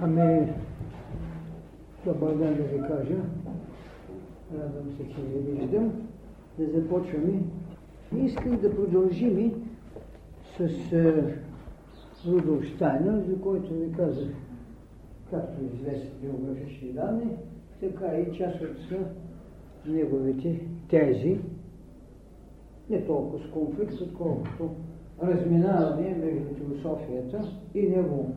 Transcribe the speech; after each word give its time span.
Ами, 0.00 0.52
добър 2.04 2.34
ден 2.34 2.56
да 2.56 2.62
ви 2.62 2.78
кажа. 2.78 3.16
Радвам 4.54 4.92
се, 4.96 5.14
че 5.14 5.20
ви 5.20 5.50
виждам. 5.50 5.92
Да 6.58 6.80
започваме. 6.80 7.42
Исках 8.16 8.60
да 8.60 8.76
продължим 8.76 9.52
с 10.56 10.92
е, 10.92 11.34
Рудолф 12.26 12.64
Штайнер, 12.64 13.24
за 13.28 13.40
който 13.40 13.74
ви 13.74 13.92
казах, 13.92 14.28
както 15.30 15.64
известни 15.64 16.10
биографични 16.22 16.92
данни, 16.92 17.36
така 17.80 18.06
и 18.06 18.38
част 18.38 18.60
от 18.60 18.98
неговите 19.86 20.60
тези, 20.90 21.40
не 22.90 23.06
толкова 23.06 23.44
с 23.44 23.50
конфликт, 23.50 24.00
отколкото 24.00 24.70
разминаване 25.22 26.16
между 26.24 26.54
философията 26.54 27.52
и 27.74 27.88
него, 27.88 28.34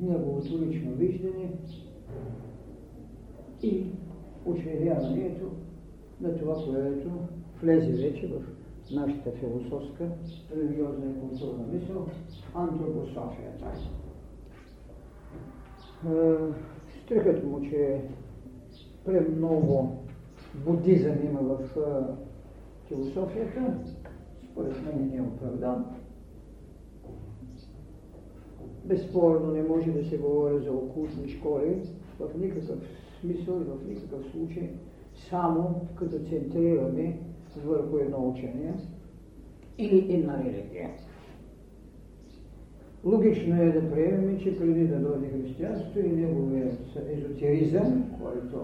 неговото 0.00 0.58
лично 0.58 0.90
виждане 0.92 1.52
и 3.62 3.84
учредяването 4.44 5.50
на 6.20 6.38
това, 6.38 6.54
което 6.54 7.10
влезе 7.62 7.92
вече 7.92 8.26
в 8.26 8.42
нашата 8.94 9.30
философска, 9.30 10.08
религиозна 10.56 11.10
и 11.10 11.20
културна 11.20 11.66
мисъл, 11.72 12.06
антропософията. 12.54 13.66
Стрихът 17.04 17.44
му, 17.44 17.62
че 17.62 18.00
премного 19.04 19.96
будизъм 20.54 21.16
има 21.24 21.40
в 21.40 21.58
философията, 22.88 23.74
според 24.50 24.84
мен 24.84 25.08
не 25.08 25.16
е 25.16 25.20
оправдан. 25.20 25.84
Безспорно 28.84 29.52
не 29.52 29.62
може 29.62 29.90
да 29.90 30.04
се 30.04 30.18
говори 30.18 30.64
за 30.64 30.72
окултни 30.72 31.28
школи 31.28 31.76
в 32.20 32.38
никакъв 32.38 32.78
смисъл 33.20 33.60
и 33.60 33.64
в 33.64 33.88
никакъв 33.88 34.30
случай, 34.32 34.70
само 35.30 35.80
като 35.94 36.18
центрираме 36.18 37.18
върху 37.64 37.98
едно 37.98 38.28
учение 38.28 38.74
или 39.78 40.14
една 40.14 40.44
религия. 40.44 40.90
Логично 43.04 43.62
е 43.62 43.72
да 43.72 43.90
приемем, 43.90 44.38
че 44.38 44.58
преди 44.58 44.88
да 44.88 44.96
дойде 44.96 45.28
християнство 45.28 46.00
и 46.00 46.08
неговият 46.08 46.78
езотеризъм, 47.08 48.04
който 48.22 48.60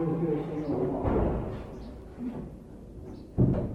разбира 0.00 0.36
се 0.36 0.68
много 0.68 0.92
малко, 0.92 1.08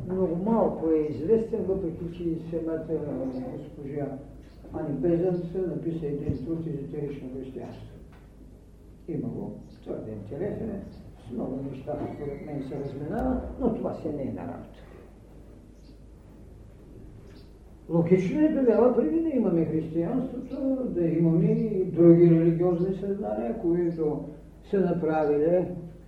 много 0.09 0.35
малко 0.35 0.89
е 0.89 0.97
известен, 0.97 1.63
въпреки 1.63 2.05
че 2.17 2.23
самата 2.49 2.85
госпожа 3.57 4.17
Ани 4.73 4.93
Безанца 4.99 5.57
написа 5.57 6.07
един 6.07 6.45
труд 6.45 6.59
езотерично 6.67 7.29
християнство. 7.37 7.95
Има 9.07 9.27
го 9.27 9.51
твърде 9.83 10.11
интересен, 10.11 10.81
с 11.27 11.31
много 11.31 11.59
неща, 11.71 11.99
според 12.15 12.45
мен 12.45 12.63
се 12.63 12.79
разминава, 12.79 13.41
но 13.59 13.73
това 13.73 13.93
се 13.93 14.11
не 14.11 14.23
е 14.23 14.33
на 14.33 14.41
работа. 14.41 14.79
Логично 17.89 18.41
е 18.41 18.55
тогава, 18.55 18.95
преди 18.95 19.21
да 19.21 19.29
имаме 19.29 19.65
християнството, 19.65 20.77
да 20.89 21.07
имаме 21.07 21.51
и 21.51 21.85
други 21.85 22.29
религиозни 22.29 22.95
съзнания, 22.95 23.57
които 23.61 24.25
са 24.69 24.79
направили 24.79 25.65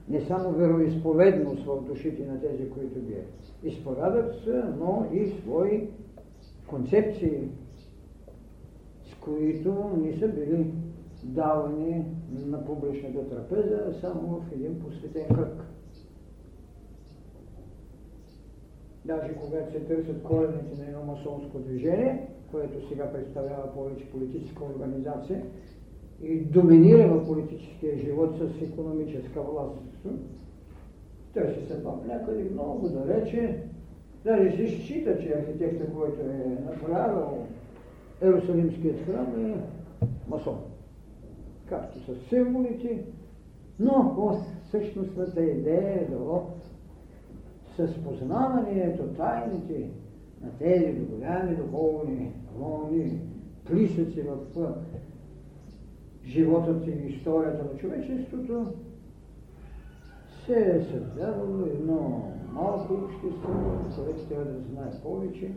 не 0.10 0.22
само 0.22 0.52
вероисповедност 0.52 1.66
в 1.66 1.82
душите 1.82 2.26
на 2.26 2.42
тези, 2.42 2.70
които 2.70 3.00
ги 3.00 3.16
изповядат, 3.64 4.36
но 4.80 5.06
и 5.14 5.28
свои 5.28 5.88
концепции, 6.68 7.50
които 9.24 9.92
не 9.98 10.18
са 10.20 10.28
били 10.28 10.74
давани 11.24 12.06
на 12.46 12.66
публичната 12.66 13.30
трапеза, 13.30 13.94
само 14.02 14.22
в 14.28 14.52
един 14.54 14.80
посветен 14.80 15.28
кръг. 15.36 15.66
Даже 19.06 19.36
когато 19.36 19.72
се 19.72 19.80
търсят 19.80 20.24
корените 20.24 20.82
на 20.82 20.88
едно 20.88 21.04
масонско 21.04 21.60
движение, 21.60 22.28
което 22.52 22.90
сега 22.90 23.12
представлява 23.12 23.74
повече 23.74 24.12
политическа 24.12 24.64
организация 24.64 25.44
и 26.22 26.40
доминира 26.40 27.08
в 27.08 27.26
политическия 27.26 27.98
живот 27.98 28.36
с 28.38 28.62
економическа 28.62 29.42
власт, 29.42 29.82
търси 31.34 31.66
се 31.68 31.84
пак 31.84 32.08
някъде 32.08 32.50
много 32.50 32.90
далече. 32.90 33.64
Даже 34.24 34.52
се 34.52 34.68
счита, 34.68 35.20
че 35.20 35.34
архитекта, 35.34 35.94
който 35.94 36.22
е 36.22 36.58
направил 36.66 37.48
Ерусалимският 38.24 39.06
храм 39.06 39.46
е 39.46 39.56
масон. 40.28 40.60
Както 41.66 42.00
с 42.00 42.30
символите, 42.30 43.06
но 43.80 44.38
същностната 44.72 45.46
идея 45.46 46.02
е 46.02 46.08
било 46.10 46.50
с 47.78 48.04
познаването, 48.04 49.04
тайните 49.04 49.90
на 50.42 50.50
тези 50.60 51.00
голями 51.00 51.56
духовни 51.56 52.32
вълни, 52.58 53.20
плисъци 53.66 54.22
в 54.22 54.38
животът 56.26 56.88
и 56.88 56.92
историята 56.92 57.64
на 57.64 57.80
човечеството, 57.80 58.66
се 60.46 60.76
е 60.76 60.82
създавало 60.82 61.66
едно 61.66 62.32
малко 62.52 62.94
общество, 62.94 63.50
което 63.96 64.28
трябва 64.28 64.46
да 64.46 64.60
знае 64.60 65.02
повече 65.04 65.52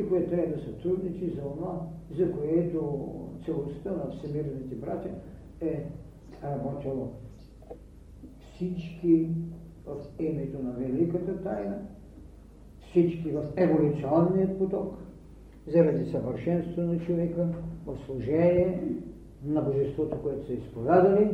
и 0.00 0.08
което 0.08 0.30
трябва 0.30 0.56
да 0.56 0.62
сътрудничи 0.62 1.30
за 1.30 1.42
това, 1.42 1.80
за 2.16 2.32
което 2.32 3.08
целостта 3.44 3.90
на 3.90 4.10
всемирните 4.10 4.74
братя 4.74 5.08
е 5.60 5.84
работило. 6.44 7.08
Всички 8.54 9.28
в 9.86 9.96
името 10.18 10.62
на 10.62 10.70
великата 10.70 11.42
тайна, 11.42 11.78
всички 12.90 13.30
в 13.30 13.44
еволюционният 13.56 14.58
поток, 14.58 14.94
заради 15.66 16.10
съвършенство 16.10 16.82
на 16.82 16.98
човека, 16.98 17.48
в 17.86 17.96
служение 18.06 18.82
на 19.44 19.62
божеството, 19.62 20.16
което 20.22 20.46
са 20.46 20.52
изповядали, 20.52 21.30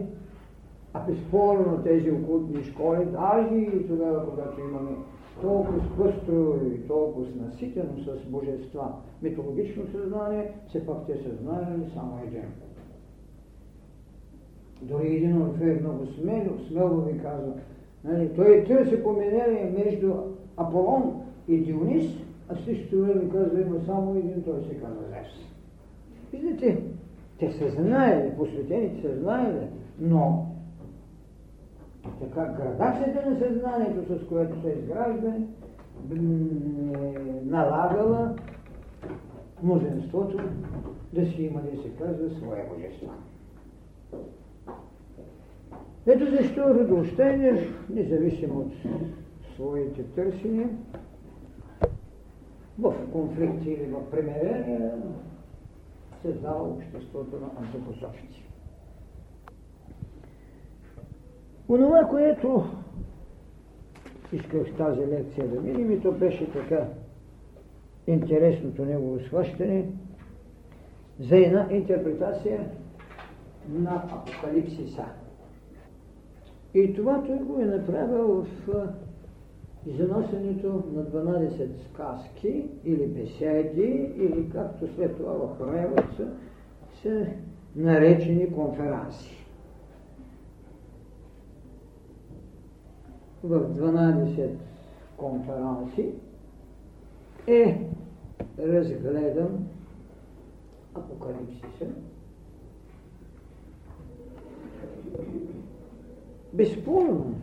а 0.92 1.06
безспорно 1.06 1.82
тези 1.84 2.10
окултни 2.10 2.64
школи, 2.64 3.04
даже 3.04 3.54
и 3.54 3.88
тогава, 3.88 4.30
когато 4.30 4.60
имаме 4.60 4.90
толкова 5.40 5.96
пъстро 5.96 6.54
и 6.66 6.86
толкова 6.86 7.26
наситено 7.36 7.90
с 7.98 8.30
божества 8.30 8.92
митологично 9.22 9.86
съзнание, 9.86 10.52
все 10.68 10.86
пак 10.86 11.06
те 11.06 11.16
са 11.16 11.36
знаели 11.42 11.90
само 11.94 12.18
един. 12.26 12.42
Дори 14.82 15.16
един 15.16 15.42
Орфей 15.42 15.80
много 15.80 16.06
смело, 16.06 16.58
смело 16.68 17.00
ви 17.00 17.18
казва, 17.18 17.52
нали, 18.04 18.30
той 18.36 18.64
търси 18.64 19.02
поминение 19.02 19.74
между 19.84 20.14
Аполон 20.56 21.22
и 21.48 21.58
Дионис, 21.58 22.06
а 22.48 22.56
същото 22.56 23.02
време 23.02 23.28
казва, 23.28 23.60
има 23.60 23.80
само 23.86 24.14
един, 24.14 24.42
той 24.42 24.62
се 24.62 24.74
казва 24.74 25.02
Зевс. 25.08 25.46
Виждате, 26.32 26.82
те 27.38 27.52
са 27.52 27.70
знаели, 27.70 28.36
посветените 28.36 29.02
са 29.02 29.18
знаели, 29.20 29.66
но 30.00 30.46
така 32.20 32.44
градацията 32.44 33.30
на 33.30 33.38
съзнанието, 33.38 34.18
с 34.18 34.28
което 34.28 34.60
се 34.60 34.68
изгражда, 34.68 35.28
е 35.28 36.18
налагала 37.44 38.34
мнозинството 39.62 40.38
да 41.12 41.26
си 41.26 41.42
има, 41.42 41.60
да 41.60 41.82
се 41.82 41.90
казва, 41.90 42.30
своя 42.30 42.64
божество. 42.74 43.10
Ето 46.06 46.30
защо 46.30 46.74
Рудолштейнер, 46.74 47.68
независимо 47.90 48.60
от 48.60 48.72
своите 49.54 50.02
търсения, 50.02 50.68
в 52.78 52.94
конфликти 53.12 53.70
или 53.70 53.86
в 53.86 54.10
примирение, 54.10 54.90
създава 56.22 56.68
обществото 56.68 57.36
на 57.40 57.46
антропософици. 57.60 58.45
Онова, 61.68 62.04
което 62.10 62.64
исках 64.32 64.76
тази 64.76 65.00
лекция 65.00 65.48
да 65.48 65.60
видим, 65.60 65.92
и 65.92 66.00
то 66.00 66.12
беше 66.12 66.52
така 66.52 66.88
интересното 68.06 68.84
негово 68.84 69.20
схващане 69.20 69.86
за 71.20 71.36
една 71.36 71.68
интерпретация 71.70 72.70
на 73.68 74.04
Апокалипсиса. 74.12 75.04
И 76.74 76.94
това 76.94 77.22
той 77.26 77.38
го 77.38 77.60
е 77.60 77.64
направил 77.64 78.26
в 78.26 78.46
заносенето 79.86 80.84
на 80.92 81.04
12 81.04 81.68
сказки 81.92 82.64
или 82.84 83.06
беседи, 83.06 84.12
или 84.16 84.50
както 84.52 84.94
след 84.94 85.16
това 85.16 85.32
в 85.32 85.58
превод 85.58 86.04
са, 86.16 86.28
са 87.02 87.26
наречени 87.76 88.52
конференции. 88.52 89.35
В 93.42 93.74
12 93.74 94.50
конференции. 95.16 96.12
Е 97.46 97.86
разгледан 98.58 99.66
апокалипсиса, 100.94 101.86
безспорно, 106.52 107.34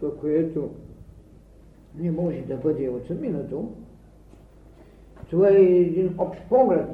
това, 0.00 0.16
което 0.16 0.70
не 1.98 2.10
може 2.10 2.40
да 2.40 2.56
бъде 2.56 2.88
отсъминато, 2.88 3.72
това 5.30 5.48
е 5.48 5.62
един 5.62 6.14
общ 6.18 6.40
поглед 6.48 6.88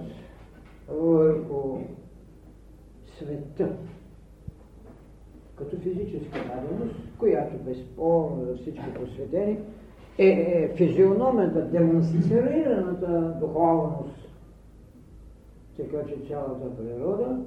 върху 0.88 1.78
света 3.16 3.76
като 5.58 5.76
физическа 5.76 6.38
даденост, 6.38 6.94
която 7.18 7.56
безспорно 7.56 8.44
за 8.44 8.56
всички 8.56 8.94
посветени 8.94 9.58
е, 10.18 10.26
е 10.28 10.68
физиономията, 10.76 11.64
демонстрираната 11.64 13.36
духовност. 13.40 14.28
Така 15.76 16.06
че 16.08 16.28
цялата 16.28 16.76
природа 16.76 17.40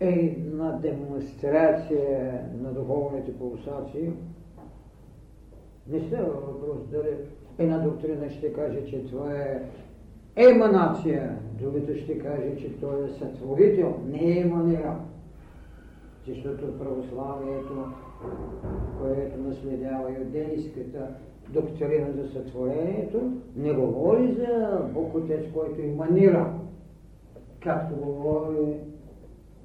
е 0.00 0.36
на 0.52 0.72
демонстрация 0.72 2.40
на 2.62 2.72
духовните 2.72 3.38
пулсации. 3.38 4.10
Не 5.90 6.00
става 6.00 6.28
въпрос 6.28 6.88
дали 6.90 7.16
една 7.58 7.78
доктрина 7.78 8.30
ще 8.30 8.52
каже, 8.52 8.86
че 8.86 9.04
това 9.04 9.34
е 9.34 9.62
еманация, 10.36 11.38
другата 11.60 11.96
ще 11.96 12.18
каже, 12.18 12.56
че 12.58 12.80
той 12.80 13.04
е 13.04 13.10
сътворител, 13.10 13.94
не 14.06 14.18
е 14.18 14.40
еманирал. 14.40 14.96
Защото 16.28 16.78
православието, 16.78 17.84
което 19.00 19.38
наследява 19.38 20.18
юдейската 20.18 21.14
доктрина 21.48 22.12
за 22.12 22.28
сътворението, 22.28 23.32
не 23.56 23.72
говори 23.72 24.34
за 24.34 24.80
Бог 24.94 25.14
Отец, 25.14 25.44
който 25.54 25.82
еманира, 25.82 26.54
както 27.60 27.96
говори 27.96 28.80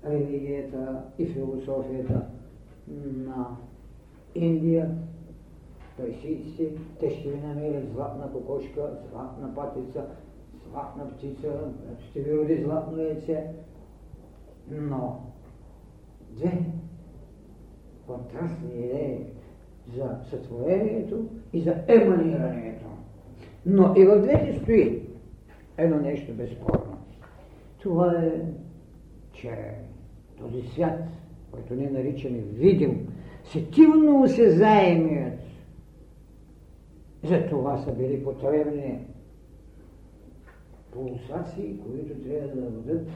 религията 0.06 1.02
и 1.18 1.26
философията 1.26 2.22
на 3.26 3.58
Индия, 4.36 4.92
персийците, 5.98 6.72
те 7.00 7.10
ще 7.10 7.30
ви 7.30 7.48
намерят 7.48 7.92
златна 7.94 8.32
кокошка, 8.32 8.98
златна 9.12 9.56
патица, 9.56 10.06
златна 10.72 11.10
птица, 11.10 11.48
ще 12.10 12.22
ви 12.22 12.38
роди 12.38 12.64
златно 12.64 13.02
яйце. 13.02 13.48
Но 14.72 15.20
две 16.30 16.66
контрастни 18.08 18.86
идеи 18.86 19.18
за 19.96 20.18
сътворението 20.30 21.26
и 21.54 21.62
за 21.62 21.76
еманирането. 21.88 22.86
Но 23.66 23.94
и 23.98 24.06
в 24.06 24.22
двете 24.22 24.60
стои 24.60 25.02
едно 25.78 25.98
нещо 26.00 26.34
безспорно. 26.34 26.98
Това 27.80 28.24
е, 28.24 28.42
че 29.34 29.52
този 30.38 30.62
свят, 30.62 31.00
който 31.52 31.76
ние 31.76 31.90
наричаме 31.90 32.38
видим, 32.38 33.08
сетивно 33.44 34.22
осезаемият, 34.24 35.40
за 37.24 37.46
това 37.50 37.78
са 37.78 37.92
били 37.92 38.24
потребни 38.24 39.00
пулсации, 40.92 41.80
които 41.80 42.30
трябва 42.30 42.48
да 42.48 42.62
дадат 42.62 43.08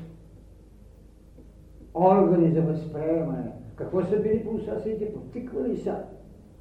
органи 1.96 2.52
за 2.52 2.62
възприемане. 2.62 3.52
Какво 3.76 4.02
са 4.02 4.20
били 4.20 4.44
пулсациите? 4.44 5.14
Потиквали 5.14 5.78
са. 5.78 5.96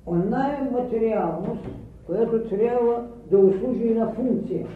Оная 0.07 0.71
материалност, 0.73 1.69
която 2.07 2.49
трябва 2.49 3.09
да 3.31 3.39
услужи 3.39 3.87
и 3.87 3.95
на 3.95 4.13
функция. 4.13 4.67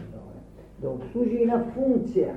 Да 0.81 0.89
обслужи 0.89 1.35
и 1.35 1.45
на 1.45 1.63
функция. 1.63 2.35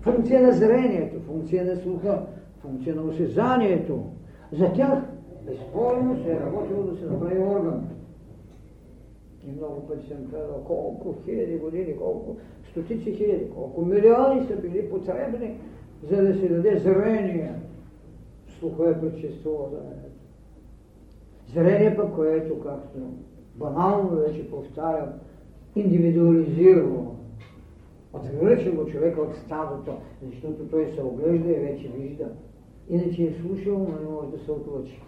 Функция 0.00 0.42
на 0.42 0.52
зрението, 0.52 1.20
функция 1.20 1.64
на 1.64 1.76
слуха, 1.76 2.22
функция 2.58 2.94
на 2.94 3.02
осезанието. 3.02 4.04
За 4.52 4.72
тях 4.72 5.02
безспорно 5.46 6.16
се 6.22 6.32
е 6.32 6.40
работило 6.40 6.82
да 6.82 6.96
се 6.96 7.04
направи 7.04 7.38
орган. 7.38 7.88
И 9.46 9.52
много 9.52 9.86
пъти 9.86 10.06
съм 10.08 10.16
казал 10.30 10.64
колко 10.66 11.14
хиляди 11.24 11.58
години, 11.58 11.96
колко 11.96 12.36
стотици 12.70 13.14
хиляди, 13.14 13.50
колко 13.54 13.82
милиони 13.84 14.46
са 14.46 14.56
били 14.56 14.90
потребни, 14.90 15.58
за 16.10 16.22
да 16.22 16.34
се 16.34 16.48
даде 16.48 16.78
зрение. 16.78 17.52
Слуха 18.58 18.90
е 18.90 19.00
предшествува 19.00 19.68
зрението. 19.70 20.06
Зрение 21.54 21.96
пък, 21.96 22.14
което, 22.14 22.60
както 22.60 22.98
банално 23.54 24.10
вече 24.10 24.50
повтарям, 24.50 25.08
индивидуализирано, 25.76 27.16
отвлечело 28.12 28.86
човека 28.86 29.20
от 29.20 29.34
стадото, 29.34 29.92
защото 30.22 30.64
той 30.70 30.92
се 30.94 31.02
оглежда 31.02 31.50
и 31.50 31.54
вече 31.54 31.88
вижда. 31.88 32.28
Иначе 32.90 33.22
е 33.22 33.34
слушал, 33.40 33.78
но 33.78 34.00
не 34.00 34.10
може 34.10 34.30
да 34.30 34.44
се 34.44 34.50
отлъчи. 34.52 35.02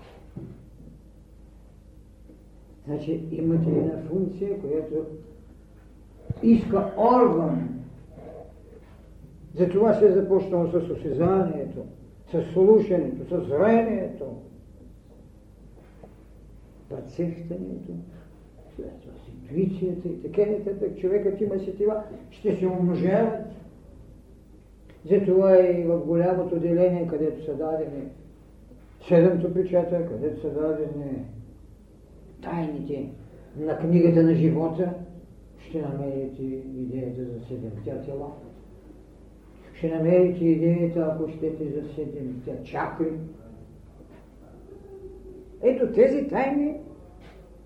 Значи 2.86 3.28
имате 3.30 3.70
една 3.70 4.02
функция, 4.08 4.60
която 4.60 5.06
иска 6.42 6.92
орган. 6.96 7.77
Затова 9.58 9.94
се 9.94 10.06
е 10.06 10.12
започнало 10.12 10.66
с 10.66 10.74
осезанието, 10.74 11.84
с 12.32 12.52
слушането, 12.52 13.24
с 13.24 13.48
зрението, 13.48 14.24
това 16.88 17.00
с 17.08 17.18
интуицията 19.28 20.08
и 20.08 20.22
така 20.22 20.50
нататък. 20.50 20.98
Човекът 20.98 21.40
има 21.40 21.58
сетива, 21.58 22.02
ще 22.30 22.56
се 22.56 22.66
умножават. 22.66 23.46
Затова 25.10 25.62
и 25.62 25.84
в 25.84 25.98
голямото 25.98 26.60
деление, 26.60 27.06
където 27.06 27.44
са 27.44 27.54
дадени 27.54 28.02
седемто 29.08 29.54
печата, 29.54 30.06
където 30.06 30.40
са 30.40 30.50
дадени 30.50 31.24
тайните 32.42 33.08
на 33.56 33.78
книгата 33.78 34.22
на 34.22 34.34
живота, 34.34 34.94
ще 35.68 35.82
намерите 35.82 36.42
идеята 36.42 37.24
за 37.24 37.46
седемте 37.46 38.06
тела. 38.06 38.32
Ще 39.78 39.88
намерите 39.88 40.44
идеята, 40.44 41.12
ако 41.14 41.28
щете, 41.28 41.64
за 41.64 41.94
седемте 41.94 42.64
чакри. 42.64 43.12
Ето 45.62 45.92
тези 45.92 46.28
тайни 46.28 46.74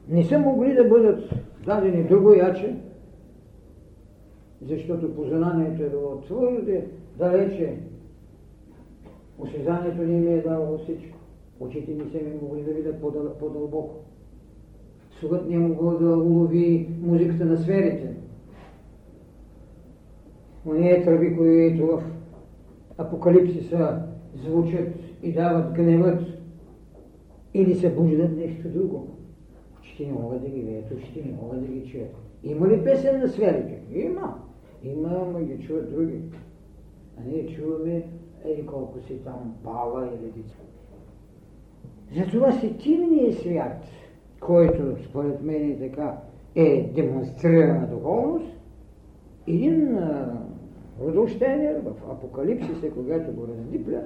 не 0.09 0.25
са 0.25 0.39
могли 0.39 0.75
да 0.75 0.85
бъдат 0.85 1.31
дадени 1.67 2.05
друго 2.05 2.33
яче, 2.33 2.77
защото 4.63 5.15
познанието 5.15 5.83
е 5.83 5.91
било 5.91 6.21
твърде 6.21 6.87
далече. 7.19 7.79
Осезанието 9.39 10.03
ни 10.03 10.21
ми 10.21 10.33
е 10.33 10.43
давало 10.43 10.79
всичко. 10.79 11.19
Очите 11.61 11.93
ми 11.93 12.11
се 12.11 12.23
ми 12.23 12.35
могли 12.43 12.63
да 12.63 12.73
видят 12.73 13.01
по-дълбоко. 13.39 13.95
Слухът 15.21 15.49
не 15.49 15.55
е 15.55 15.59
могъл 15.59 15.99
да 15.99 16.17
улови 16.17 16.89
музиката 17.03 17.45
на 17.45 17.57
сферите. 17.57 18.22
Ония 20.67 21.05
тръби, 21.05 21.37
които 21.37 21.87
в 21.87 22.03
апокалипсиса 22.99 24.03
звучат 24.35 24.89
и 25.23 25.33
дават 25.33 25.73
гневът 25.73 26.23
или 27.55 27.75
се 27.75 27.95
буждат 27.95 28.37
нещо 28.37 28.69
друго. 28.69 29.09
Очите 29.81 30.07
не 30.07 30.13
могат 30.13 30.43
да 30.43 30.49
ги 30.49 30.61
видят, 30.61 30.91
очите 30.91 31.29
не 31.29 31.33
могат 31.43 31.61
да 31.61 31.67
ги 31.67 31.91
чуят. 31.91 32.15
Има 32.45 32.69
ли 32.69 32.85
песен 32.85 33.21
на 33.21 33.29
сферите? 33.29 33.83
Има. 33.93 34.39
Има, 34.83 35.27
но 35.33 35.39
ги 35.39 35.67
чуват 35.67 35.91
други. 35.91 36.21
А 37.19 37.21
ние 37.27 37.47
чуваме 37.47 38.05
еди 38.45 38.67
колко 38.67 39.01
си 39.01 39.19
там 39.25 39.55
пала 39.65 40.09
или 40.09 40.31
деца. 40.31 40.57
Затова 42.17 42.53
сетивният 42.53 43.39
свят– 43.39 43.85
който 44.43 45.05
според 45.09 45.43
мен 45.43 45.71
е 45.71 45.91
така 45.91 46.17
е 46.55 46.93
демонстрирана 46.95 47.87
духовност, 47.87 48.53
един 49.47 49.99
Родоштенер 51.03 51.81
в 51.81 52.11
Апокалипсиса, 52.11 52.91
когато 52.91 53.33
го 53.33 53.49
раздипля, 53.49 54.01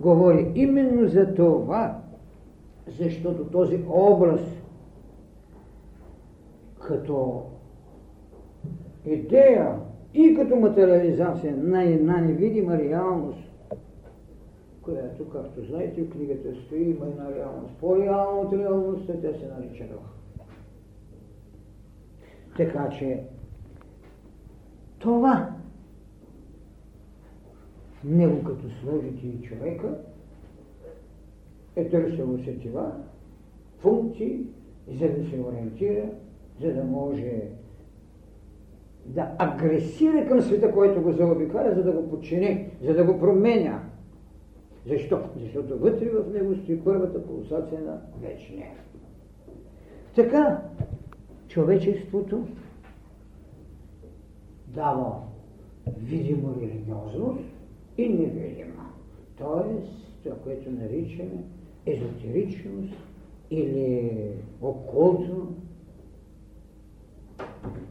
говори 0.00 0.52
именно 0.54 1.08
за 1.08 1.34
това, 1.34 1.98
защото 2.98 3.44
този 3.44 3.84
образ 3.88 4.40
като 6.86 7.42
идея 9.06 9.74
и 10.14 10.34
като 10.34 10.56
материализация 10.56 11.56
на 11.56 11.84
една 11.84 12.16
невидима 12.16 12.78
реалност 12.78 13.46
която, 14.86 15.28
както 15.28 15.64
знаете, 15.64 16.02
в 16.02 16.10
книгата 16.10 16.54
стои, 16.54 16.90
има 16.90 17.06
една 17.06 17.34
реалност. 17.34 17.74
По-реална 17.80 18.40
от 18.40 18.52
реалността, 18.52 19.12
тя 19.12 19.38
се 19.38 19.46
нарича 19.46 19.84
дух. 19.84 20.02
Така 22.56 22.88
че 22.98 23.22
това 24.98 25.55
него 28.06 28.44
като 28.44 28.70
сложите 28.70 29.26
и 29.26 29.42
човека 29.42 29.98
е 31.76 31.88
търсело 31.88 32.38
сетива, 32.38 32.92
функции, 33.78 34.40
за 34.88 35.08
да 35.08 35.30
се 35.30 35.40
ориентира, 35.40 36.04
за 36.60 36.74
да 36.74 36.84
може 36.84 37.42
да 39.06 39.30
агресира 39.38 40.28
към 40.28 40.40
света, 40.40 40.72
който 40.72 41.02
го 41.02 41.12
заобикаля, 41.12 41.74
за 41.74 41.82
да 41.82 41.92
го 41.92 42.10
подчини, 42.10 42.70
за 42.82 42.94
да 42.94 43.04
го 43.04 43.18
променя. 43.18 43.82
Защо? 44.86 45.20
Защото 45.36 45.78
вътре 45.78 46.10
в 46.10 46.32
него 46.32 46.54
стои 46.54 46.80
първата 46.84 47.26
пулсация 47.26 47.80
на 47.80 48.00
вечния. 48.22 48.68
Така, 50.14 50.62
човечеството 51.48 52.46
дава 54.66 55.22
видимо 55.98 56.54
религиозност 56.60 57.55
и 57.98 58.08
невидима. 58.08 58.90
Тоест, 59.38 60.22
това, 60.22 60.36
което 60.36 60.70
наричаме 60.70 61.44
езотеричност 61.86 62.94
или 63.50 64.12
окултно. 64.62 65.54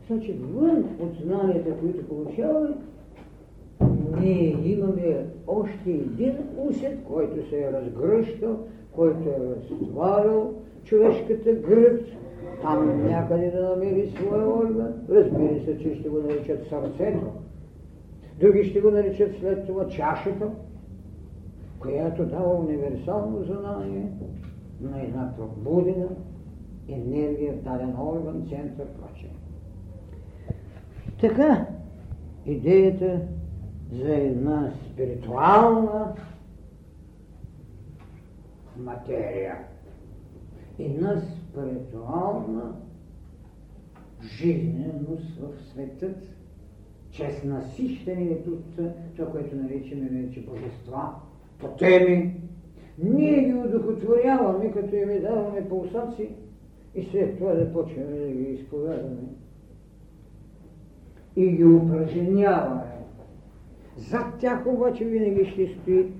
Значи, 0.08 0.34
вън 0.34 0.86
от 1.00 1.16
знанията, 1.24 1.78
които 1.78 2.08
получаваме, 2.08 2.76
ние 4.20 4.58
имаме 4.66 5.26
още 5.48 5.90
един 5.90 6.36
усет, 6.58 7.04
който 7.08 7.50
се 7.50 7.62
е 7.62 7.72
разгръщал, 7.72 8.60
който 8.92 9.30
е 9.30 9.56
разтварял 9.56 10.54
човешката 10.84 11.54
гръд, 11.54 12.06
там 12.62 13.08
някъде 13.08 13.52
да 13.52 13.70
намери 13.70 14.14
своя 14.16 14.48
орган. 14.48 14.94
Разбира 15.10 15.66
се, 15.66 15.78
че 15.78 15.96
ще 15.96 16.10
го 16.10 16.18
наричат 16.18 16.68
сърцето. 16.70 17.26
Други 18.40 18.70
ще 18.70 18.82
го 18.82 18.92
наричат 18.92 19.36
след 19.40 19.68
това 19.68 19.88
чашата, 19.88 20.52
която 21.80 22.26
дава 22.26 22.56
универсално 22.56 23.44
знание 23.44 24.12
на 24.82 25.02
една 25.02 25.34
пробудена 25.38 26.10
енергия 26.88 27.54
в 27.54 27.64
даден 27.64 27.96
орган, 28.00 28.48
център, 28.50 28.88
прочее. 28.88 29.30
Така, 31.22 31.68
идеята 32.46 33.22
за 33.92 34.16
една 34.16 34.72
спиритуална 34.92 36.16
материя, 38.78 39.58
една 40.80 41.22
спиритуална 41.22 42.76
жизненост 44.22 45.40
в 45.40 45.62
светът, 45.72 46.35
чрез 47.16 47.44
насищането 47.44 48.50
от 48.52 48.76
това, 49.16 49.32
което 49.32 49.56
наричаме 49.56 50.10
вече 50.10 50.42
божества, 50.42 51.10
по 51.60 51.68
теми. 51.68 52.42
Ние 53.04 53.44
ги 53.44 53.54
удохотворяваме, 53.54 54.72
като 54.72 54.96
им 54.96 55.22
даваме 55.22 55.70
пулсации 55.70 56.30
и 56.96 57.04
след 57.04 57.38
това 57.38 57.54
да 57.54 57.74
почваме 57.74 58.18
да 58.18 58.28
ги 58.28 58.44
изповядаме. 58.44 59.22
И 61.36 61.52
ги 61.52 61.66
упражняваме. 61.66 62.82
Зад 63.98 64.40
тях 64.40 64.68
обаче 64.68 65.06
винаги 65.06 65.46
ще 65.46 65.68
стои 65.68 66.12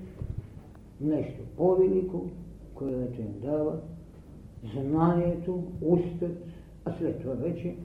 нещо 1.00 1.40
по-велико, 1.56 2.26
което 2.74 3.20
им 3.20 3.34
дава 3.42 3.80
знанието, 4.74 5.64
устът, 5.82 6.44
а 6.84 6.92
след 6.92 7.20
това 7.20 7.34
вече 7.34 7.76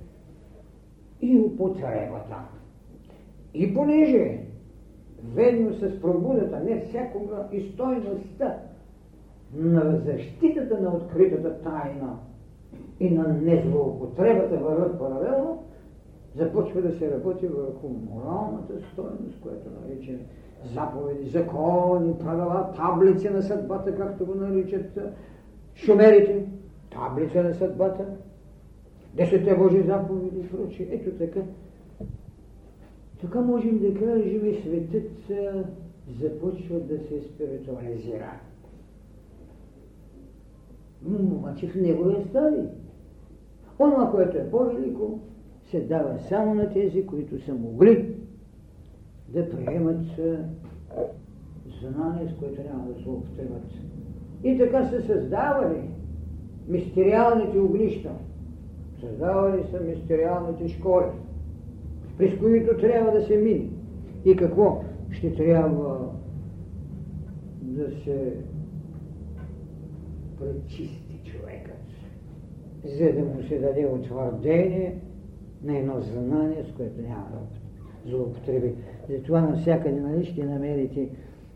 и 1.21 1.39
употребата. 1.39 2.60
И 3.53 3.73
понеже 3.73 4.39
ведно 5.23 5.73
с 5.73 6.01
пробудата, 6.01 6.59
не 6.59 6.81
всякога 6.81 7.47
и 7.51 7.61
стойността 7.61 8.57
на 9.53 9.97
защитата 9.97 10.81
на 10.81 10.95
откритата 10.95 11.61
тайна 11.61 12.17
и 12.99 13.09
на 13.09 13.27
незлоупотребата 13.27 14.57
върват 14.57 14.99
паралелно, 14.99 15.63
започва 16.35 16.81
да 16.81 16.97
се 16.97 17.11
работи 17.11 17.47
върху 17.47 17.89
моралната 17.89 18.73
стойност, 18.93 19.41
която 19.41 19.69
нарича 19.69 20.11
заповеди, 20.73 21.29
закони, 21.29 22.19
правила, 22.19 22.73
таблици 22.75 23.29
на 23.29 23.41
съдбата, 23.41 23.95
както 23.95 24.25
го 24.25 24.35
наричат 24.35 24.99
шумерите, 25.75 26.45
таблица 26.89 27.43
на 27.43 27.53
съдбата, 27.53 28.05
десете 29.13 29.55
Божи 29.55 29.81
заповеди 29.81 30.49
прочие. 30.49 30.87
Ето 30.91 31.11
така. 31.11 31.39
Така 33.21 33.41
можем 33.41 33.79
да 33.79 33.93
кажем, 33.93 34.55
светът 34.63 35.11
започва 36.19 36.79
да 36.79 36.99
се 36.99 37.21
спиритуализира. 37.21 38.31
Обаче 41.05 41.67
в 41.67 41.75
неговия 41.75 42.25
стадий. 42.29 42.65
Онова, 43.79 44.11
което 44.11 44.37
е 44.37 44.49
по-велико, 44.51 45.19
се 45.71 45.81
дава 45.81 46.19
само 46.29 46.55
на 46.55 46.73
тези, 46.73 47.05
които 47.05 47.45
са 47.45 47.53
могли 47.53 48.15
да 49.27 49.49
приемат 49.49 50.01
знание, 51.81 52.29
с 52.29 52.39
което 52.39 52.61
няма 52.61 52.93
да 52.93 53.03
се 53.03 53.09
употребят. 53.09 53.63
И 54.43 54.57
така 54.57 54.85
се 54.85 55.01
създавали 55.01 55.89
мистериалните 56.67 57.59
огнища. 57.59 58.11
Създавали 58.99 59.63
са 59.71 59.79
мистериалните 59.79 60.67
школи, 60.67 61.05
през 62.21 62.39
които 62.39 62.77
трябва 62.77 63.11
да 63.11 63.25
се 63.25 63.37
мине. 63.37 63.69
И 64.25 64.35
какво 64.35 64.83
ще 65.11 65.35
трябва 65.35 66.11
да 67.61 67.91
се 67.91 68.33
пречисти 70.39 71.21
човекът, 71.23 71.83
за 72.85 73.13
да 73.13 73.19
му 73.19 73.43
се 73.47 73.59
даде 73.59 73.85
утвърдение 73.85 74.95
на 75.63 75.77
едно 75.77 76.01
знание, 76.01 76.63
с 76.63 76.75
което 76.77 77.01
няма 77.01 77.27
да 77.31 78.09
злоупотреби. 78.09 78.73
Затова 79.09 79.41
навсякъде 79.41 80.01
нали, 80.01 80.25
ще 80.25 80.43
намерите 80.43 81.09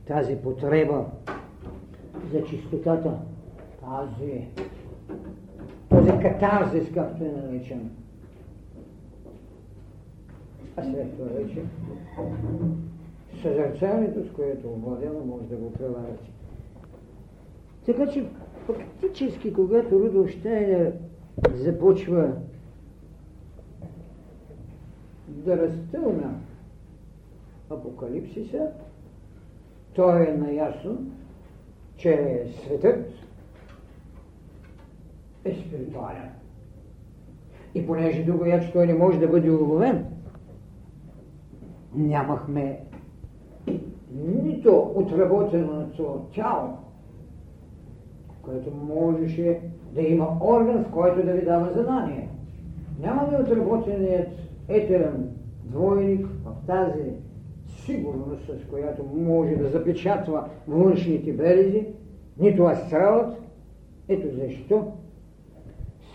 тази 0.08 0.36
потреба 0.36 1.06
за 2.34 2.44
чистотата, 2.44 3.18
тази, 3.82 4.48
този 5.90 6.12
катарзис, 6.22 6.92
както 6.94 7.24
е 7.24 7.32
наречен. 7.32 7.90
А 10.78 10.84
след 10.84 11.18
това 11.18 11.26
вече 11.26 11.64
съзерцанието, 13.42 14.30
с 14.30 14.32
което 14.32 14.68
овладено, 14.68 15.26
може 15.26 15.48
да 15.48 15.56
го 15.56 15.74
преварите. 15.74 16.32
Така 17.86 18.08
че 18.08 18.26
фактически, 18.66 19.54
когато 19.54 20.00
Рудолф 20.00 20.30
Штайнер 20.30 20.94
започва 21.54 22.32
да 25.28 25.58
разтълна 25.58 26.34
Апокалипсиса, 27.70 28.68
той 29.94 30.30
е 30.30 30.38
наясно, 30.38 31.12
че 31.98 32.44
светът 32.64 33.10
е 35.46 35.54
спиритуален. 35.54 36.30
И 37.76 37.88
понеже 37.88 38.24
другояче 38.24 38.72
той 38.72 38.88
не 38.88 38.94
може 38.94 39.20
да 39.20 39.28
бъде 39.28 39.52
уловен, 39.52 40.15
нямахме 41.96 42.80
нито 44.14 44.92
отработеното 44.96 46.26
тяло, 46.36 46.70
което 48.42 48.72
можеше 48.72 49.62
да 49.94 50.02
има 50.02 50.38
орган, 50.42 50.84
в 50.84 50.92
който 50.92 51.26
да 51.26 51.34
ви 51.34 51.46
дава 51.46 51.84
знание. 51.84 52.30
Нямаме 53.02 53.38
отработеният 53.38 54.30
етерен 54.68 55.30
двойник 55.64 56.28
в 56.46 56.68
тази 56.68 57.12
сигурност, 57.68 58.46
с 58.46 58.70
която 58.70 59.04
може 59.16 59.56
да 59.56 59.70
запечатва 59.70 60.50
външните 60.68 61.34
белези, 61.34 61.88
нито 62.40 62.64
астралът. 62.64 63.38
Ето 64.08 64.28
защо 64.36 64.92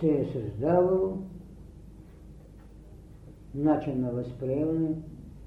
се 0.00 0.08
е 0.08 0.24
създавал 0.24 1.18
начин 3.54 4.00
на 4.00 4.10
възприемане 4.10 4.88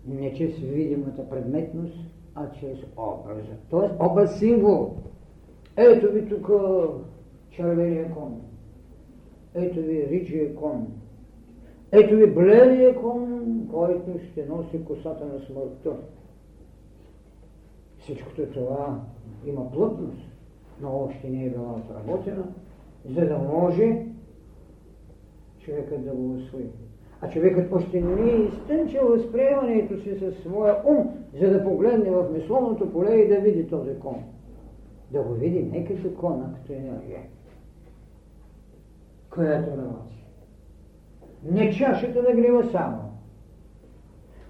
не 0.08 0.34
чрез 0.34 0.58
видимата 0.58 1.30
предметност, 1.30 1.98
а 2.36 2.52
чрез 2.52 2.78
образа. 2.98 3.54
Тоест 3.70 3.94
образ 4.00 4.40
символ. 4.40 4.96
Ето 5.78 6.12
ви 6.12 6.30
тук 6.30 6.50
червения 7.50 8.14
кон. 8.14 8.42
Ето 9.54 9.80
ви 9.80 10.08
ричия 10.10 10.56
кон. 10.56 10.88
Ето 11.92 12.16
ви 12.16 12.34
бледия 12.34 13.02
кон, 13.02 13.44
който 13.72 14.20
ще 14.32 14.46
носи 14.46 14.86
косата 14.86 15.26
на 15.26 15.40
смъртта. 15.40 15.98
Всичкото 17.98 18.46
това 18.46 19.02
има 19.46 19.72
плътност, 19.72 20.22
но 20.82 20.98
още 20.98 21.30
не 21.30 21.46
е 21.46 21.50
била 21.50 21.74
отработена, 21.74 22.44
за 23.06 23.28
да 23.28 23.38
може 23.38 24.06
човекът 25.60 26.06
да 26.06 26.12
го 26.12 26.34
освои. 26.34 26.70
А 27.24 27.30
човекът 27.30 27.72
още 27.72 28.02
не 28.02 28.32
е 28.32 28.36
изтънчил 28.36 29.08
възприемането 29.08 30.02
си 30.02 30.20
със 30.20 30.38
своя 30.38 30.76
ум, 30.86 31.10
за 31.40 31.50
да 31.50 31.64
погледне 31.64 32.12
в 32.12 32.30
мисловното 32.34 32.92
поле 32.92 33.16
и 33.16 33.28
да 33.28 33.36
види 33.36 33.68
този 33.68 34.00
кон. 34.00 34.24
Да 35.12 35.22
го 35.22 35.34
види 35.34 35.64
не 35.64 35.86
като 35.86 36.14
кон, 36.14 36.42
а 36.42 36.56
като 36.56 36.74
енергия, 36.74 37.22
която 39.30 39.78
работи. 39.78 40.26
Не 41.52 41.72
чашата 41.72 42.22
да 42.22 42.34
грева 42.34 42.70
само, 42.72 43.00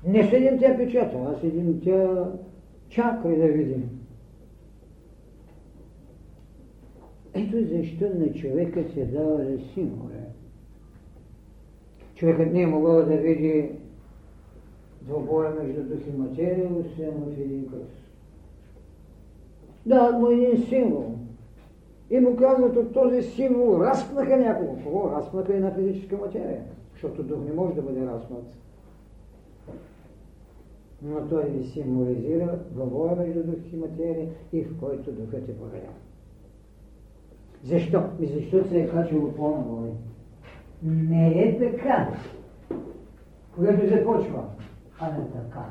Не 0.06 0.30
седим 0.30 0.60
тя 0.60 0.78
печата, 0.78 1.18
а 1.18 1.40
седим 1.40 1.82
тя 1.84 2.32
чакай 2.90 3.36
да 3.38 3.48
видим. 3.48 3.90
Ето 7.34 7.58
защо 7.76 8.06
на 8.16 8.34
човека 8.34 8.84
се 8.94 9.06
дава 9.06 9.38
да 9.38 9.60
символи. 9.60 10.14
Човекът 12.16 12.54
не 12.54 12.62
е 12.62 12.68
могъл 12.68 13.06
да 13.06 13.18
види 13.18 13.72
двобоя 15.02 15.52
между 15.52 15.84
дух 15.84 16.08
и 16.08 16.18
материя, 16.18 16.70
освен 16.74 17.12
в 17.12 17.40
един 17.40 17.70
кръст. 17.70 18.04
Да, 19.86 20.12
му 20.12 20.28
един 20.28 20.64
символ. 20.64 21.16
И 22.10 22.20
му 22.20 22.36
казват 22.36 22.76
от 22.76 22.94
този 22.94 23.22
символ 23.22 23.80
разпнаха 23.80 24.38
някого. 24.38 24.78
Кого? 24.84 25.12
Разпнаха 25.12 25.60
на 25.60 25.72
физическа 25.72 26.18
материя. 26.18 26.62
Защото 26.94 27.24
дух 27.24 27.40
не 27.46 27.54
може 27.54 27.76
да 27.76 27.82
бъде 27.82 28.06
разпнат. 28.06 28.44
Но 31.02 31.28
той 31.30 31.44
ви 31.44 31.64
символизира 31.64 32.60
двобоя 32.72 33.16
между 33.16 33.44
дух 33.44 33.74
и 33.74 33.76
материя 33.76 34.28
и 34.54 34.64
в 34.64 34.80
който 34.80 35.12
духът 35.12 35.50
е 35.50 35.58
повелял. 35.58 35.94
Защо? 37.64 38.04
И 38.20 38.26
защото 38.26 38.70
се 38.70 38.80
е 38.80 38.90
качило 38.90 39.32
по-наволи. 39.32 39.92
Не 40.84 41.28
е 41.28 41.60
така. 41.60 42.14
Когато 43.56 43.88
започва, 43.88 44.46
а 45.00 45.12
не 45.12 45.32
така. 45.32 45.66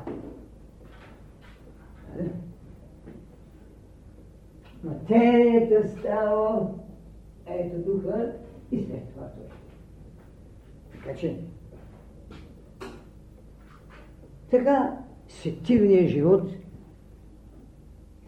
Материята 4.83 5.87
става 5.87 6.69
ето 7.45 7.91
духа 7.91 8.33
и 8.71 8.83
след 8.83 9.09
това 9.09 9.27
той. 9.27 9.45
Така 10.91 11.15
че, 11.15 11.39
така 14.51 14.97
сетивният 15.27 16.07
живот 16.07 16.49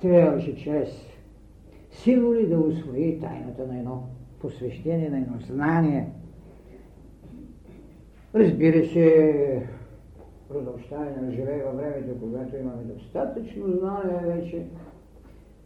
трябваше 0.01 0.55
чрез 0.55 0.89
символи 1.91 2.47
да 2.47 2.59
усвои 2.59 3.19
тайната 3.19 3.67
на 3.67 3.77
едно 3.77 4.03
посвещение, 4.39 5.09
на 5.09 5.17
едно 5.17 5.39
знание. 5.39 6.09
Разбира 8.35 8.85
се, 8.85 9.67
продължаване 10.49 11.21
на 11.21 11.31
живее 11.31 11.63
във 11.63 11.75
времето, 11.75 12.19
когато 12.19 12.55
имаме 12.55 12.83
достатъчно 12.83 13.67
знание 13.67 14.35
вече, 14.35 14.65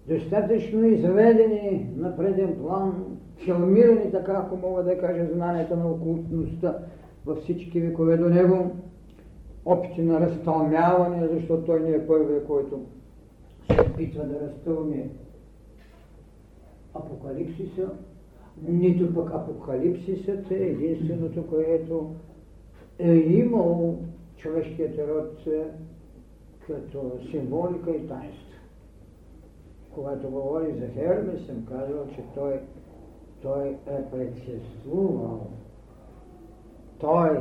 достатъчно 0.07 0.85
изведени 0.85 1.89
на 1.97 2.17
преден 2.17 2.55
план, 2.55 3.17
филмирани 3.45 4.11
така, 4.11 4.43
ако 4.45 4.57
мога 4.57 4.83
да 4.83 4.97
кажа, 4.97 5.27
знанията 5.33 5.77
на 5.77 5.87
окултността 5.91 6.77
във 7.25 7.39
всички 7.39 7.79
векове 7.79 8.17
до 8.17 8.29
него, 8.29 8.71
опити 9.65 10.01
на 10.01 10.19
разтълмяване, 10.19 11.27
защото 11.27 11.65
той 11.65 11.79
не 11.79 11.91
е 11.91 12.07
първият, 12.07 12.47
който 12.47 12.79
се 13.71 13.81
опитва 13.81 14.23
да 14.23 14.47
разтълми 14.47 15.09
апокалипсиса, 16.93 17.89
нито 18.67 19.13
пък 19.13 19.33
апокалипсисът 19.33 20.51
е 20.51 20.55
единственото, 20.55 21.47
което 21.47 22.15
е 22.99 23.11
имал 23.13 23.97
човешкият 24.37 24.99
род 24.99 25.47
като 26.67 27.11
символика 27.31 27.91
и 27.91 28.07
таинство. 28.07 28.49
Когато 29.93 30.29
говори 30.29 30.73
за 30.79 30.87
Хермес, 30.87 31.45
съм 31.45 31.65
казал, 31.65 32.07
че 32.15 32.23
той, 32.35 32.59
той 33.41 33.67
е 33.67 34.09
предшествувал. 34.11 35.47
Той, 36.99 37.37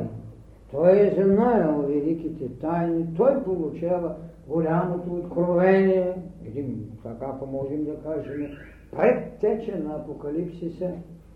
той 0.71 0.99
е 0.99 1.25
знаел 1.25 1.85
великите 1.89 2.49
тайни, 2.49 3.07
той 3.17 3.45
получава 3.45 4.17
голямото 4.49 5.15
откровение, 5.15 6.15
един, 6.47 6.91
така 7.03 7.33
можем 7.53 7.85
да 7.85 7.97
кажем, 7.97 8.51
предтече 8.91 9.79
на 9.79 9.95
Апокалипсиса, 9.95 10.91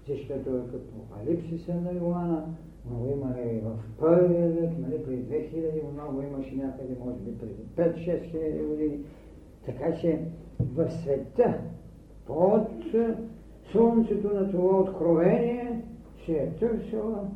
защото 0.09 0.51
е 0.51 0.61
като 0.71 0.85
Апокалипсиса 0.97 1.75
на 1.75 1.93
Йоанна, 1.93 2.45
много 2.87 3.09
има 3.11 3.35
и 3.41 3.61
в 3.61 3.77
първия 3.99 4.49
век, 4.49 4.71
нали, 4.79 5.05
преди 5.05 5.23
2000, 5.23 5.93
много 5.93 6.23
имаше 6.23 6.57
някъде, 6.57 6.97
може 7.05 7.19
би 7.19 7.39
преди 7.39 7.63
5-6 7.77 8.31
хиляди 8.31 8.59
години. 8.59 8.99
Така 9.67 9.97
че 10.01 10.21
в 10.61 10.91
света 10.91 11.61
под 12.27 12.69
слънцето 13.73 14.35
на 14.35 14.51
това 14.51 14.81
откровение 14.81 15.83
се 16.27 16.33
е 16.33 16.51
търсила 16.51 17.29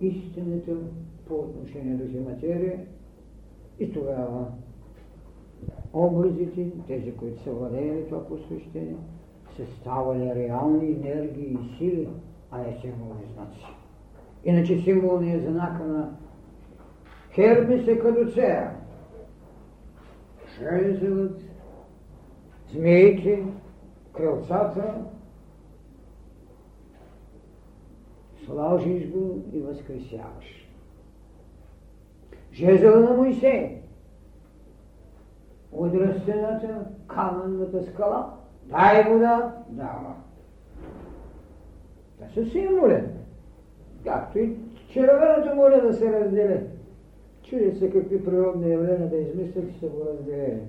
истината 0.00 0.76
по 1.28 1.34
отношение 1.34 1.94
до 1.94 2.30
материя 2.30 2.86
и 3.78 3.92
тогава 3.92 4.46
образите, 5.92 6.70
тези, 6.86 7.12
които 7.12 7.42
са 7.42 7.50
владели 7.52 8.04
това 8.08 8.26
посвещение, 8.26 8.96
са 9.56 9.62
ставали 9.80 10.34
реални 10.34 10.92
енергии 10.92 11.52
и 11.52 11.78
сили, 11.78 12.08
а 12.50 12.58
не 12.58 12.78
символни 12.80 13.24
знаци. 13.34 13.79
Иначе 14.44 14.80
символният 14.80 15.42
знак 15.42 15.80
на 15.86 16.10
Хермес 17.32 17.88
е 17.88 17.98
кадуцея. 17.98 18.70
Жезлът, 20.58 21.40
змиите, 22.72 23.44
крилцата, 24.12 24.94
сложиш 28.44 29.10
го 29.10 29.44
и 29.52 29.60
възкресяваш. 29.60 30.68
Жезъл 32.52 33.00
на 33.00 33.16
Моисей, 33.16 33.80
от 35.72 35.94
растената 35.94 36.86
каменната 37.06 37.82
скала, 37.82 38.34
дай 38.64 39.12
вода, 39.12 39.54
дава. 39.68 40.14
Това 42.18 42.28
са 42.34 42.50
символи. 42.50 43.02
Както 44.04 44.38
и 44.38 44.56
червеното 44.88 45.56
море 45.56 45.80
да 45.80 45.92
се 45.92 46.12
разделя. 46.12 46.60
Чуди 47.42 47.72
се 47.72 47.90
какви 47.90 48.24
природни 48.24 48.70
явления 48.70 49.08
да 49.08 49.16
измислят 49.16 49.64
и 49.70 49.78
са 49.78 49.86
го 49.86 50.06
разделени. 50.12 50.62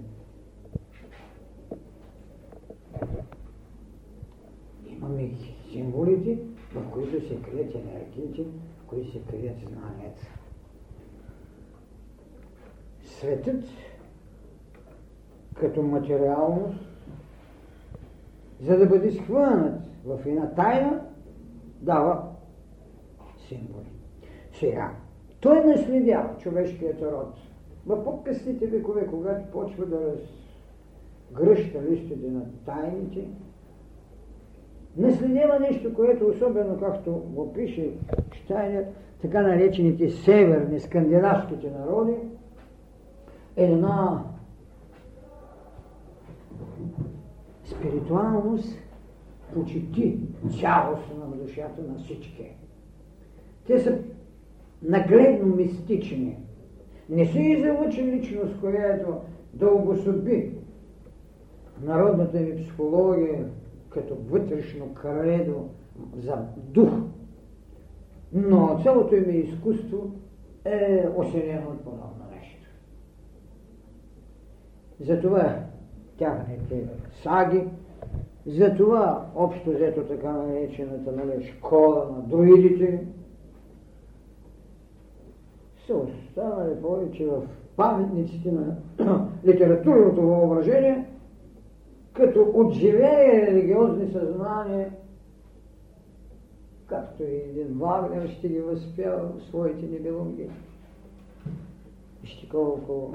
Имаме 4.87 5.31
символите, 5.71 6.37
в 6.75 6.91
които 6.91 7.27
се 7.27 7.41
крият 7.41 7.75
енергиите, 7.75 8.43
в 8.43 8.87
които 8.87 9.11
се 9.11 9.19
крият 9.21 9.57
знанията. 9.59 10.27
Светът 13.03 13.63
като 15.59 15.81
материалност, 15.81 16.79
за 18.61 18.77
да 18.77 18.85
бъде 18.85 19.11
схванат 19.11 19.81
в 20.05 20.19
една 20.25 20.53
тайна, 20.55 21.01
дава 21.81 22.30
символи. 23.51 23.91
Сега, 24.53 24.91
той 25.39 25.65
наследява 25.65 26.37
човешкият 26.37 27.01
род. 27.01 27.33
В 27.85 28.03
по-късните 28.03 28.67
векове, 28.67 29.07
когато 29.07 29.51
почва 29.51 29.85
да 29.85 30.15
разгръща 31.31 31.81
листите 31.89 32.31
на 32.31 32.45
тайните, 32.65 33.27
наследява 34.97 35.59
нещо, 35.59 35.93
което 35.93 36.27
особено, 36.27 36.79
както 36.79 37.11
го 37.11 37.53
пише 37.53 37.91
Штайнер, 38.33 38.85
така 39.21 39.41
наречените 39.41 40.09
северни 40.09 40.79
скандинавските 40.79 41.71
народи, 41.71 42.15
една 43.55 44.23
спиритуалност 47.65 48.77
почти 49.53 50.19
цялостно 50.59 51.17
на 51.19 51.35
душата 51.35 51.81
на 51.81 51.99
всички. 51.99 52.55
Те 53.71 53.79
са 53.79 53.97
нагледно 54.83 55.55
мистични. 55.55 56.37
Не 57.09 57.25
са 57.25 57.39
излучи 57.39 58.03
личност, 58.03 58.59
която 58.59 59.17
да 59.53 59.67
обособи 59.67 60.51
народната 61.83 62.39
ми 62.39 62.55
психология 62.55 63.45
като 63.89 64.15
вътрешно 64.29 64.93
кредо 64.93 65.69
за 66.17 66.37
дух. 66.57 66.89
Но 68.33 68.79
цялото 68.83 69.15
им 69.15 69.29
изкуство 69.29 70.11
е 70.65 71.05
осенено 71.15 71.69
от 71.69 71.79
подобно 71.79 72.25
нещо. 72.35 72.67
Затова 74.99 75.59
тяхните 76.17 76.87
саги, 77.23 77.63
затова 78.45 79.25
общо 79.35 79.71
взето 79.71 80.01
така 80.01 80.31
наречената 80.31 81.11
нали, 81.11 81.43
школа 81.43 82.09
на 82.15 82.21
друидите, 82.21 83.07
са 85.87 85.95
останали 85.95 86.81
повече 86.81 87.25
в 87.25 87.47
паметниците 87.75 88.51
на 88.51 88.77
литературното 89.45 90.21
въображение, 90.21 91.05
като 92.13 92.51
отживее 92.53 93.47
религиозни 93.47 94.11
съзнания, 94.11 94.91
както 96.87 97.23
и 97.23 97.35
един 97.35 97.77
Вагнер 97.79 98.29
ще 98.29 98.49
ги 98.49 98.59
възпява 98.59 99.29
в 99.29 99.43
своите 99.43 99.85
небелунги. 99.85 100.49
Вижте 102.21 102.49
колко 102.49 103.13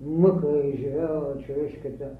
мъка 0.00 0.48
е 0.64 0.76
живяла 0.76 1.38
човешката 1.46 2.10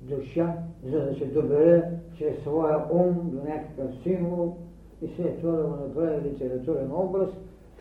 душа, 0.00 0.56
за 0.84 1.00
да 1.00 1.14
се 1.14 1.26
добере 1.26 1.82
чрез 2.18 2.40
своя 2.42 2.84
ум 2.92 3.30
до 3.30 3.44
някакъв 3.44 3.90
символ 4.02 4.56
и 5.02 5.08
след 5.16 5.40
това 5.40 5.52
да 5.52 5.62
го 5.62 5.76
направи 5.76 6.30
литературен 6.30 6.90
образ, 6.92 7.30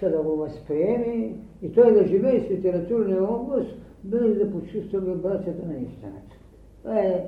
за 0.02 0.10
да 0.10 0.18
го 0.18 0.36
възприеме 0.36 1.34
и 1.62 1.72
той 1.72 1.94
да 1.94 2.08
живее 2.08 2.40
с 2.40 2.52
литературния 2.52 3.24
образ, 3.24 3.66
без 4.04 4.38
да 4.38 4.52
почувства 4.52 5.00
вибрацията 5.00 5.68
на 5.68 5.74
истината. 5.78 6.36
Е, 7.00 7.28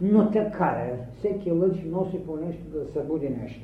но 0.00 0.30
така 0.30 0.66
е. 0.66 0.98
Всеки 1.18 1.52
лъч 1.52 1.84
носи 1.86 2.26
по 2.26 2.36
нещо 2.36 2.62
да 2.72 2.92
събуди 2.92 3.28
нещо. 3.28 3.60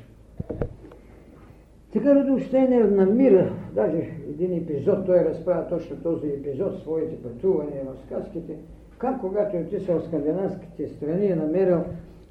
Така 1.92 2.14
Рудолф 2.14 2.42
Штейнер 2.42 2.84
намира, 2.84 3.52
даже 3.74 4.10
един 4.28 4.56
епизод, 4.56 5.06
той 5.06 5.24
разправя 5.24 5.68
точно 5.68 5.96
този 5.96 6.28
епизод, 6.28 6.80
своите 6.80 7.22
пътувания 7.22 7.84
в 7.84 8.06
сказките, 8.06 8.56
как 8.98 9.20
когато 9.20 9.56
е 9.56 9.60
отишъл 9.60 10.00
в 10.00 10.04
скандинавските 10.04 10.88
страни 10.88 11.26
е 11.26 11.36
намерил 11.36 11.84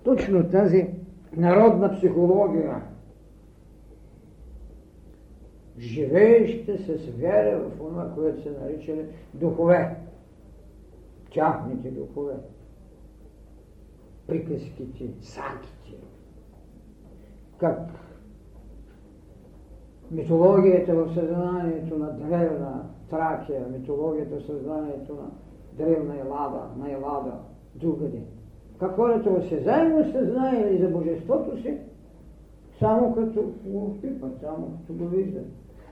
точно 0.03 0.49
тази 0.49 0.87
народна 1.37 1.93
психология, 1.93 2.75
живееща 5.79 6.77
с 6.77 7.09
вяра 7.21 7.59
в 7.59 7.77
това, 7.77 8.11
което 8.15 8.43
се 8.43 8.51
наричали 8.51 9.05
духове, 9.33 9.95
тяхните 11.33 11.91
духове, 11.91 12.33
приказките, 14.27 15.09
сагите, 15.21 16.03
как 17.57 17.79
митологията 20.11 20.95
в 20.95 21.13
съзнанието 21.13 21.97
на 21.97 22.11
древна 22.13 22.85
Тракия, 23.09 23.65
митологията 23.71 24.35
в 24.39 24.45
съзнанието 24.45 25.13
на 25.13 25.31
древна 25.73 26.19
Елада, 26.19 26.61
на 26.77 26.91
Елада, 26.91 27.33
другаде. 27.75 28.21
Как 28.79 28.95
хората 28.95 29.29
осезаемо 29.29 30.11
са 30.11 30.25
знаели 30.25 30.77
за 30.77 30.89
божеството 30.89 31.61
си, 31.61 31.77
само 32.79 33.15
като 33.15 33.53
го 33.65 33.97
пипат, 34.01 34.39
само 34.41 34.77
като 34.77 34.93
го 34.93 35.07
виждат. 35.07 35.45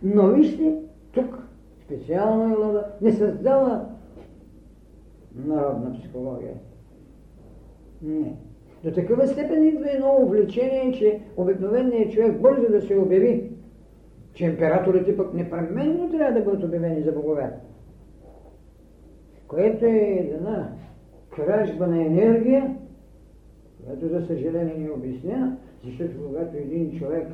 Но 0.03 0.27
вижте, 0.27 0.75
тук 1.11 1.43
специално 1.85 2.53
Елада 2.53 2.85
не 3.01 3.11
създава 3.11 3.85
народна 5.35 5.93
психология. 5.93 6.53
Не. 8.01 8.35
До 8.83 8.91
такава 8.91 9.27
степен 9.27 9.67
идва 9.67 9.91
едно 9.91 10.15
увлечение, 10.21 10.93
че 10.93 11.21
обикновеният 11.37 12.11
човек 12.11 12.41
бързо 12.41 12.71
да 12.71 12.81
се 12.81 12.97
обяви 12.97 13.57
че 14.37 14.45
императорите 14.45 15.17
пък 15.17 15.33
непременно 15.33 16.09
трябва 16.11 16.39
да 16.39 16.45
бъдат 16.45 16.63
обявени 16.63 17.01
за 17.01 17.11
богове. 17.11 17.51
Което 19.47 19.85
е 19.85 20.29
една 20.33 20.71
кражба 21.35 21.87
на 21.87 22.05
енергия, 22.05 22.75
която 23.85 24.07
за 24.07 24.25
съжаление 24.25 24.75
не 24.77 24.89
обясня, 24.89 25.57
защото 25.85 26.27
когато 26.27 26.57
един 26.57 26.99
човек, 26.99 27.27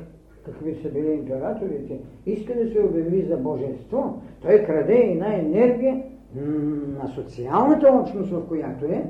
какви 0.44 0.74
са 0.82 0.88
били 0.88 1.12
императорите, 1.12 2.00
иска 2.26 2.54
да 2.54 2.72
се 2.72 2.80
обяви 2.80 3.22
за 3.22 3.36
божество, 3.36 4.22
той 4.42 4.64
краде 4.64 4.94
една 4.94 5.34
енергия 5.34 6.02
на 7.00 7.08
социалната 7.14 7.88
общност, 7.88 8.30
в 8.30 8.48
която 8.48 8.84
е, 8.84 9.04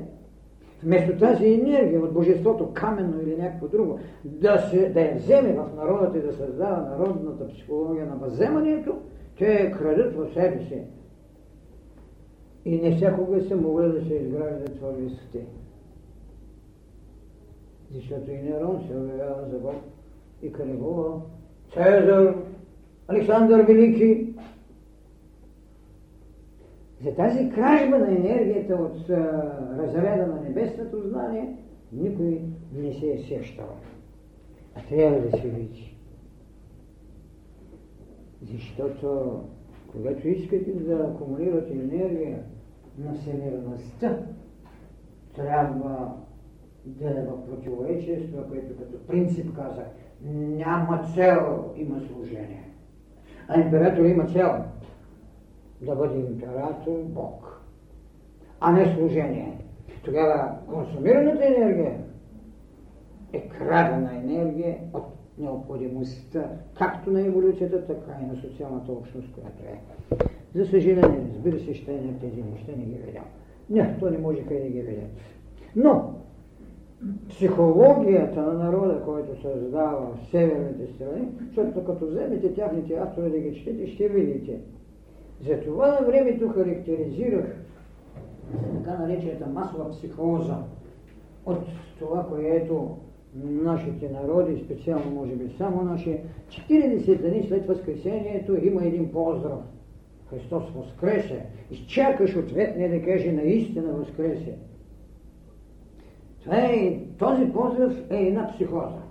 вместо 0.83 1.17
тази 1.17 1.53
енергия 1.53 2.01
от 2.01 2.13
божеството, 2.13 2.69
каменно 2.73 3.21
или 3.21 3.37
някакво 3.37 3.67
друго, 3.67 3.99
да, 4.25 4.57
се, 4.57 4.89
да 4.89 5.01
я 5.01 5.15
вземе 5.15 5.53
в 5.53 5.67
народът 5.75 6.15
и 6.15 6.19
да 6.19 6.33
създава 6.33 6.89
народната 6.89 7.47
психология 7.47 8.05
на 8.05 8.15
възземането, 8.15 8.95
те 9.37 9.53
я 9.53 9.71
крадат 9.71 10.15
в 10.15 10.33
себе 10.33 10.59
си. 10.59 10.81
И 12.65 12.81
не 12.81 12.95
всякога 12.95 13.41
са 13.41 13.55
могли 13.55 13.91
да 13.91 14.05
се 14.05 14.13
изграждат 14.13 14.75
това 14.75 14.89
висоти. 14.89 15.39
Защото 17.95 18.31
и 18.31 18.37
Нерон 18.37 18.83
се 18.87 18.97
обявява 18.97 19.45
за 19.51 19.59
Бог 19.59 19.75
и 20.41 20.51
Калигула, 20.51 21.21
Цезар, 21.73 22.35
Александър 23.07 23.61
Велики, 23.61 24.33
за 27.03 27.15
тази 27.15 27.49
кражба 27.49 27.97
на 27.97 28.07
енергията 28.07 28.75
от 28.75 29.09
разряда 29.79 30.27
на 30.27 30.41
небесното 30.41 31.09
знание 31.09 31.55
никой 31.91 32.41
не 32.73 32.93
се 32.93 33.11
е 33.11 33.17
сещал. 33.17 33.69
А 34.75 34.81
трябва 34.89 35.19
да 35.19 35.37
се 35.37 35.47
види. 35.47 35.97
Защото 38.41 39.41
когато 39.91 40.27
искате 40.27 40.71
да 40.71 40.93
акумулирате 40.93 41.73
енергия 41.73 42.43
на 42.97 43.13
всемирността, 43.13 44.19
трябва 45.35 46.15
да 46.85 47.09
е 47.09 47.25
в 47.25 47.45
противоречие 47.45 48.19
с 48.19 48.31
това, 48.31 48.43
което 48.43 48.77
като 48.77 49.07
принцип 49.07 49.55
казах. 49.55 49.87
Няма 50.33 51.03
цел, 51.15 51.73
има 51.75 52.01
служение. 52.01 52.63
А 53.47 53.59
император 53.59 54.05
има 54.05 54.25
цел 54.25 54.51
да 55.81 55.95
бъде 55.95 56.19
император 56.19 56.99
Бог, 57.03 57.61
а 58.59 58.71
не 58.71 58.95
служение. 58.95 59.57
Тогава 60.03 60.51
консумираната 60.67 61.45
енергия 61.45 61.97
е 63.33 63.47
крадена 63.47 64.15
енергия 64.15 64.77
от 64.93 65.05
необходимостта, 65.37 66.49
както 66.77 67.11
на 67.11 67.21
еволюцията, 67.27 67.87
така 67.87 68.17
и 68.23 68.25
на 68.25 68.35
социалната 68.35 68.91
общност, 68.91 69.33
която 69.33 69.63
е. 69.63 69.79
За 70.55 70.65
съжаление, 70.65 71.27
разбира 71.33 71.59
се, 71.59 71.73
ще 71.73 71.91
не 71.91 72.13
тези 72.19 72.43
неща 72.43 72.71
не 72.77 72.85
ги 72.85 72.97
видям. 73.05 73.25
Не, 73.69 73.97
то 73.99 74.09
не 74.09 74.17
можеха 74.17 74.53
и 74.53 74.61
да 74.61 74.69
ги 74.69 74.81
видят. 74.81 75.09
Но, 75.75 76.13
психологията 77.29 78.41
на 78.41 78.53
народа, 78.53 79.01
който 79.05 79.41
създава 79.41 79.99
в 79.99 80.29
северните 80.31 80.93
страни, 80.93 81.27
защото 81.47 81.85
като 81.85 82.07
вземете 82.07 82.53
тяхните 82.53 82.93
автори 82.93 83.29
да 83.29 83.39
ги 83.39 83.55
четете, 83.55 83.87
ще 83.87 84.07
видите, 84.09 84.59
затова 85.47 85.87
на 85.87 86.07
времето 86.07 86.49
характеризирах 86.49 87.65
така 88.73 88.97
наречената 88.97 89.45
масова 89.47 89.89
психоза 89.89 90.55
от 91.45 91.59
това, 91.99 92.25
което 92.29 92.97
нашите 93.43 94.09
народи, 94.09 94.63
специално 94.65 95.11
може 95.11 95.35
би 95.35 95.55
само 95.57 95.83
наши, 95.83 96.19
40 96.69 97.29
дни 97.29 97.45
след 97.47 97.67
Възкресението 97.67 98.65
има 98.65 98.85
един 98.85 99.11
поздрав. 99.11 99.59
Христос 100.29 100.63
възкресе. 100.75 101.45
Изчакаш 101.71 102.35
ответния 102.35 102.89
да 102.89 103.05
каже 103.05 103.31
наистина 103.31 103.93
възкресе. 103.93 104.57
Това 106.45 106.57
е, 106.57 106.99
този 107.17 107.53
поздрав 107.53 107.93
е 108.09 108.17
една 108.17 108.51
психоза. 108.53 109.01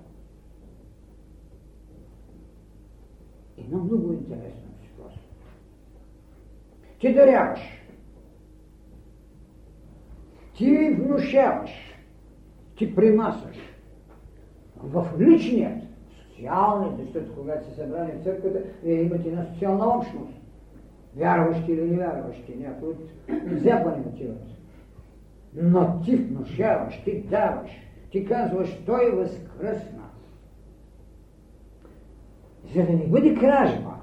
Една 3.58 3.78
много 3.78 4.12
интересна. 4.12 4.64
Ти 7.00 7.14
даряваш. 7.14 7.60
Ти 10.54 10.90
внушаваш. 10.90 11.70
Ти 12.76 12.94
принасяш. 12.94 13.56
В 14.76 15.06
личният, 15.20 15.82
социалният, 16.18 16.96
защото 16.98 17.34
когато 17.34 17.66
се 17.66 17.74
събрани 17.74 18.12
в 18.12 18.24
църквата, 18.24 18.58
вие 18.82 19.02
имате 19.02 19.28
една 19.28 19.46
социална 19.52 19.86
общност. 19.86 20.34
Вярващи 21.16 21.72
или 21.72 21.90
невярващи, 21.90 22.56
някои 22.56 22.88
от 22.88 22.98
запани 23.62 24.04
отиват. 24.06 24.42
Но 25.54 26.00
ти 26.04 26.16
внушаваш, 26.16 27.02
ти 27.04 27.22
даваш, 27.22 27.70
ти 28.10 28.24
казваш, 28.24 28.82
той 28.86 29.10
възкръсна. 29.10 30.04
За 32.74 32.82
да 32.82 32.92
не 32.92 33.06
бъде 33.06 33.34
кражба, 33.34 33.94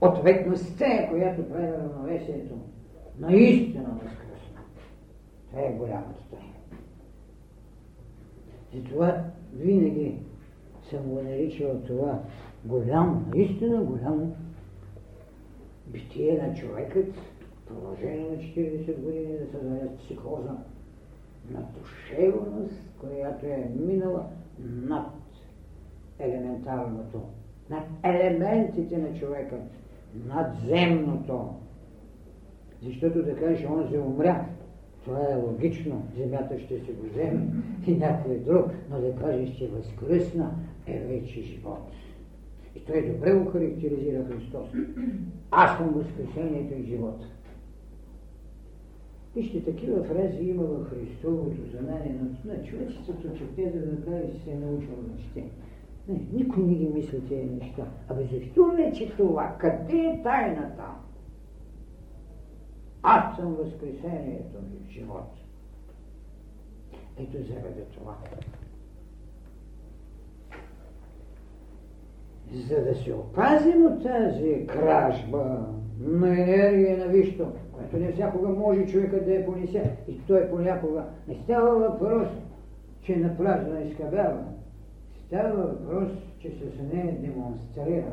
ответността, 0.00 1.08
която 1.10 1.48
прави 1.48 1.72
равновесието, 1.72 2.54
наистина 3.18 3.88
възкръсна. 4.02 4.60
Това 5.50 5.62
е 5.62 5.72
голямата 5.72 6.22
тайна. 6.30 6.52
Затова 8.74 9.24
винаги 9.52 10.18
съм 10.90 11.02
го 11.02 11.22
наричал 11.22 11.80
това 11.86 12.18
голямо, 12.64 13.24
наистина 13.34 13.82
голямо 13.82 14.36
битие 15.86 16.42
на 16.42 16.54
човекът, 16.54 17.14
продължение 17.74 18.30
на 18.30 18.36
40 18.36 19.00
години 19.00 19.38
да 19.38 19.46
създаде 19.50 19.96
психоза 19.98 20.52
на 21.50 21.60
душевност, 21.78 22.90
която 23.00 23.46
е 23.46 23.70
минала 23.76 24.26
над 24.58 25.10
елементарното, 26.18 27.20
над 27.70 27.84
елементите 28.02 28.98
на 28.98 29.18
човекът 29.18 29.62
надземното. 30.26 31.54
Защото 32.82 33.22
да 33.22 33.36
кажеш, 33.36 33.66
онзи 33.66 33.98
умря, 33.98 34.46
това 35.04 35.18
е 35.30 35.36
логично, 35.36 36.02
земята 36.16 36.58
ще 36.58 36.80
се 36.80 36.92
го 36.92 37.06
вземе 37.06 37.46
и 37.86 37.96
някой 37.96 38.38
друг, 38.38 38.66
но 38.90 39.00
да 39.00 39.16
кажеш, 39.16 39.56
че 39.56 39.68
възкръсна 39.68 40.50
е 40.86 40.98
вече 40.98 41.42
живот. 41.42 41.92
И 42.76 42.80
той 42.80 43.12
добре 43.12 43.34
го 43.34 43.50
характеризира 43.50 44.24
Христос. 44.24 44.68
Аз 45.50 45.78
съм 45.78 45.88
възкресението 45.88 46.74
и 46.74 46.82
живота. 46.82 47.26
Вижте, 49.36 49.64
такива 49.64 50.04
фрази 50.04 50.44
има 50.44 50.62
в 50.62 50.84
Христовото 50.84 51.56
знание 51.70 52.20
на, 52.20 52.52
на 52.52 52.64
човечеството, 52.64 53.38
че 53.38 53.44
те 53.56 53.70
да 53.70 53.92
направи, 53.92 54.32
че 54.32 54.44
се 54.44 54.50
е 54.50 54.54
научил 54.54 54.96
да 54.96 55.22
чете. 55.22 55.44
Не, 56.08 56.20
никой 56.32 56.62
не 56.62 56.74
ги 56.74 56.88
мисли 56.88 57.28
тези 57.28 57.50
неща. 57.50 57.86
Абе 58.08 58.22
защо 58.22 58.66
не 58.66 58.92
че 58.92 59.16
това? 59.16 59.56
Къде 59.58 59.96
е 59.96 60.22
тайната? 60.22 60.84
Аз 63.02 63.36
съм 63.36 63.54
възкресението 63.54 64.58
ми 64.62 64.86
в 64.86 64.90
живот. 64.90 65.32
Ето 67.18 67.36
заради 67.36 67.82
това. 67.94 68.16
За 72.52 72.84
да 72.84 72.94
се 72.94 73.12
опазим 73.12 73.86
от 73.86 74.02
тази 74.02 74.66
кражба 74.66 75.66
на 76.00 76.28
енергия 76.28 76.98
на 76.98 77.06
вищо, 77.06 77.52
което 77.90 77.96
не 77.96 78.12
всякога 78.12 78.48
може 78.48 78.86
човека 78.86 79.24
да 79.24 79.34
я 79.34 79.46
понесе, 79.46 79.96
и 80.08 80.20
той 80.26 80.50
понякога 80.50 81.04
не 81.28 81.34
става 81.44 81.78
въпрос, 81.78 82.28
че 83.02 83.16
на 83.16 83.36
празно 83.36 83.80
изкабява. 83.80 84.44
Става 85.26 85.62
въпрос, 85.62 86.08
че 86.38 86.50
с 86.50 86.92
нея 86.92 87.16
демонстрира. 87.20 88.12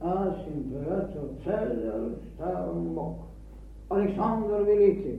Аз, 0.00 0.34
император 0.54 1.28
Цезар, 1.44 2.00
ставам 2.34 2.94
Бог. 2.94 3.18
Александър 3.90 4.62
Велики. 4.62 5.18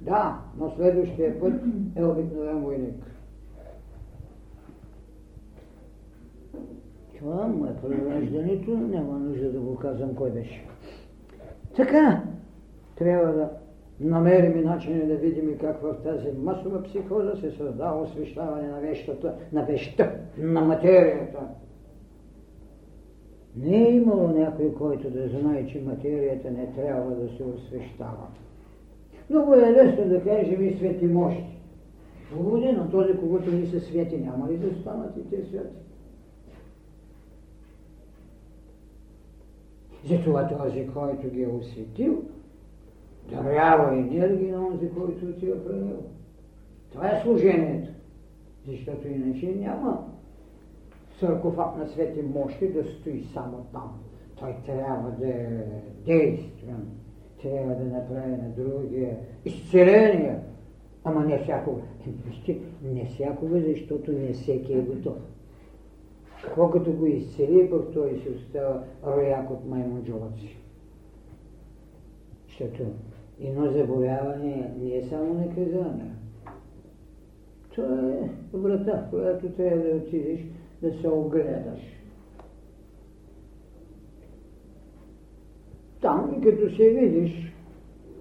Да, 0.00 0.40
но 0.58 0.70
следващия 0.76 1.40
път 1.40 1.52
е 1.96 2.04
обикновен 2.04 2.60
войник. 2.60 3.04
Това 7.18 7.46
му 7.46 7.66
е 7.66 7.76
превеждането, 7.82 8.70
няма 8.70 9.18
нужда 9.18 9.52
да 9.52 9.60
го 9.60 9.76
казвам 9.76 10.14
кой 10.14 10.30
беше. 10.30 10.64
Така, 11.76 12.22
трябва 12.96 13.32
да 13.32 13.50
намерим 14.00 14.64
начини 14.64 15.06
да 15.06 15.14
видим 15.14 15.58
как 15.60 15.82
в 15.82 15.94
тази 16.04 16.38
масова 16.38 16.82
психоза 16.82 17.36
се 17.36 17.50
създава 17.50 18.02
освещаване 18.02 18.68
на 18.68 18.80
вещата, 18.80 19.34
на 19.52 19.64
вещта, 19.64 20.12
на 20.38 20.60
материята. 20.60 21.40
Не 23.56 23.88
е 23.88 23.92
имало 23.92 24.28
някой, 24.28 24.74
който 24.74 25.10
да 25.10 25.28
знае, 25.28 25.66
че 25.66 25.80
материята 25.80 26.50
не 26.50 26.72
трябва 26.72 27.10
да 27.14 27.28
се 27.36 27.42
освещава. 27.42 28.26
Много 29.30 29.54
е 29.54 29.72
лесно 29.72 30.08
да 30.08 30.24
кажем 30.24 30.68
и 30.68 30.76
свети 30.76 31.06
мощи. 31.06 31.58
Свободи, 32.28 32.72
но 32.72 32.90
този, 32.90 33.18
когато 33.18 33.50
ни 33.50 33.66
се 33.66 33.80
свети, 33.80 34.16
няма 34.16 34.48
ли 34.48 34.56
да 34.56 34.80
станат 34.80 35.16
и 35.16 35.30
те 35.30 35.44
свети? 35.44 35.83
Затова 40.04 40.48
този, 40.48 40.86
който 40.86 41.30
ги 41.30 41.42
е 41.42 41.48
осветил, 41.48 42.22
дарява 43.30 43.96
енергия 43.96 44.58
на 44.58 44.70
този, 44.70 44.90
който 44.90 45.26
отива 45.26 45.64
при 45.64 45.76
него. 45.76 46.02
Това 46.92 47.08
е 47.08 47.20
служението. 47.22 47.90
Защото 48.68 49.08
иначе 49.08 49.46
няма 49.46 50.06
саркофаг 51.20 51.76
на 51.78 51.88
свети 51.88 52.22
мощи 52.22 52.68
да 52.68 52.84
стои 52.84 53.24
само 53.34 53.66
там. 53.72 54.00
Той 54.38 54.54
трябва 54.66 55.10
да 55.10 55.28
е 55.28 55.64
действен, 56.06 56.86
трябва 57.42 57.74
да 57.74 57.84
направи 57.84 58.30
на 58.30 58.48
другия 58.56 59.16
изцеление. 59.44 60.38
Ама 61.04 61.24
не 61.24 61.38
всякога. 61.38 61.82
Не 62.82 63.04
всякога, 63.04 63.60
защото 63.60 64.12
не 64.12 64.32
всеки 64.32 64.72
е 64.72 64.80
готов. 64.80 65.16
Колкото 66.54 66.92
го 66.92 67.06
изцели, 67.06 67.70
пък 67.70 67.92
той 67.92 68.18
си 68.18 68.28
остава 68.28 68.82
рояк 69.06 69.50
от 69.50 69.68
маймунджоваци. 69.68 70.56
Защото 72.48 72.82
едно 73.40 73.70
заболяване 73.70 74.70
не 74.82 74.96
е 74.96 75.02
само 75.02 75.34
наказание. 75.34 76.10
Това 77.74 78.10
е 78.10 78.56
врата, 78.56 79.06
която 79.10 79.48
трябва 79.48 79.82
да 79.82 79.96
отидеш 79.96 80.40
да 80.82 80.92
се 81.00 81.08
огледаш. 81.08 81.80
Там 86.00 86.34
и 86.38 86.40
като 86.40 86.76
се 86.76 86.90
видиш, 86.90 87.54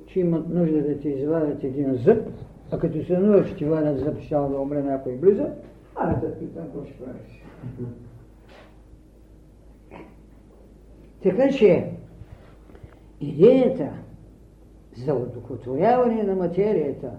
че 0.05 0.19
имат 0.19 0.49
нужда 0.49 0.81
да 0.81 0.99
ти 0.99 1.09
извадят 1.09 1.63
един 1.63 1.95
зъб, 1.95 2.27
а 2.71 2.79
като 2.79 3.05
се 3.05 3.17
нужда, 3.17 3.55
ти 3.55 3.65
вадят 3.65 3.99
зъб, 3.99 4.19
ще 4.19 4.35
да 4.35 4.59
умре 4.59 4.83
някой 4.83 5.15
близък, 5.15 5.51
а 5.95 6.19
да 6.19 6.39
питам, 6.39 6.63
какво 6.63 6.85
ще 6.85 6.97
правиш? 6.97 7.43
Така 11.23 11.49
че 11.49 11.91
идеята 13.21 13.89
за 15.05 15.13
удохотворяване 15.13 16.23
на 16.23 16.35
материята 16.35 17.11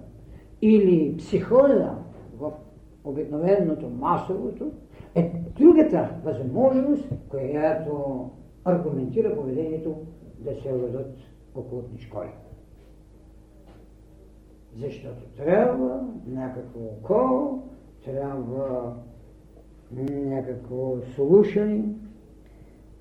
или 0.63 1.17
психоза 1.17 1.95
в 2.39 2.53
обикновеното 3.05 3.89
масовото 3.89 4.73
е 5.15 5.33
другата 5.59 6.11
възможност, 6.25 7.09
която 7.29 8.31
аргументира 8.65 9.37
поведението 9.37 9.97
да 10.39 10.55
се 10.55 10.73
въведат 10.73 11.17
окултни 11.55 11.99
школи. 11.99 12.31
Защото 14.77 15.23
трябва 15.37 16.09
някакво 16.27 16.81
око, 16.81 17.59
трябва 18.05 18.95
някакво 20.11 20.97
слушане, 21.15 21.85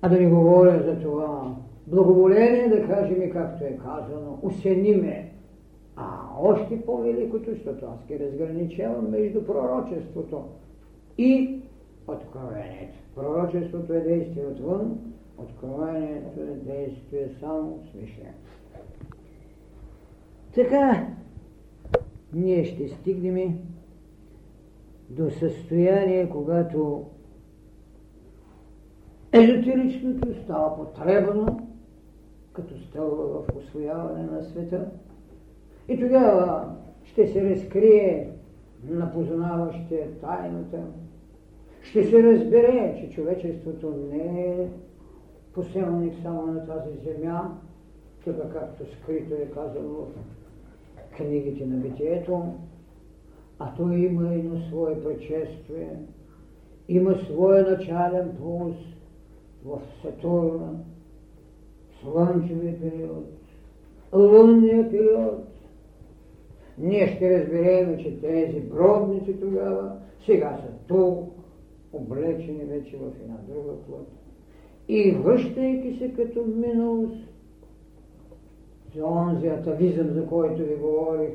а 0.04 0.08
да 0.08 0.20
не 0.20 0.26
говоря 0.26 0.82
за 0.82 1.00
това 1.00 1.56
благоволение, 1.86 2.68
да 2.68 2.86
кажем 2.86 3.22
и 3.22 3.30
както 3.30 3.64
е 3.64 3.78
казано, 3.84 4.38
усениме. 4.42 5.32
А 5.96 6.06
още 6.40 6.82
по-великото, 6.82 7.50
защото 7.50 7.86
аз 7.86 8.06
ги 8.06 8.18
разграничавам 8.18 9.10
между 9.10 9.46
пророчеството 9.46 10.44
и 11.18 11.60
откровението. 12.08 12.98
Пророчеството 13.14 13.92
е 13.92 14.00
действие 14.00 14.46
отвън, 14.46 14.98
откровението 15.38 16.40
е 16.40 16.72
действие 16.72 17.28
само 17.40 17.78
свише. 17.90 18.32
Така, 20.54 21.06
ние 22.34 22.64
ще 22.64 22.88
стигнем 22.88 23.58
до 25.10 25.30
състояние, 25.30 26.28
когато 26.28 27.04
езотеричното 29.34 30.42
става 30.44 30.76
потребно, 30.76 31.68
като 32.52 32.78
стълба 32.78 33.22
в 33.22 33.44
освояване 33.56 34.22
на 34.22 34.42
света. 34.42 34.86
И 35.88 36.00
тогава 36.00 36.74
ще 37.04 37.26
се 37.26 37.50
разкрие 37.50 38.30
на 38.88 39.12
познаващия 39.12 40.20
тайната, 40.20 40.82
ще 41.82 42.04
се 42.04 42.22
разбере, 42.22 42.96
че 43.00 43.14
човечеството 43.14 43.94
не 44.12 44.46
е 44.46 44.68
поселник 45.52 46.14
само 46.22 46.46
на 46.46 46.66
тази 46.66 46.96
земя, 47.04 47.58
така 48.24 48.48
както 48.48 48.84
скрито 48.92 49.34
е 49.34 49.50
казано 49.54 49.88
в 49.88 50.08
книгите 51.16 51.66
на 51.66 51.76
битието, 51.76 52.42
а 53.58 53.74
то 53.74 53.92
има 53.92 54.34
и 54.34 54.42
на 54.42 54.68
свое 54.68 55.00
предшествие, 55.02 55.96
има 56.88 57.14
своя 57.14 57.70
начален 57.70 58.36
пулс 58.38 58.93
в 59.64 59.80
Сатурна, 60.02 60.84
Слънчевия 62.00 62.80
период, 62.80 63.26
лунния 64.12 64.90
период. 64.90 65.48
Ние 66.78 67.16
ще 67.16 67.40
разберем, 67.40 67.98
че 67.98 68.20
тези 68.20 68.60
бродници 68.60 69.40
тогава 69.40 69.96
сега 70.26 70.58
са 70.62 70.72
тук, 70.88 71.30
облечени 71.92 72.64
вече 72.64 72.96
в 72.96 73.22
една 73.22 73.36
друга 73.48 73.72
плът. 73.86 74.08
И 74.88 75.10
връщайки 75.12 75.98
се 75.98 76.14
като 76.14 76.44
миналост, 76.46 77.16
за 78.96 79.04
онзи 79.04 79.46
атавизъм, 79.46 80.10
за 80.10 80.26
който 80.26 80.62
ви 80.62 80.76
говорих, 80.76 81.30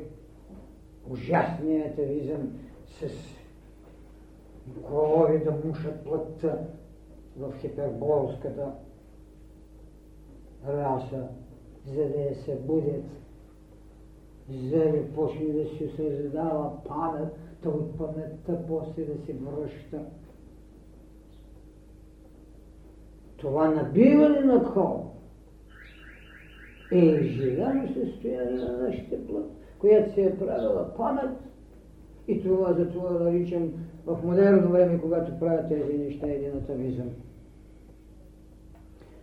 ужасният 1.10 1.92
атавизъм 1.92 2.52
с 2.86 3.08
голови 4.90 5.38
да 5.38 5.52
мушат 5.64 6.04
плътта 6.04 6.58
в 7.36 7.52
хиперболската 7.60 8.72
раса, 10.68 11.28
за 11.86 12.08
да 12.08 12.20
я 12.20 12.34
събудят, 12.34 13.04
за 14.50 14.78
да 14.78 15.12
почне 15.14 15.46
да 15.46 15.68
си 15.68 15.90
създава 15.96 16.84
памет, 16.84 17.32
от 17.66 17.98
паметта 17.98 18.66
после 18.68 19.04
да 19.04 19.26
се 19.26 19.32
връща. 19.32 20.00
Това 23.36 23.70
набиване 23.70 24.40
на 24.40 24.64
хол 24.64 25.06
е 26.92 27.22
живено 27.22 27.88
състояние 27.94 28.58
на 28.58 28.78
нашите 28.78 29.26
плът, 29.26 29.50
която 29.78 30.14
се 30.14 30.22
е 30.22 30.38
правила 30.38 30.94
памет 30.96 31.30
И 32.30 32.42
това 32.42 32.72
за 32.72 32.88
това 32.88 33.10
наричам 33.10 33.72
в 34.06 34.18
модерно 34.24 34.70
време, 34.70 35.00
когато 35.00 35.38
правят 35.38 35.68
тези 35.68 35.98
неща, 35.98 36.26
един 36.26 36.56
атавизъм. 36.56 37.08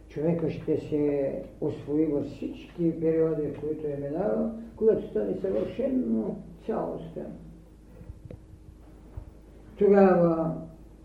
Човека 0.10 0.50
ще 0.50 0.78
се 0.78 1.43
освои 1.62 2.06
във 2.06 2.26
всички 2.26 3.00
периоди, 3.00 3.48
в 3.48 3.60
които 3.60 3.88
е 3.88 4.10
минал, 4.10 4.52
когато 4.76 5.10
стане 5.10 5.34
съвършенно 5.41 6.43
цялостен. 6.65 7.28
Тогава 9.78 10.56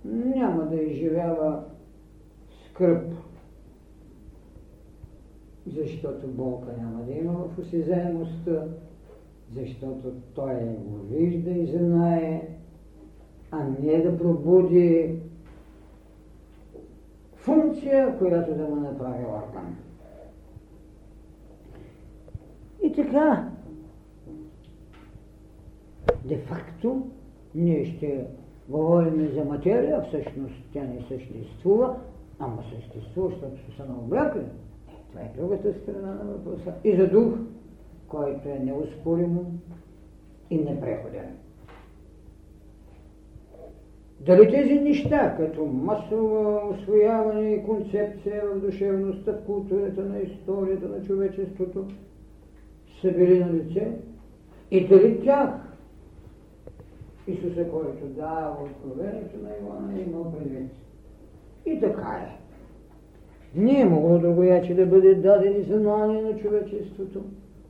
няма 0.04 0.66
да 0.66 0.76
изживява 0.76 1.64
скръп, 2.70 3.04
защото 5.66 6.26
болка 6.28 6.72
няма 6.78 7.04
да 7.04 7.12
има 7.12 7.32
в 7.32 7.58
осезаемостта, 7.58 8.64
защото 9.54 10.12
той 10.34 10.54
го 10.54 10.96
вижда 11.10 11.50
и 11.50 11.66
знае, 11.66 12.48
а 13.50 13.64
не 13.82 14.02
да 14.02 14.18
пробуди 14.18 15.18
функция, 17.34 18.18
която 18.18 18.54
да 18.54 18.64
му 18.64 18.76
направи 18.76 19.24
орган. 19.24 19.76
И 22.82 22.92
така, 22.92 23.50
де-факто, 26.24 27.06
ние 27.54 27.84
ще 27.84 28.26
говорим 28.68 29.28
за 29.34 29.44
материя, 29.44 30.02
всъщност 30.08 30.54
тя 30.72 30.82
не 30.82 31.04
съществува, 31.08 31.96
ама 32.38 32.62
съществува, 32.74 33.28
защото 33.28 33.76
са 33.76 33.84
наоблекли. 33.84 34.42
Това 35.10 35.20
е 35.20 35.32
другата 35.36 35.74
страна 35.82 36.14
на 36.14 36.24
въпроса. 36.24 36.74
И 36.84 36.96
за 36.96 37.08
дух, 37.08 37.38
който 38.12 38.48
е 38.48 38.58
неуспоримо 38.58 39.52
и 40.50 40.58
непреходен. 40.58 41.36
Дали 44.20 44.50
тези 44.50 44.74
неща, 44.74 45.34
като 45.36 45.66
масово 45.66 46.60
освояване 46.70 47.50
и 47.50 47.62
концепция 47.62 48.42
в 48.46 48.60
душевността, 48.60 49.32
в 49.32 49.44
културата 49.46 50.04
на 50.04 50.18
историята 50.18 50.88
на 50.88 51.04
човечеството, 51.04 51.86
са 53.00 53.12
били 53.12 53.44
на 53.44 53.52
лице? 53.52 53.92
И 54.70 54.88
дали 54.88 55.24
тях 55.24 55.50
Исуса, 57.26 57.68
който 57.70 58.06
дава 58.06 58.56
откровението 58.62 59.36
на 59.42 59.50
Иоанна, 59.50 59.98
е 59.98 60.02
имал 60.02 60.32
предвид? 60.32 60.70
И 61.66 61.80
така 61.80 62.20
е. 62.26 62.38
Не 63.54 63.80
е 63.80 63.84
могло 63.84 64.18
другояче 64.18 64.74
да 64.74 64.86
бъде 64.86 65.14
дадени 65.14 65.62
знания 65.62 66.22
на 66.22 66.36
човечеството, 66.38 67.22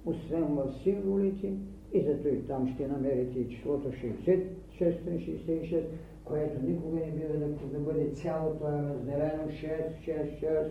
освен 0.07 0.45
в 0.45 0.75
символите, 0.83 1.53
и 1.93 2.01
зато 2.01 2.29
и 2.29 2.47
там 2.47 2.75
ще 2.75 2.89
намерите 2.89 3.39
и 3.39 3.49
числото 3.49 3.89
66-66, 3.89 5.85
което 6.25 6.67
никога 6.67 6.97
не 6.97 7.11
бива 7.11 7.39
да, 7.39 7.47
да 7.47 7.79
бъде 7.79 8.11
цялото 8.11 8.69
е 8.69 8.73
разделено 8.73 9.43
6, 9.43 9.93
6, 10.07 10.45
6. 10.45 10.69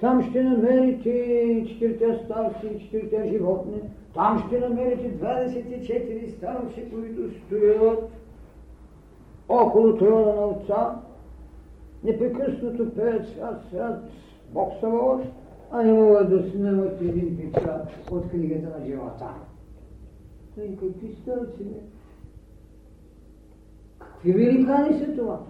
Там 0.00 0.30
ще 0.30 0.42
намерите 0.42 1.64
четирите 1.68 2.20
старци 2.24 2.66
и 2.66 2.80
четирите 2.80 3.28
животни. 3.28 3.80
Там 4.14 4.44
ще 4.46 4.60
намерите 4.60 5.18
24 5.18 6.36
старци, 6.36 6.90
които 6.90 7.38
стоят 7.46 8.10
около 9.48 9.96
трона 9.96 10.34
на 10.34 10.46
отца. 10.46 11.00
Непрекъснато 12.04 12.94
пеят 12.94 13.28
свят, 13.28 13.62
свят, 13.68 14.04
Бог 14.52 14.72
Саваош, 14.80 15.22
а 15.70 15.82
не 15.82 15.92
могат 15.92 16.30
да 16.30 16.50
снимат 16.50 17.00
един 17.00 17.52
печат 17.52 18.10
от 18.10 18.30
книгата 18.30 18.78
на 18.78 18.86
живота. 18.86 19.34
И 20.64 20.76
какви 20.76 21.16
старци, 21.22 21.64
не? 21.64 21.80
Какви 23.98 24.32
великани 24.32 24.98
са 24.98 25.16
това? 25.16 25.40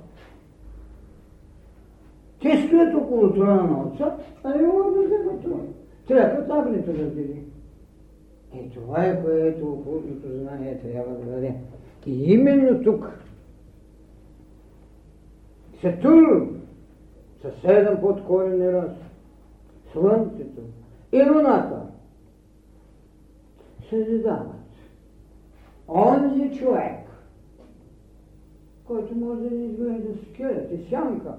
Те 2.42 2.66
стоят 2.66 2.94
около 2.94 3.33
трона 3.33 3.62
на 3.62 3.83
отца, 3.83 4.16
а 4.44 4.54
не 4.54 4.66
могат 4.66 4.94
да 4.94 5.02
вземат 5.02 5.42
това. 5.42 5.61
Трябва 6.09 6.61
агнето 6.61 6.92
да 6.92 6.98
раздели. 6.98 7.42
И 8.54 8.70
това 8.70 9.04
е, 9.04 9.22
което 9.22 9.72
окултното 9.72 10.38
знание 10.38 10.78
трябва 10.78 11.14
да 11.14 11.31
даде. 11.31 11.54
И 12.07 12.33
именно 12.33 12.83
тук 12.83 13.20
Сатурн 15.81 16.61
със 17.42 17.61
седем 17.61 18.00
подкорени 18.00 18.72
раз, 18.72 18.90
Слънцето 19.92 20.61
и 21.12 21.22
Луната 21.22 21.87
създават 23.90 24.59
онзи 25.88 26.59
човек, 26.59 27.09
който 28.85 29.16
може 29.16 29.48
да 29.48 29.57
изглежда 29.57 30.09
скелет 30.33 30.72
и 30.72 30.88
сянка. 30.88 31.35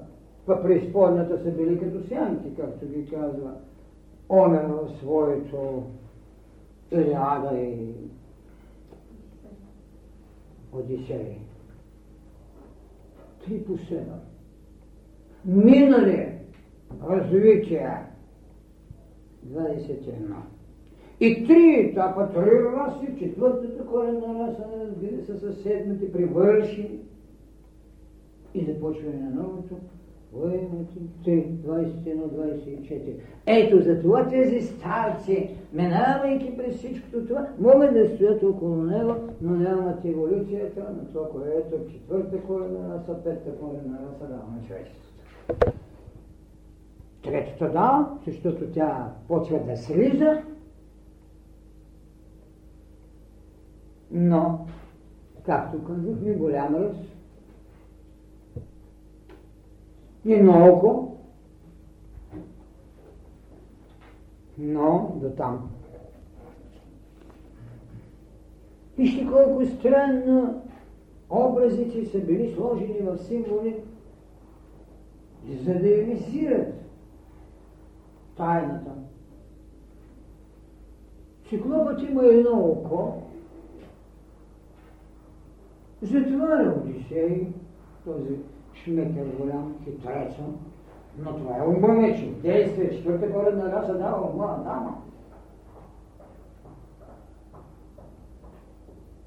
Па 0.46 0.64
преизподната 0.64 1.44
са 1.44 1.52
били 1.52 1.80
като 1.80 2.08
сянки, 2.08 2.56
както 2.56 2.86
ги 2.86 3.06
казва 3.06 3.54
Омер 4.30 4.66
в 4.66 4.90
своето 5.00 5.84
Илиада 6.92 7.58
и 7.58 7.94
Одисея. 10.74 11.38
Три 13.46 13.64
по 13.64 13.78
седем. 13.78 14.20
Минали 15.46 16.38
развитие 17.10 17.98
21. 19.48 20.36
И 21.20 21.48
три 21.48 21.90
етапа, 21.90 22.30
три 22.34 22.64
раси, 22.64 23.20
четвъртата 23.20 23.86
корена 23.86 24.48
раса, 24.48 24.64
разбира 24.82 25.22
се, 25.22 25.38
със 25.38 25.62
седмите 25.62 26.12
привърши 26.12 27.00
и 28.54 28.66
започване 28.66 29.20
на 29.20 29.30
новото, 29.30 29.76
военните 30.34 31.00
3, 31.26 31.48
21-24. 31.48 33.14
Ето 33.46 33.82
за 33.82 34.02
това 34.02 34.28
тези 34.28 34.62
старци, 34.62 35.50
минавайки 35.74 36.58
през 36.58 36.76
всичкото 36.78 37.26
това, 37.26 37.48
могат 37.60 37.94
да 37.94 38.10
стоят 38.16 38.44
около 38.44 38.76
него, 38.76 39.16
но 39.42 39.56
нямат 39.56 40.06
еволюцията 40.06 40.80
на 40.80 41.08
това, 41.14 41.30
което 41.30 41.76
е 41.76 41.92
четвърта 41.92 42.42
корена 42.42 42.96
раса, 42.96 43.24
петата 43.24 43.58
корена 43.60 44.00
раса 44.08 44.28
дава 44.28 44.44
на 44.56 44.68
човечеството. 44.68 45.10
Третата 47.24 47.72
да, 47.72 48.18
защото 48.28 48.72
тя 48.72 49.14
почва 49.28 49.60
да 49.60 49.78
слиза, 49.78 50.44
но, 54.12 54.68
както 55.44 55.84
казахме, 55.84 56.34
голям 56.34 56.76
ръст. 56.76 57.16
И 60.26 60.36
много, 60.36 61.18
но 64.58 65.18
до 65.22 65.30
там. 65.30 65.70
Вижте 68.98 69.28
колко 69.28 69.66
странно 69.66 70.62
образите 71.30 72.06
са 72.06 72.20
били 72.20 72.54
сложени 72.56 73.00
в 73.02 73.18
символи, 73.18 73.76
за 75.64 75.74
да 75.74 75.90
имисират 75.90 76.89
тайната. 78.40 78.92
Циклопът 81.50 82.02
има 82.10 82.26
едно 82.26 82.60
око, 82.60 83.22
затваря 86.02 86.74
Одисей, 86.78 87.48
този 88.06 88.36
шмекер 88.74 89.26
голям, 89.40 89.76
хитреца, 89.84 90.44
но 91.18 91.36
това 91.36 91.58
е 91.58 91.68
умънече, 91.68 92.34
действие, 92.34 92.92
четвърта 92.92 93.34
корена 93.34 93.72
раса 93.72 93.98
дава 93.98 94.30
ума, 94.30 94.62
дама. 94.64 95.02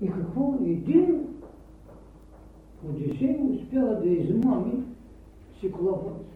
И 0.00 0.10
какво? 0.10 0.54
Един 0.64 1.28
Одисей 2.88 3.40
успява 3.54 4.00
да 4.00 4.08
измами 4.08 4.82
циклопът. 5.60 6.31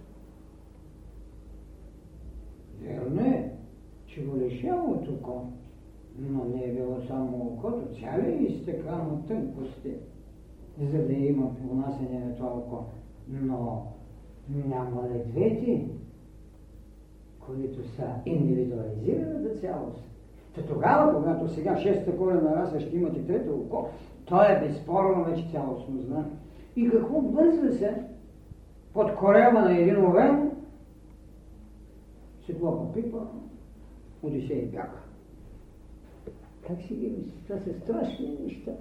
Верно 2.83 3.21
е, 3.21 3.53
че 4.07 4.25
го 4.25 4.37
лишава 4.37 4.83
от 4.83 5.09
око, 5.09 5.47
но 6.19 6.45
не 6.45 6.65
е 6.65 6.73
било 6.73 7.01
само 7.09 7.37
окото, 7.37 8.01
цялият 8.01 8.41
е 8.41 8.45
изтекан 8.45 9.01
от 9.01 9.29
тънкости, 9.29 9.95
за 10.81 11.07
да 11.07 11.13
има 11.13 11.51
понасене 11.55 12.19
на 12.19 12.37
това 12.37 12.49
око. 12.49 12.85
Но 13.29 13.87
няма 14.49 15.03
ли 15.09 15.19
двете, 15.27 15.89
които 17.41 17.89
са 17.89 18.07
индивидуализираната 18.27 19.61
цялост? 19.61 20.05
Та 20.55 20.63
тогава, 20.63 21.15
когато 21.15 21.49
сега 21.49 21.77
шеста 21.77 22.17
колена 22.17 22.57
раса 22.57 22.81
ще 22.81 22.97
имате 22.97 23.27
трето 23.27 23.55
око, 23.55 23.89
то 24.25 24.43
е 24.43 24.61
безспорно 24.61 25.25
вече 25.25 25.49
цялостно 25.51 26.01
знание. 26.01 26.33
И 26.77 26.91
какво 26.91 27.21
бърза 27.21 27.73
се 27.79 28.03
под 28.95 29.15
корема 29.15 29.61
на 29.61 29.79
един 29.79 30.07
овен, 30.07 30.51
седло 32.47 32.79
по 32.79 32.93
пипа, 32.93 33.19
Одисей 34.23 34.67
бяга. 34.67 35.01
Как 36.67 36.83
си 36.83 36.95
ги 36.95 37.07
мислите? 37.07 37.43
Това 37.49 37.61
са 37.61 37.81
страшни 37.81 38.39
неща. 38.45 38.73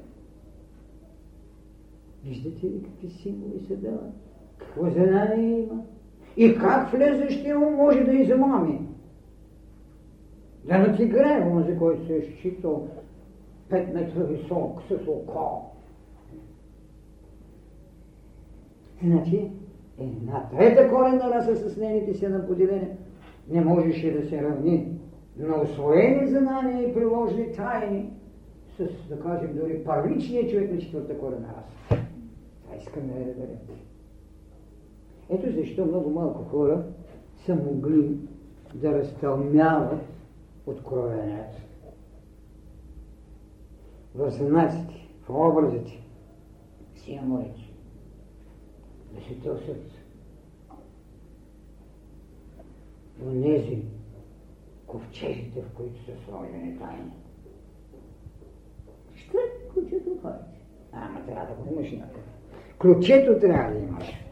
Виждате 2.24 2.66
ли 2.66 2.84
какви 2.84 3.09
символи 3.09 3.66
се 3.68 3.76
дават? 3.76 4.13
Какво 4.57 4.89
знание 4.89 5.59
има? 5.59 5.84
И 6.38 6.55
как 6.55 6.91
влезещия 6.91 7.59
му 7.59 7.72
може 7.72 8.03
да 8.03 8.13
измами? 8.13 8.88
Да 10.66 10.78
не 10.78 10.95
ти 10.97 11.05
гре, 11.05 11.47
онзи, 11.51 11.78
който 11.78 12.05
се 12.05 12.18
е 12.18 12.22
считал 12.22 12.88
5 13.70 13.93
метра 13.93 14.24
висок, 14.24 14.82
с 14.89 15.07
око. 15.07 15.72
Значи, 19.03 19.51
една 19.99 20.49
трета 20.49 20.89
коренна 20.89 21.32
раса 21.32 21.55
с 21.55 21.78
нейните 21.78 22.13
седем 22.13 22.43
поделения 22.47 22.97
не 23.50 23.62
можеше 23.62 24.12
да 24.12 24.30
се 24.30 24.43
равни 24.43 25.00
на 25.38 25.62
освоени 25.62 26.28
знания 26.28 26.89
и 26.89 26.93
приложни 26.93 27.52
тайни 27.52 28.10
с, 28.78 29.08
да 29.10 29.20
кажем, 29.20 29.56
дори 29.56 29.84
първичния 29.84 30.50
човек 30.50 30.72
на 30.72 30.80
четвърта 30.80 31.18
корена 31.18 31.48
раса. 31.48 32.04
Това 32.64 32.76
искам 32.78 33.08
да 33.08 33.20
я 33.20 33.26
да 33.26 33.48
Ето 35.30 35.52
защо 35.52 35.86
много 35.86 36.10
малко 36.10 36.43
хора 36.43 36.84
са 37.46 37.56
могли 37.56 38.18
да 38.74 38.91
разтълмяват 38.91 40.02
откровението. 40.66 41.62
В 44.16 44.32
знаците, 44.32 45.08
в 45.22 45.30
образите 45.30 46.02
си 46.96 47.12
има 47.12 47.39
реч. 47.39 47.74
Да 49.14 49.22
се 49.22 49.39
търсят 49.39 49.95
онези 53.24 53.84
ковчежите, 54.88 55.61
в 55.61 55.74
които 55.76 56.05
са 56.05 56.11
сложени 56.26 56.78
тайни. 56.80 57.11
Ще 59.16 59.38
ключето 59.74 60.18
ходи. 60.22 60.36
Ама 60.91 61.26
трябва 61.26 61.45
да 61.45 61.53
го 61.53 61.74
имаш 61.74 61.91
някъде. 61.91 62.24
Ключето 62.80 63.39
трябва 63.39 63.74
да 63.74 63.80
имаш. 63.80 64.26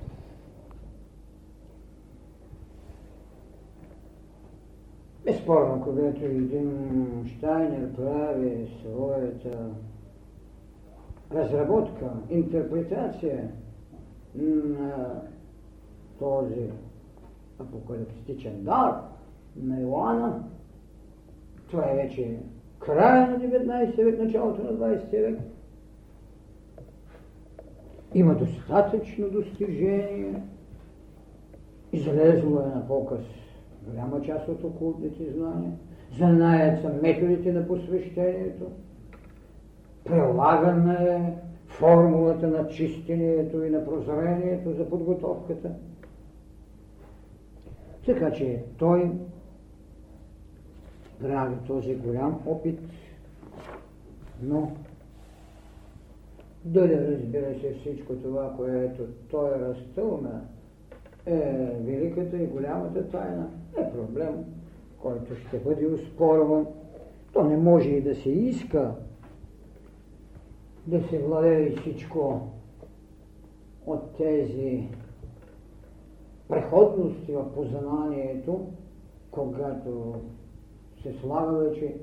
Безспорно, 5.26 5.84
когато 5.84 6.26
един 6.26 7.26
Штайнер 7.28 7.94
прави 7.96 8.68
своята 8.82 9.70
разработка, 11.32 12.12
интерпретация 12.30 13.52
на 14.36 15.22
този 16.20 16.70
апокалиптичен 17.64 18.64
дар 18.64 19.02
на 19.56 19.82
Иоанна, 19.82 20.44
това 21.70 21.92
е 21.92 21.96
вече 21.96 22.38
края 22.80 23.28
на 23.28 23.40
19 23.40 24.04
век, 24.04 24.20
началото 24.20 24.64
на 24.64 24.70
20 24.70 25.12
век, 25.12 25.40
има 28.14 28.36
достатъчно 28.36 29.30
достижение, 29.30 30.42
излезло 31.92 32.60
е 32.60 32.76
на 32.76 32.88
показ 32.88 33.22
голяма 33.88 34.22
част 34.22 34.48
от 34.48 34.64
окултните 34.64 35.32
знания, 35.32 35.72
знаят 36.18 36.82
са 36.82 36.94
методите 37.02 37.52
на 37.52 37.68
посвещението, 37.68 38.66
прилагана 40.04 40.94
е 40.94 41.34
формулата 41.68 42.48
на 42.48 42.68
чистението 42.68 43.64
и 43.64 43.70
на 43.70 43.86
прозрението 43.86 44.74
за 44.74 44.90
подготовката. 44.90 45.72
Така 48.06 48.32
че 48.32 48.64
той 48.78 49.12
прави 51.22 51.56
този 51.68 51.96
голям 51.96 52.40
опит, 52.46 52.80
но 54.42 54.72
дали 56.66 57.08
разбира 57.08 57.60
се 57.60 57.74
всичко 57.74 58.14
това, 58.14 58.54
което 58.58 59.04
той 59.32 59.50
е 59.50 59.60
разтълна, 59.60 60.42
е 61.26 61.40
великата 61.80 62.38
и 62.38 62.48
голямата 62.48 63.10
тайна, 63.10 63.50
е 63.78 63.92
проблем, 63.92 64.46
който 65.02 65.36
ще 65.36 65.58
бъде 65.58 65.88
успорван. 65.88 66.68
То 67.34 67.44
не 67.44 67.58
може 67.58 67.90
и 67.90 68.02
да 68.02 68.16
се 68.16 68.30
иска 68.30 68.96
да 70.88 71.04
се 71.10 71.20
владее 71.20 71.76
всичко 71.76 72.48
от 73.86 74.18
тези 74.18 74.88
преходности 76.50 77.32
в 77.32 77.54
познанието, 77.54 78.68
когато 79.32 80.16
се 81.02 81.14
слага 81.14 81.58
вече 81.58 81.96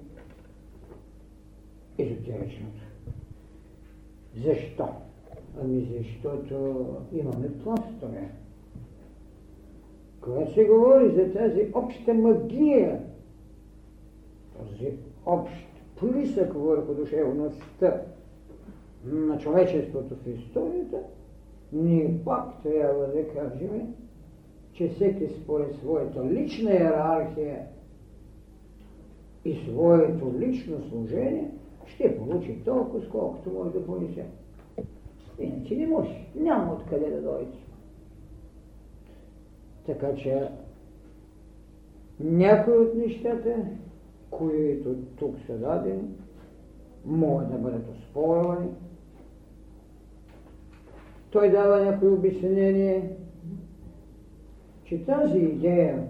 езотеричното. 1.99 2.83
Защо? 4.45 4.89
Ами 5.63 5.89
защото 5.99 6.87
имаме 7.13 7.59
пластове. 7.59 8.31
Когато 10.21 10.53
се 10.53 10.65
говори 10.65 11.15
за 11.15 11.33
тази 11.33 11.71
обща 11.75 12.15
магия, 12.15 13.03
този 14.59 14.93
общ 15.27 15.67
плисък 15.97 16.53
върху 16.55 16.95
душевността 16.95 18.03
на 19.05 19.39
човечеството 19.39 20.15
в 20.17 20.29
историята, 20.29 20.97
ние 21.73 22.21
пак 22.25 22.63
трябва 22.63 23.07
да 23.07 23.29
кажем, 23.29 23.95
че 24.81 24.89
всеки 24.89 25.29
според 25.43 25.77
своята 25.77 26.25
лична 26.25 26.73
иерархия 26.73 27.67
и 29.45 29.59
своето 29.69 30.35
лично 30.39 30.89
служение 30.89 31.51
ще 31.87 32.17
получи 32.17 32.63
толкова, 32.65 33.07
сколкото 33.07 33.51
може 33.51 33.71
да 33.71 33.87
понесе. 33.87 34.27
Иначе 35.39 35.77
не 35.77 35.87
може. 35.87 36.27
Няма 36.35 36.73
откъде 36.73 37.11
да 37.11 37.23
дойде. 37.23 37.51
Така 39.87 40.15
че 40.15 40.49
някои 42.21 42.79
от 42.79 42.95
нещата, 42.95 43.57
които 44.31 44.97
тук 45.17 45.37
са 45.47 45.59
дадени, 45.59 46.09
могат 47.05 47.53
да 47.53 47.59
бъдат 47.59 47.89
оспорвани. 47.89 48.69
Той 51.31 51.51
дава 51.51 51.85
някои 51.85 52.09
обяснение, 52.09 53.17
че 54.91 55.05
тази 55.05 55.39
идея 55.39 56.03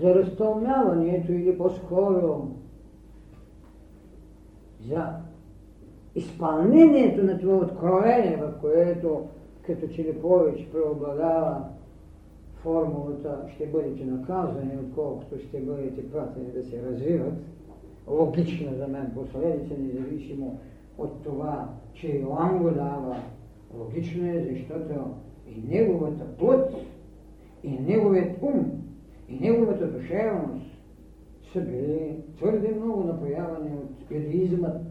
за 0.00 0.14
разтълмяването 0.14 1.32
или 1.32 1.58
по-скоро 1.58 2.48
за 4.88 5.06
изпълнението 6.14 7.24
на 7.24 7.38
това 7.38 7.56
откровение, 7.56 8.36
в 8.36 8.60
което 8.60 9.26
като 9.62 9.88
че 9.88 10.04
ли 10.04 10.20
повече 10.20 10.70
преобладава 10.72 11.64
формулата 12.62 13.38
ще 13.54 13.66
бъдете 13.66 14.04
наказани, 14.04 14.78
отколкото 14.82 15.38
ще 15.38 15.60
бъдете 15.60 16.10
пратени 16.10 16.52
да 16.52 16.64
се 16.64 16.82
развиват, 16.82 17.34
логична 18.08 18.74
за 18.74 18.88
мен 18.88 19.12
последица, 19.14 19.74
независимо 19.78 20.58
от 20.98 21.22
това, 21.24 21.68
че 21.94 22.08
Иоанн 22.08 22.58
го 22.58 22.70
дава, 22.70 23.16
логично 23.78 24.28
е, 24.28 24.46
защото 24.50 24.94
и 25.50 25.62
неговата 25.68 26.36
плът, 26.38 26.74
и 27.64 27.70
неговият 27.70 28.42
ум, 28.42 28.82
и 29.28 29.40
неговата 29.40 29.86
душевност 29.86 30.66
са 31.52 31.60
били 31.60 32.16
твърде 32.36 32.74
много 32.74 33.04
напоявани 33.04 33.70
от 33.74 34.10
юдаизмът 34.10 34.82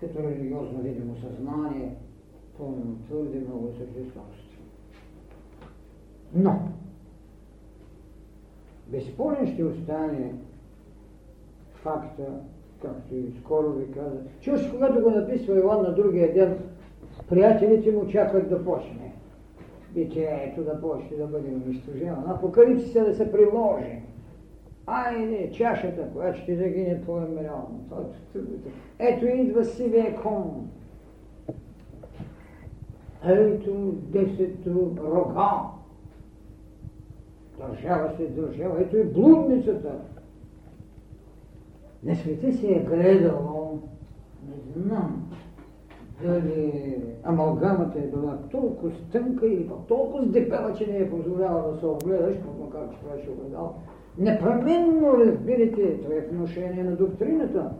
като 0.00 0.22
религиозно 0.22 0.78
видимо 0.78 1.16
съзнание, 1.16 1.94
пълно 2.58 2.96
твърде 3.06 3.38
много 3.38 3.68
съществност. 3.78 4.58
Но, 6.34 6.60
безспорен 8.88 9.46
ще 9.54 9.64
остане 9.64 10.34
факта, 11.74 12.40
както 12.82 13.14
и 13.14 13.32
скоро 13.40 13.72
ви 13.72 13.92
каза, 13.92 14.16
че 14.40 14.70
когато 14.70 15.02
го 15.02 15.10
написва 15.10 15.58
Иван 15.58 15.82
на 15.82 15.94
другия 15.94 16.34
ден, 16.34 16.58
приятелите 17.28 17.92
му 17.92 18.06
чакат 18.06 18.48
да 18.48 18.64
почне 18.64 19.07
битието 19.94 20.64
да 20.64 20.80
почне 20.80 21.16
да 21.16 21.26
бъде 21.26 21.48
унищожено. 21.48 22.24
Апокалипсиса 22.26 23.04
да 23.04 23.14
се 23.14 23.32
приложи. 23.32 24.02
Айде, 24.86 25.50
чашата, 25.52 26.08
която 26.12 26.38
ще 26.38 26.56
загине 26.56 27.00
твоя 27.00 27.26
милион. 27.26 27.90
Ето 28.98 29.26
идва 29.26 29.64
сивия 29.64 30.16
кон. 30.16 30.70
Ето 33.24 33.92
десето 33.92 34.96
рога. 35.02 35.50
Държава 37.58 38.16
се 38.16 38.26
държава. 38.26 38.80
Ето 38.80 38.96
и 38.96 39.04
блудницата. 39.04 39.92
На 42.02 42.16
света 42.16 42.52
се 42.52 42.72
е 42.72 42.80
гледало, 42.80 43.78
не 44.48 44.82
знам, 44.82 45.30
дали 46.22 46.72
амалгамата 47.24 47.98
е 47.98 48.06
била 48.06 48.38
толкова 48.50 48.92
стънка 48.92 49.46
и 49.46 49.70
толкова 49.88 50.26
дебела, 50.26 50.72
че 50.74 50.86
не 50.86 50.98
е 50.98 51.10
позволява 51.10 51.72
да 51.72 51.78
се 51.78 51.86
огледаш, 51.86 52.36
макар 52.60 52.80
че 52.90 53.22
ще 53.22 53.30
огледал. 53.30 53.74
Непременно 54.18 55.18
разбирате, 55.18 56.00
това 56.02 56.14
е 56.14 56.20
вношение 56.20 56.84
на 56.84 56.96
доктрината, 56.96 57.70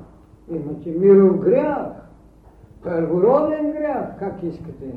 Имате 0.50 0.90
миров 0.90 1.40
грях, 1.40 1.86
първороден 2.82 3.72
грях, 3.72 4.18
как 4.18 4.42
искате. 4.42 4.94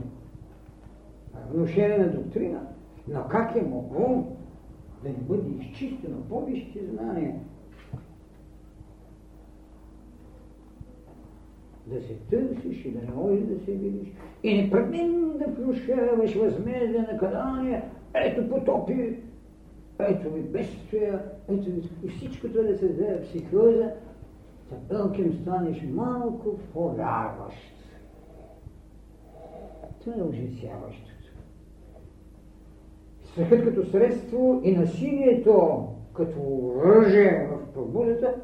Внушение 1.53 1.97
на 1.97 2.11
доктрина. 2.11 2.59
Но 3.07 3.23
как 3.29 3.55
е 3.55 3.61
могло 3.61 4.23
да 5.03 5.09
не 5.09 5.15
бъде 5.15 5.49
изчистено 5.59 6.17
по-висшите 6.29 6.79
знания? 6.85 7.35
Да 11.93 12.01
се 12.01 12.13
търсиш 12.29 12.85
и 12.85 12.91
да 12.91 13.01
не 13.01 13.13
можеш 13.15 13.45
да 13.45 13.65
се 13.65 13.71
видиш. 13.71 14.07
И 14.43 14.61
непременно 14.61 15.37
да 15.37 15.45
внушаваш 15.45 16.35
възмездие 16.35 17.07
наказание, 17.11 17.83
ето 18.13 18.49
потопи, 18.49 19.17
ето 19.99 20.29
ви 20.29 20.41
бедствия, 20.41 21.21
ето 21.49 21.71
ви... 21.71 21.81
И 22.03 22.07
всичко 22.09 22.47
това 22.47 22.63
да 22.63 22.77
се 22.77 22.87
създаде 22.87 23.21
психоза, 23.21 23.91
Белким 24.89 25.33
станеш 25.33 25.83
малко 25.93 26.57
повярващ. 26.73 27.57
Това 30.03 30.15
е 30.17 30.21
ужасяващото. 30.21 31.11
Страхът 33.23 33.63
като 33.63 33.85
средство 33.85 34.61
и 34.63 34.71
насилието 34.71 35.87
като 36.13 36.39
оръжие 36.39 37.49
в 37.51 37.73
пробудата 37.73 38.35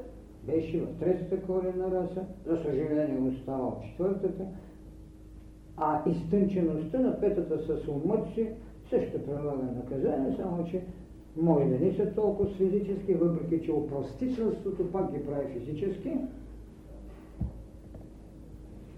беше 0.48 0.82
в 0.82 1.00
третата 1.00 1.41
корена 1.41 1.91
раса, 1.91 2.26
за 2.45 2.58
съжаление 2.58 3.30
остава 3.30 3.72
в 3.72 3.86
четвъртата, 3.86 4.43
а 5.78 6.02
изтънчеността 6.10 7.00
на 7.00 7.20
петата 7.20 7.60
с 7.60 7.88
умът 7.88 8.34
си 8.34 8.50
също 8.89 9.26
прилага 9.26 9.64
наказание, 9.76 10.36
само 10.38 10.66
че 10.66 10.82
може 11.38 11.66
да 11.66 11.86
не 11.86 11.93
са 11.93 12.14
толкова 12.16 12.50
физически, 12.50 13.14
въпреки 13.14 13.66
че 13.66 13.72
опростителството 13.72 14.91
пак 14.91 15.12
ги 15.12 15.26
прави 15.26 15.60
физически. 15.60 16.18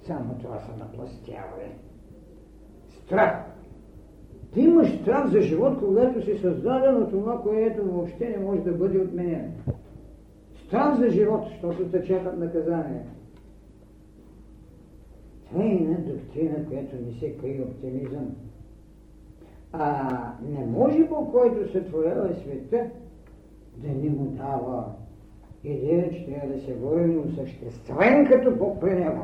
Само 0.08 0.36
това 0.42 0.60
са 0.60 0.78
напластяване. 0.78 1.76
Страх. 3.06 3.46
Ти 4.54 4.62
имаш 4.62 5.02
страх 5.02 5.28
за 5.28 5.42
живот, 5.42 5.80
когато 5.80 6.26
си 6.26 6.38
създаден 6.38 7.04
от 7.04 7.10
това, 7.10 7.42
което 7.42 7.84
въобще 7.84 8.30
не 8.30 8.46
може 8.46 8.62
да 8.62 8.72
бъде 8.72 9.00
отменено. 9.00 9.52
Страх 10.70 11.00
за 11.00 11.10
живот, 11.10 11.42
защото 11.52 11.92
те 11.92 12.04
чакат 12.04 12.40
наказание. 12.40 13.06
Това 15.50 15.64
е 15.64 15.78
доктрина, 15.78 16.66
която 16.70 16.96
не 17.06 17.20
се 17.20 17.38
крие 17.38 17.62
оптимизъм. 17.62 18.36
А 19.74 20.10
не 20.50 20.66
може 20.66 21.08
по 21.08 21.32
който 21.32 21.72
се 21.72 21.84
творява 21.84 22.34
света 22.34 22.90
да 23.78 23.88
не 23.88 24.10
му 24.10 24.26
дава 24.26 24.86
идея, 25.64 26.12
че 26.12 26.26
трябва 26.26 26.54
да 26.54 26.62
се 26.62 26.74
върне 26.74 27.18
осъществен 27.18 28.28
като 28.28 28.56
Бог 28.56 28.80
при 28.80 28.94
него. 28.94 29.24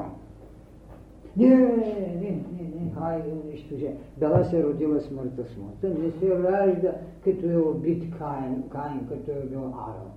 Не, 1.37 1.49
не, 1.49 1.65
не, 1.65 2.29
не, 2.29 2.69
не, 2.81 2.91
хайде 2.99 3.31
унищожи. 3.45 3.89
Дала 4.17 4.45
се 4.45 4.63
родила 4.63 4.99
смъртта 4.99 5.45
смъртта, 5.45 5.99
не 5.99 6.11
се 6.11 6.43
ражда 6.43 6.93
като 7.23 7.49
е 7.49 7.57
убит 7.57 8.03
Каин, 8.17 8.63
Каин 8.69 9.07
като 9.09 9.31
е 9.31 9.45
бил 9.49 9.59
Арал. 9.59 10.14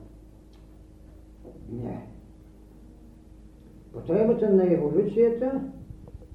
Не. 1.72 2.06
Потребата 3.92 4.50
на 4.50 4.72
еволюцията 4.72 5.60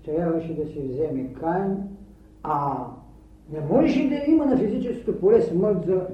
трябваше 0.05 0.55
да 0.55 0.65
се 0.65 0.81
вземе 0.81 1.33
Каин, 1.33 1.77
а 2.43 2.87
не 3.51 3.59
можеше 3.61 4.09
да 4.09 4.31
има 4.31 4.45
на 4.45 4.57
физическото 4.57 5.19
поле 5.19 5.41
смърт 5.41 5.85
за... 5.85 6.07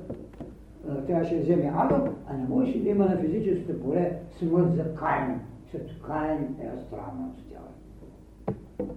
Трябваше 1.07 1.36
да 1.36 1.41
вземе 1.41 1.72
Адам, 1.76 2.15
а 2.28 2.38
не 2.38 2.47
можеше 2.47 2.84
да 2.84 2.89
има 2.89 3.05
на 3.05 3.17
физическото 3.17 3.82
поле 3.82 4.20
смърт 4.39 4.76
за 4.76 4.95
Каин, 4.95 5.39
защото 5.63 6.01
Каин 6.01 6.55
е 6.61 6.67
астрална 6.67 7.30
тяло. 7.49 8.89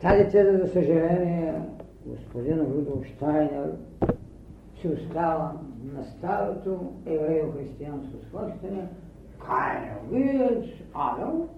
Тази 0.00 0.30
теза, 0.30 0.58
за 0.58 0.68
съжаление, 0.68 1.54
господин 2.06 2.60
Рудолф 2.60 3.06
Штайнер 3.06 3.72
си 4.80 4.88
остава 4.88 5.52
на 5.82 6.04
старото 6.04 6.92
еврео-християнско 7.06 8.26
схващане. 8.26 8.88
Каин 9.46 9.84
е 9.84 9.96
убиец, 10.04 10.64
Адам. 10.94 11.48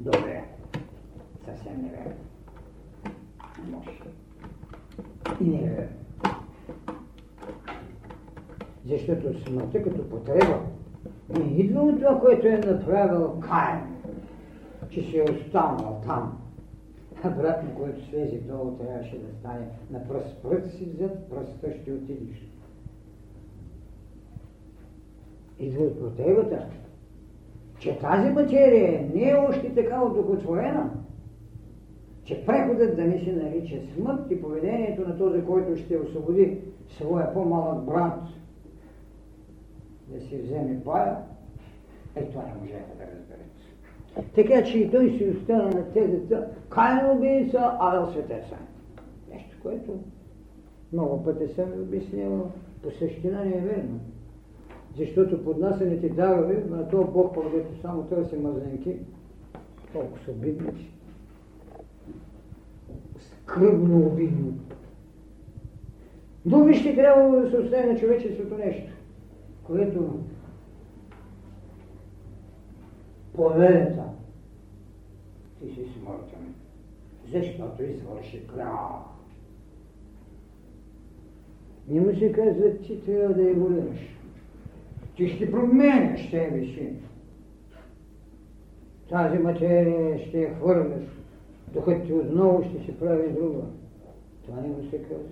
Добре, 0.00 0.44
съвсем 1.44 1.82
неверно. 1.82 2.14
Не 3.64 3.76
може. 3.76 3.90
И 5.40 5.44
не 5.44 5.56
е 5.56 5.88
Защото 8.86 9.44
смъртта 9.44 9.82
като 9.82 10.08
потреба 10.08 10.60
не 11.28 11.44
идва 11.44 11.82
от 11.82 12.00
това, 12.00 12.20
което 12.20 12.46
е 12.46 12.56
направил 12.56 13.40
Каин, 13.40 13.80
че 14.90 15.02
си 15.02 15.18
е 15.18 15.22
останал 15.22 16.00
там 16.06 16.43
обратно, 17.28 17.70
който 17.76 18.06
слезе 18.06 18.38
долу, 18.38 18.76
трябваше 18.76 19.18
да 19.18 19.38
стане 19.38 19.66
на 19.90 20.08
пръст. 20.08 20.42
Пръст 20.42 20.76
си 20.76 20.84
взят, 20.84 21.30
пръста 21.30 21.80
ще 21.80 21.92
отидеш. 21.92 22.48
Идва 25.58 25.84
от 25.84 25.98
противата, 25.98 26.66
че 27.78 27.98
тази 27.98 28.30
материя 28.30 29.10
не 29.14 29.30
е 29.30 29.34
още 29.34 29.74
така 29.74 30.02
одухотворена, 30.02 30.90
че 32.24 32.46
преходът 32.46 32.96
да 32.96 33.04
не 33.04 33.18
се 33.24 33.32
нарича 33.32 33.76
смърт 33.94 34.30
и 34.30 34.42
поведението 34.42 35.08
на 35.08 35.18
този, 35.18 35.44
който 35.44 35.76
ще 35.76 35.98
освободи 35.98 36.60
своя 36.88 37.34
по-малък 37.34 37.84
брат, 37.84 38.20
да 40.08 40.20
си 40.20 40.36
вземе 40.36 40.84
пая, 40.84 41.16
е 42.16 42.24
това 42.24 42.42
не 42.42 42.54
можеха 42.60 42.94
да 42.98 43.04
разберат. 43.04 43.53
Така 44.34 44.64
че 44.64 44.78
и 44.78 44.90
той 44.90 45.10
си 45.10 45.28
остана 45.28 45.64
на 45.64 45.92
тезата 45.92 46.48
Кайн 46.68 47.10
убийца, 47.16 47.76
Авел 47.80 48.12
светеца. 48.12 48.56
Нещо, 49.32 49.56
което 49.62 49.92
много 50.92 51.24
пъти 51.24 51.54
съм 51.54 51.72
обяснявал, 51.82 52.50
по 52.82 52.90
същина 52.90 53.44
не 53.44 53.56
е 53.56 53.60
верно. 53.60 54.00
Защото 54.98 55.44
поднасените 55.44 56.08
дарове 56.08 56.64
на 56.70 56.88
този 56.88 57.10
Бог, 57.10 57.34
който 57.34 57.80
само 57.82 58.02
търси 58.02 58.36
мазненки, 58.36 58.96
толкова 59.92 60.24
са 60.24 60.30
обидни, 60.30 60.90
скръбно 63.18 64.06
обидно. 64.06 64.54
Но 66.46 66.64
вижте, 66.64 66.94
трябва 66.94 67.40
да 67.40 67.50
се 67.50 67.56
остави 67.56 67.92
на 67.92 67.98
човечеството 67.98 68.54
нещо, 68.54 68.92
което 69.64 70.18
повелята. 73.34 74.04
Ти 75.60 75.74
си 75.74 75.80
смъртен, 75.98 76.54
защото 77.32 77.82
извърши 77.82 78.42
грях. 78.54 79.14
Не 81.88 82.00
му 82.00 82.18
се 82.18 82.32
казва, 82.32 82.82
че 82.86 83.04
трябва 83.04 83.34
да 83.34 83.50
еволюираш. 83.50 83.98
Ти 85.16 85.28
ще 85.28 85.50
променяш 85.50 86.30
себе 86.30 86.64
си. 86.64 86.92
Тази 89.08 89.38
материя 89.38 90.18
ще 90.18 90.40
я 90.40 90.54
хвърляш, 90.54 91.04
докато 91.72 92.06
ти 92.06 92.12
отново 92.12 92.64
ще 92.64 92.84
се 92.84 92.98
прави 92.98 93.32
друга. 93.32 93.62
Това 94.44 94.60
не 94.60 94.68
му 94.68 94.90
се 94.90 94.98
казва. 94.98 95.24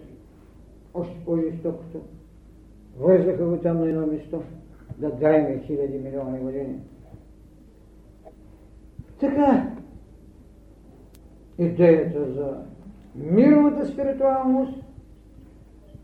Още 0.94 1.16
по-жестокото. 1.24 2.00
Вързаха 2.98 3.46
го 3.46 3.56
там 3.56 3.78
на 3.78 3.88
едно 3.88 4.06
место, 4.06 4.42
да 4.98 5.10
дайме 5.10 5.62
хиляди 5.66 5.98
милиони 5.98 6.38
години. 6.38 6.80
Така, 9.22 9.70
идеята 11.58 12.32
за 12.32 12.56
мировата 13.14 13.86
спиритуалност, 13.86 14.74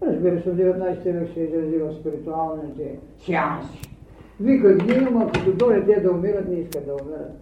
разбира 0.03 0.43
се, 0.43 0.51
в 0.51 0.57
19 0.57 1.13
век 1.13 1.29
се 1.35 1.41
изрази 1.41 1.79
в 1.79 1.95
спиритуалните 2.01 2.99
сеанси. 3.19 3.81
Викат 4.41 4.85
ги, 4.85 4.95
ама 5.09 5.33
като 5.33 5.53
дойде 5.53 5.95
те 5.95 6.01
да 6.01 6.11
умират, 6.11 6.49
не 6.49 6.55
искат 6.55 6.87
да 6.87 6.95
умират. 6.95 7.33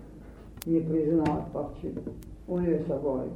Не 0.66 0.88
признават 0.88 1.52
пак, 1.52 1.66
че 1.80 1.88
уния 2.48 2.80
са 2.86 2.94
голи. 2.94 3.30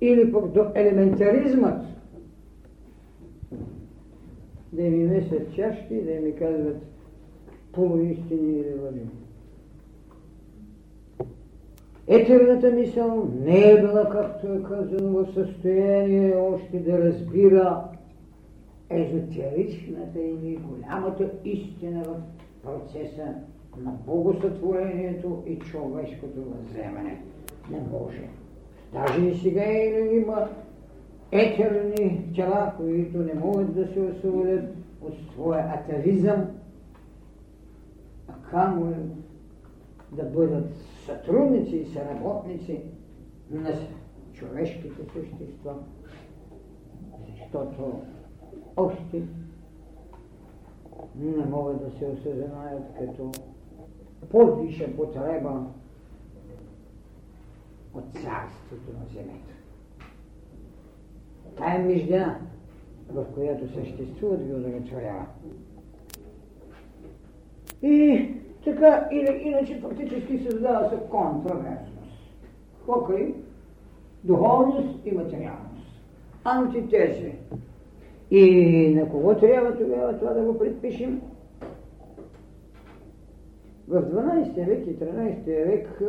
Или 0.00 0.32
пък 0.32 0.52
до 0.52 0.64
елементаризмът. 0.74 1.82
Да 4.72 4.82
ми 4.82 5.06
месят 5.06 5.54
чашки, 5.54 6.02
да 6.02 6.20
ми 6.20 6.34
казват 6.34 6.76
полуистини 7.72 8.52
или 8.52 8.74
лъжи. 8.82 9.06
Етерната 12.08 12.70
мисъл 12.70 13.28
не 13.40 13.70
е 13.70 13.80
била, 13.80 14.08
както 14.10 14.52
е 14.52 14.62
казано, 14.62 15.10
в 15.10 15.34
състояние 15.34 16.34
още 16.36 16.78
да 16.78 16.98
разбира 16.98 17.84
езотеричната 18.90 20.20
или 20.20 20.56
голямата 20.56 21.30
истина 21.44 22.04
в 22.04 22.16
процеса 22.62 23.34
на 23.78 23.90
богосътворението 24.06 25.42
и 25.46 25.58
човешкото 25.58 26.40
възземане. 26.44 27.22
Не 27.70 27.80
може. 27.92 28.28
Даже 28.92 29.26
и 29.26 29.34
сега 29.34 29.72
има 30.12 30.48
етерни 31.32 32.32
тела, 32.34 32.72
които 32.76 33.18
не 33.18 33.34
могат 33.34 33.74
да 33.74 33.86
се 33.86 34.00
освободят 34.00 34.64
от 35.02 35.14
своя 35.32 35.74
атавизъм, 35.74 36.46
а 38.28 38.50
камо 38.50 38.94
да 40.12 40.22
бъдат 40.22 40.70
сътрудници 41.06 41.76
и 41.76 41.86
съработници 41.86 42.82
на 43.50 43.74
човешките 44.32 45.04
същества, 45.12 45.74
защото 47.28 48.02
още 48.76 49.22
не 51.16 51.44
могат 51.44 51.84
да 51.84 51.90
се 51.90 52.06
осъзнаят 52.06 52.82
като 52.98 53.30
по-виша 54.30 54.96
потреба 54.96 55.66
от 57.94 58.04
царството 58.12 58.98
на 59.00 59.06
земята. 59.06 59.52
Тая 61.56 61.84
междина, 61.84 62.40
в 63.10 63.24
която 63.34 63.74
съществуват, 63.74 64.44
ги 64.44 64.54
удовлетворява. 64.54 65.26
И 67.82 68.30
така, 68.66 69.08
иначе 69.44 69.80
фактически 69.80 70.38
създава 70.38 70.88
се 70.88 70.96
контраверсност. 71.10 72.36
Покрай 72.86 73.34
духовност 74.24 75.06
и 75.06 75.12
материалност. 75.12 76.02
Антитези. 76.44 77.32
И 78.30 78.94
на 78.94 79.08
кого 79.08 79.34
трябва 79.34 79.76
тогава 79.76 80.18
това 80.18 80.30
да 80.30 80.42
го 80.42 80.58
предпишем? 80.58 81.22
В 83.88 84.02
12 84.02 84.66
век 84.66 84.86
и 84.86 84.98
13 84.98 85.44
век 85.44 86.02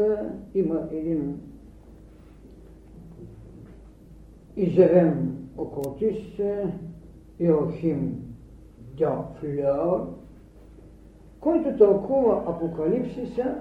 има 0.55 0.87
един 0.91 1.39
изявен 4.55 5.37
окултист 5.57 6.41
Йохим 7.39 8.35
Дьофлер, 8.97 10.01
който 11.39 11.77
тълкува 11.77 12.43
Апокалипсиса 12.47 13.55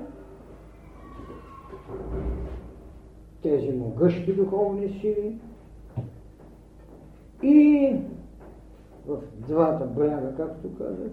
тези 3.43 3.73
могъщи 3.73 4.33
духовни 4.33 4.89
сили 4.89 5.39
и 7.43 7.97
в 9.07 9.19
двата 9.49 9.85
бряга, 9.85 10.35
както 10.37 10.79
казах, 10.79 11.11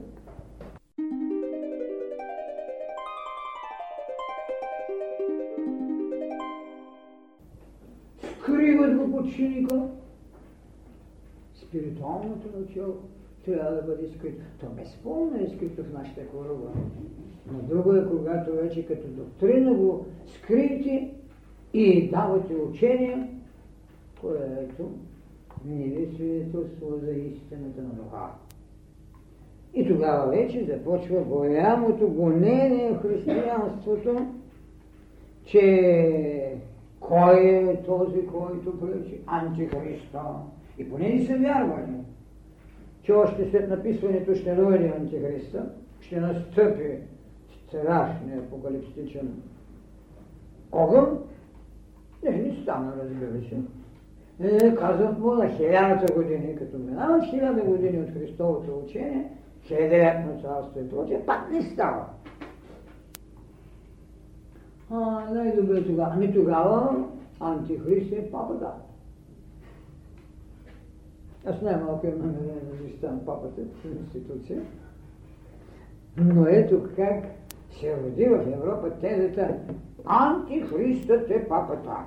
скриват 8.41 8.97
го 8.97 9.11
под 9.11 9.29
шиника, 9.29 9.81
спиритуалното 11.55 12.59
начало 12.59 12.95
трябва 13.45 13.75
да 13.75 13.81
бъде 13.81 14.07
скрито. 14.07 14.43
То 14.59 14.65
безспорно 14.65 15.39
е 15.41 15.47
скрито 15.47 15.83
в 15.83 15.93
нашата 15.93 16.27
кораба. 16.27 16.71
Но 17.51 17.59
друго 17.59 17.93
е, 17.93 18.07
когато 18.07 18.53
вече 18.53 18.85
като 18.85 19.07
доктрина 19.07 19.73
го 19.73 20.05
скрите 20.27 21.13
и 21.73 22.09
давате 22.09 22.55
учение, 22.55 23.29
което 24.21 24.91
не 25.65 25.83
ви 25.83 26.15
свидетелство 26.15 26.99
за 26.99 27.11
истината 27.11 27.81
на 27.81 27.89
духа. 27.89 28.29
И 29.73 29.87
тогава 29.87 30.31
вече 30.31 30.63
започва 30.63 31.21
голямото 31.21 32.09
гонение 32.09 32.91
в 32.91 33.01
християнството, 33.01 34.27
че 35.45 36.55
кой 36.99 37.39
е 37.39 37.83
този, 37.85 38.25
който 38.25 38.79
пречи? 38.79 39.21
Антихриста. 39.27 40.23
И 40.77 40.89
поне 40.89 41.09
не 41.09 41.25
са 41.25 41.37
вярвали, 41.37 41.93
че 43.03 43.13
още 43.13 43.49
след 43.49 43.69
написването 43.69 44.35
ще 44.35 44.55
дойде 44.55 44.93
Антихриста, 44.99 45.65
ще 46.01 46.19
настъпи 46.19 46.97
страшния 47.67 48.39
апокалипстичен 48.39 49.41
огън, 50.71 51.19
не, 52.23 52.31
не 52.31 52.61
стана, 52.61 52.93
разбира 53.03 53.49
се. 53.49 53.57
Е, 54.39 54.75
казват 54.75 55.19
му 55.19 55.33
на 55.33 55.49
хилядата 55.49 56.13
години, 56.13 56.55
като 56.55 56.77
минават 56.77 57.25
хиляда 57.29 57.61
години 57.61 57.99
от 57.99 58.09
Христовото 58.09 58.79
учение, 58.85 59.29
хилядно 59.63 60.41
царство 60.41 60.79
и 60.79 60.89
прочее, 60.89 61.25
пак 61.25 61.51
не 61.51 61.61
става. 61.61 62.05
А, 64.91 65.27
най-добре 65.33 65.85
тогава. 65.85 66.11
Ами 66.15 66.33
тогава 66.33 67.05
антихрист 67.39 68.11
е 68.11 68.31
папата. 68.31 68.71
Аз 71.45 71.61
най-малко 71.61 72.07
имам 72.07 72.31
да 72.31 72.75
защитавам 72.83 73.25
папата 73.25 73.61
в 73.61 73.85
институция. 73.85 74.61
Но 76.17 76.45
ето 76.47 76.89
как 76.95 77.25
се 77.79 77.97
роди 77.97 78.25
в 78.25 78.53
Европа 78.53 78.89
тезата 78.89 79.59
Антихристът 80.05 81.29
е 81.29 81.47
папата. 81.47 81.97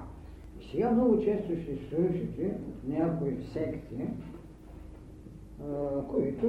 Сега 0.70 0.90
много 0.90 1.18
често 1.18 1.52
ще 1.62 1.76
слушате 1.76 2.56
някои 2.86 3.36
секти, 3.52 4.08
които 6.10 6.46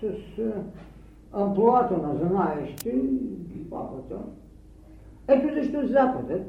с 0.00 0.42
амплуата 1.32 1.96
на 1.96 2.14
знаещи 2.16 3.20
папата. 3.70 4.18
Ето 5.28 5.54
защо 5.54 5.86
Западът, 5.86 6.46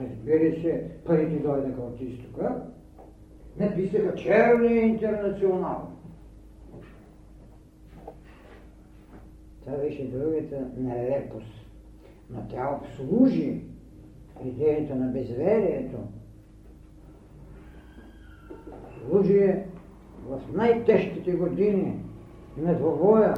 разбира 0.00 0.60
се, 0.60 0.90
парите 1.06 1.38
дойдаха 1.38 1.80
от 1.80 2.00
изтока, 2.00 2.62
написаха 3.60 4.14
черния 4.14 4.86
интернационал. 4.86 5.90
Това 9.64 9.76
беше 9.76 10.10
другата 10.10 10.66
нелепост. 10.76 11.66
Но 12.30 12.40
тя 12.50 12.80
обслужи 12.80 13.60
идеята 14.44 14.94
на 14.94 15.06
безверието. 15.06 15.96
Служи 18.98 19.54
в 20.26 20.40
най-тежките 20.54 21.32
години 21.32 22.02
на 22.56 22.74
двобоя, 22.74 23.34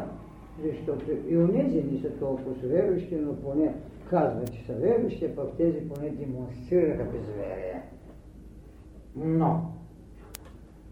защото 0.64 1.04
и 1.28 1.36
онези 1.36 1.82
не 1.82 2.00
са 2.00 2.18
толкова 2.18 2.54
верующи, 2.62 3.16
но 3.16 3.36
поне 3.36 3.74
казват, 4.10 4.52
че 4.52 4.66
са 4.66 4.72
верующи, 4.72 5.36
пък 5.36 5.56
тези 5.56 5.88
поне 5.88 6.10
демонстрираха 6.10 7.04
безверие. 7.04 7.82
Но 9.16 9.72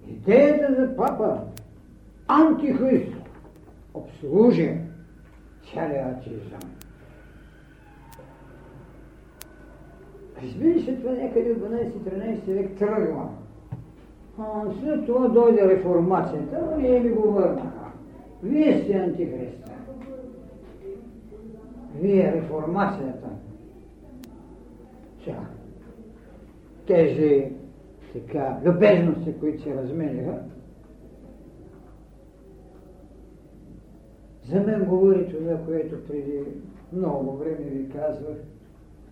идеята 0.08 0.74
за 0.74 0.96
папа 0.96 1.40
антихрист 2.28 3.12
обслужи 3.94 4.76
цялия 5.72 6.06
атеизъм. 6.06 6.60
Разбира 10.42 10.80
се, 10.80 10.96
това 10.96 11.12
някъде 11.12 11.52
от 11.52 11.58
12-13 11.58 12.44
век 12.46 12.78
тръгва. 12.78 13.28
След 14.82 15.06
това 15.06 15.28
дойде 15.28 15.68
реформацията, 15.68 16.76
ние 16.78 17.00
ми 17.00 17.10
го 17.10 17.30
върнаха. 17.30 17.90
Вие 18.42 18.82
сте 18.82 18.92
антихриста. 18.92 19.70
Вие 21.94 22.32
реформацията. 22.32 23.28
Сега, 25.24 25.40
тези 26.86 27.52
така, 28.12 28.60
любезности, 28.64 29.34
които 29.40 29.62
се 29.62 29.74
разменяха, 29.74 30.42
за 34.50 34.60
мен 34.60 34.84
говори 34.84 35.28
това, 35.28 35.64
което 35.66 36.06
преди 36.06 36.44
много 36.92 37.36
време 37.36 37.64
ви 37.64 37.88
казвах, 37.88 38.36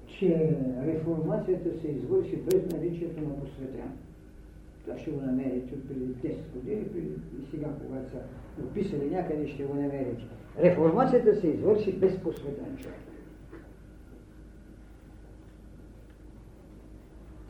че 0.07 0.57
реформацията 0.87 1.81
се 1.81 1.89
извърши 1.89 2.37
без 2.37 2.73
наличието 2.73 3.21
на 3.21 3.41
посветен. 3.41 3.93
Това 4.85 4.99
ще 4.99 5.11
го 5.11 5.21
намерите 5.21 5.89
преди 5.89 6.15
10 6.15 6.37
години 6.55 6.85
и 7.43 7.47
сега, 7.51 7.69
когато 7.87 8.11
са 8.11 8.19
описали 8.65 9.11
някъде, 9.11 9.49
ще 9.49 9.65
го 9.65 9.75
намерите. 9.75 10.25
Реформацията 10.59 11.37
се 11.37 11.49
извърши 11.49 11.93
без 11.93 12.21
посветен 12.21 12.77
човек. 12.77 12.97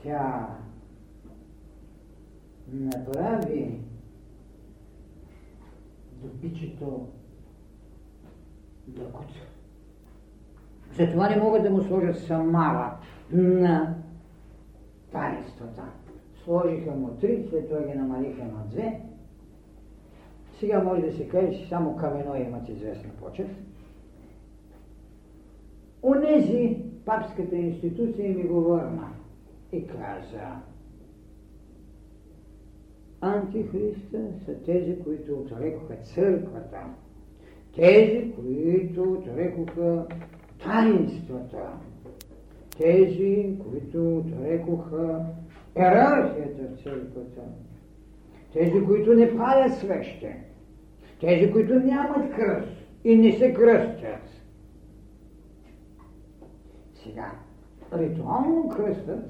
Тя 0.03 0.49
направи 2.72 3.80
добичето 6.22 7.06
да 8.86 9.04
куца. 9.04 9.40
Затова 10.98 11.28
не 11.28 11.42
могат 11.42 11.62
да 11.62 11.70
му 11.70 11.82
сложат 11.82 12.18
самара 12.18 12.96
на 13.32 13.94
таинствата. 15.12 15.82
Сложиха 16.44 16.90
му 16.90 17.08
три, 17.20 17.46
след 17.50 17.68
това 17.68 17.82
ги 17.82 17.98
намалиха 17.98 18.44
на 18.44 18.64
две. 18.70 19.00
Сега 20.60 20.82
може 20.82 21.02
да 21.02 21.12
се 21.12 21.28
каже, 21.28 21.58
че 21.58 21.68
само 21.68 21.96
камено 21.96 22.36
имат 22.36 22.68
известна 22.68 23.10
почет. 23.10 23.50
Онези 26.02 26.76
папската 27.04 27.56
институция 27.56 28.34
ми 28.34 28.42
го 28.42 28.60
върна 28.60 29.08
и 29.72 29.86
каза 29.86 30.56
Антихриста 33.27 34.18
са 34.45 34.62
тези, 34.62 35.03
които 35.05 35.35
отрекоха 35.35 35.97
църквата, 35.97 36.81
тези, 37.77 38.33
които 38.35 39.03
отрекоха 39.03 40.07
таинствата, 40.64 41.72
тези, 42.79 43.59
които 43.70 44.18
отрекоха 44.18 45.27
ерархията 45.74 46.62
в 46.62 46.83
църквата, 46.83 47.43
тези, 48.53 48.85
които 48.85 49.14
не 49.14 49.37
палят 49.37 49.74
свеще, 49.74 50.45
тези, 51.20 51.53
които 51.53 51.74
нямат 51.74 52.35
кръст 52.35 52.77
и 53.05 53.16
не 53.16 53.33
се 53.33 53.55
кръстят. 53.55 54.29
Сега, 56.95 57.33
ритуално 57.93 58.68
кръстът, 58.68 59.24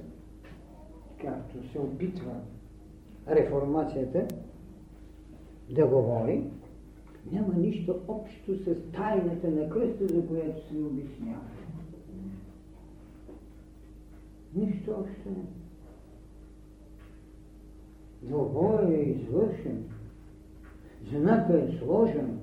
както 1.21 1.69
се 1.73 1.79
опитва 1.79 2.33
реформацията 3.29 4.27
да 5.71 5.87
говори, 5.87 6.45
няма 7.33 7.55
нищо 7.57 7.97
общо 8.09 8.57
с 8.57 8.93
тайната 8.93 9.51
на 9.51 9.69
кръста, 9.69 10.07
за 10.07 10.27
която 10.27 10.69
се 10.69 10.79
обяснява. 10.79 11.41
Нищо 14.55 14.91
общо 14.91 15.29
не. 15.29 15.45
Но 18.31 18.45
бой 18.45 18.95
е 18.95 19.01
извършен. 19.01 19.85
Знака 21.11 21.59
е 21.59 21.79
сложен. 21.79 22.39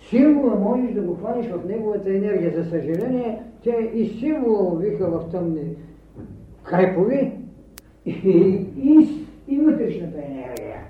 Символа 0.00 0.54
можеш 0.54 0.94
да 0.94 1.02
го 1.02 1.14
хванеш 1.14 1.46
в 1.46 1.66
неговата 1.66 2.16
енергия. 2.16 2.64
За 2.64 2.70
съжаление, 2.70 3.42
те 3.64 3.90
и 3.94 4.08
символа 4.08 4.72
увиха 4.72 5.10
в 5.10 5.30
тъмни 5.30 5.76
крепови 6.62 7.32
и, 8.06 8.12
и 8.76 9.17
вътрешната 9.70 10.18
енергия. 10.18 10.80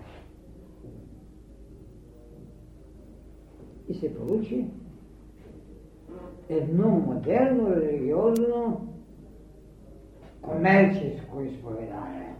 И 3.88 3.94
се 3.94 4.14
получи 4.14 4.64
едно 6.48 6.88
модерно, 6.88 7.76
религиозно, 7.76 8.88
комерческо 10.42 11.40
изповедание. 11.42 12.34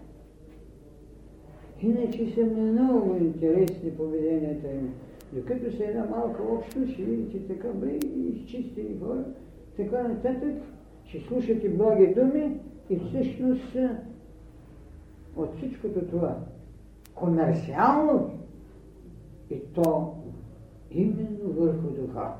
Иначе 1.83 2.31
са 2.35 2.45
много 2.45 3.17
интересни 3.17 3.91
поведенията 3.91 4.67
им. 4.73 4.95
Докато 5.33 5.77
са 5.77 5.85
една 5.85 6.07
малка 6.07 6.43
общност, 6.43 6.93
ще 6.93 7.03
видите 7.03 7.55
така 7.55 7.69
бе 7.69 7.99
изчистени 8.33 8.99
хора, 9.01 9.25
така 9.77 10.03
нататък, 10.03 10.55
ще 11.05 11.21
слушате 11.21 11.69
благи 11.69 12.15
думи 12.15 12.61
и 12.91 12.99
всъщност 12.99 13.77
от 15.39 15.57
всичкото 15.57 16.07
това 16.07 16.37
комерциално 17.15 18.31
и 19.51 19.61
то 19.75 20.15
именно 20.91 21.53
върху 21.53 21.89
духа. 21.89 22.33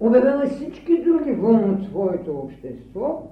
Обявява 0.00 0.46
всички 0.46 1.02
други 1.02 1.32
вън 1.32 1.70
от 1.70 1.88
своето 1.88 2.38
общество 2.38 3.30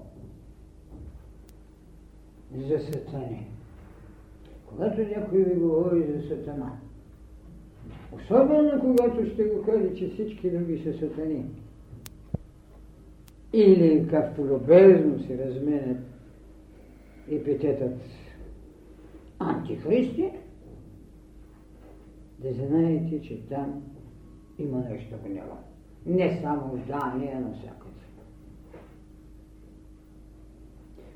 за 2.57 2.79
сатани. 2.79 3.47
Когато 4.67 5.01
някой 5.01 5.39
ви 5.39 5.55
говори 5.55 6.13
за 6.13 6.29
сатана, 6.29 6.73
особено 8.13 8.81
когато 8.81 9.27
ще 9.27 9.45
го 9.45 9.63
каже, 9.63 9.95
че 9.95 10.11
всички 10.11 10.51
други 10.51 10.79
са 10.79 10.99
сатани, 10.99 11.47
или 13.53 14.07
както 14.11 14.45
любезно 14.45 15.19
се 15.19 15.47
разменят 15.47 16.10
епитетът 17.31 18.01
антихристи, 19.39 20.31
да 22.39 22.53
знаете, 22.53 23.23
че 23.23 23.41
там 23.49 23.83
има 24.59 24.79
нещо 24.79 25.15
гнева. 25.27 25.57
Не 26.07 26.41
само 26.43 26.77
в 26.77 26.87
Дания, 26.87 27.41
навсякъде. 27.41 27.91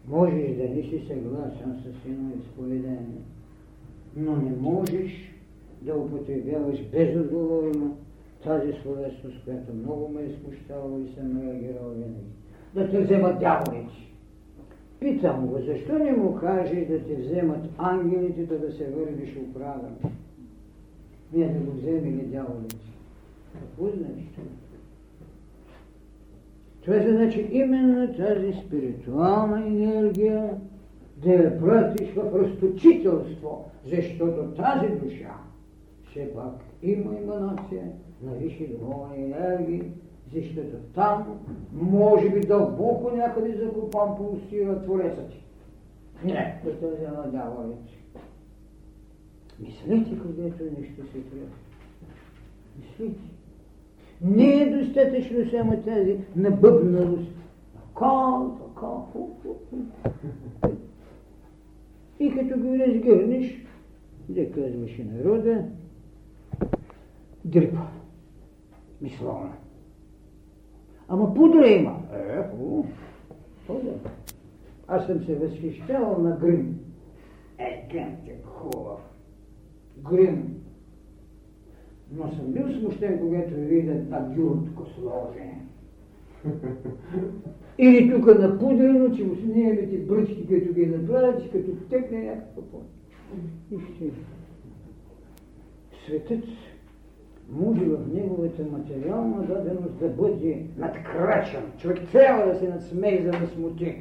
Можеш 0.08 0.56
да 0.56 0.68
не 0.68 0.82
си 0.82 1.04
съгласен 1.08 1.82
с 1.82 2.06
едно 2.06 2.30
изповедание, 2.40 3.22
но 4.16 4.36
не 4.36 4.56
можеш 4.56 5.34
да 5.82 5.94
употребяваш 5.94 6.82
безотговорно 6.82 7.96
тази 8.44 8.72
словесност, 8.82 9.44
която 9.44 9.74
много 9.74 10.08
ме 10.08 10.22
е 10.22 10.30
смущава 10.30 11.00
и 11.00 11.14
съм 11.14 11.42
реагирал 11.42 11.90
винаги. 11.90 12.30
Да 12.74 12.90
те 12.90 13.00
вземат 13.00 13.38
дяволите. 13.38 14.13
Питам 15.04 15.46
го, 15.46 15.58
защо 15.58 15.98
не 15.98 16.12
му 16.12 16.34
каже 16.34 16.84
да 16.84 17.04
те 17.04 17.14
вземат 17.14 17.68
ангелите, 17.78 18.46
да, 18.46 18.58
да 18.58 18.72
се 18.72 18.90
вървиш 18.90 19.36
оправен? 19.36 19.96
Не 21.32 21.48
да 21.48 21.58
го 21.60 21.72
вземели 21.72 22.26
дяволите. 22.26 22.76
Какво 23.52 23.86
значи 23.86 24.28
това? 24.34 24.44
Това 26.84 27.12
значи 27.12 27.48
именно 27.52 28.14
тази 28.14 28.52
спиритуална 28.66 29.66
енергия 29.66 30.50
да 31.16 31.32
я 31.32 31.60
пратиш 31.60 32.08
в 32.14 32.42
разточителство, 32.42 33.70
защото 33.86 34.42
тази 34.42 34.88
душа 34.88 35.34
все 36.10 36.34
пак 36.34 36.54
има 36.82 37.16
еманация 37.18 37.82
на 38.22 38.32
висши 38.32 38.66
духовни 38.66 39.24
енергии, 39.24 39.82
защото 40.32 40.76
там 40.94 41.40
може 41.72 42.30
би 42.30 42.40
дълбоко 42.40 43.16
някъде 43.16 43.56
закопан 43.56 44.16
пулсира 44.16 44.82
Творецът 44.82 45.30
ти. 45.30 45.44
Не, 46.24 46.60
да 46.64 46.70
се 46.70 46.86
взема 46.86 47.28
дяволите. 47.32 47.92
Мислете, 49.60 50.18
където 50.22 50.64
нещо 50.64 51.06
се 51.12 51.20
трябва. 51.20 51.56
Мислите. 52.78 53.22
Не 54.22 54.62
е 54.62 54.78
достатъчно 54.78 55.50
само 55.50 55.82
тази 55.82 56.18
набъбналост. 56.36 57.32
Така, 57.74 58.40
така, 58.58 58.86
фу, 59.12 59.28
фу, 59.42 59.54
фу. 59.70 59.76
И 62.20 62.30
като 62.30 62.60
го 62.60 62.74
разгърнеш, 62.78 63.64
да 64.28 64.50
казваше 64.50 65.04
народа, 65.04 65.64
дрипа. 67.44 67.86
Мисловна. 69.00 69.52
Ама 71.08 71.34
пудра 71.34 71.68
има. 71.68 71.96
Е, 72.12 72.42
хубаво. 72.50 72.86
Аз 74.88 75.06
съм 75.06 75.24
се 75.24 75.34
възхищавал 75.34 76.18
на 76.18 76.36
Грим. 76.36 76.80
Е, 77.58 77.88
е 77.94 78.36
хубав. 78.44 79.00
Грим 80.10 80.64
но 82.16 82.32
съм 82.32 82.52
бил 82.52 82.68
смущен, 82.68 83.18
когато 83.18 83.54
видя 83.54 83.94
на 83.94 84.34
гюртко 84.36 84.86
сложение. 84.86 85.62
Или 87.78 88.10
тук 88.10 88.26
на 88.38 88.58
пудрено, 88.58 89.16
че 89.16 89.24
му 89.24 89.34
снемете 89.34 89.98
бръчки, 89.98 90.46
като 90.46 90.74
ги 90.74 90.86
направят, 90.86 91.42
че 91.42 91.50
като 91.50 91.76
текне 91.90 92.24
някакво 92.24 92.62
по. 92.62 92.80
Вижте, 93.70 94.10
светът 96.06 96.44
може 97.52 97.84
в 97.84 97.98
неговата 98.14 98.62
материална 98.72 99.42
даденост 99.42 99.98
да 100.00 100.08
бъде 100.08 100.66
надкрачен. 100.78 101.62
Човек 101.78 101.98
трябва 102.12 102.52
да 102.52 102.58
се 102.58 102.68
надсмее, 102.68 103.22
за 103.22 103.30
да 103.30 103.46
смути. 103.46 103.96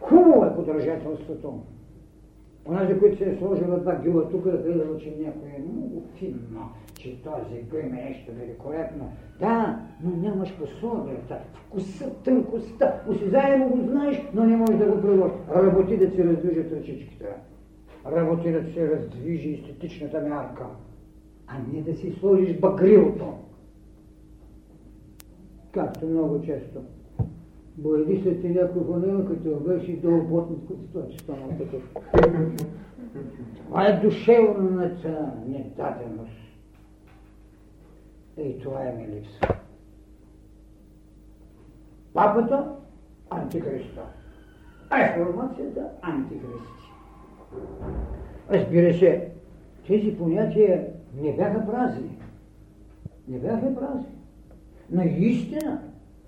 Хубаво 0.00 0.44
е 0.44 0.54
подражателството. 0.54 1.60
Онази, 2.68 2.98
който 2.98 3.18
се 3.18 3.30
е 3.30 3.36
сложила 3.36 3.80
два 3.80 3.94
гила 3.96 4.30
тук, 4.30 4.44
да 4.44 4.58
гледала, 4.58 4.98
че 4.98 5.16
някой 5.20 5.48
е 5.48 5.62
много 5.72 6.02
финно, 6.14 6.70
че 6.94 7.22
този 7.22 7.62
грим 7.70 7.94
е 7.94 8.04
нещо 8.04 8.32
великолепно. 8.40 9.12
Да, 9.40 9.80
но 10.02 10.16
нямаш 10.16 10.58
пособията, 10.58 11.38
вкуса, 11.54 12.10
тънкостта, 12.24 13.00
осезаемо 13.08 13.68
го 13.68 13.86
знаеш, 13.86 14.22
но 14.34 14.44
не 14.44 14.56
можеш 14.56 14.76
да 14.76 14.86
го 14.86 15.00
приложиш. 15.00 15.36
Работи 15.56 15.96
да 15.96 16.10
се 16.10 16.24
раздвижат 16.24 16.72
ръчичките. 16.72 17.26
Работи 18.06 18.52
да 18.52 18.72
се 18.72 18.90
раздвижи 18.90 19.54
естетичната 19.54 20.20
мярка, 20.20 20.64
а 21.46 21.58
не 21.72 21.82
да 21.82 21.96
си 21.96 22.12
сложиш 22.12 22.58
багрилото. 22.58 23.34
Както 25.72 26.06
много 26.06 26.42
често. 26.42 26.80
Бояди 27.76 28.22
се 28.22 28.40
ти 28.40 28.48
някой 28.48 28.82
вонел, 28.82 29.26
като 29.26 29.60
беше 29.60 29.96
долу 29.96 30.28
потнико, 30.28 30.74
това 30.92 31.08
че 31.08 31.18
станал 31.18 31.48
такъв. 31.58 31.94
Това 33.66 33.86
е 33.86 34.00
душевната 34.00 35.32
недаденост. 35.48 36.32
И 38.38 38.58
това 38.58 38.84
е 38.84 38.92
ми 38.92 39.08
липса. 39.08 39.40
Папата– 42.14 42.72
антихриста. 43.30 44.02
Реформацията– 44.92 45.88
антихристи. 46.02 46.84
Разбира 48.50 48.94
се, 48.94 49.28
тези 49.86 50.16
понятия 50.18 50.86
не 51.20 51.36
бяха 51.36 51.66
празни. 51.66 52.18
Не 53.28 53.38
бяха 53.38 53.74
празни. 53.74 54.14
Наистина, 54.90 55.82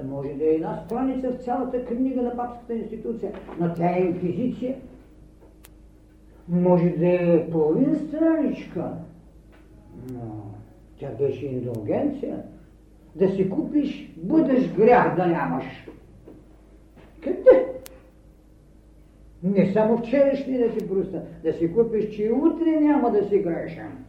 може 0.04 0.28
да 0.28 0.44
е 0.44 0.54
една 0.54 0.82
страница 0.84 1.30
в 1.30 1.44
цялата 1.44 1.84
книга 1.84 2.22
на 2.22 2.36
папската 2.36 2.74
институция, 2.74 3.32
но 3.60 3.74
тя 3.74 3.96
е 3.96 4.00
инквизиция. 4.00 4.76
Може 6.48 6.90
да 6.90 7.08
е 7.08 7.50
половин 7.50 7.94
страничка, 8.08 8.92
но 10.12 10.44
тя 10.98 11.10
беше 11.10 11.46
индулгенция. 11.46 12.42
да 13.14 13.28
си 13.28 13.50
купиш, 13.50 14.12
бъдеш 14.16 14.72
грях 14.72 15.16
да 15.16 15.26
нямаш. 15.26 15.64
Къде? 17.22 17.66
Не 19.42 19.72
само 19.72 19.98
вчерашни 19.98 20.58
да 20.58 20.72
си 20.72 20.86
бруста, 20.86 21.22
да 21.42 21.52
си 21.52 21.72
купиш, 21.72 22.16
че 22.16 22.24
и 22.24 22.32
утре 22.32 22.80
няма 22.80 23.10
да 23.10 23.28
си 23.28 23.38
грешен. 23.38 24.05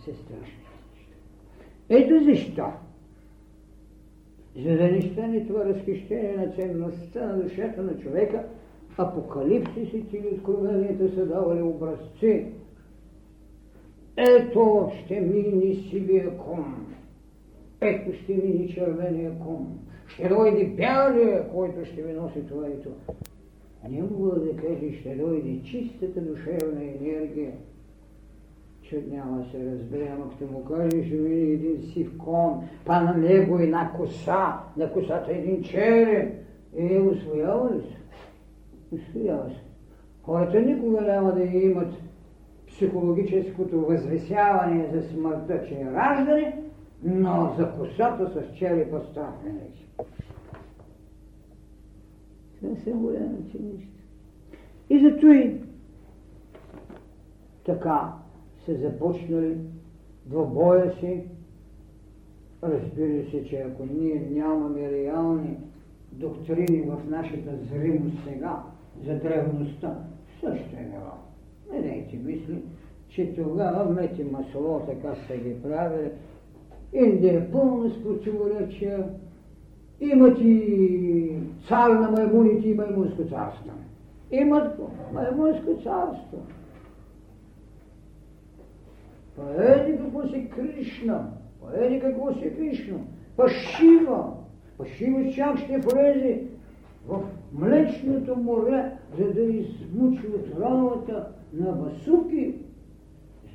Това 0.00 0.16
се 0.16 0.22
страшно. 0.22 0.60
Ето 1.88 2.24
защо. 2.24 2.66
За 4.56 4.76
да 4.76 4.90
не 4.90 5.02
стане 5.02 5.46
това 5.46 5.64
разхищение 5.64 6.36
на 6.36 6.52
ценността 6.52 7.26
на 7.26 7.42
душата 7.42 7.82
на 7.82 7.98
човека, 7.98 8.44
апокалипсисите 8.98 10.16
или 10.16 10.28
откровенията 10.34 11.14
са 11.14 11.26
давали 11.26 11.62
образци. 11.62 12.46
Ето 14.16 14.90
ще 15.04 15.20
мини 15.20 15.74
сивия 15.90 16.38
кон. 16.38 16.86
Ето 17.80 18.16
ще 18.22 18.34
мини 18.34 18.68
червения 18.68 19.38
кон. 19.38 19.78
Ще 20.06 20.28
дойде 20.28 20.64
бялия, 20.64 21.48
който 21.48 21.84
ще 21.84 22.02
ви 22.02 22.12
носи 22.12 22.46
това 22.48 22.68
и 22.68 22.82
това. 22.82 23.14
Не 23.88 24.02
мога 24.02 24.40
да 24.40 24.56
кажа, 24.56 24.92
ще 25.00 25.14
дойде 25.14 25.62
чистата 25.62 26.20
душевна 26.20 26.84
енергия, 26.84 27.52
че 28.90 29.04
няма 29.10 29.44
се 29.50 29.70
разбере, 29.72 30.10
ама 30.14 30.30
като 30.30 30.52
му 30.52 30.64
кажеш, 30.64 31.06
ще 31.06 31.16
види 31.16 31.52
един 31.52 31.82
сив 31.92 32.18
кон, 32.18 32.68
па 32.84 33.00
на 33.00 33.14
него 33.14 33.58
една 33.58 33.92
коса, 33.92 34.60
на 34.76 34.92
косата 34.92 35.32
един 35.32 35.62
черен. 35.62 36.32
Е, 36.76 37.00
освоява 37.00 37.74
ли 37.74 37.80
се? 37.80 37.96
Освоява 38.94 39.50
се. 39.50 39.60
Хората 40.22 40.60
никога 40.60 41.00
няма 41.00 41.32
да 41.32 41.42
имат 41.42 41.94
психологическото 42.66 43.80
възвесяване 43.80 44.90
за 44.92 45.02
смъртта, 45.02 45.64
че 45.68 45.74
е 45.74 45.92
раждане, 45.92 46.62
но 47.02 47.54
за 47.58 47.72
косата 47.72 48.30
с 48.30 48.58
черепа 48.58 49.00
страх 49.10 49.34
не 49.44 49.60
Съвсем 52.60 52.98
голямо 52.98 53.38
че 53.52 53.58
нищо. 53.58 54.02
И 54.90 54.98
зато 54.98 55.26
и 55.26 55.60
така 57.64 58.12
се 58.64 58.74
започнали 58.74 59.56
двобоя 60.26 60.94
си. 61.00 61.22
Разбира 62.62 63.30
се, 63.30 63.44
че 63.44 63.56
ако 63.56 63.86
ние 63.94 64.28
нямаме 64.30 64.90
реални 64.90 65.56
доктрини 66.12 66.82
в 66.82 67.10
нашата 67.10 67.50
зримост 67.72 68.16
сега 68.28 68.62
за 69.06 69.14
древността, 69.14 69.98
също 70.40 70.76
е 70.76 70.84
било. 70.84 71.12
Не 71.72 71.88
дайте 71.88 72.16
мисли, 72.16 72.62
че 73.08 73.34
тогава 73.34 73.92
мети 73.92 74.24
масло, 74.24 74.80
така 74.86 75.14
са 75.26 75.36
ги 75.36 75.62
правили. 75.62 76.10
Индия 76.92 77.38
е 77.38 77.50
пълна 77.50 77.90
с 77.90 78.02
противоречия. 78.02 79.08
Имат 80.00 80.38
и 80.40 81.32
цар 81.68 81.90
на 81.90 82.10
маймуните 82.10 82.68
и 82.68 82.74
маймунско 82.74 83.22
царство. 83.22 83.70
Имат 84.30 84.80
маймунско 85.12 85.74
царство. 85.82 86.38
Па 89.40 89.64
еди 89.64 89.98
какво 89.98 90.28
си 90.28 90.50
Кришна, 90.50 91.30
па 91.60 91.84
еди 91.84 92.00
какво 92.00 92.34
си 92.34 92.54
Кришна, 92.56 92.98
па 93.36 93.48
Шива, 93.48 94.32
па 94.78 94.86
Шива 94.86 95.32
чак 95.32 95.58
ще 95.58 95.78
влезе 95.78 96.42
в 97.08 97.22
млечното 97.52 98.36
море, 98.36 98.92
за 99.18 99.32
да 99.32 99.40
измучи 99.40 100.26
от 100.26 100.60
раната 100.60 101.28
на 101.52 101.72
Васуки, 101.72 102.54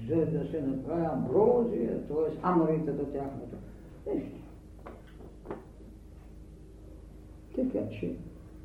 за 0.10 0.16
да 0.16 0.46
се 0.52 0.62
направи 0.62 1.06
амброзия, 1.06 2.08
т.е. 2.08 2.38
амаритата 2.42 3.06
тяхната. 3.12 3.58
Нещо. 4.08 4.40
Така 7.56 7.90
че 8.00 8.12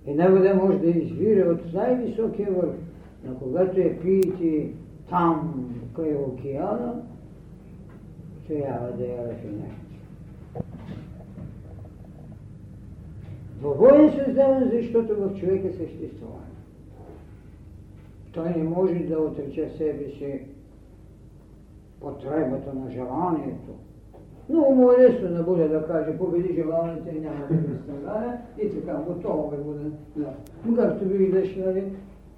една 0.06 0.28
вода 0.28 0.54
може 0.54 0.78
да 0.78 0.90
извира 0.90 1.50
от 1.50 1.72
най-високия 1.72 2.52
върх, 2.52 2.76
но 3.24 3.34
когато 3.34 3.80
я 3.80 4.00
пиете 4.00 4.72
там, 5.10 5.66
край 5.96 6.14
океана, 6.14 7.02
трябва 8.50 8.92
да 8.92 9.04
я 9.04 9.28
рафинете. 9.28 9.74
Двобой 13.58 14.06
е 14.06 14.10
създаден, 14.10 14.70
защото 14.72 15.14
в 15.14 15.40
човека 15.40 15.68
съществува. 15.72 16.40
Той 18.32 18.50
не 18.50 18.62
може 18.62 18.94
да 18.94 19.18
отрече 19.18 19.70
себе 19.70 20.10
си 20.10 20.40
потребата 22.00 22.74
на 22.74 22.90
желанието. 22.90 23.72
Много 24.48 24.74
му 24.74 24.90
е 24.90 24.98
лесно 24.98 25.28
да 25.28 25.42
буде 25.42 25.68
да 25.68 25.86
каже, 25.86 26.18
победи 26.18 26.54
желанието 26.54 27.08
и 27.16 27.20
няма 27.20 27.46
да 27.50 27.54
го 27.56 27.82
страдая 27.82 28.40
и 28.62 28.70
така, 28.70 28.94
готово 28.94 29.50
бе 29.50 29.56
буде. 29.56 29.90
Да. 30.16 30.32
Но 30.66 30.76
както 30.76 31.04
виждаш, 31.04 31.56
нали, 31.56 31.84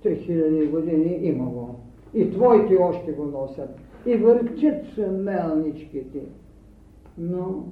3000 0.04 0.70
години 0.70 1.18
има 1.22 1.44
го. 1.44 1.74
И 2.14 2.30
твоите 2.30 2.76
още 2.76 3.12
го 3.12 3.24
носят. 3.24 3.78
И 4.07 4.16
върчат 4.16 4.94
са 4.94 5.07
мелничките. 5.07 6.20
Но 7.18 7.68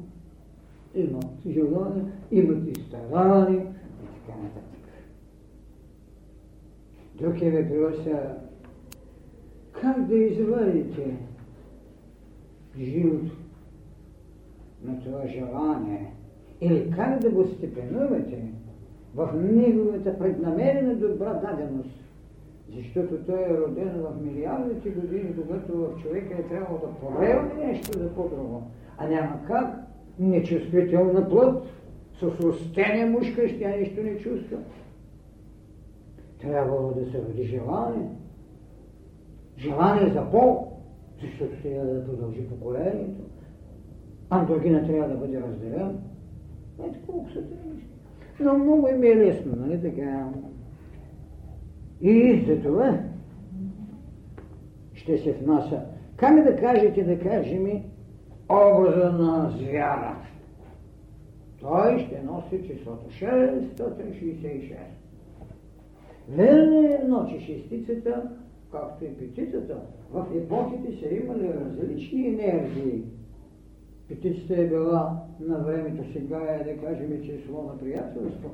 имат 0.95 1.27
желание, 1.47 2.05
имат 2.31 2.79
и 2.79 2.81
старание 2.81 3.67
и 4.03 4.27
така 4.27 4.39
нататък. 4.39 4.81
Друг 7.19 7.43
е 7.43 7.63
въпрос 7.63 7.97
как 9.81 10.07
да 10.07 10.17
извадите 10.17 11.17
живот 12.79 13.23
на 14.85 15.01
това 15.05 15.27
желание 15.27 16.13
или 16.61 16.91
как 16.91 17.21
да 17.21 17.31
го 17.31 17.47
степенувате 17.47 18.45
в 19.15 19.33
неговата 19.35 20.19
преднамерена 20.19 20.95
добра 20.95 21.35
даденост. 21.35 22.00
Защото 22.77 23.17
той 23.27 23.43
е 23.43 23.59
роден 23.59 23.91
в 23.95 24.25
милиардите 24.25 24.91
години, 24.91 25.35
когато 25.37 25.79
в 25.79 26.03
човека 26.03 26.35
е 26.35 26.43
трябвало 26.43 26.79
да 26.79 26.95
повелне 26.95 27.67
нещо 27.67 27.99
за 27.99 28.15
по-друго. 28.15 28.63
А 28.99 29.09
няма 29.09 29.41
как 29.47 29.75
нечувствителна 30.19 31.29
плът, 31.29 31.67
с 32.21 32.23
растение 32.23 33.07
мушка, 33.07 33.49
ще 33.49 33.59
тя 33.59 33.77
нищо 33.77 34.03
не 34.03 34.19
чувства. 34.19 34.59
Трябвало 36.41 36.93
да 36.93 37.11
се 37.11 37.19
роди 37.19 37.45
желание. 37.45 38.09
Желание 39.59 40.13
за 40.13 40.31
пол, 40.31 40.73
защото 41.23 41.63
трябва 41.63 41.95
да 41.95 42.07
продължи 42.07 42.49
поколението. 42.49 43.21
Андрогина 44.31 44.87
трябва 44.87 45.09
да 45.09 45.15
бъде 45.15 45.41
разделен. 45.41 45.99
Ето 46.85 46.99
колко 47.07 47.31
са 47.31 47.43
тези 47.43 47.85
Но 48.41 48.59
много 48.59 48.89
им 48.89 49.03
е 49.03 49.17
лесно, 49.17 49.53
нали 49.57 49.83
така? 49.83 50.29
И 52.01 52.45
за 52.47 52.63
това 52.63 52.99
ще 54.95 55.19
се 55.19 55.33
внася. 55.33 55.81
Как 56.17 56.45
да 56.45 56.57
кажете, 56.57 57.05
да 57.05 57.19
кажем, 57.19 57.83
образа 58.49 59.13
на 59.13 59.51
звяра? 59.59 60.17
Той 61.61 61.99
ще 61.99 62.23
носи 62.23 62.69
числото 62.69 63.11
666. 63.11 64.77
Верно 66.29 66.83
е 66.83 66.99
едно, 67.03 67.27
че 67.27 67.41
шестицата, 67.41 68.31
както 68.73 69.05
и 69.05 69.09
петицата, 69.09 69.77
в 70.13 70.27
епохите 70.37 70.97
са 71.01 71.15
имали 71.15 71.55
различни 71.55 72.27
енергии. 72.27 73.03
Петицата 74.09 74.61
е 74.61 74.67
била 74.67 75.23
на 75.41 75.59
времето 75.59 76.13
сега 76.13 76.39
е, 76.39 76.65
да 76.65 76.87
кажем, 76.87 77.23
число 77.25 77.63
на 77.63 77.79
приятелство, 77.79 78.51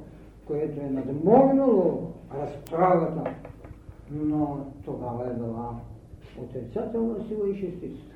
което 0.46 0.80
е 0.80 0.90
надмогнало 0.90 2.12
разправата, 2.34 3.34
но 4.10 4.66
тогава 4.84 5.26
е 5.30 5.34
била 5.34 5.80
отрицателна 6.42 7.24
сила 7.28 7.50
и 7.50 7.54
шестицата. 7.54 8.14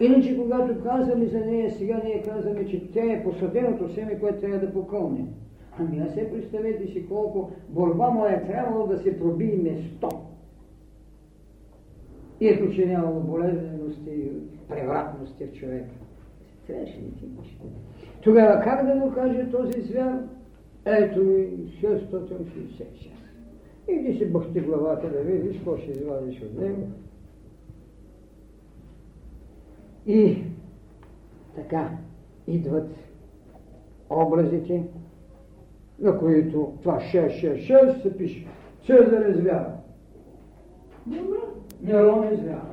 Иначе, 0.00 0.38
когато 0.38 0.82
казваме 0.82 1.26
за 1.26 1.40
нея, 1.40 1.70
сега 1.70 2.00
ние 2.04 2.22
казваме, 2.22 2.66
че 2.66 2.92
тя 2.92 3.12
е 3.12 3.24
посаденото 3.24 3.94
семе, 3.94 4.20
което 4.20 4.40
трябва 4.40 4.58
да 4.58 4.72
покълне. 4.72 5.24
Ами 5.78 5.98
а 6.00 6.12
се 6.12 6.30
представете 6.32 6.86
си 6.86 7.08
колко 7.08 7.50
борба 7.68 8.10
му 8.10 8.26
е 8.26 8.44
трябвало 8.46 8.86
да 8.86 8.98
се 8.98 9.18
проби 9.18 9.60
место. 9.62 10.08
И 12.40 12.48
ако 12.48 12.72
че 12.72 12.86
нямало 12.86 13.20
болезнености 13.20 14.30
превратности 14.68 15.44
в 15.44 15.52
човека. 15.52 15.94
Трябваше 16.66 16.98
ли 16.98 17.12
ти? 17.18 17.26
Тогава 18.20 18.60
как 18.62 18.86
да 18.86 18.94
му 18.94 19.12
каже 19.12 19.50
този 19.50 19.80
звяр? 19.80 20.18
Ето 20.84 21.24
ми 21.24 21.48
666. 21.82 23.10
Иди 23.88 24.18
си 24.18 24.26
бъхти 24.26 24.60
главата 24.60 25.10
да 25.10 25.18
видиш, 25.18 25.56
какво 25.56 25.76
ще 25.76 25.90
извадиш 25.90 26.42
от 26.42 26.60
него. 26.60 26.88
И 30.06 30.44
така 31.56 31.90
идват 32.46 32.90
образите, 34.10 34.84
на 35.98 36.18
които 36.18 36.72
това 36.82 37.00
666 37.00 38.02
се 38.02 38.16
пише. 38.16 38.46
Цезар 38.86 39.22
е 39.22 39.34
звяра. 39.34 39.72
Нерон 41.82 42.28
е 42.28 42.36
звяра. 42.36 42.72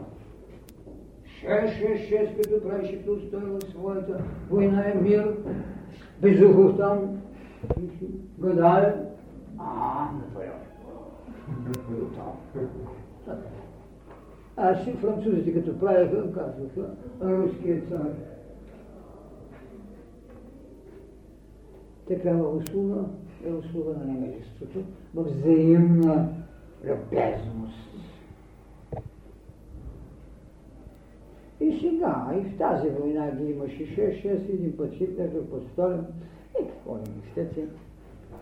6-6-6, 1.43 2.41
като 2.41 2.68
правеше 2.68 3.05
Толстой 3.05 3.39
в 3.39 3.60
своята 3.72 4.24
война 4.49 4.89
е 4.89 4.95
мир, 5.01 5.36
Безухов 6.22 6.78
там, 6.78 7.22
гадае, 8.39 8.95
а, 9.57 10.10
Наполеон. 10.14 10.70
А 14.57 14.84
си 14.84 14.93
французите 14.93 15.53
като 15.53 15.80
правиха, 15.80 16.34
казваха, 16.34 16.89
руският 17.22 17.89
цар. 17.89 18.14
Такава 22.07 22.49
услуга 22.49 23.05
е 23.45 23.51
услуга 23.51 23.93
на 23.93 24.05
немежеството 24.05 24.80
в 25.14 25.24
взаимна 25.24 26.30
любезност. 26.84 27.89
И 31.62 31.80
сега, 31.80 32.32
и 32.38 32.49
в 32.49 32.57
тази 32.57 32.89
война 32.89 33.32
ги 33.32 33.51
имаше 33.51 33.95
6-6, 33.95 34.49
един 34.49 34.78
път 34.78 34.93
Хитлер, 34.93 35.30
Сталин. 35.74 36.05
И 36.62 36.68
какво 36.68 36.95
не 36.95 37.16
мислете? 37.26 37.66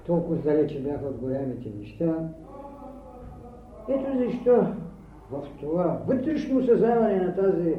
Толкова 0.05 0.35
далече 0.35 0.81
бяха 0.81 1.05
от 1.05 1.17
големите 1.17 1.69
неща. 1.79 2.29
Ето 3.89 4.17
защо 4.17 4.65
в 5.31 5.43
това 5.59 6.01
вътрешно 6.07 6.59
осъзнаване 6.59 7.19
на 7.19 7.35
тази 7.35 7.75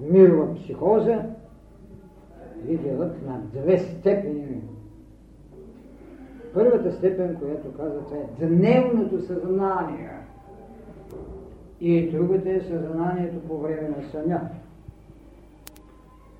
мирова 0.00 0.54
психоза 0.54 1.22
ви 2.64 2.90
на 3.26 3.40
две 3.52 3.78
степени. 3.78 4.62
Първата 6.54 6.92
степен, 6.92 7.36
която 7.36 7.72
казвате, 7.72 8.14
е 8.40 8.46
дневното 8.46 9.20
съзнание. 9.22 10.10
И 11.80 12.10
другата 12.10 12.50
е 12.50 12.60
съзнанието 12.60 13.48
по 13.48 13.58
време 13.58 13.88
на 13.88 14.10
съня. 14.10 14.40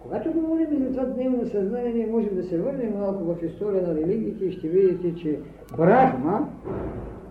Когато 0.04 0.32
говорим 0.32 0.84
за 0.84 0.90
това 0.90 1.04
дневно 1.04 1.48
съзнание, 1.48 1.92
ние 1.92 2.06
можем 2.06 2.34
да 2.34 2.44
се 2.44 2.58
върнем 2.58 2.98
малко 2.98 3.24
в 3.24 3.42
история 3.42 3.82
на 3.82 3.94
религиите 3.94 4.44
и 4.44 4.52
ще 4.52 4.68
видите, 4.68 5.14
че 5.22 5.40
Брахма, 5.76 6.48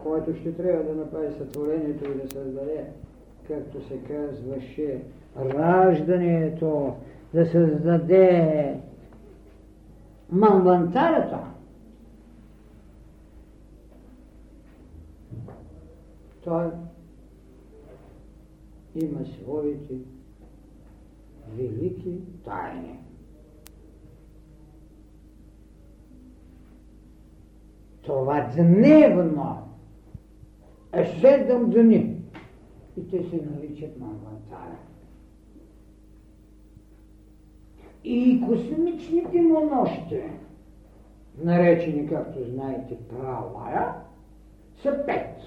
който 0.03 0.35
ще 0.35 0.53
трябва 0.53 0.83
да 0.83 0.95
направи 0.95 1.33
сътворението 1.37 2.11
и 2.11 2.21
да 2.21 2.31
създаде, 2.31 2.85
както 3.47 3.87
се 3.87 3.97
казваше, 3.97 5.01
раждането, 5.37 6.93
да 7.33 7.45
създаде 7.45 8.75
мамвантарата, 10.31 11.39
той 16.43 16.65
има 18.95 19.19
своите 19.25 19.93
велики 21.57 22.21
тайни. 22.43 22.99
Това 28.01 28.51
дневно 28.55 29.57
е 30.93 31.05
седем 31.05 31.69
дни 31.69 32.17
и 32.97 33.07
те 33.09 33.23
се 33.23 33.35
наричат 33.35 33.99
Мамвантара. 33.99 34.77
И 38.03 38.43
космичните 38.47 39.41
му 39.41 39.65
нощи, 39.65 40.21
наречени, 41.37 42.07
както 42.07 42.39
знаете, 42.49 42.97
правая, 43.09 43.93
са 44.81 45.03
пет. 45.05 45.37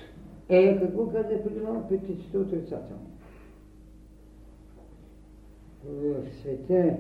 Е, 0.48 0.80
какво 0.80 1.06
каза 1.06 1.34
е 1.34 1.42
преди 1.42 1.60
малко 1.60 1.88
петиците 1.88 2.38
отрицателно? 2.38 3.15
В 5.88 6.14
света 6.40 6.96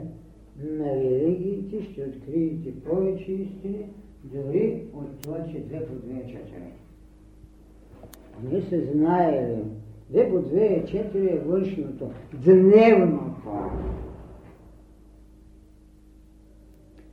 на 0.62 0.96
религиите 0.96 1.82
ще 1.82 2.02
откриете 2.04 2.80
повече 2.84 3.32
истини, 3.32 3.88
дори 4.24 4.84
от 4.92 5.20
това, 5.20 5.46
че 5.52 5.60
две 5.60 5.86
по 5.86 5.94
две 5.94 6.14
е 6.14 6.26
четири. 6.26 6.72
Ние 8.50 8.62
се 8.62 8.80
знаели, 8.80 9.62
две 10.10 10.30
по 10.30 10.38
две 10.38 10.66
е 10.66 10.84
четири 10.84 11.28
е 11.30 11.38
външното, 11.38 12.10
дневното. 12.44 13.50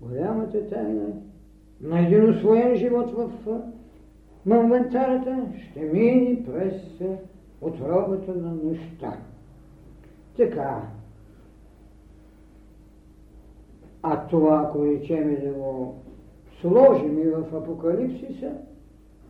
Голямата 0.02 0.70
тайна 0.70 1.08
на 1.82 2.08
един 2.08 2.30
освоен 2.30 2.76
живот 2.76 3.12
в 3.12 3.32
Мамвантарата 4.46 5.48
ще 5.62 5.80
мини 5.80 6.46
през 6.46 7.02
отробата 7.62 8.36
на 8.36 8.54
нощта. 8.54 9.18
Така, 10.38 10.82
а 14.04 14.28
това, 14.28 14.66
ако 14.68 14.86
речеме 14.86 15.36
да 15.36 15.52
го 15.52 15.96
сложим 16.62 17.20
и 17.20 17.26
в 17.26 17.56
Апокалипсиса, 17.56 18.52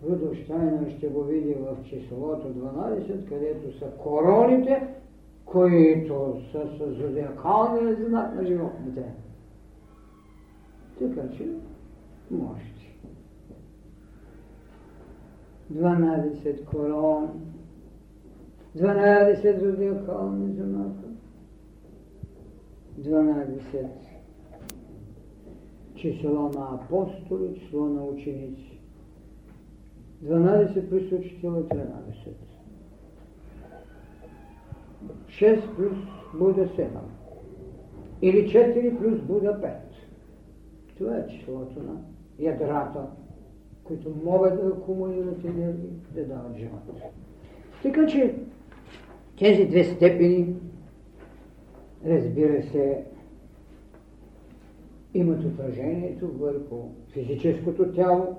Рудолштайнер 0.09 0.89
ще 0.97 1.07
го 1.07 1.23
види 1.23 1.53
в 1.53 1.89
числото 1.89 2.47
12, 2.47 3.29
където 3.29 3.79
са 3.79 3.85
короните, 3.85 4.87
които 5.45 6.41
са 6.51 6.67
с 6.77 6.93
зодиакалния 6.93 7.95
знак 7.95 8.35
на 8.35 8.45
животните. 8.45 9.03
Така 10.99 11.29
че, 11.37 11.47
можете. 12.31 12.73
12 15.73 16.65
корон, 16.65 17.29
12 18.77 19.59
зодиакални 19.59 20.53
знака, 20.53 21.07
12 22.99 24.12
число 26.03 26.49
на 26.49 26.75
апостоли, 26.75 27.59
число 27.59 27.85
на 27.85 28.03
ученици. 28.03 28.79
12 30.23 30.89
плюс 30.89 31.11
учителя 31.11 31.63
13. 31.63 31.87
6 35.27 35.75
плюс 35.75 35.97
Буда 36.33 36.67
7. 36.67 36.87
Или 38.21 38.49
4 38.49 38.97
плюс 38.97 39.21
Буда 39.21 39.61
5. 39.61 39.73
Това 40.97 41.17
е 41.17 41.27
числото 41.27 41.83
на 41.83 42.01
ядрата, 42.39 43.07
които 43.83 44.11
могат 44.25 44.61
да 44.61 44.67
акумулират 44.67 45.45
енергия, 45.45 45.91
да 46.15 46.25
дават 46.25 46.57
живот. 46.57 47.01
Така 47.83 48.07
че 48.07 48.35
тези 49.39 49.65
две 49.65 49.83
степени, 49.83 50.55
разбира 52.05 52.63
се, 52.63 53.05
имат 55.13 55.43
отражението 55.43 56.27
върху 56.27 56.75
физическото 57.11 57.91
тяло, 57.91 58.35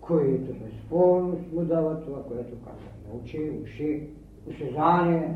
които 0.00 0.54
безспорно 0.54 1.38
му 1.52 1.64
дават 1.64 2.04
това, 2.04 2.22
което 2.24 2.50
казва. 2.50 3.20
Очи, 3.22 3.50
уши, 3.64 4.02
осезание, 4.48 5.34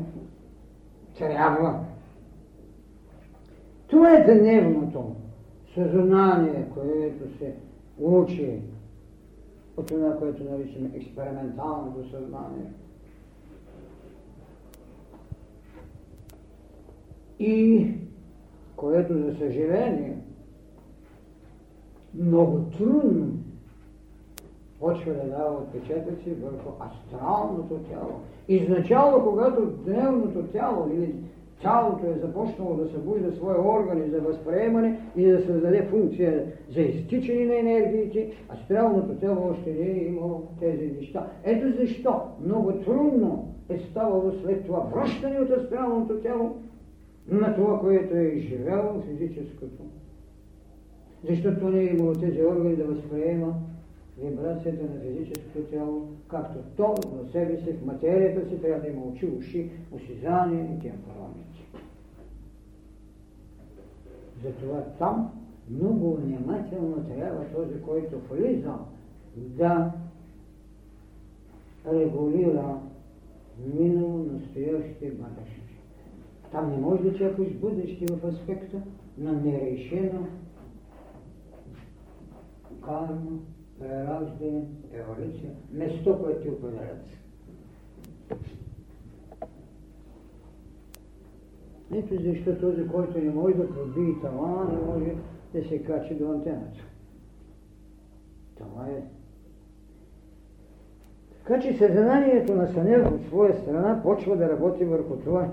трябва. 1.17 1.85
Това 3.87 4.17
е 4.17 4.39
дневното 4.39 5.15
съзнание, 5.73 6.65
което 6.73 7.37
се 7.37 7.55
учи 7.99 8.61
от 9.77 9.87
това, 9.87 10.17
което 10.17 10.43
наричаме 10.43 10.89
експерименталното 10.93 12.09
съзнание. 12.09 12.65
И 17.39 17.87
което 18.81 19.13
за 19.13 19.33
съжаление 19.37 20.17
много 22.15 22.59
трудно 22.77 23.27
почва 24.79 25.13
да 25.13 25.29
дава 25.29 25.57
отпечатъци 25.57 26.29
върху 26.29 26.69
астралното 26.79 27.79
тяло. 27.89 28.11
Изначално, 28.47 29.25
когато 29.25 29.65
дневното 29.65 30.43
тяло 30.43 30.89
или 30.93 31.15
тялото 31.61 32.05
е 32.05 32.19
започнало 32.21 32.73
да 32.73 32.89
събужда 32.89 33.31
свои 33.31 33.55
органи 33.55 34.09
за 34.09 34.19
възприемане 34.19 34.99
и 35.15 35.25
да 35.25 35.45
създаде 35.45 35.87
функция 35.89 36.45
за 36.73 36.81
изтичане 36.81 37.45
на 37.45 37.59
енергиите, 37.59 38.31
астралното 38.53 39.15
тяло 39.15 39.49
още 39.51 39.73
не 39.73 39.85
е 39.85 40.05
имало 40.05 40.47
тези 40.59 40.91
неща. 40.99 41.27
Ето 41.43 41.77
защо 41.77 42.21
много 42.45 42.71
трудно 42.71 43.55
е 43.69 43.79
ставало 43.79 44.31
след 44.43 44.65
това 44.65 44.79
връщане 44.79 45.39
от 45.39 45.49
астралното 45.49 46.13
тяло 46.13 46.55
на 47.31 47.55
това, 47.55 47.79
което 47.79 48.15
е 48.15 48.23
изживяло 48.23 49.01
физическото. 49.01 49.83
Защото 51.29 51.69
не 51.69 51.79
е 51.79 51.85
имало 51.85 52.13
тези 52.13 52.43
органи 52.43 52.75
да 52.75 52.83
възприема 52.83 53.55
вибрацията 54.23 54.83
на 54.83 55.01
физическото 55.01 55.61
тяло, 55.71 56.07
както 56.27 56.59
то 56.77 56.95
на 57.15 57.31
себе 57.31 57.57
си, 57.57 57.73
в 57.73 57.85
материята 57.85 58.49
си, 58.49 58.61
трябва 58.61 58.81
да 58.81 58.87
има 58.87 59.01
очи, 59.01 59.25
уши, 59.25 59.69
осезание 59.91 60.75
и 60.77 60.81
тия 60.81 60.93
параметри. 60.93 61.81
Затова 64.43 64.81
там 64.99 65.31
много 65.69 66.15
внимателно 66.15 67.03
трябва 67.03 67.45
този, 67.45 67.81
който 67.81 68.19
влиза, 68.29 68.75
да 69.37 69.91
регулира 71.93 72.79
минало, 73.75 74.17
настоящето 74.17 75.05
и 75.05 75.11
бъдеще. 75.11 75.60
Там 76.51 76.69
не 76.71 76.77
може 76.77 77.03
да 77.03 77.17
чакаш 77.17 77.53
бъдеще 77.53 78.05
в 78.05 78.25
аспекта 78.25 78.81
на 79.17 79.31
нерешено 79.33 80.27
карма, 82.85 83.39
прераждане, 83.79 84.63
еволюция, 84.93 85.51
место, 85.71 86.19
което 86.23 86.41
ти 86.41 86.49
определят. 86.49 87.05
Ето 91.93 92.23
защо 92.23 92.55
този, 92.55 92.87
който 92.87 93.17
не 93.17 93.29
може 93.29 93.55
да 93.55 93.69
пробие 93.69 94.15
това, 94.21 94.67
не 94.71 94.85
може 94.85 95.15
да 95.53 95.63
се 95.69 95.83
качи 95.83 96.15
до 96.15 96.31
антената. 96.31 96.79
Това 98.57 98.87
е. 98.87 99.03
Така 101.37 101.59
че 101.59 101.77
съзнанието 101.77 102.55
на 102.55 102.67
съня 102.67 103.09
от 103.13 103.25
своя 103.27 103.61
страна 103.61 104.01
почва 104.03 104.37
да 104.37 104.49
работи 104.49 104.85
върху 104.85 105.15
това. 105.15 105.49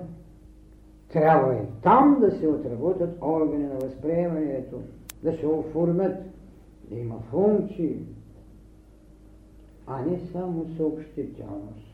Трябва 1.13 1.55
е 1.55 1.67
там 1.83 2.21
да 2.21 2.31
се 2.31 2.49
отработят 2.49 3.19
органи 3.23 3.65
на 3.67 3.75
възприемането, 3.75 4.81
да 5.23 5.37
се 5.37 5.47
оформят, 5.47 6.17
да 6.91 6.99
има 6.99 7.21
функции, 7.21 7.99
а 9.87 10.03
не 10.03 10.21
само 10.33 10.67
съобщителност. 10.77 11.89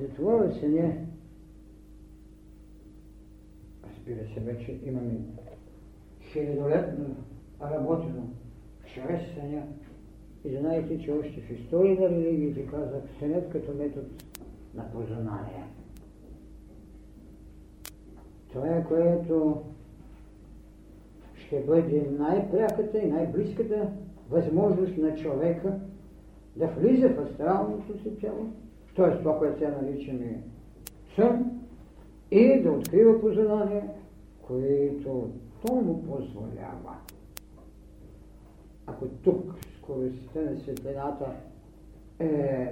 Затова 0.00 0.36
в 0.36 0.60
съня, 0.60 0.92
разбира 3.88 4.34
се, 4.34 4.40
вече 4.40 4.80
имаме 4.84 5.18
хилядолетно 6.32 7.16
работено 7.62 8.28
чрез 8.94 9.20
съня. 9.34 9.62
И 10.44 10.56
знаете, 10.56 10.98
че 10.98 11.12
още 11.12 11.40
в 11.40 11.50
история 11.50 12.00
на 12.00 12.08
религиите 12.08 12.66
казах 12.66 13.02
сънят 13.18 13.50
като 13.50 13.74
метод 13.74 14.06
на 14.74 14.92
познание. 14.92 15.64
Това 18.52 18.68
е 18.68 18.84
което 18.84 19.62
ще 21.34 21.60
бъде 21.60 22.10
най-пряката 22.18 22.98
и 22.98 23.10
най-близката 23.10 23.90
възможност 24.30 24.96
на 24.96 25.16
човека 25.16 25.78
да 26.56 26.66
влиза 26.66 27.08
в 27.08 27.18
астралното 27.18 27.98
си 28.02 28.16
тяло, 28.20 28.46
т.е. 28.96 29.18
това, 29.18 29.38
което 29.38 29.58
сега 29.58 29.78
наричаме 29.82 30.42
сън, 31.16 31.60
и 32.30 32.62
да 32.62 32.70
открива 32.70 33.20
познание, 33.20 33.88
което 34.42 35.30
то 35.66 35.74
му 35.74 36.02
позволява. 36.02 36.96
Ако 38.86 39.08
тук 39.08 39.54
скоростта 39.84 40.40
на 40.40 40.60
светлината 40.60 41.32
е 42.18 42.68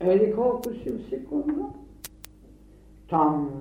еди 0.00 0.32
колко 0.32 0.74
си 0.74 0.90
в 0.90 1.08
секунда, 1.10 1.68
там 3.08 3.60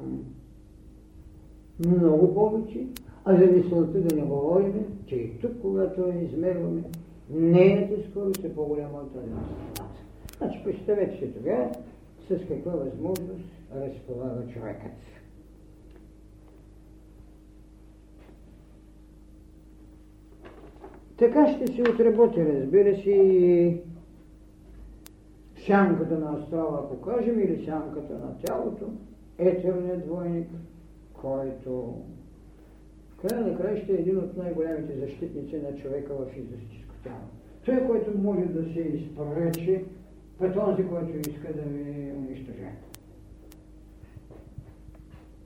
много 1.87 2.33
повече, 2.33 2.87
а 3.25 3.37
за 3.37 3.45
мисълта 3.45 4.01
да 4.01 4.15
не 4.15 4.21
говорим, 4.21 4.85
че 5.07 5.15
и 5.15 5.39
тук, 5.39 5.51
когато 5.61 6.01
я 6.01 6.23
измерваме, 6.23 6.83
нейната 7.29 8.09
скорост 8.09 8.43
е 8.43 8.55
по-голяма 8.55 8.97
от 8.97 9.13
тази 9.13 9.29
на 9.29 9.41
Значи 10.37 10.61
представете 10.63 11.17
си 11.17 11.33
тогава 11.33 11.71
с 12.29 12.47
каква 12.47 12.71
възможност 12.71 13.45
разполага 13.75 14.47
човекът. 14.53 14.91
Така 21.21 21.47
ще 21.47 21.67
се 21.67 21.81
отработи, 21.81 22.45
разбира 22.45 22.97
се, 22.97 23.81
сянката 25.65 26.19
на 26.19 26.39
астрала, 26.39 26.79
ако 26.83 27.01
кажем, 27.01 27.39
или 27.39 27.65
сянката 27.65 28.13
на 28.13 28.37
тялото, 28.45 28.85
етерният 29.37 30.05
двойник, 30.05 30.47
който 31.13 31.95
в 33.09 33.27
края 33.27 33.41
на 33.41 33.57
краища 33.57 33.91
е 33.91 33.95
един 33.95 34.17
от 34.17 34.37
най-голямите 34.37 34.99
защитници 34.99 35.55
на 35.55 35.75
човека 35.75 36.13
в 36.13 36.25
физическо 36.25 36.93
тяло. 37.03 37.17
Той, 37.65 37.87
който 37.87 38.17
може 38.17 38.45
да 38.45 38.73
се 38.73 38.79
изпречи 38.79 39.85
пред 40.39 40.53
този, 40.53 40.87
който 40.87 41.29
иска 41.29 41.53
да 41.53 41.61
ви 41.61 42.11
унищожи. 42.17 42.67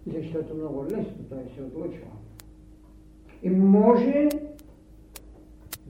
Защото 0.08 0.56
много 0.56 0.86
лесно 0.86 1.26
той 1.30 1.44
се 1.56 1.62
отлучва. 1.62 2.08
И 3.44 3.50
може 3.50 4.30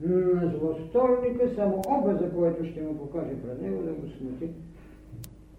на 0.02 0.48
злосторника 0.58 1.48
само 1.54 1.82
образа, 1.98 2.30
който 2.34 2.64
ще 2.64 2.82
му 2.82 2.98
покаже 2.98 3.42
пред 3.42 3.62
него, 3.62 3.82
да 3.82 3.92
го 3.92 4.08
смути 4.08 4.50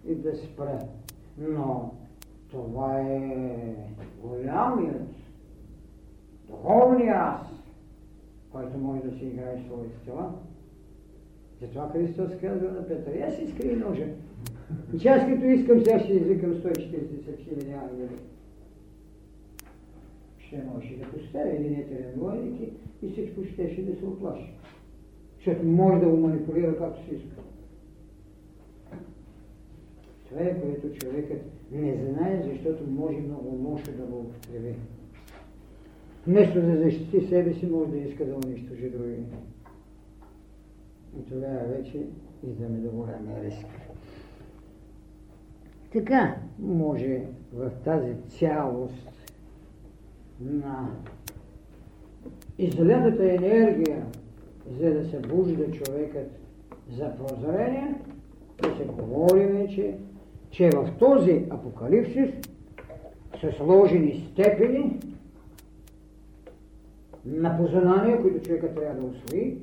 и 0.06 0.14
да 0.14 0.36
спре. 0.36 0.78
Но 1.38 1.94
това 2.50 3.00
е 3.00 3.74
голямият, 4.22 5.08
духовният 6.48 7.16
аз, 7.18 7.46
който 8.52 8.78
може 8.78 9.02
да 9.02 9.18
си 9.18 9.26
играе 9.26 9.64
своите 9.66 9.98
тела. 10.04 10.32
Затова 11.60 11.88
Христос 11.88 12.30
казва 12.40 12.70
на 12.70 12.88
Петър, 12.88 13.14
я 13.14 13.30
си 13.30 13.48
скри 13.50 13.76
ножа. 13.76 14.06
че 15.00 15.08
аз 15.08 15.26
като 15.26 15.44
искам, 15.44 15.84
сега 15.84 15.98
ще 15.98 16.12
извикам 16.12 16.54
140 16.54 17.38
хиляди 17.38 17.72
ангели. 17.72 18.18
Ще 20.48 20.62
може 20.74 20.96
да 20.96 21.10
поставя 21.10 21.50
един 21.50 21.74
етерен 21.74 22.12
войник 22.16 22.72
и 23.02 23.10
всичко 23.10 23.44
ще 23.44 23.82
да 23.82 23.98
се 23.98 24.04
оплаши. 24.04 24.52
Защото 25.36 25.66
може 25.66 26.00
да 26.00 26.10
го 26.10 26.16
манипулира 26.16 26.78
както 26.78 27.04
си 27.04 27.14
иска. 27.14 27.42
Това 30.28 30.40
е 30.40 30.60
което 30.60 30.98
човекът 30.98 31.42
не 31.72 31.96
знае, 31.96 32.42
защото 32.52 32.90
може 32.90 33.16
много 33.16 33.70
лошо 33.70 33.92
да 33.92 34.02
го 34.02 34.18
употреби. 34.18 34.74
Вместо 36.26 36.60
да 36.62 36.76
защити 36.76 37.26
себе 37.26 37.54
си, 37.54 37.66
може 37.66 37.90
да 37.90 37.98
иска 37.98 38.26
да 38.26 38.34
унищожи 38.34 38.90
други. 38.90 39.22
И 41.18 41.24
тогава 41.28 41.60
вече 41.66 42.06
идваме 42.48 42.78
до 42.78 42.90
големия 42.90 43.44
риск. 43.44 43.66
Така 45.92 46.36
може 46.58 47.22
в 47.52 47.70
тази 47.84 48.14
цялост 48.28 49.07
на. 50.40 50.90
Излетата 52.58 53.32
енергия, 53.32 54.06
за 54.80 54.94
да 54.94 55.04
се 55.04 55.18
бужда 55.18 55.70
човекът 55.70 56.30
за 56.90 57.12
прозрение, 57.16 57.94
да 58.62 58.76
се 58.76 58.84
говори 58.84 59.46
вече, 59.46 59.94
че 60.50 60.70
в 60.70 60.90
този 60.98 61.44
апокалипсис 61.50 62.30
са 63.40 63.52
сложени 63.52 64.28
степени 64.32 65.00
на 67.24 67.56
познание, 67.58 68.20
които 68.22 68.46
човека 68.46 68.74
трябва 68.74 69.00
да 69.00 69.06
освои, 69.06 69.58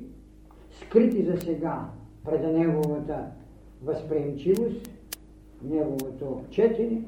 скрити 0.70 1.24
за 1.24 1.36
сега 1.36 1.88
пред 2.24 2.42
неговата 2.42 3.24
възприемчивост, 3.82 4.90
неговото 5.62 6.44
четене, 6.50 7.02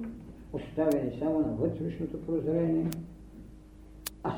оставени 0.53 1.19
само 1.19 1.41
на 1.41 1.49
вътрешното 1.49 2.27
прозрение, 2.27 2.87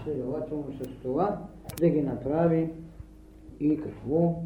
следователно 0.05 0.73
с 0.73 1.03
това 1.03 1.39
да 1.81 1.89
ги 1.89 2.03
направи 2.03 2.71
и 3.61 3.81
какво? 3.81 4.43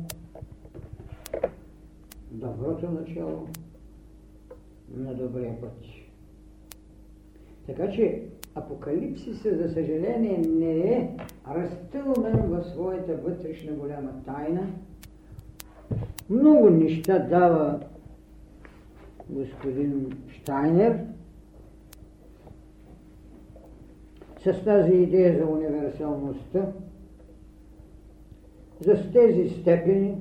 Доброто 2.31 2.91
начало 2.91 3.49
на 4.95 5.15
добрия 5.15 5.61
път. 5.61 5.77
Така 7.67 7.91
че 7.91 8.23
Апокалипсиса, 8.55 9.57
за 9.57 9.69
съжаление, 9.69 10.39
не 10.39 10.79
е 10.79 11.17
разтълмен 11.49 12.43
в 12.47 12.65
своята 12.65 13.17
вътрешна 13.17 13.73
голяма 13.73 14.11
тайна. 14.27 14.67
Много 16.31 16.71
неща 16.71 17.19
дава 17.19 17.81
господин 19.31 20.13
Штайнер 20.29 21.01
с 24.45 24.65
тази 24.65 24.93
идея 24.93 25.39
за 25.39 25.47
универсалността, 25.47 26.73
за 28.81 29.13
тези 29.13 29.49
степени, 29.49 30.15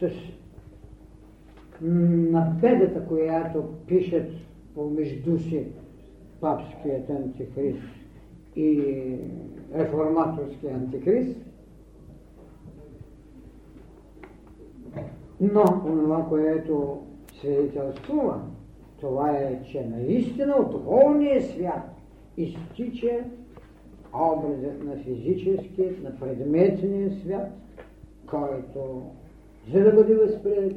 с 0.00 0.10
набедата, 1.80 3.06
която 3.06 3.64
пишат 3.86 4.30
помежду 4.74 5.38
си 5.38 5.66
папският 6.40 7.10
антихрист 7.10 7.82
и 8.56 8.82
реформаторския 9.74 10.74
антихрист, 10.74 11.40
но 15.40 15.64
това, 15.64 16.26
което 16.28 17.02
свидетелствува, 17.40 18.40
това 19.00 19.30
е, 19.30 19.62
че 19.72 19.86
наистина 19.86 20.54
от 20.56 20.70
духовния 20.70 21.42
свят 21.42 21.96
изтича 22.36 23.24
образът 24.14 24.84
на 24.84 24.96
физическия, 24.96 25.92
на 26.02 26.18
предметния 26.20 27.10
свят, 27.10 27.48
който, 28.26 29.10
за 29.72 29.80
да 29.80 29.92
бъде 29.92 30.14
възприят, 30.14 30.76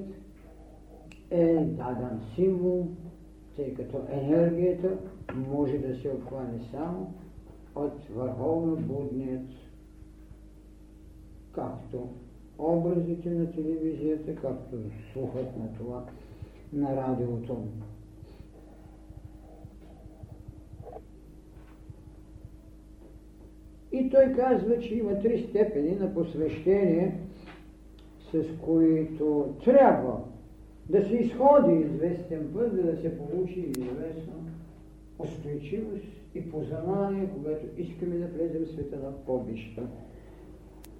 е 1.31 1.55
даден 1.55 2.19
символ, 2.35 2.87
тъй 3.55 3.73
като 3.73 4.01
енергията 4.11 4.97
може 5.49 5.77
да 5.77 5.95
се 5.95 6.09
обхване 6.09 6.59
само 6.71 7.13
от 7.75 7.93
върховно 8.15 8.75
будният, 8.75 9.47
както 11.51 12.09
образите 12.57 13.29
на 13.29 13.51
телевизията, 13.51 14.35
както 14.35 14.77
слухът 15.13 15.57
на 15.57 15.73
това 15.77 16.05
на 16.73 16.95
радиото. 16.95 17.57
И 23.91 24.09
той 24.09 24.33
казва, 24.33 24.79
че 24.79 24.95
има 24.95 25.19
три 25.19 25.47
степени 25.49 25.95
на 25.95 26.13
посвещение, 26.13 27.19
с 28.31 28.43
които 28.61 29.55
трябва 29.63 30.19
да 30.89 31.01
се 31.01 31.15
изходи 31.15 31.75
известен 31.75 32.49
път, 32.53 32.71
за 32.71 32.83
да 32.83 33.01
се 33.01 33.17
получи 33.17 33.59
известна 33.59 34.33
устойчивост 35.19 36.05
и 36.35 36.51
познание, 36.51 37.29
когато 37.35 37.65
искаме 37.77 38.15
да 38.15 38.27
влезем 38.27 38.65
в 38.65 38.71
света 38.71 38.95
на 38.95 39.11
побища. 39.11 39.81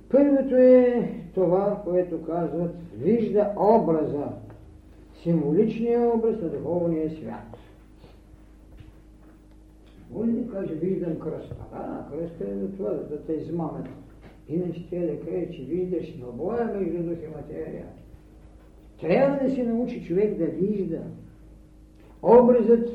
Първото 0.10 0.56
е 0.56 1.12
това, 1.34 1.82
което 1.84 2.22
казват, 2.22 2.76
вижда 2.98 3.54
образа, 3.58 4.28
символичния 5.24 6.16
образ 6.16 6.41
на 6.41 6.50
духовния 6.50 7.10
свят. 7.10 7.58
Он 10.16 10.32
не 10.32 10.48
каже, 10.48 10.74
виждам 10.74 11.20
кръста. 11.20 11.56
А, 11.74 12.12
кръста 12.12 12.52
е 12.52 12.56
за 12.56 12.72
това, 12.72 12.90
да 12.90 13.26
те 13.26 13.34
измамят. 13.34 13.88
Иначе 14.50 14.90
те 14.90 15.00
да 15.00 15.20
каже, 15.20 15.52
че 15.52 15.62
виждаш 15.62 16.18
двобоя 16.18 16.66
между 16.66 17.04
дух 17.04 17.18
и 17.24 17.38
материя. 17.38 17.86
Трябва 19.02 19.48
да 19.48 19.56
се 19.56 19.64
научи 19.64 20.06
човек 20.06 20.38
да 20.38 20.46
вижда. 20.46 21.02
Образът 22.24 22.90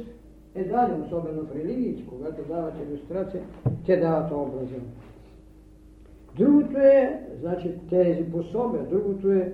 е 0.55 0.65
даден, 0.65 1.03
особено 1.03 1.43
в 1.43 1.57
религиите, 1.57 2.03
когато 2.09 2.43
дават 2.43 2.75
иллюстрация, 2.89 3.43
те 3.87 3.97
дават 3.97 4.33
образа. 4.33 4.77
Другото 6.37 6.79
е, 6.79 7.21
значи, 7.41 7.71
тези 7.91 8.31
пособия, 8.31 8.83
другото 8.83 9.33
е, 9.33 9.53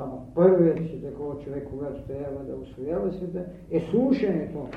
само 0.00 0.26
първият 0.34 0.78
си 0.78 1.02
такова 1.02 1.44
човек, 1.44 1.68
когато 1.70 2.02
трябва 2.02 2.44
да 2.44 2.56
освоява 2.56 3.12
света, 3.12 3.46
е 3.70 3.80
слушането. 3.80 4.68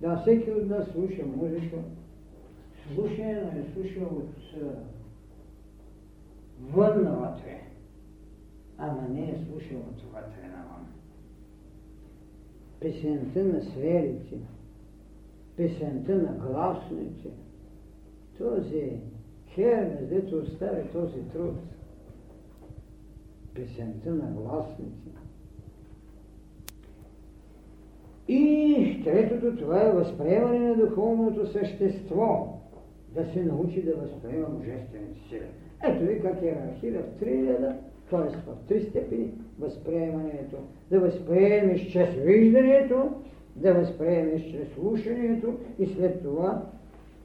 Да, 0.00 0.16
всеки 0.16 0.50
от 0.50 0.68
нас 0.68 0.88
слуша 0.88 1.22
музика, 1.26 1.76
слушане, 2.94 3.50
но 3.54 3.60
е 3.60 3.64
слуша 3.74 4.00
от 4.00 4.30
вън 6.60 7.04
навътре, 7.04 7.60
ама 8.78 9.08
не 9.08 9.30
е 9.30 9.38
слушал 9.48 9.78
от 9.78 10.02
вътре 10.02 10.48
навън. 10.48 10.86
Песента 12.80 13.44
на 13.44 13.62
сферите, 13.62 14.36
песента 15.56 16.14
на 16.14 16.32
гласните, 16.32 17.28
този 18.38 19.00
Хермес, 19.48 20.08
дето 20.08 20.36
остави 20.36 20.88
този 20.92 21.22
труд, 21.32 21.56
песента 23.54 24.10
на 24.10 24.30
гласните. 24.30 25.10
И 28.28 29.00
третото, 29.04 29.56
това 29.56 29.82
е 29.82 29.92
възприемане 29.92 30.58
на 30.58 30.76
духовното 30.76 31.46
същество, 31.46 32.58
да 33.14 33.24
се 33.32 33.42
научи 33.42 33.82
да 33.82 33.94
възприема 33.94 34.48
божествените 34.48 35.28
сили. 35.28 35.46
Ето 35.84 36.04
ви 36.04 36.22
как 36.22 36.42
иерархия 36.42 37.02
в 37.02 37.18
три 37.20 37.46
реда, 37.46 37.76
т.е. 38.10 38.50
в 38.50 38.68
три 38.68 38.82
степени 38.82 39.30
възприемането. 39.58 40.56
Да 40.90 41.00
възприемеш 41.00 41.86
чрез 41.92 42.14
виждането, 42.14 43.10
да 43.56 43.74
възприемеш 43.74 44.42
чрез 44.50 44.68
слушането 44.74 45.54
и 45.78 45.86
след 45.86 46.22
това 46.22 46.62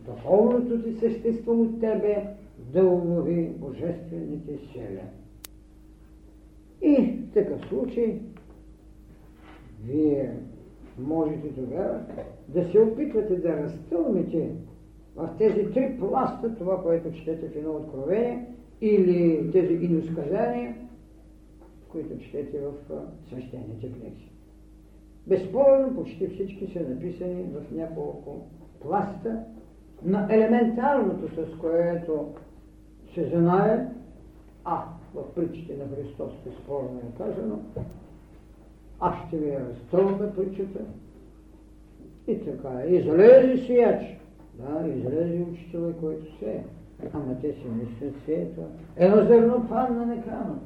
духовното 0.06 0.82
ти 0.82 0.94
същество 0.94 1.52
от 1.52 1.80
тебе 1.80 2.28
да 2.74 2.84
улови 2.86 3.50
божествените 3.58 4.58
сили. 4.72 5.02
И 6.84 7.20
в 7.30 7.34
такъв 7.34 7.68
случай 7.70 8.20
вие 9.84 10.34
можете 11.00 11.54
тогава 11.56 12.00
да 12.48 12.72
се 12.72 12.80
опитвате 12.80 13.36
да 13.36 13.58
разтълмите 13.58 14.52
в 15.16 15.30
тези 15.38 15.72
три 15.72 15.98
пласта 16.00 16.56
това, 16.56 16.84
което 16.84 17.12
четете 17.12 17.50
в 17.50 17.56
едно 17.56 17.72
откровение 17.72 18.48
или 18.82 19.52
тези 19.52 19.74
иносказания, 19.74 20.76
които 21.90 22.18
четете 22.18 22.60
в 22.60 22.74
свещените 23.28 23.92
книги. 23.92 24.32
Безспорно, 25.28 25.96
почти 25.96 26.28
всички 26.28 26.68
са 26.68 26.80
написани 26.80 27.44
в 27.44 27.76
няколко 27.76 28.46
пласта 28.82 29.44
на 30.06 30.28
елементарното, 30.30 31.36
с 31.36 31.58
което 31.58 32.34
се 33.14 33.30
знае, 33.30 33.88
а 34.66 34.84
в 35.14 35.36
притчите 35.36 35.78
на 35.78 35.96
Христос 35.96 36.32
безспорно 36.46 37.00
е 37.00 37.18
казано, 37.18 37.60
аз 39.00 39.16
ще 39.28 39.38
ви 39.38 39.58
разтълна 39.58 40.36
притчата 40.36 40.80
и 42.28 42.40
така. 42.40 42.84
Излезе 42.88 43.66
сияч. 43.66 44.20
Да, 44.54 44.88
излезе 44.88 45.46
учителя, 45.52 45.94
който 46.02 46.38
се 46.40 46.64
Ама 47.14 47.36
те 47.42 47.54
си 47.54 47.66
мислят 47.68 48.16
сеето. 48.26 48.62
Едно 48.96 49.26
зърно 49.26 49.68
падна 49.70 50.06
на 50.06 50.24
камък. 50.24 50.60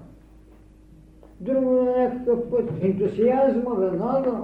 Друго 1.39 1.71
на 1.71 1.97
някакъв 1.97 2.49
път. 2.49 2.69
Ентусиазма 2.81 3.75
веднага 3.75 4.43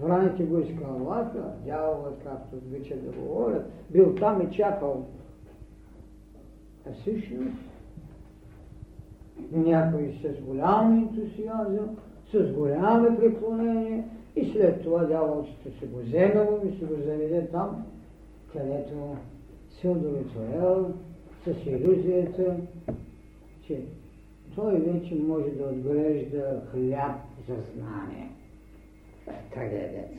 Враните 0.00 0.44
го 0.44 0.58
изкълваха, 0.58 1.52
дяволът, 1.64 2.22
както 2.24 2.56
обича 2.56 2.96
да 2.96 3.20
говорят, 3.20 3.70
бил 3.90 4.14
там 4.14 4.42
и 4.42 4.56
чакал. 4.56 5.06
А 6.88 6.92
всъщност 6.92 7.65
някой 9.52 10.18
с 10.22 10.44
голям 10.44 10.98
ентусиазъм, 10.98 11.96
с 12.32 12.52
голямо 12.52 13.16
преклонение 13.16 14.04
и 14.36 14.52
след 14.52 14.82
това 14.82 15.04
дявол 15.04 15.44
ще 15.44 15.70
се 15.70 15.86
го 15.86 15.98
вземало 15.98 16.60
и 16.66 16.76
ще 16.76 16.84
го 16.84 16.94
заведе 16.94 17.48
там, 17.52 17.84
където 18.52 19.16
се 19.80 19.88
удовлетворял 19.88 20.90
с 21.44 21.66
иллюзията, 21.66 22.56
че 23.66 23.80
той 24.54 24.78
вече 24.78 25.14
може 25.14 25.50
да 25.50 25.64
отглежда 25.64 26.62
хляб 26.72 27.16
за 27.48 27.54
знание 27.74 28.30
трагедията. 29.54 30.18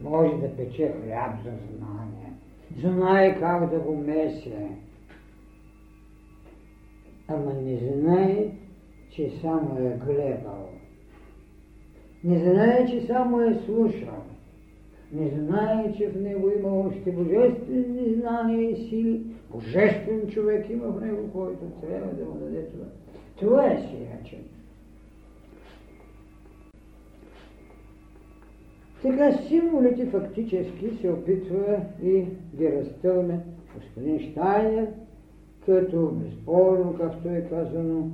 Може 0.00 0.36
да 0.36 0.56
пече 0.56 0.92
хляб 1.04 1.32
за 1.44 1.50
знание. 1.76 2.32
Знае 2.80 3.40
как 3.40 3.70
да 3.70 3.78
го 3.78 3.96
месе. 3.96 4.68
Ама 7.30 7.54
не 7.54 7.76
знае, 7.76 8.50
че 9.10 9.30
само 9.40 9.78
е 9.78 9.98
гледал. 10.06 10.68
Не 12.24 12.38
знае, 12.38 12.86
че 12.86 13.06
само 13.06 13.40
е 13.40 13.54
слушал. 13.64 14.24
Не 15.12 15.28
знае, 15.28 15.92
че 15.96 16.08
в 16.08 16.22
него 16.22 16.50
има 16.58 16.68
още 16.68 17.12
божествени 17.12 18.14
знания 18.14 18.70
и 18.70 18.88
сили. 18.88 19.22
Божествен 19.50 20.28
човек 20.30 20.70
има 20.70 20.86
в 20.86 21.00
него, 21.00 21.30
който 21.32 21.64
трябва 21.80 22.14
да 22.14 22.24
му 22.24 22.34
даде 22.34 22.64
това. 22.64 22.86
Това 23.36 23.66
е 23.66 23.78
сиячен. 23.78 24.44
Сега 29.02 29.32
символите 29.32 30.06
фактически 30.06 30.90
се 31.00 31.10
опитва 31.10 31.80
и 32.02 32.24
ги 32.56 32.72
разтълме 32.72 33.40
господин 33.74 34.30
Штайнер, 34.30 34.86
като 35.70 36.06
безспорно, 36.06 36.96
както 36.96 37.28
е 37.28 37.46
казано, 37.50 38.10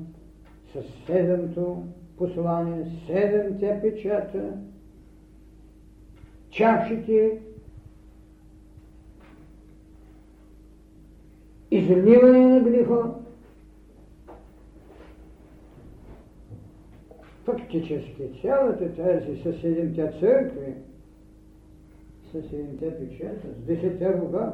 с 0.73 1.07
седемто 1.07 1.83
послание, 2.17 2.87
седемте 3.07 3.79
печата, 3.83 4.53
чашите, 6.51 7.39
изливане 11.71 12.47
на 12.47 12.61
греха, 12.61 13.15
фактически 17.45 18.23
цялата 18.43 18.95
тази 18.95 19.43
със 19.43 19.61
седемте 19.61 20.13
църкви, 20.21 20.75
със 22.33 22.51
седемте 22.51 22.99
печата, 22.99 23.47
с 23.59 23.67
десетте 23.67 24.15
рога, 24.15 24.53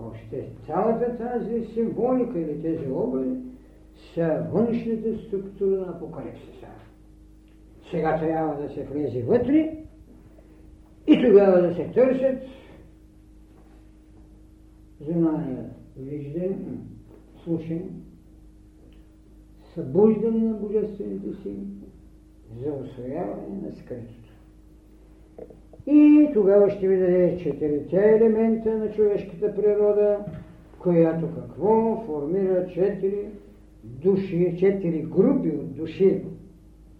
още 0.00 0.48
цялата 0.66 1.18
тази 1.18 1.66
символика 1.74 2.40
или 2.40 2.62
тези 2.62 2.90
образи 2.90 3.36
са 4.14 4.46
външната 4.52 5.18
структура 5.26 5.80
на 5.80 5.92
апокалипсиса. 5.92 6.66
Сега 7.90 8.18
трябва 8.18 8.62
да 8.62 8.74
се 8.74 8.84
влезе 8.84 9.22
вътре 9.22 9.80
И 11.06 11.22
тогава 11.26 11.62
да 11.62 11.74
се 11.74 11.84
търсят 11.84 12.42
знания, 15.00 15.70
виждане, 15.96 16.56
слушане, 17.44 17.90
събуждане 19.74 20.38
на 20.38 20.54
божествените 20.54 21.42
сили 21.42 21.66
за 22.62 22.72
освояване 22.72 23.60
на 23.62 23.72
скритото. 23.72 24.29
И 25.90 26.30
тогава 26.32 26.70
ще 26.70 26.88
ви 26.88 26.96
даде 26.96 27.38
четирите 27.38 27.96
елемента 27.96 28.78
на 28.78 28.90
човешката 28.92 29.54
природа, 29.54 30.18
която 30.78 31.26
какво 31.34 32.02
формира 32.06 32.66
четири 32.66 33.26
души, 33.84 34.56
четири 34.58 35.02
групи 35.02 35.48
от 35.48 35.74
души. 35.74 36.22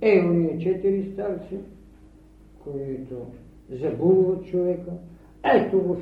Е, 0.01 0.21
уния 0.21 0.59
четири 0.59 1.12
старци, 1.12 1.59
които 2.65 3.27
забулват 3.71 4.47
човека. 4.47 4.93
Ето 5.55 5.81
го 5.81 5.95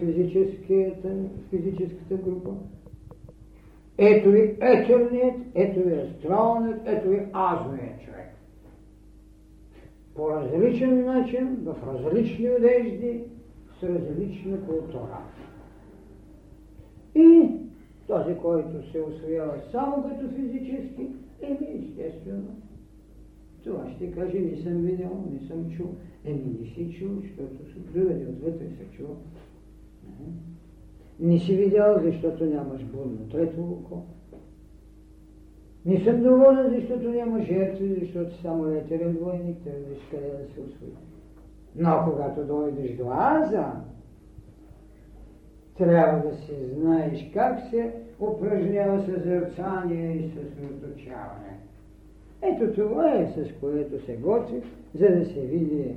физическата, 1.51 2.15
група. 2.15 2.51
Ето 3.99 4.31
ви 4.31 4.41
етерният, 4.61 5.37
ето 5.55 5.89
ви 5.89 5.95
астралният, 5.95 6.81
ето 6.87 7.09
ви 7.09 7.21
азовият 7.33 8.01
човек. 8.05 8.38
По 10.19 10.31
различен 10.31 11.05
начин, 11.05 11.57
в 11.65 11.77
различни 11.87 12.51
одежди, 12.51 13.25
с 13.81 13.83
различна 13.83 14.67
култура. 14.67 15.19
И 17.15 17.51
този, 18.07 18.35
който 18.35 18.91
се 18.91 19.01
освоява 19.01 19.55
само 19.73 20.03
като 20.03 20.29
физически, 20.35 21.09
еми 21.43 21.85
естествено. 21.85 22.57
Това 23.65 23.91
ще 23.91 24.11
каже, 24.11 24.39
не 24.39 24.57
съм 24.57 24.83
видял, 24.83 25.25
не 25.33 25.49
съм 25.49 25.71
чул. 25.71 25.95
Еми 26.25 26.57
не 26.61 26.67
си 26.67 26.99
чул, 26.99 27.11
защото 27.23 27.73
се 27.73 27.87
приведе 27.93 28.27
отвътре 28.27 28.67
се 28.67 28.97
чул. 28.97 29.17
Не 31.21 31.39
си 31.39 31.57
видял, 31.57 32.01
защото 32.03 32.45
нямаш 32.45 32.85
будно 32.85 33.29
трето 33.31 33.61
око. 33.61 34.03
Не 35.87 36.05
съм 36.05 36.23
доволен, 36.23 36.75
защото 36.81 37.11
няма 37.11 37.43
жертви, 37.43 37.99
защото 38.01 38.43
само 38.43 38.71
етерен 38.71 39.13
двойник, 39.13 39.59
трябва 39.65 39.81
къде 40.11 40.27
да 40.27 40.55
се 40.55 40.61
освои. 40.61 40.89
Но 41.77 42.03
когато 42.05 42.45
дойдеш 42.45 42.97
до 42.97 43.11
Аза, 43.11 43.73
трябва 45.79 46.31
да 46.31 46.37
си 46.37 46.53
знаеш 46.75 47.31
как 47.35 47.61
се 47.71 47.93
упражнява 48.21 49.05
съзерцание 49.05 50.17
и 50.17 50.31
съсредоточаване. 50.31 51.59
Ето 52.43 52.73
това 52.75 53.15
е 53.15 53.27
с 53.27 53.61
което 53.61 54.05
се 54.05 54.17
готви, 54.17 54.63
за 54.95 55.09
да 55.09 55.27
се 55.27 55.41
види, 55.41 55.95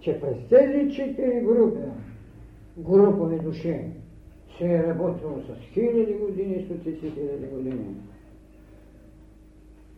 че 0.00 0.20
през 0.20 0.36
тези 0.48 0.90
четири 0.90 1.40
групи, 1.40 1.80
групови 2.78 3.38
души, 3.38 3.80
се 4.58 4.74
е 4.74 4.82
работило 4.82 5.40
с 5.40 5.72
хиляди 5.72 6.12
години, 6.12 6.64
стотици 6.64 7.10
хиляди 7.10 7.46
години. 7.54 7.96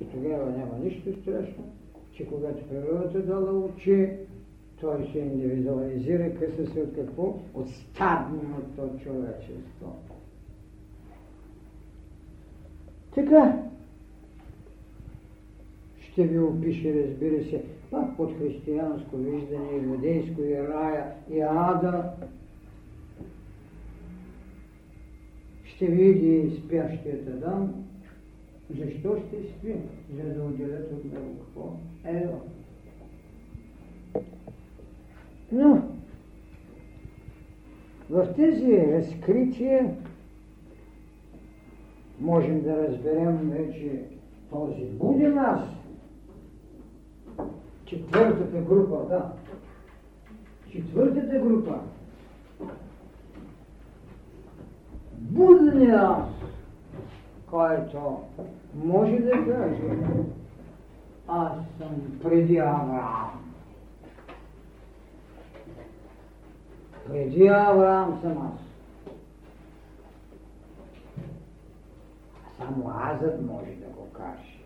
И 0.01 0.05
тогава 0.05 0.51
няма 0.51 0.79
нищо 0.85 1.21
страшно, 1.23 1.65
че 2.13 2.29
когато 2.29 2.69
природата 2.69 3.23
дала 3.23 3.53
очи, 3.53 4.11
той 4.81 5.09
се 5.13 5.19
индивидуализира, 5.19 6.35
къса 6.35 6.73
се 6.73 6.81
от 6.81 6.95
какво? 6.95 7.39
От 7.55 7.69
стадното 7.71 8.99
човечество. 9.05 9.97
Така, 13.15 13.63
ще 15.99 16.27
ви 16.27 16.39
опише, 16.39 17.05
разбира 17.05 17.45
се, 17.45 17.65
пак 17.91 18.17
под 18.17 18.39
християнско 18.39 19.17
виждане, 19.17 19.69
и 19.73 19.85
юдейско, 19.85 20.43
и 20.43 20.59
рая, 20.59 21.13
и 21.31 21.41
ада. 21.41 22.11
Ще 25.65 25.87
види 25.87 26.61
спящият 26.65 27.29
Адам. 27.29 27.85
Защо 28.71 29.17
ще 29.17 29.43
спи? 29.43 29.77
За 30.17 30.35
да 30.35 30.43
отделят 30.43 30.93
от 30.93 31.05
него 31.05 31.39
какво? 31.39 31.77
Ева. 32.05 32.39
Но 35.53 35.83
в 38.11 38.35
тези 38.37 38.87
разкрития 38.93 39.95
можем 42.21 42.63
да 42.63 42.89
разберем 42.89 43.51
вече 43.51 44.03
този 44.51 44.85
буден 44.85 45.39
аз, 45.39 45.61
четвъртата 47.85 48.61
група, 48.61 49.09
да, 49.09 49.33
четвъртата 50.71 51.39
група, 51.39 51.79
буден 55.17 55.91
аз, 55.91 56.34
който 57.55 58.21
може 58.75 59.19
да 59.19 59.31
каже, 59.31 59.99
аз 61.29 61.53
съм 61.79 62.19
преди 62.23 62.59
Авраам. 62.59 63.55
Преди 67.07 67.47
Авраам 67.49 68.21
съм 68.23 68.53
аз. 68.53 68.61
Само 72.57 72.91
азът 72.91 73.47
може 73.47 73.71
да 73.71 73.87
го 73.87 74.09
каже. 74.13 74.59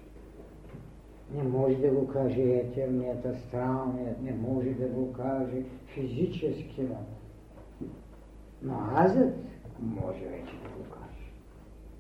Не 1.35 1.43
може 1.43 1.75
да 1.75 1.89
го 1.89 2.09
каже 2.09 2.43
етерният, 2.43 3.27
астралният, 3.27 4.23
не 4.23 4.33
може 4.33 4.71
да 4.71 4.87
го 4.87 5.13
каже 5.13 5.63
физически. 5.87 6.89
Но 8.63 8.75
азът 8.95 9.35
може 9.81 10.25
вече 10.25 10.53
да 10.63 10.69
го 10.69 10.91
каже. 10.91 10.98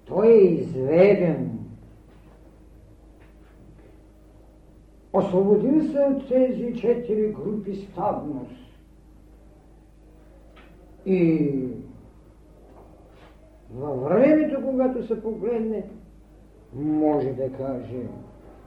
Той 0.08 0.26
е 0.26 0.44
изведен. 0.44 1.58
Освободил 5.12 5.92
се 5.92 5.98
от 5.98 6.28
тези 6.28 6.74
четири 6.80 7.32
групи 7.32 7.74
стадност 7.74 8.68
и 11.06 11.52
във 13.74 14.02
времето, 14.02 14.62
когато 14.64 15.06
се 15.06 15.22
погледне, 15.22 15.84
може 16.74 17.28
да 17.28 17.52
каже, 17.52 18.02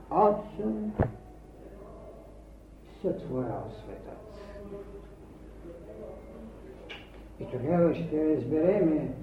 аз 0.09 0.35
съм 0.57 0.93
сътворял 3.01 3.65
светът. 3.84 4.22
И 7.39 7.45
тогава 7.51 7.95
ще 7.95 8.35
разбереме 8.35 9.13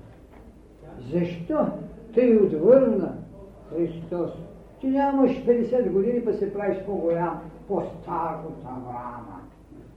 защо 1.12 1.66
тъй 2.14 2.36
отвърна 2.36 3.16
Христос. 3.70 4.30
Ти 4.80 4.86
нямаш 4.86 5.30
50 5.30 5.90
години, 5.90 6.24
па 6.24 6.34
се 6.34 6.52
правиш 6.52 6.78
по-голям, 6.86 7.40
по-стар 7.68 8.38
от 8.48 8.64
Авраама. 8.64 9.40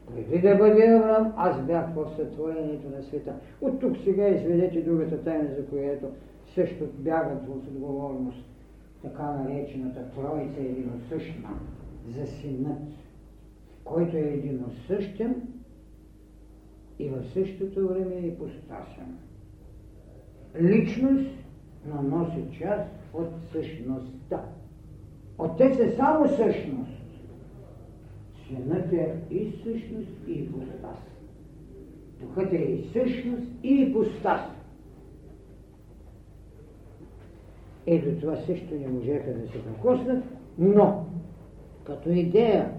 Преди 0.08 0.42
да 0.42 0.56
бъде 0.56 0.88
Авраам, 0.88 1.34
аз 1.38 1.62
бях 1.62 1.86
в 1.96 2.16
сътворението 2.16 2.90
на 2.90 3.04
света. 3.04 3.34
От 3.62 3.80
тук 3.80 3.98
сега 4.04 4.28
изведете 4.28 4.82
другата 4.82 5.24
тайна, 5.24 5.50
за 5.58 5.66
която 5.66 6.06
също 6.56 6.86
бягат 6.94 7.48
от 7.48 7.68
отговорност, 7.68 8.46
така 9.02 9.24
наречената 9.24 10.00
Троица 10.16 10.60
единосъщна, 10.60 11.50
за 12.10 12.28
синът, 12.28 12.80
който 13.84 14.18
е 14.18 14.20
единосъщен 14.20 15.36
и 17.00 17.10
в 17.10 17.24
същото 17.34 17.88
време 17.88 18.16
е 18.16 18.38
постасен. 18.38 19.18
Личност, 20.62 21.41
но 21.86 22.02
носи 22.02 22.60
част 22.60 22.90
от 23.14 23.28
същността. 23.52 24.46
Отец 25.38 25.80
е 25.80 25.96
само 25.96 26.28
същност. 26.28 27.02
Синът 28.48 28.94
е 28.94 29.16
и 29.30 29.52
същност, 29.64 30.28
и 30.28 30.32
ипостас. 30.32 31.00
Духът 32.22 32.54
е 32.54 32.58
и 32.58 32.90
същност, 32.94 33.48
и 33.64 33.74
ипостас. 33.74 34.42
Ето 37.86 38.20
това 38.20 38.36
също 38.36 38.76
не 38.76 38.88
можеха 38.88 39.34
да 39.34 39.48
се 39.48 39.58
докоснат, 39.58 40.24
но 40.58 41.06
като 41.84 42.10
идея, 42.10 42.72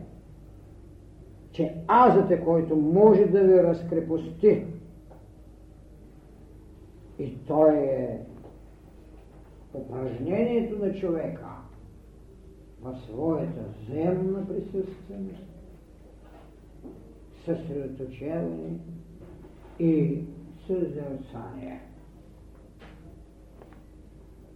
че 1.52 1.74
азът 1.88 2.30
е 2.30 2.40
който 2.40 2.76
може 2.76 3.24
да 3.24 3.40
ви 3.40 3.62
разкрепости 3.62 4.64
и 7.18 7.36
той 7.46 7.74
е 7.74 8.18
упражнението 9.74 10.85
на 10.85 10.94
човека 10.94 11.49
в 12.82 12.99
своята 13.07 13.65
земна 13.90 14.47
присъственост, 14.49 15.47
съсредоточаване 17.44 18.78
и 19.78 20.19
съзерцание. 20.66 21.81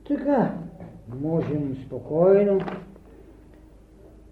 Така, 0.08 0.58
можем 1.20 1.76
спокойно 1.86 2.58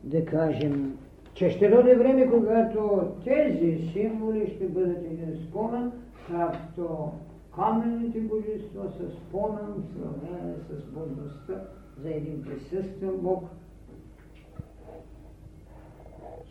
да 0.05 0.25
кажем 0.25 0.99
че 1.35 1.51
ще 1.51 1.69
дойде 1.69 1.95
време, 1.95 2.31
когато 2.31 3.13
тези 3.25 3.91
символи 3.93 4.53
ще 4.57 4.67
бъдат 4.67 4.99
един 4.99 5.39
спомен, 5.49 5.93
както 6.31 7.13
каменните 7.55 8.21
божества 8.21 8.93
спомен 9.11 9.67
в 9.67 9.83
сравнение 9.93 10.55
с 10.71 10.85
Богността 10.85 11.63
за 12.03 12.11
един 12.11 12.43
присъствен 12.43 13.17
Бог, 13.17 13.45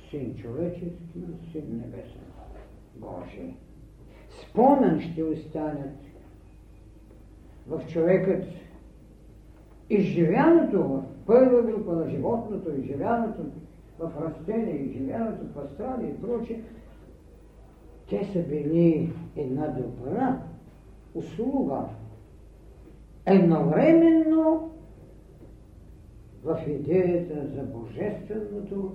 Син 0.09 0.35
човечески, 0.35 1.19
Син 1.51 1.65
небесен, 1.71 2.21
Божий. 2.95 3.53
Спомен 4.41 5.01
ще 5.01 5.23
останат 5.23 5.97
в 7.67 7.81
човекът 7.87 8.43
изживяното 9.89 10.83
в 10.83 11.03
първа 11.25 11.61
група 11.61 11.91
на 11.93 12.09
животното, 12.09 12.75
изживяното 12.75 13.41
в 13.99 14.11
растение, 14.21 14.75
изживяното 14.75 15.45
в 15.53 15.57
астрали 15.57 16.09
и 16.09 16.21
прочее, 16.21 16.61
те 18.09 18.25
са 18.25 18.39
били 18.39 19.13
една 19.35 19.67
добра 19.67 20.41
услуга. 21.15 21.85
Едновременно 23.25 24.71
в 26.43 26.59
идеята 26.67 27.47
за 27.55 27.63
божественото 27.63 28.91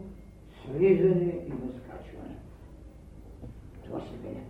слизане 0.64 1.32
и 1.46 1.50
възкачване. 1.50 2.36
Това 3.84 4.00
са 4.00 4.12
били. 4.22 4.42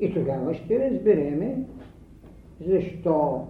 И 0.00 0.14
тогава 0.14 0.54
ще 0.54 0.90
разбереме 0.90 1.66
защо 2.66 3.46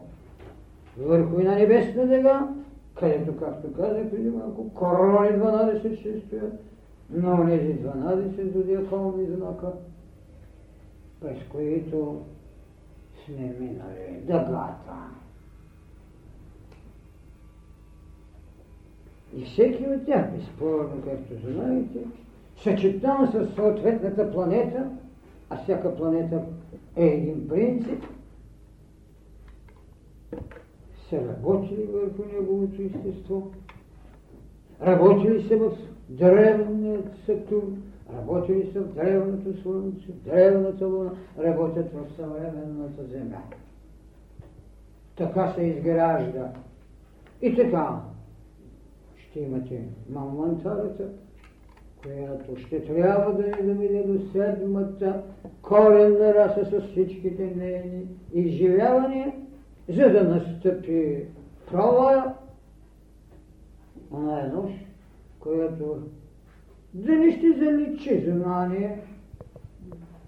върху 0.98 1.38
на 1.38 1.54
небесна 1.54 2.06
дега, 2.06 2.48
където, 2.94 3.36
както 3.36 3.72
казах 3.72 4.10
преди 4.10 4.30
малко, 4.30 4.74
корони 4.74 5.28
12 5.28 6.00
ще 6.00 6.20
стоят, 6.20 6.52
но 7.10 7.46
тези 7.46 7.78
12 7.78 8.52
зодиакални 8.52 9.26
знака, 9.26 9.72
през 11.20 11.38
които 11.48 12.24
сме 13.24 13.55
минали 13.60 14.20
дъгата. 14.26 14.94
И 19.36 19.44
всеки 19.44 19.86
от 19.86 20.06
тях, 20.06 20.32
безспорно, 20.36 21.02
както 21.05 21.52
знаете, 21.52 21.98
съчетан 22.56 23.26
с 23.32 23.55
съответната 23.55 24.32
планета, 24.32 24.90
а 25.51 25.62
всяка 25.62 25.97
планета 25.97 26.42
е 26.97 27.06
един 27.06 27.48
принцип, 27.48 28.05
са 31.09 31.28
работили 31.28 31.88
върху 31.92 32.22
неговото 32.32 32.82
естество, 32.82 33.51
работили 34.82 35.48
са 35.48 35.56
в 35.56 35.76
древния 36.09 37.02
Сатурн, 37.26 37.82
работили 38.16 38.70
са 38.72 38.80
в 38.80 38.94
древното 38.94 39.62
Слънце, 39.62 40.12
в 40.12 40.24
древната 40.24 40.86
Луна, 40.86 41.10
работят 41.38 41.92
в 41.92 42.16
съвременната 42.16 43.04
Земя. 43.04 43.42
Така 45.16 45.52
се 45.52 45.62
изгражда. 45.62 46.52
И 47.42 47.56
така, 47.56 48.00
ще 49.16 49.40
имате 49.40 49.82
мамантарата, 50.10 51.08
която 52.02 52.56
ще 52.56 52.84
трябва 52.84 53.34
да 53.34 53.42
ни 53.42 53.74
доведе 53.74 54.02
до 54.02 54.30
седмата 54.32 55.22
коренна 55.62 56.34
раса 56.34 56.64
с 56.64 56.86
всичките 56.86 57.52
нейни 57.56 58.06
изживявания, 58.32 59.32
за 59.88 60.10
да 60.10 60.24
настъпи 60.24 61.24
права 61.70 62.34
она 64.10 64.40
е 64.40 64.48
нощ, 64.48 64.74
която 65.40 66.02
дали 66.94 67.32
ще 67.32 67.52
заличи 67.52 68.30
знание 68.30 69.00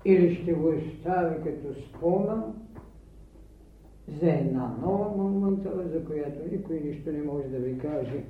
или 0.05 0.35
ще 0.35 0.53
го 0.53 0.69
остави 0.69 1.35
като 1.45 1.81
спомен 1.81 2.43
за 4.21 4.31
една 4.31 4.77
нова 4.83 5.09
момента, 5.17 5.71
за 5.93 6.05
която 6.05 6.53
никой 6.53 6.81
нищо 6.81 7.13
не 7.13 7.23
може 7.23 7.49
да 7.49 7.59
ви 7.59 7.79
каже. 7.79 8.25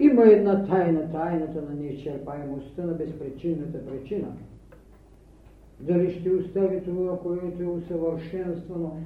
Има 0.00 0.22
една 0.22 0.66
тайна, 0.66 1.12
тайната 1.12 1.62
на 1.62 1.74
неизчерпаемостта 1.74 2.82
на 2.82 2.92
безпричинната 2.92 3.86
причина. 3.86 4.28
Дали 5.80 6.20
ще 6.20 6.30
остави 6.30 6.84
това, 6.84 7.18
което 7.18 7.62
е 7.62 7.66
усъвършенствано, 7.66 8.96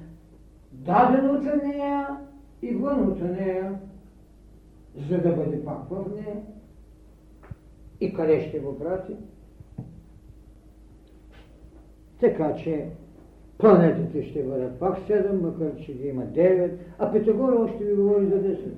дадено 0.73 1.43
за 1.43 1.57
нея 1.67 2.17
и 2.63 2.75
вън 2.75 3.09
от 3.09 3.21
нея, 3.21 3.79
за 5.11 5.19
да 5.19 5.33
бъде 5.33 5.65
пак 5.65 5.89
в 5.91 6.05
нея. 6.15 6.37
И 8.01 8.15
къде 8.15 8.49
ще 8.49 8.59
го 8.59 8.79
прати? 8.79 9.17
Така 12.21 12.55
че 12.55 12.89
планетите 13.59 14.23
ще 14.23 14.43
бъдат 14.43 14.79
пак 14.79 14.99
7, 14.99 15.33
макар 15.33 15.77
че 15.77 15.93
ги 15.95 16.09
има 16.09 16.23
9, 16.23 16.73
а 16.99 17.13
Питагор 17.13 17.53
още 17.53 17.85
ви 17.85 17.95
говори 17.95 18.27
за 18.27 18.43
10. 18.43 18.73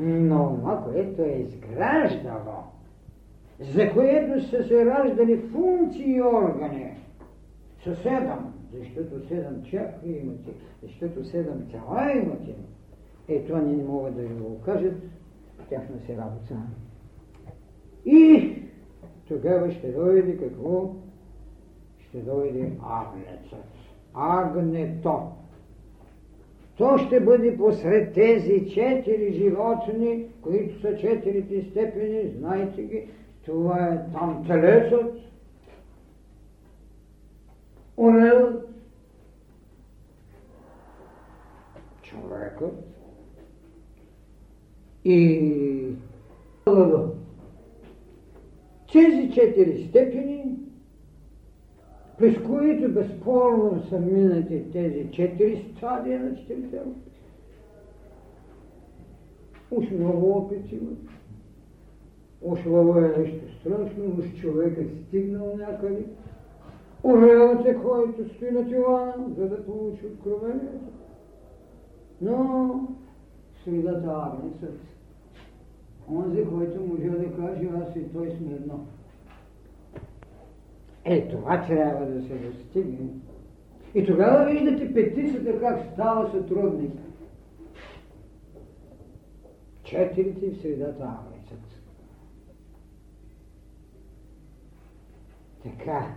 Но 0.00 0.56
това, 0.56 0.84
което 0.84 1.22
е 1.22 1.46
изграждало, 1.48 2.62
за 3.60 3.92
което 3.92 4.42
са 4.48 4.64
се 4.64 4.86
раждали 4.86 5.36
функции 5.36 6.14
и 6.14 6.22
органи, 6.22 6.96
са 7.84 7.96
седем, 7.96 8.54
защото 8.72 9.28
седем 9.28 9.62
чакри 9.64 10.10
имате, 10.10 10.50
защото 10.82 11.24
седем 11.24 11.68
тела 11.70 12.12
имате. 12.12 12.54
Е, 13.28 13.44
това 13.44 13.60
не 13.60 13.84
могат 13.84 14.16
да 14.16 14.22
ви 14.22 14.34
го 14.34 14.60
кажат, 14.60 15.02
тяхна 15.68 16.00
си 16.00 16.16
работа. 16.16 16.56
И 18.04 18.52
тогава 19.28 19.72
ще 19.72 19.92
дойде 19.92 20.36
какво? 20.36 20.94
Ще 22.08 22.18
дойде 22.18 22.72
агнецът. 22.82 23.64
Агнето. 24.14 25.32
То 26.76 26.98
ще 26.98 27.20
бъде 27.20 27.56
посред 27.56 28.14
тези 28.14 28.70
четири 28.74 29.32
животни, 29.32 30.26
които 30.42 30.80
са 30.80 30.96
четирите 30.96 31.70
степени, 31.70 32.30
знаете 32.38 32.82
ги, 32.82 33.08
това 33.44 33.78
е 33.78 34.12
там 34.12 34.44
телецът, 34.46 35.14
орелът, 37.96 38.68
човекът 42.02 42.74
и 45.04 45.96
лъвът. 46.66 47.21
Тези 48.92 49.30
четири 49.30 49.88
степени, 49.88 50.58
през 52.18 52.34
които 52.46 52.92
безспорно 52.92 53.82
са 53.88 54.00
минати 54.00 54.64
тези 54.72 55.10
четири 55.12 55.74
стадия 55.76 56.20
на 56.20 56.36
четирите 56.36 56.80
опити. 56.80 57.20
Уж 59.70 59.90
много 59.90 60.30
опити 60.32 60.74
имат. 60.74 60.98
Уж 62.42 62.66
лъва 62.66 63.06
е 63.06 63.18
нещо 63.18 63.54
страшно, 63.60 64.04
уж 64.18 64.40
човек 64.40 64.78
е 64.78 64.86
стигнал 65.06 65.56
някъде. 65.56 66.04
Орелът 67.04 67.66
е, 67.66 67.74
който 67.74 68.34
стои 68.34 68.50
на 68.50 68.68
тилана, 68.68 69.14
за 69.38 69.48
да 69.48 69.66
получи 69.66 70.06
откровението. 70.06 70.84
Но 72.20 72.88
средата 73.64 74.32
агнецът 74.32 74.91
онзи, 76.10 76.44
който 76.44 76.80
може 76.80 77.08
да 77.08 77.36
каже, 77.36 77.68
аз 77.82 77.96
и 77.96 78.12
той 78.12 78.30
сме 78.30 78.52
едно. 78.54 78.86
Е, 81.04 81.28
това 81.28 81.66
трябва 81.66 82.06
да 82.06 82.22
се 82.22 82.34
достигне. 82.34 83.08
И 83.94 84.06
тогава 84.06 84.44
виждате 84.44 84.94
петицата 84.94 85.60
как 85.60 85.80
става 85.92 86.30
сътрудник. 86.30 86.92
Четирите 89.84 90.50
в 90.50 90.62
средата 90.62 91.02
агнецът. 91.02 91.82
Така. 95.62 96.14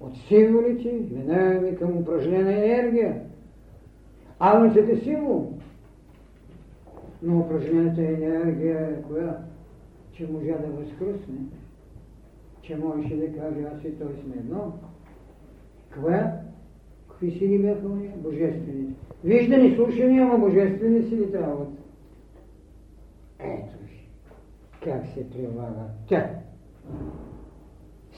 От 0.00 0.16
символите 0.16 0.92
минаваме 1.10 1.74
към 1.76 1.96
упражнена 1.96 2.52
енергия. 2.52 3.22
Агнецът 4.38 4.88
е 4.88 4.96
символ 4.96 5.52
но 7.22 7.38
упражнената 7.38 8.02
енергия 8.02 8.80
е 8.80 9.02
коя? 9.02 9.38
Че 10.12 10.26
можа 10.26 10.58
да 10.58 10.66
възкръсне, 10.66 11.38
че 12.62 12.76
можеше 12.76 13.16
да 13.16 13.26
каже 13.26 13.66
аз 13.74 13.84
и 13.84 13.98
той 13.98 14.14
сме 14.22 14.34
едно. 14.36 14.72
Коя? 15.94 16.40
Какви 17.08 17.30
сили 17.30 17.58
бяха 17.58 17.86
уния? 17.86 18.12
Божествените. 18.16 18.92
Виждани, 19.24 19.74
слушани, 19.74 20.18
ама 20.18 20.38
божествени 20.38 21.02
сили 21.02 21.32
трябват. 21.32 21.68
Ето 23.38 23.76
как 24.86 25.06
се 25.06 25.30
прилага 25.30 25.88
тя. 26.08 26.30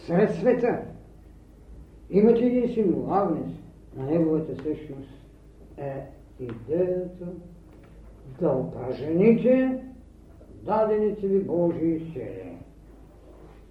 Сред 0.07 0.35
света 0.35 0.81
имате 2.11 2.45
един 2.45 2.75
символ, 2.75 3.15
Агнес, 3.15 3.53
на 3.97 4.07
неговата 4.07 4.55
същност 4.55 5.11
е 5.79 6.07
идеята 6.41 7.27
да 8.41 8.51
упражните 8.51 9.85
дадените 10.63 11.27
ви 11.27 11.41
Божии 11.45 12.01
сили. 12.13 12.59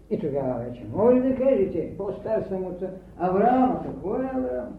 И 0.10 0.20
тогава 0.20 0.64
вече 0.64 0.86
може 0.94 1.22
да 1.22 1.36
кажете, 1.36 1.98
по-стар 1.98 2.42
съм 2.42 2.64
от 2.66 2.84
Авраама. 3.18 3.84
Какво 3.84 4.16
е 4.16 4.32
Авраам? 4.34 4.78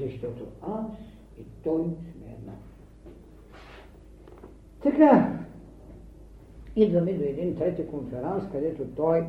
Защото 0.00 0.46
аз 0.62 0.92
и 1.40 1.44
той 1.64 1.82
сме 1.84 2.36
една. 2.38 2.52
Така, 4.82 5.38
идваме 6.76 7.12
до 7.12 7.24
един 7.24 7.56
трети 7.56 7.86
конферанс, 7.86 8.44
където 8.52 8.84
той 8.96 9.26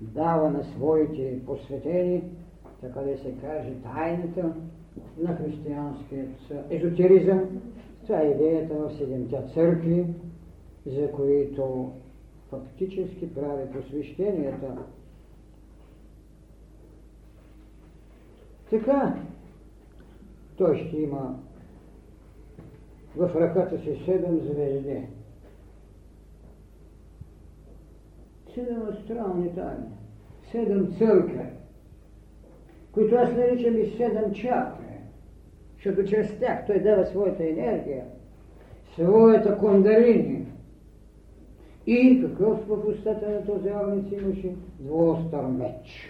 дава 0.00 0.50
на 0.50 0.64
своите 0.64 1.38
посветени, 1.46 2.22
така 2.80 3.00
да 3.00 3.18
се 3.18 3.34
каже, 3.40 3.72
тайната 3.82 4.54
на 5.18 5.36
християнският 5.36 6.28
езотеризъм. 6.70 7.62
Това 8.02 8.20
е 8.20 8.30
идеята 8.30 8.74
в 8.74 8.96
седемте 8.98 9.42
църкви, 9.54 10.06
за 10.86 11.10
които 11.12 11.92
фактически 12.50 13.34
прави 13.34 13.72
посвещенията. 13.72 14.76
Така, 18.70 19.14
той 20.56 20.78
ще 20.78 20.96
има 20.96 21.38
в 23.16 23.30
ръката 23.36 23.78
си 23.78 24.02
седем 24.04 24.40
звезди. 24.40 25.06
Седем 28.54 28.82
астрални 28.88 29.54
тайни. 29.54 29.86
Седем 30.50 30.94
църкви, 30.98 31.46
които 32.92 33.14
аз 33.14 33.30
наричам 33.32 33.76
и 33.76 33.96
седем 33.96 34.32
чакри, 34.34 34.85
защото 35.86 36.08
чрез 36.08 36.38
тях 36.38 36.66
той 36.66 36.78
дава 36.80 37.06
своята 37.06 37.48
енергия, 37.48 38.04
своята 38.94 39.58
кондарини. 39.58 40.46
И 41.86 42.22
какъв 42.22 42.68
в 42.68 42.88
устата 42.88 43.30
на 43.30 43.46
този 43.46 43.68
агнец 43.68 44.12
имаше? 44.12 44.54
Двуостър 44.80 45.44
меч, 45.44 46.08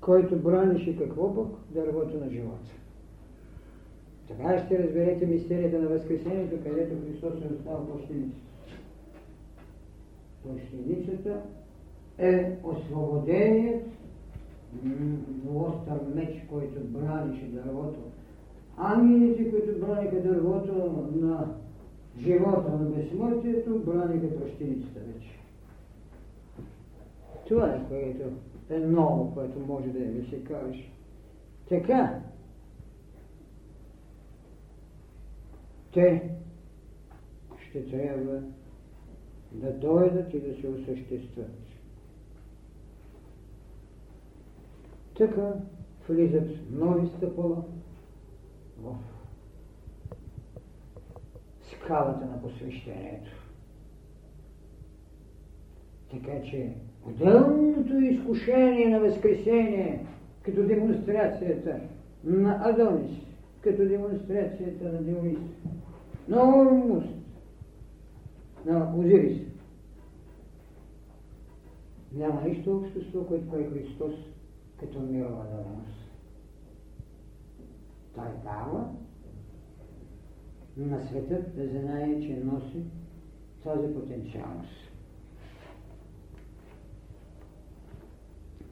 който 0.00 0.36
бранише 0.36 0.98
какво 0.98 1.34
пък? 1.34 1.48
Дървото 1.70 2.18
на 2.18 2.30
живота. 2.30 2.70
Така 4.28 4.58
ще 4.66 4.78
разберете 4.78 5.26
мистерията 5.26 5.78
на 5.78 5.88
Възкресението, 5.88 6.56
където 6.64 6.94
Христос 7.06 7.32
е 7.32 7.54
оставил 7.54 7.86
плащеницата. 7.86 8.46
Плащеницата 10.42 11.40
е 12.18 12.52
освободеният 12.64 13.82
двуостър 14.72 16.00
меч, 16.14 16.46
който 16.50 16.80
бранише 16.80 17.44
дървото. 17.44 18.00
Ангелите, 18.76 19.50
които 19.50 19.86
браниха 19.86 20.22
дървото 20.22 21.06
на 21.14 21.54
живота 22.18 22.70
на 22.70 22.90
безсмъртието, 22.90 23.78
браниха 23.78 24.36
плащеницата 24.38 25.00
вече. 25.00 25.38
Това 27.48 27.68
е, 27.68 27.88
което 27.88 28.22
е 28.70 28.78
ново, 28.78 29.34
което 29.34 29.58
може 29.60 29.88
да 29.88 29.98
ви 29.98 30.30
се 30.30 30.44
каже. 30.44 30.88
Така, 31.68 32.20
те 35.94 36.30
ще 37.68 37.90
трябва 37.90 38.42
да 39.52 39.72
дойдат 39.72 40.34
и 40.34 40.40
да 40.40 40.60
се 40.60 40.68
осъществят. 40.68 41.50
Така 45.18 45.52
влизат 46.08 46.48
нови 46.70 47.08
стъпала 47.16 47.64
в 48.82 48.94
скалата 51.72 52.26
на 52.26 52.42
посвещението. 52.42 53.30
Така 56.10 56.42
че 56.42 56.72
отделното 57.06 57.94
изкушение 57.94 58.88
на 58.88 59.00
възкресение, 59.00 60.06
като 60.42 60.62
демонстрацията 60.62 61.80
на 62.24 62.60
Адонис, 62.64 63.18
като 63.60 63.88
демонстрацията 63.88 64.92
на 64.92 65.02
Дионис, 65.02 65.38
на 66.28 66.58
Ормус, 66.58 67.04
на 68.66 68.94
Озирис. 68.96 69.38
Няма 72.12 72.42
нищо 72.42 72.76
общо 72.76 73.04
с 73.04 73.12
това, 73.12 73.26
което 73.26 73.50
прави 73.50 73.64
Христос 73.64 74.31
като 74.82 75.00
мирова 75.00 75.44
даденост. 75.44 76.10
Той 78.14 78.28
дава 78.44 78.88
на 80.76 81.06
светът 81.06 81.56
да 81.56 81.68
знае, 81.68 82.20
че 82.20 82.42
носи 82.44 82.84
тази 83.64 83.94
потенциалност. 83.94 84.92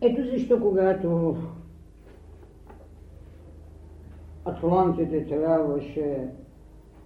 Ето 0.00 0.30
защо, 0.30 0.60
когато 0.60 1.36
атлантите 4.44 5.26
трябваше 5.26 6.30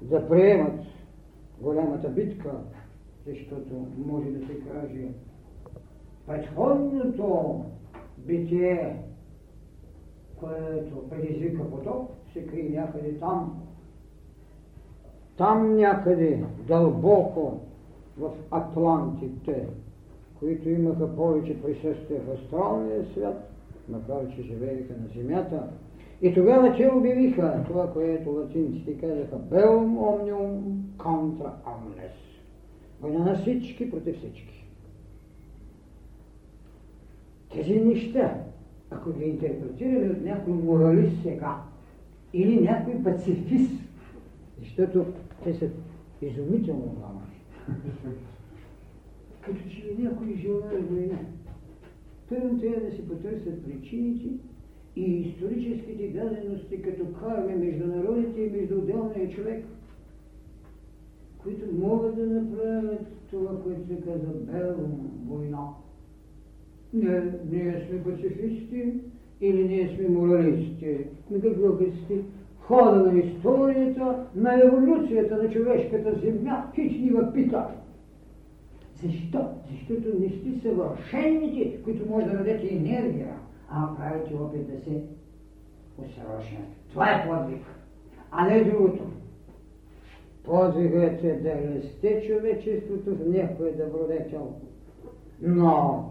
да 0.02 0.28
приемат 0.28 0.80
голямата 1.60 2.08
битка, 2.08 2.60
защото 3.26 3.86
може 4.06 4.30
да 4.30 4.46
се 4.46 4.60
каже 4.60 5.08
предходното 6.26 7.64
битие, 8.18 8.96
което 10.36 11.08
предизвика 11.10 11.70
потоп, 11.70 12.10
се 12.32 12.46
крие 12.46 12.70
някъде 12.70 13.18
там. 13.18 13.62
Там 15.36 15.76
някъде, 15.76 16.44
дълбоко 16.66 17.60
в 18.18 18.30
Атлантите, 18.50 19.66
които 20.38 20.68
имаха 20.68 21.16
повече 21.16 21.62
присъствие 21.62 22.20
в 22.20 22.30
астралния 22.30 23.04
свят, 23.04 23.50
макар 23.88 24.34
че 24.36 24.42
живееха 24.42 24.92
на 24.92 25.08
Земята, 25.16 25.68
и 26.22 26.34
тогава 26.34 26.76
те 26.76 26.90
обявиха 26.92 27.64
това, 27.66 27.92
което 27.92 28.30
латинците 28.30 28.98
казаха 28.98 29.36
Белум 29.36 29.98
omnium 29.98 30.60
contra 30.98 31.50
omnes. 31.66 32.14
Война 33.00 33.24
на 33.24 33.38
всички 33.38 33.90
против 33.90 34.18
всички. 34.18 34.63
Тези 37.54 37.80
неща, 37.80 38.44
ако 38.90 39.12
ги 39.12 39.24
интерпретираме 39.24 40.10
от 40.10 40.24
някой 40.24 40.52
моралист 40.52 41.22
сега, 41.22 41.62
или 42.32 42.60
някой 42.60 43.02
пацифист, 43.02 43.72
защото 44.60 45.04
те 45.44 45.54
са 45.54 45.68
изумително 46.22 46.96
малки. 47.00 47.38
Като 49.40 49.58
че 49.70 49.94
някой 49.98 50.34
желая 50.36 50.82
война. 50.82 51.18
Първо 52.28 52.58
трябва 52.58 52.80
да 52.80 52.96
си 52.96 53.08
потърсят 53.08 53.64
причините 53.64 54.28
и 54.96 55.02
историческите 55.02 56.08
дадености 56.08 56.82
като 56.82 57.06
карме 57.12 57.56
между 57.56 57.86
народите 57.86 58.40
и 58.40 58.50
между 58.50 58.78
отделния 58.78 59.30
човек, 59.30 59.64
които 61.38 61.74
могат 61.74 62.16
да 62.16 62.26
направят 62.26 63.06
това, 63.30 63.62
което 63.62 63.86
се 63.86 64.00
казва 64.00 64.32
белом 64.32 65.10
война. 65.26 65.68
Не, 66.94 67.22
ние 67.50 67.86
сме 67.88 68.02
пацифисти 68.02 68.92
или 69.40 69.68
ние 69.68 69.96
сме 69.96 70.08
моралисти. 70.08 70.98
На 71.30 71.40
какво 71.40 71.76
сте? 72.04 72.18
Хода 72.60 73.12
на 73.12 73.18
историята, 73.18 74.26
на 74.34 74.64
еволюцията 74.64 75.36
на 75.36 75.50
човешката 75.50 76.14
земя, 76.24 76.70
хич 76.74 76.92
ни 76.92 77.12
пита. 77.34 77.66
Защо? 79.02 79.40
Защото 79.70 80.18
не 80.20 80.28
сте 80.28 80.68
съвършените, 80.68 81.82
които 81.82 82.10
може 82.10 82.26
да 82.26 82.32
дадете 82.32 82.74
енергия 82.74 83.34
а 83.76 83.96
правите 83.96 84.34
опит 84.34 84.66
да 84.66 84.84
се 84.84 85.02
усъвършенстват. 85.98 86.90
Това 86.90 87.10
е 87.10 87.28
подвиг, 87.28 87.62
а 88.30 88.48
не 88.48 88.64
другото. 88.64 89.02
Подвигът 90.44 91.24
е 91.24 91.34
да 91.34 91.74
расте 91.74 92.22
човечеството 92.26 93.14
в 93.16 93.28
някой 93.28 93.72
добродетел. 93.72 94.52
Но 95.42 96.04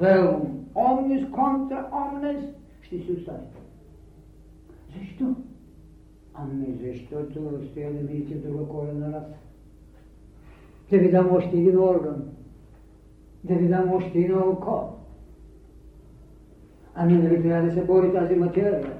белум 0.00 0.66
омнис 0.74 1.30
контра 1.30 1.88
омнес 1.92 2.44
ще 2.82 2.98
си 2.98 3.12
остави. 3.12 3.46
Защо? 4.98 5.34
Ами 6.34 6.66
защото 6.82 7.66
стоя 7.70 7.92
да 7.92 7.98
видите 7.98 8.34
друга 8.34 8.68
колена 8.68 9.12
раса. 9.12 9.34
Да 10.90 10.98
ви 10.98 11.10
дам 11.10 11.32
още 11.32 11.56
един 11.56 11.78
орган. 11.78 12.24
Да 13.44 13.54
ви 13.54 13.68
дам 13.68 13.92
още 13.92 14.18
едно 14.18 14.50
око. 14.50 14.96
Ами 16.94 17.12
нали 17.12 17.42
трябва 17.42 17.66
да 17.66 17.74
се 17.74 17.84
бори 17.84 18.12
тази 18.12 18.34
материя? 18.34 18.92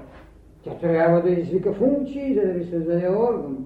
Тя 0.63 0.77
трябва 0.77 1.21
да 1.21 1.29
извика 1.29 1.73
функции, 1.73 2.35
за 2.35 2.41
да 2.41 2.53
ви 2.53 2.65
създаде 2.65 3.09
орган. 3.09 3.65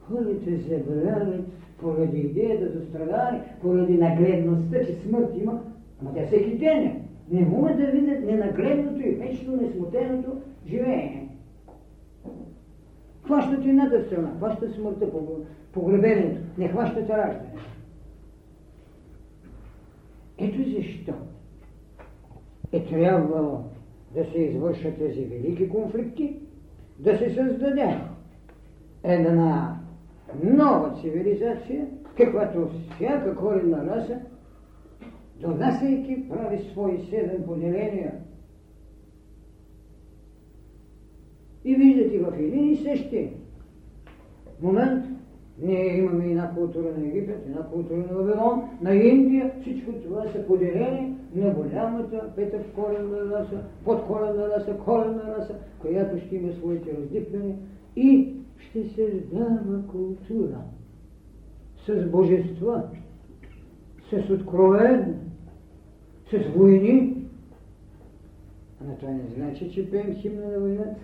Хората 0.00 0.50
забравят 0.68 1.44
поради 1.80 2.18
идеята 2.18 2.78
за 2.78 2.86
страдане, 2.86 3.42
поради 3.62 3.98
нагледността, 3.98 4.84
че 4.86 4.94
смърт 4.94 5.30
има, 5.42 5.60
ама 6.02 6.14
тя 6.14 6.26
всеки 6.26 6.58
ден 6.58 6.78
е. 6.78 7.02
Не 7.30 7.40
могат 7.40 7.76
да 7.76 7.86
видят 7.86 8.24
ненагледното 8.24 9.00
и 9.00 9.10
вечно 9.10 9.56
несмутеното 9.56 10.32
живее. 10.66 11.26
Хващат 13.24 13.64
едната 13.64 14.04
страна, 14.06 14.30
хващат 14.36 14.74
смъртта, 14.74 15.06
погребението, 15.72 16.40
не 16.58 16.68
хващат 16.68 17.10
раждането. 17.10 17.60
Ето 20.38 20.70
защо 20.70 21.12
е 22.72 22.84
трябвало 22.84 23.58
да 24.14 24.24
се 24.24 24.38
извършат 24.38 24.98
тези 24.98 25.24
велики 25.24 25.68
конфликти, 25.68 26.36
да 26.98 27.18
се 27.18 27.30
създаде 27.30 28.00
една 29.04 29.79
нова 30.42 31.00
цивилизация, 31.00 31.86
каквато 32.16 32.70
всяка 32.94 33.36
коренна 33.36 33.86
раса, 33.86 34.18
донасяйки, 35.40 36.28
прави 36.28 36.58
свои 36.72 36.98
седем 37.10 37.42
поделения. 37.46 38.12
И 41.64 41.74
виждате 41.74 42.18
в 42.18 42.34
един 42.38 42.72
и 42.72 42.76
същи 42.76 43.30
момент 44.62 45.04
ние 45.62 45.96
имаме 45.96 46.26
една 46.26 46.54
култура 46.54 46.88
на 46.98 47.06
Египет, 47.06 47.46
една 47.46 47.62
култура 47.62 47.98
на 47.98 48.14
Вавилон, 48.14 48.62
на 48.82 48.94
Индия. 48.94 49.52
Всичко 49.60 49.92
това 49.92 50.22
са 50.32 50.46
поделени 50.46 51.14
на 51.34 51.50
голямата 51.50 52.32
пета 52.36 52.58
коренна 52.74 53.30
раса, 53.30 53.64
подкоренна 53.84 54.48
раса, 54.48 54.76
коренна 54.84 55.36
раса, 55.38 55.54
която 55.80 56.18
ще 56.18 56.36
има 56.36 56.52
своите 56.52 56.96
раздипляния 56.96 57.56
и 57.96 58.39
ще 58.70 58.88
се 58.88 59.22
дава 59.32 59.86
култура 59.86 60.60
с 61.86 62.06
божества, 62.10 62.82
с 64.10 64.30
откровен, 64.30 65.16
с 66.30 66.56
войни. 66.56 67.26
Ама 68.80 68.96
това 68.96 69.12
не 69.12 69.22
значи, 69.36 69.70
че 69.72 69.90
пеем 69.90 70.14
химна 70.14 70.48
на 70.48 70.60
войната. 70.60 71.00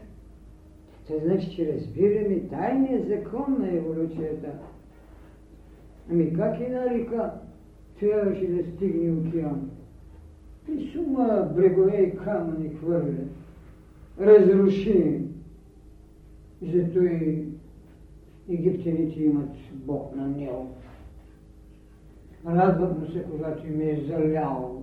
Това 1.06 1.18
значи, 1.24 1.56
че 1.56 1.74
разбираме 1.74 2.40
тайния 2.40 3.02
закон 3.06 3.56
на 3.58 3.76
еволюцията. 3.76 4.48
Ами 6.10 6.32
как 6.32 6.60
една 6.60 6.90
река 6.90 7.34
трябваше 8.00 8.46
да 8.46 8.70
стигне 8.70 9.12
океан? 9.12 9.70
И 10.68 10.90
сума 10.92 11.52
брегове 11.56 11.96
и 11.96 12.16
камъни 12.16 12.68
хвърля. 12.68 13.24
Разруши. 14.20 15.20
Зато 16.62 17.02
и 17.02 17.55
египтяните 18.50 19.22
имат 19.22 19.50
Бог 19.72 20.16
на 20.16 20.28
Нил. 20.28 20.66
Радват 22.46 23.00
му 23.00 23.06
се, 23.06 23.24
когато 23.30 23.66
им 23.66 23.80
е 23.80 24.00
залял. 24.08 24.82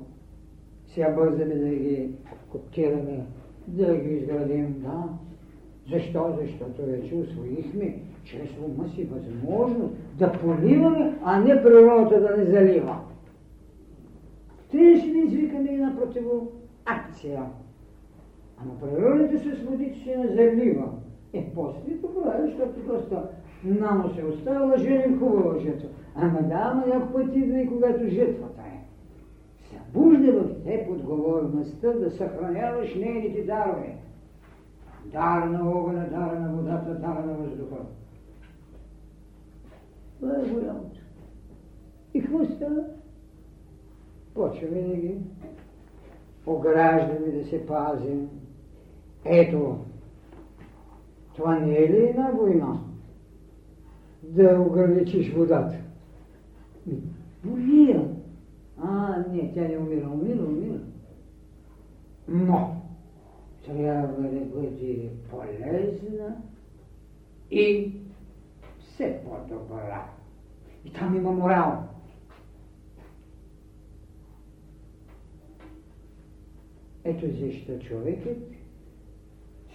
Сега 0.87 1.09
бързаме 1.09 1.55
да 1.55 1.69
ги 1.69 2.09
коптираме, 2.51 3.25
да 3.67 3.97
ги 3.97 4.09
изградим, 4.15 4.75
да. 4.79 5.03
Защо? 5.91 6.37
Защото 6.41 6.85
вече 6.85 7.15
освоихме 7.15 7.99
чрез 8.23 8.49
ума 8.65 8.89
си 8.89 9.03
възможност 9.03 9.93
да 10.17 10.31
поливаме, 10.31 11.17
а 11.23 11.39
не 11.39 11.63
природата 11.63 12.21
да 12.21 12.37
не 12.37 12.45
залива. 12.45 12.97
Трябваше 14.71 15.11
да 15.11 15.17
извикаме 15.17 15.69
една 15.69 15.95
противоакция. 15.99 17.43
Ама 18.57 18.79
природата 18.81 19.39
с 19.39 19.63
водите 19.63 19.99
се 19.99 20.17
не 20.17 20.27
залива. 20.27 20.89
Е, 21.33 21.51
после 21.55 21.97
това, 22.01 22.37
защото 22.45 22.87
просто 22.87 23.17
намо 23.65 24.09
се 24.15 24.25
оставила, 24.25 24.77
женим 24.77 25.19
хубава 25.19 25.59
жетва. 25.59 25.89
Ама 26.15 26.41
да, 26.41 26.71
ама 26.71 26.85
някой 26.87 27.25
път 27.25 27.35
идва 27.35 27.61
и 27.61 27.67
когато 27.67 28.07
жетвата 28.07 28.61
е. 28.61 28.79
Събужда 29.69 30.31
в 30.31 30.63
теб 30.63 30.89
отговорността 30.89 31.93
да 31.93 32.11
съхраняваш 32.11 32.95
нейните 32.95 33.43
дарове. 33.43 33.97
Дар 35.05 35.43
на 35.43 35.69
огъня, 35.69 36.07
дар 36.11 36.33
на 36.37 36.53
водата, 36.53 36.93
дар 36.93 37.23
на 37.23 37.33
въздуха. 37.33 37.75
Това 40.19 40.35
е 40.35 40.49
голямото. 40.49 40.99
И 42.13 42.21
какво 42.21 42.45
става? 42.45 42.83
Почваме 44.33 44.81
да 44.81 44.95
ги 44.95 45.17
ограждаме, 46.45 47.31
да 47.31 47.45
се 47.45 47.65
пазим. 47.65 48.29
Ето, 49.25 49.77
това 51.35 51.59
не 51.59 51.73
е 51.73 51.89
ли 51.89 51.97
една 51.97 52.31
война? 52.31 52.79
Да 54.23 54.59
ограничиш 54.59 55.33
водата. 55.33 55.75
Умира. 57.45 58.05
А, 58.77 59.23
не, 59.31 59.53
тя 59.53 59.61
не 59.61 59.77
умира, 59.77 60.09
умира, 60.09 60.43
умира. 60.45 60.79
Но, 62.27 62.81
трябва 63.65 64.07
да 64.07 64.39
бъде 64.39 65.09
полезна 65.29 66.35
и 67.51 67.93
все 68.79 69.21
по-добра. 69.25 70.09
И 70.85 70.93
там 70.93 71.15
има 71.15 71.31
морал. 71.31 71.83
Ето 77.03 77.25
защо 77.27 77.79
човекът 77.79 78.37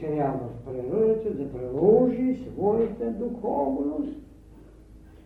трябва 0.01 0.39
в 0.39 0.65
природата 0.65 1.35
да 1.35 1.53
приложи 1.53 2.45
своята 2.45 3.11
духовност. 3.11 4.28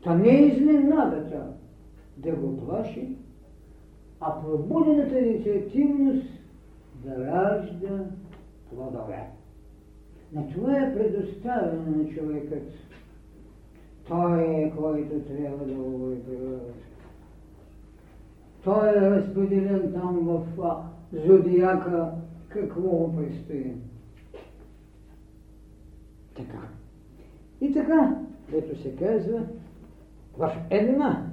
Та 0.05 0.15
не 0.15 0.29
е 0.29 0.47
изненадата 0.47 1.47
да 2.17 2.33
го 2.33 2.57
плаши, 2.57 3.17
а 4.21 4.43
пробудената 4.43 5.19
инициативност 5.19 6.27
да 7.05 7.27
ражда 7.27 8.05
плодове. 8.71 9.29
На 10.33 10.49
това 10.53 10.77
е 10.79 10.95
предоставено 10.95 11.97
на 11.97 12.09
човекът. 12.09 12.63
Той 14.09 14.43
е, 14.43 14.73
който 14.77 15.21
трябва 15.21 15.67
да 15.67 15.75
го 15.75 16.17
природата. 16.27 16.73
Той 18.65 18.89
е 18.89 19.11
разпределен 19.11 19.93
там 19.93 20.19
в 20.19 20.47
зодиака 21.13 22.13
какво 22.49 22.81
му 22.81 23.17
предстои. 23.17 23.73
Така. 26.37 26.69
И 27.61 27.73
така, 27.73 28.21
ето 28.53 28.83
се 28.83 28.97
казва, 28.97 29.47
в 30.39 30.53
една 30.71 31.27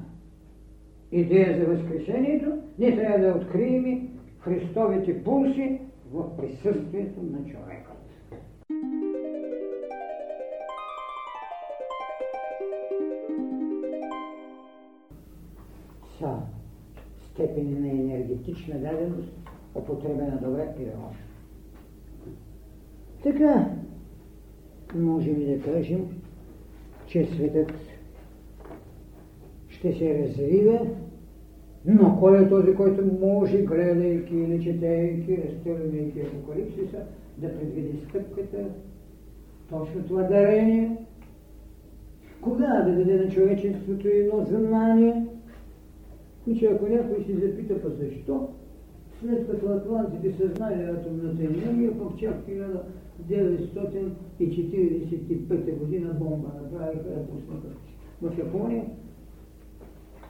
идея 1.11 1.59
за 1.59 1.65
възкрешението, 1.65 2.51
ние 2.79 2.95
трябва 2.95 3.19
да 3.19 3.39
открием 3.39 4.09
Христовите 4.39 5.23
пулси 5.23 5.81
в 6.11 6.37
присъствието 6.37 7.21
на 7.23 7.45
човека. 7.45 7.91
Са 16.19 16.37
степени 17.33 17.79
на 17.79 17.89
енергетична 17.89 18.79
даденост, 18.79 19.31
употребена 19.75 20.39
добре 20.41 20.67
или 20.79 20.89
лошо. 20.89 21.23
Така, 23.23 23.71
можем 24.95 25.41
и 25.41 25.45
да 25.45 25.61
кажем, 25.61 26.21
че 27.07 27.25
светът 27.25 27.73
ще 29.79 29.93
се 29.93 30.23
развива, 30.23 30.79
но 31.85 32.17
кой 32.19 32.43
е 32.43 32.49
този, 32.49 32.75
който 32.75 33.05
може, 33.21 33.61
гледайки 33.61 34.35
или 34.35 34.63
четейки, 34.63 35.43
разтървайки 35.47 36.21
апокалипсиса, 36.21 36.97
да 37.37 37.59
предвиди 37.59 37.99
стъпката, 38.09 38.57
точно 39.69 40.03
това 40.07 40.23
дарение, 40.23 40.97
кога 42.41 42.67
да 42.67 42.95
даде 42.95 43.15
на 43.15 43.29
човечеството 43.29 44.07
едно 44.07 44.45
знание, 44.45 45.25
че 46.59 46.65
ако 46.65 46.87
някой 46.87 47.23
си 47.23 47.33
запита 47.33 47.81
па 47.81 47.89
защо, 47.89 48.47
след 49.21 49.51
като 49.51 49.71
атлантите 49.71 50.33
съзнали 50.33 50.83
атомната 50.83 51.43
енергия, 51.43 51.99
пък 51.99 52.17
чак 52.19 52.35
1945 53.29 55.79
година 55.79 56.13
бомба 56.19 56.47
направиха 56.63 57.09
я 57.09 57.27
пуснаха 57.27 57.67
в 58.21 58.37
Япония. 58.37 58.85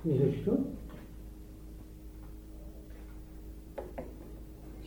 И 0.06 0.18
защо? 0.18 0.58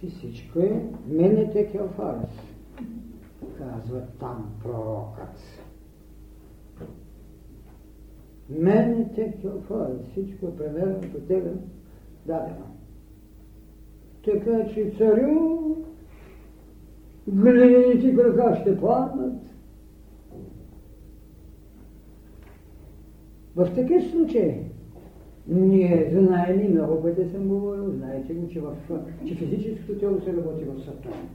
Че 0.01 0.07
всичко 0.07 0.59
е 0.59 0.83
менете 1.07 1.71
келфарс, 1.73 2.31
казва 3.59 4.03
там 4.21 4.55
пророкът. 4.63 5.39
Менете 8.49 9.39
келфарс, 9.41 10.11
всичко 10.11 10.47
е 10.47 10.57
примерно 10.57 11.01
по 11.01 11.19
тебе 11.21 11.53
дадено. 12.27 12.67
Така 14.25 14.69
че 14.75 14.95
царю 14.99 15.77
глините 17.29 18.17
крака 18.17 18.61
ще 18.61 18.81
паднат. 18.81 19.43
В 23.57 23.75
такъв 23.75 24.11
случай 24.11 24.72
ние 25.49 26.11
знаем 26.13 26.61
и 26.61 26.69
много 26.69 27.03
пъти 27.03 27.29
съм 27.29 27.49
говорил, 27.49 27.91
знаете 27.91 28.35
го, 28.35 28.49
че, 28.49 28.61
в, 28.61 28.77
че 29.27 29.35
физическото 29.35 29.99
тяло 29.99 30.21
се 30.21 30.37
работи 30.37 30.65
в 30.65 30.81
Сатурн. 30.81 31.29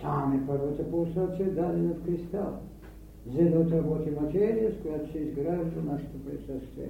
Там 0.00 0.42
е 0.42 0.46
първата 0.46 0.90
пулсация, 0.90 1.50
дадена 1.50 1.94
в 1.94 2.06
кристал, 2.06 2.58
за 3.26 3.50
да 3.50 3.58
отработи 3.58 4.10
материя, 4.20 4.72
с 4.72 4.82
която 4.82 5.12
се 5.12 5.18
изгражда 5.18 5.80
нашето 5.84 6.24
присъствие. 6.24 6.88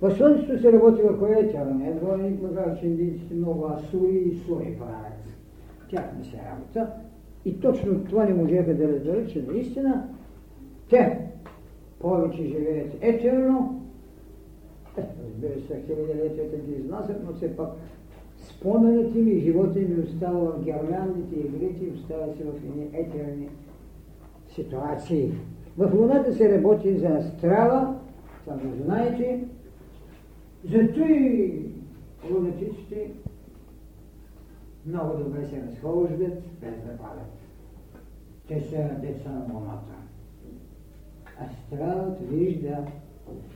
В 0.00 0.16
Слънцето 0.16 0.60
се 0.60 0.72
работи 0.72 1.02
върху 1.02 1.26
етера, 1.26 1.74
не 1.74 1.88
е 1.88 2.38
макар 2.42 2.80
че 2.80 2.86
индийците 2.86 3.34
много 3.34 3.66
асури 3.66 4.16
и 4.16 4.38
сури 4.46 4.76
правят. 4.78 5.22
Тях 5.90 6.04
не 6.18 6.24
се 6.24 6.36
работа. 6.36 6.92
И 7.44 7.60
точно 7.60 8.04
това 8.04 8.24
не 8.24 8.34
можеха 8.34 8.74
да 8.74 8.88
разберат, 8.88 9.30
че 9.30 9.42
наистина 9.42 10.08
те 10.90 11.18
повече 11.98 12.44
живеят 12.44 12.96
етерно, 13.00 13.81
разбира 14.98 15.60
се, 15.60 15.82
хилядолетията 15.86 16.56
ги 16.56 16.72
изнасят, 16.72 17.16
но 17.24 17.34
все 17.34 17.56
пак 17.56 17.70
споменът 18.36 19.14
им 19.14 19.28
и 19.28 19.40
живота 19.40 19.80
им 19.80 20.04
остава 20.04 20.40
в 20.40 20.64
германните 20.64 21.36
игрите, 21.36 21.92
остава 21.94 22.26
се 22.26 22.44
в 22.44 22.56
едни 22.56 22.88
етерни 22.92 23.48
ситуации. 24.48 25.32
В 25.78 25.94
Луната 25.94 26.34
се 26.34 26.58
работи 26.58 26.98
за 26.98 27.08
астрала, 27.08 27.98
го 28.46 28.84
знаете, 28.84 29.44
зато 30.64 31.00
и 31.00 31.66
лунатиците 32.30 33.10
много 34.86 35.18
добре 35.18 35.46
се 35.46 35.62
разхождат, 35.62 36.42
без 36.60 36.74
да 36.74 36.96
падат. 36.98 37.32
Те 38.48 38.60
са 38.60 38.76
деца 39.00 39.30
на 39.30 39.54
луната. 39.54 39.92
Астралът 41.40 42.18
вижда. 42.20 42.84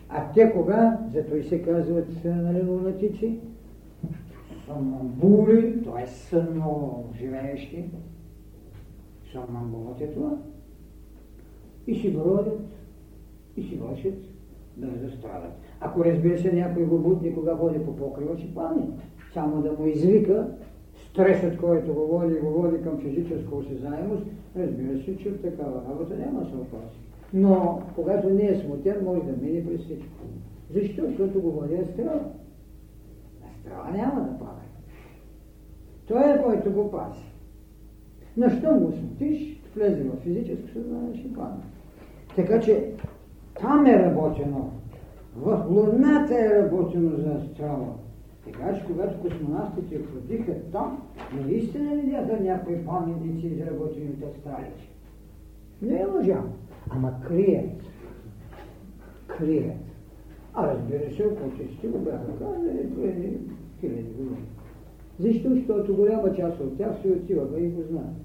А 0.08 0.32
те 0.34 0.52
кога? 0.52 0.98
Зато 1.12 1.36
и 1.36 1.42
се 1.42 1.62
казват 1.62 2.24
нали, 2.24 2.62
лунатици. 2.62 3.38
Сомнамбули, 4.66 5.82
т.е. 5.84 6.06
сънно 6.06 7.04
живеещи. 7.18 7.84
Сомнамбулът 9.32 10.00
е 10.00 10.12
това. 10.12 10.36
И 11.86 11.94
си 11.94 12.12
бродят, 12.12 12.60
и 13.56 13.62
си 13.62 13.76
вършат, 13.76 14.14
да 14.76 15.10
страдат. 15.10 15.52
Ако 15.80 16.04
разбира 16.04 16.38
се 16.38 16.52
някой 16.52 16.84
го 16.84 16.98
будни, 16.98 17.34
кога 17.34 17.54
води 17.54 17.78
по 17.78 17.96
покрива, 17.96 18.38
ще 18.38 18.54
падне. 18.54 18.86
Само 19.34 19.62
да 19.62 19.72
му 19.72 19.86
извика 19.86 20.48
стресът, 21.10 21.56
който 21.56 21.94
го 21.94 22.06
води, 22.06 22.34
го 22.34 22.50
води 22.50 22.82
към 22.82 22.98
физическа 22.98 23.54
осезаемост, 23.54 24.22
разбира 24.56 24.98
се, 24.98 25.16
че 25.16 25.28
от 25.28 25.42
такава 25.42 25.82
работа 25.90 26.16
няма 26.16 26.40
да 26.40 26.50
се 26.50 26.56
опаси. 26.56 27.05
Но 27.38 27.82
когато 27.94 28.30
не 28.30 28.46
е 28.46 28.54
смутен, 28.54 29.04
може 29.04 29.20
да 29.20 29.46
мине 29.46 29.66
през 29.66 29.80
всичко. 29.80 30.24
Защо? 30.70 31.02
Защото 31.06 31.40
го 31.40 31.50
води 31.50 31.74
астрала. 31.74 32.20
Астрала 33.50 33.90
няма 33.90 34.20
да 34.20 34.38
пада. 34.38 34.60
Той 36.06 36.34
е 36.34 36.42
който 36.42 36.72
го 36.72 36.90
пази. 36.90 37.24
На 38.36 38.50
що 38.50 38.74
го 38.74 38.92
смутиш, 38.92 39.60
влезе 39.76 40.02
в 40.02 40.16
физическо 40.22 40.68
съзнание, 40.68 41.18
ще 41.18 41.32
падне. 41.32 41.64
Така 42.36 42.60
че 42.60 42.92
там 43.60 43.86
е 43.86 43.98
работено. 43.98 44.70
В 45.36 45.66
Луната 45.70 46.34
е 46.34 46.62
работено 46.62 47.16
за 47.16 47.30
астрала. 47.30 47.94
Така 48.44 48.74
че 48.74 48.86
когато 48.86 49.20
космонавтите 49.20 50.00
ходиха 50.04 50.52
там, 50.72 51.02
наистина 51.34 51.96
видяха 51.96 52.40
някои 52.40 52.84
паметници 52.84 53.46
изработени 53.46 54.08
от 54.08 54.36
астралите. 54.36 54.95
Не 55.82 56.00
е 56.00 56.04
лъжа, 56.04 56.42
ама 56.90 57.20
крият. 57.28 57.82
Крият. 59.38 59.76
А 60.54 60.66
разбира 60.66 61.10
се, 61.16 61.36
почти 61.36 61.88
го 61.88 61.98
бяха 61.98 62.38
казали 62.38 62.94
преди 62.94 63.38
хиляди 63.80 64.02
години. 64.02 64.36
Защо? 65.18 65.54
Защото 65.54 65.96
голяма 65.96 66.34
част 66.36 66.60
от 66.60 66.76
тях 66.78 66.90
се 67.02 67.08
отиваха 67.08 67.60
и 67.60 67.68
го 67.68 67.82
знаят. 67.82 68.16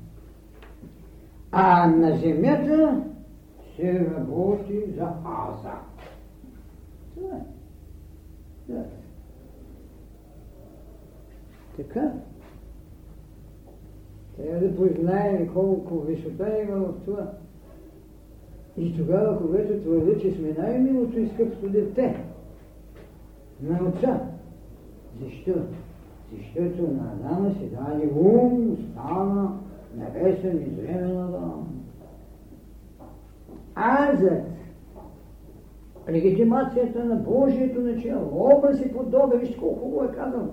А 1.52 1.88
на 1.88 2.18
Земята 2.18 3.04
се 3.76 4.12
работи 4.16 4.84
за 4.98 5.14
Аза. 5.26 5.78
Това 7.16 7.38
е. 7.38 7.42
Да. 8.68 8.86
Така. 11.78 12.14
Трябва 14.42 14.68
да 14.68 14.76
познаем 14.76 15.50
колко 15.54 16.00
висота 16.00 16.62
има 16.62 16.78
в 16.78 16.94
това. 17.06 17.32
И 18.78 18.98
тогава, 18.98 19.38
когато 19.38 19.80
твърдя, 19.80 20.20
че 20.20 20.32
сме 20.32 20.56
най-милото 20.58 21.20
изкъпство 21.20 21.70
дете 21.70 22.24
на 23.62 23.90
отца. 23.90 24.22
Защо? 25.24 25.54
Защото 26.38 26.82
на 26.82 27.14
Адама 27.14 27.52
се 27.52 27.66
даде 27.66 28.10
ум, 28.16 28.78
стана 28.92 29.60
небесен 29.98 30.58
и 30.58 30.76
зремен 30.76 31.18
Адам. 31.18 31.68
Азът, 33.76 34.44
легитимацията 36.10 37.06
на 37.06 37.16
Божието 37.16 37.82
начало, 37.82 38.50
образ 38.58 38.82
и 38.82 38.94
подобие, 38.94 39.40
вижте 39.40 39.58
колко 39.58 39.80
хубаво 39.80 40.04
е 40.04 40.16
казано. 40.16 40.50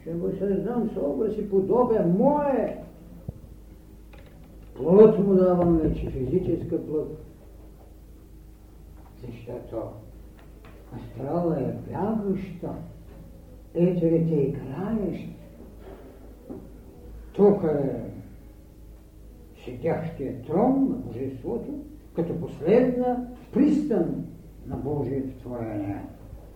Ще 0.00 0.12
го 0.12 0.30
създам 0.38 0.90
с 0.94 0.96
образ 0.96 1.36
и 1.38 1.50
подобие 1.50 2.00
мое. 2.18 2.82
Плът 4.76 5.18
му 5.18 5.34
давам 5.34 5.78
вече, 5.78 6.10
физическа 6.10 6.86
плът. 6.86 7.24
Защото 9.26 9.82
астрала 10.96 11.60
е 11.60 11.90
бягаща, 11.90 12.74
етерите 13.74 14.34
играещи. 14.34 15.36
Тук 17.32 17.62
е 17.64 18.12
седящия 19.64 20.42
трон 20.42 20.88
на 20.88 20.96
Божеството, 20.96 21.74
като 22.16 22.40
последна 22.40 23.28
пристан 23.52 24.24
на 24.66 24.76
Божието 24.76 25.38
творение. 25.38 26.02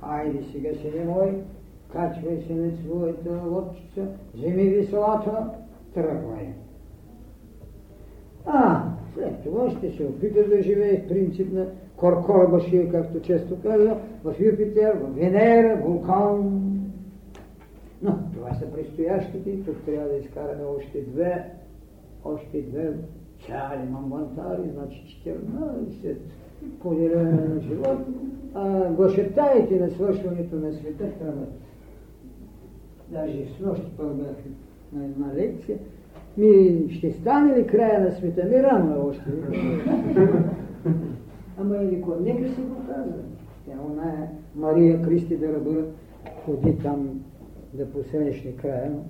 Айде 0.03 0.45
сега, 0.53 0.71
сине 0.75 1.05
мой, 1.05 1.43
качвай 1.93 2.43
се 2.47 2.55
на 2.55 2.71
своята 2.77 3.43
лодчица, 3.47 4.07
вземи 4.35 4.69
веселата, 4.69 5.51
тръгвай. 5.95 6.55
А, 8.47 8.83
след 9.15 9.43
това 9.45 9.71
ще 9.71 9.93
се 9.93 10.05
опита 10.05 10.49
да 10.49 10.63
живее 10.63 11.01
в 11.01 11.09
принцип 11.09 11.53
на 11.53 11.67
Коркорбашия, 11.97 12.91
както 12.91 13.21
често 13.21 13.57
казва, 13.63 13.97
в 14.25 14.35
Юпитер, 14.41 14.95
в 14.95 15.15
Венера, 15.15 15.81
Вулкан. 15.85 16.63
Но 18.03 18.19
това 18.35 18.55
са 18.55 18.67
предстоящите, 18.67 19.65
тук 19.67 19.77
трябва 19.87 20.09
да 20.09 20.17
изкараме 20.17 20.63
още 20.79 21.01
две, 21.01 21.45
още 22.25 22.63
две 22.63 22.93
цяли 23.47 23.89
мамбантари, 23.91 24.71
значи 24.75 25.23
14 25.27 26.17
поделяне 26.81 27.33
на 27.33 27.61
живот, 27.61 27.99
а 28.55 28.91
глашетаите 28.91 29.81
на 29.81 29.91
свършването 29.91 30.57
на 30.57 30.73
света 30.73 31.11
хранат. 31.19 31.53
Даже 33.09 33.47
с 33.47 33.61
нощи 33.61 33.87
пък 33.97 34.15
бях 34.15 34.37
на 34.93 35.05
една 35.05 35.35
лекция. 35.35 35.79
Ми 36.37 36.85
ще 36.91 37.13
стане 37.13 37.59
ли 37.59 37.67
края 37.67 38.01
на 38.01 38.11
света? 38.11 38.45
Ми 38.45 38.63
рано 38.63 38.95
е 38.95 38.99
още. 38.99 39.25
Ама 41.59 41.77
или 41.77 42.03
кой? 42.03 42.17
Нека 42.21 42.49
си 42.49 42.61
го 42.61 42.77
казва. 42.87 43.19
Тя 43.67 43.73
она 43.91 44.09
е 44.09 44.29
Мария 44.57 45.03
Кристи 45.03 45.37
да 45.37 45.53
Рабъра 45.53 45.85
ходи 46.45 46.79
там 46.79 47.21
да 47.75 47.91
посрещне 47.91 48.53
края. 48.53 48.91
Но... 48.91 49.05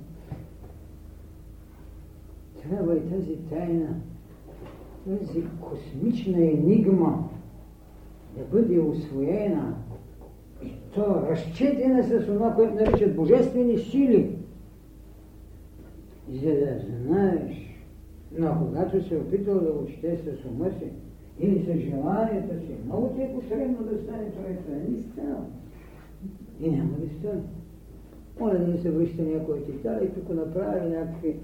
Трябва 2.63 2.97
и 2.97 3.01
тази 3.01 3.37
тайна, 3.37 3.89
тази 5.07 5.45
космична 5.61 6.39
енигма 6.39 7.29
да 8.37 8.45
бъде 8.53 8.81
освоена 8.81 9.75
и 10.63 10.73
то 10.95 11.23
разчетена 11.31 12.05
с 12.05 12.27
това, 12.27 12.55
което 12.55 12.75
наричат 12.75 13.17
божествени 13.17 13.79
сили, 13.79 14.36
за 16.33 16.51
да 16.51 16.81
знаеш. 17.07 17.67
Но 18.39 18.59
когато 18.59 19.09
се 19.09 19.17
опитал 19.17 19.61
да 19.61 19.71
учите 19.71 20.17
с 20.17 20.45
ума 20.45 20.71
си, 20.71 20.91
или 21.41 21.63
с 21.63 21.91
желанията 21.91 22.61
си, 22.61 22.75
много 22.87 23.09
ти 23.09 23.23
е 23.23 23.35
посредно 23.35 23.85
да 23.85 23.99
стане 24.03 24.31
това 24.31 24.49
не 24.89 25.03
става. 25.13 25.45
И 26.61 26.71
няма 26.71 26.91
да 26.91 27.19
стане. 27.19 27.43
Моля 28.41 28.59
да 28.59 28.69
не 28.69 28.79
се 28.79 28.91
връща 28.91 29.23
някой 29.23 29.65
титар 29.65 30.01
и 30.03 30.15
тук 30.15 30.29
направи 30.29 30.91
някакви 30.91 31.37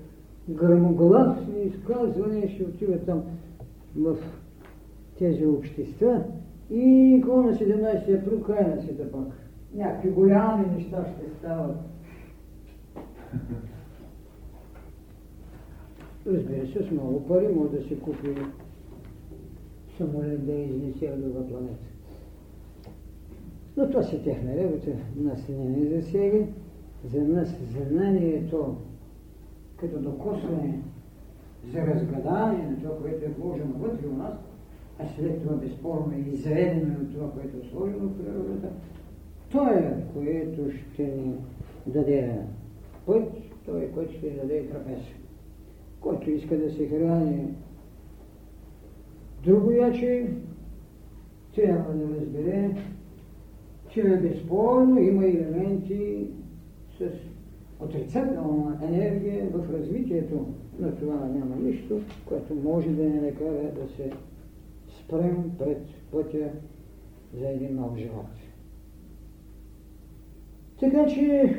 грамогласни 0.49 1.63
изказвания, 1.63 2.49
ще 2.49 2.65
отива 2.65 2.99
там 2.99 3.23
в 3.97 4.17
тези 5.19 5.47
общества 5.47 6.25
и 6.71 7.19
какво 7.23 7.43
на 7.43 7.53
17 7.53 8.21
април, 8.21 8.43
край 8.43 8.67
на 8.77 8.83
света 8.83 9.13
пак. 9.13 9.29
Някакви 9.75 10.11
голями 10.11 10.67
неща 10.77 11.07
ще 11.07 11.39
стават. 11.39 11.77
Разбира 16.27 16.67
се, 16.67 16.83
с 16.83 16.91
много 16.91 17.27
пари 17.27 17.49
може 17.49 17.73
да 17.73 17.83
се 17.89 17.99
купи 17.99 18.35
самолет 19.97 20.47
да 20.47 20.53
изнесе 20.53 21.07
от 21.07 21.21
друга 21.21 21.49
планета. 21.49 21.87
Но 23.77 23.91
това 23.91 24.03
си 24.03 24.25
техна 24.25 24.57
работа, 24.57 24.91
нас 25.17 25.49
не 25.49 25.65
ни 25.65 25.87
засега. 25.87 26.47
За 27.05 27.25
нас 27.25 27.55
знанието, 27.91 28.77
като 29.77 29.99
докосване 29.99 30.83
за 31.73 31.87
разгадание 31.87 32.67
на 32.71 32.77
това, 32.77 32.99
което 32.99 33.25
е 33.25 33.29
вложено 33.29 33.75
вътре 33.79 34.07
у 34.09 34.17
нас, 34.17 34.35
а 34.99 35.05
след 35.17 35.43
това 35.43 35.57
безспорно 35.57 36.13
е 36.17 36.31
изведено 36.31 36.99
на 36.99 37.13
това, 37.13 37.31
което 37.31 37.57
е 37.57 37.71
сложено 37.71 38.09
в 38.09 38.19
природата, 38.19 38.69
то 39.51 39.67
е, 39.67 40.05
което 40.15 40.71
ще 40.71 41.03
ни 41.03 41.35
даде 41.87 42.39
път, 43.07 43.29
той 43.67 43.83
е, 43.83 43.89
който 43.89 44.13
ще 44.13 44.27
ни 44.27 44.37
даде 44.37 44.69
трапез. 44.69 45.22
Който 46.03 46.31
иска 46.31 46.59
да 46.59 46.71
се 46.71 46.89
храни 46.89 47.55
другояче, 49.45 50.27
трябва 51.55 51.95
да 51.95 52.21
разбере, 52.21 52.77
че 53.89 54.03
безспорно 54.03 55.01
има 55.01 55.27
елементи 55.27 56.27
с 56.99 57.11
отрицателна 57.81 58.79
енергия 58.83 59.47
в 59.49 59.73
развитието 59.73 60.47
на 60.79 60.97
това 60.97 61.15
няма 61.15 61.57
нищо, 61.57 62.01
което 62.27 62.55
може 62.55 62.89
да 62.91 63.03
ни 63.03 63.21
накара 63.21 63.71
да 63.75 63.89
се 63.97 64.11
спрем 65.01 65.51
пред 65.59 65.83
пътя 66.11 66.51
за 67.41 67.49
един 67.49 67.77
нов 67.77 67.97
живот. 67.97 68.27
Така 70.81 71.07
че, 71.07 71.57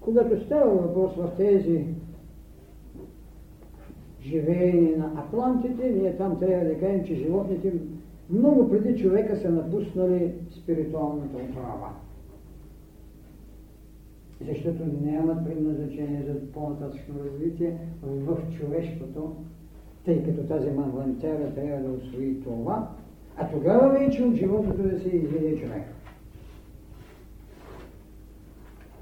когато 0.00 0.44
става 0.44 0.74
въпрос 0.74 1.16
в 1.16 1.32
тези 1.36 1.84
живеени 4.26 4.96
на 4.96 5.12
Атлантите, 5.16 5.90
ние 5.90 6.16
там 6.16 6.38
трябва 6.38 6.64
да 6.64 6.78
кажем, 6.78 7.04
че 7.04 7.14
животните 7.14 7.72
много 8.30 8.70
преди 8.70 9.02
човека 9.02 9.36
са 9.36 9.50
напуснали 9.50 10.32
спиритуалната 10.50 11.36
отрава. 11.36 11.90
Защото 14.46 14.82
нямат 15.02 15.44
предназначение 15.44 16.22
за 16.26 16.52
по-нататъчно 16.52 17.14
развитие 17.24 17.78
в 18.02 18.38
човешкото, 18.58 19.36
тъй 20.04 20.24
като 20.24 20.42
тази 20.42 20.70
мамвантера 20.70 21.54
трябва 21.54 21.88
да 21.88 21.96
освои 21.96 22.40
това, 22.40 22.90
а 23.36 23.50
тогава 23.50 23.88
вече 23.88 24.22
от 24.22 24.34
животото 24.34 24.82
да 24.82 25.00
се 25.00 25.08
изведе 25.08 25.56
човек. 25.56 25.82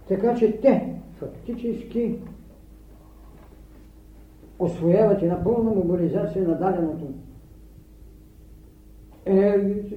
Така 0.08 0.34
че 0.34 0.60
те 0.60 0.94
фактически 1.18 2.18
освояват 4.64 5.22
една 5.22 5.44
пълна 5.44 5.70
мобилизация 5.70 6.48
на 6.48 6.58
даденото 6.58 7.04
енергията, 9.26 9.94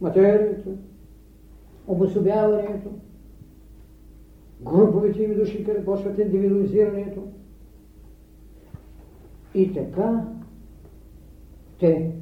материята, 0.00 0.70
обособяването, 1.86 2.90
груповите 4.60 5.22
им 5.22 5.34
души, 5.34 5.64
къде 5.64 5.84
почват 5.84 6.18
индивидуализирането. 6.18 7.22
И 9.54 9.74
така 9.74 10.24
те 11.80 12.12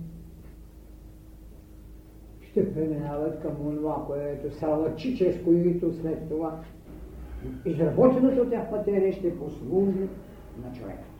ще 2.42 2.74
преминават 2.74 3.40
към 3.40 3.56
това, 3.56 4.04
което 4.06 4.56
салачи, 4.56 5.16
чрез 5.16 5.42
които 5.44 5.92
след 5.92 6.28
това 6.28 6.60
изработеното 7.64 8.42
от 8.42 8.50
тях 8.50 8.70
материя 8.70 9.12
ще 9.12 9.38
послужи 9.38 10.08
на 10.64 10.72
човека. 10.78 11.13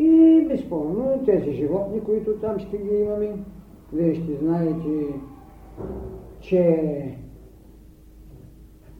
И 0.00 0.46
безспорно 0.48 1.22
тези 1.26 1.52
животни, 1.52 2.00
които 2.00 2.32
там 2.32 2.58
ще 2.58 2.78
ги 2.78 2.94
имаме, 2.94 3.44
вие 3.92 4.14
ще 4.14 4.34
знаете, 4.34 5.06
че 6.40 7.18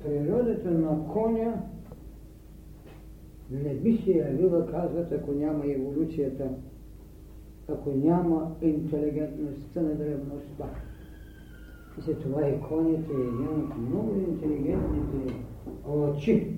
природата 0.05 0.70
на 0.70 1.09
коня 1.12 1.62
не 3.51 3.74
би 3.74 3.97
се 3.97 4.12
явила, 4.12 4.66
казват, 4.66 5.12
ако 5.12 5.32
няма 5.32 5.64
еволюцията, 5.66 6.48
ако 7.68 7.90
няма 7.90 8.56
интелигентността 8.62 9.81
на 9.81 9.94
древността. 9.94 10.64
И 11.98 12.02
за 12.02 12.18
това 12.18 12.48
и 12.48 12.60
конят 12.60 13.09
е 13.10 13.12
един 13.12 13.64
от 13.64 13.78
много 13.78 14.14
интелигентните 14.28 15.35
очи. 15.89 16.56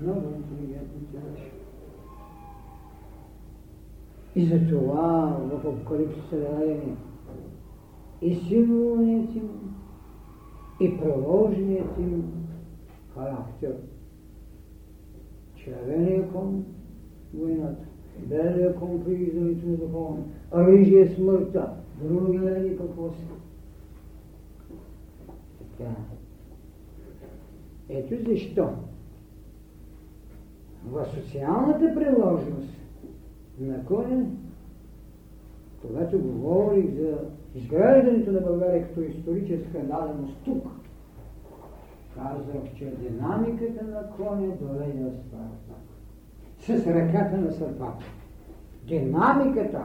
Много 0.00 0.22
интелигентните 0.36 1.16
очи. 1.32 1.59
И 4.36 4.46
за 4.46 4.68
това 4.68 5.38
в 5.52 5.68
Апокалипсиса 5.68 6.36
дадени 6.36 6.96
и 8.22 8.34
символният 8.34 9.34
им, 9.34 9.50
и 10.80 10.98
приложният 10.98 11.98
им 11.98 12.32
характер. 13.14 13.76
Червения 15.56 16.32
кон 16.32 16.64
войната, 17.34 17.84
белия 18.18 18.74
кон 18.74 19.04
при 19.04 19.12
издането 19.12 19.66
на 19.66 19.76
закона, 19.76 20.22
ръжия 20.54 21.14
смъртта, 21.14 21.72
другия 22.02 22.62
ли 22.62 22.76
какво 22.76 23.12
си. 23.12 23.26
Така. 25.58 25.90
Ето 27.88 28.30
защо 28.30 28.68
в 30.86 31.06
социалната 31.06 31.94
приложност 31.94 32.79
на 33.60 33.84
Конен, 33.84 34.38
когато 35.82 36.20
говорих 36.20 36.90
за 36.90 37.18
изграждането 37.54 38.32
на 38.32 38.40
България 38.40 38.88
като 38.88 39.00
историческа 39.00 39.78
даденост 39.78 40.36
тук, 40.44 40.66
казах, 42.14 42.74
че 42.76 42.84
динамиката 42.84 43.84
на 43.84 44.10
коня 44.16 44.56
доведе 44.60 45.12
Спартак. 45.12 45.80
С 46.58 46.86
ръката 46.86 47.36
на 47.36 47.52
сърпата. 47.52 48.04
Динамиката 48.86 49.84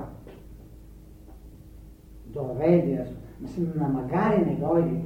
доведе, 2.26 3.08
на 3.76 3.88
магари 3.88 4.46
не 4.46 4.56
дойде. 4.56 5.02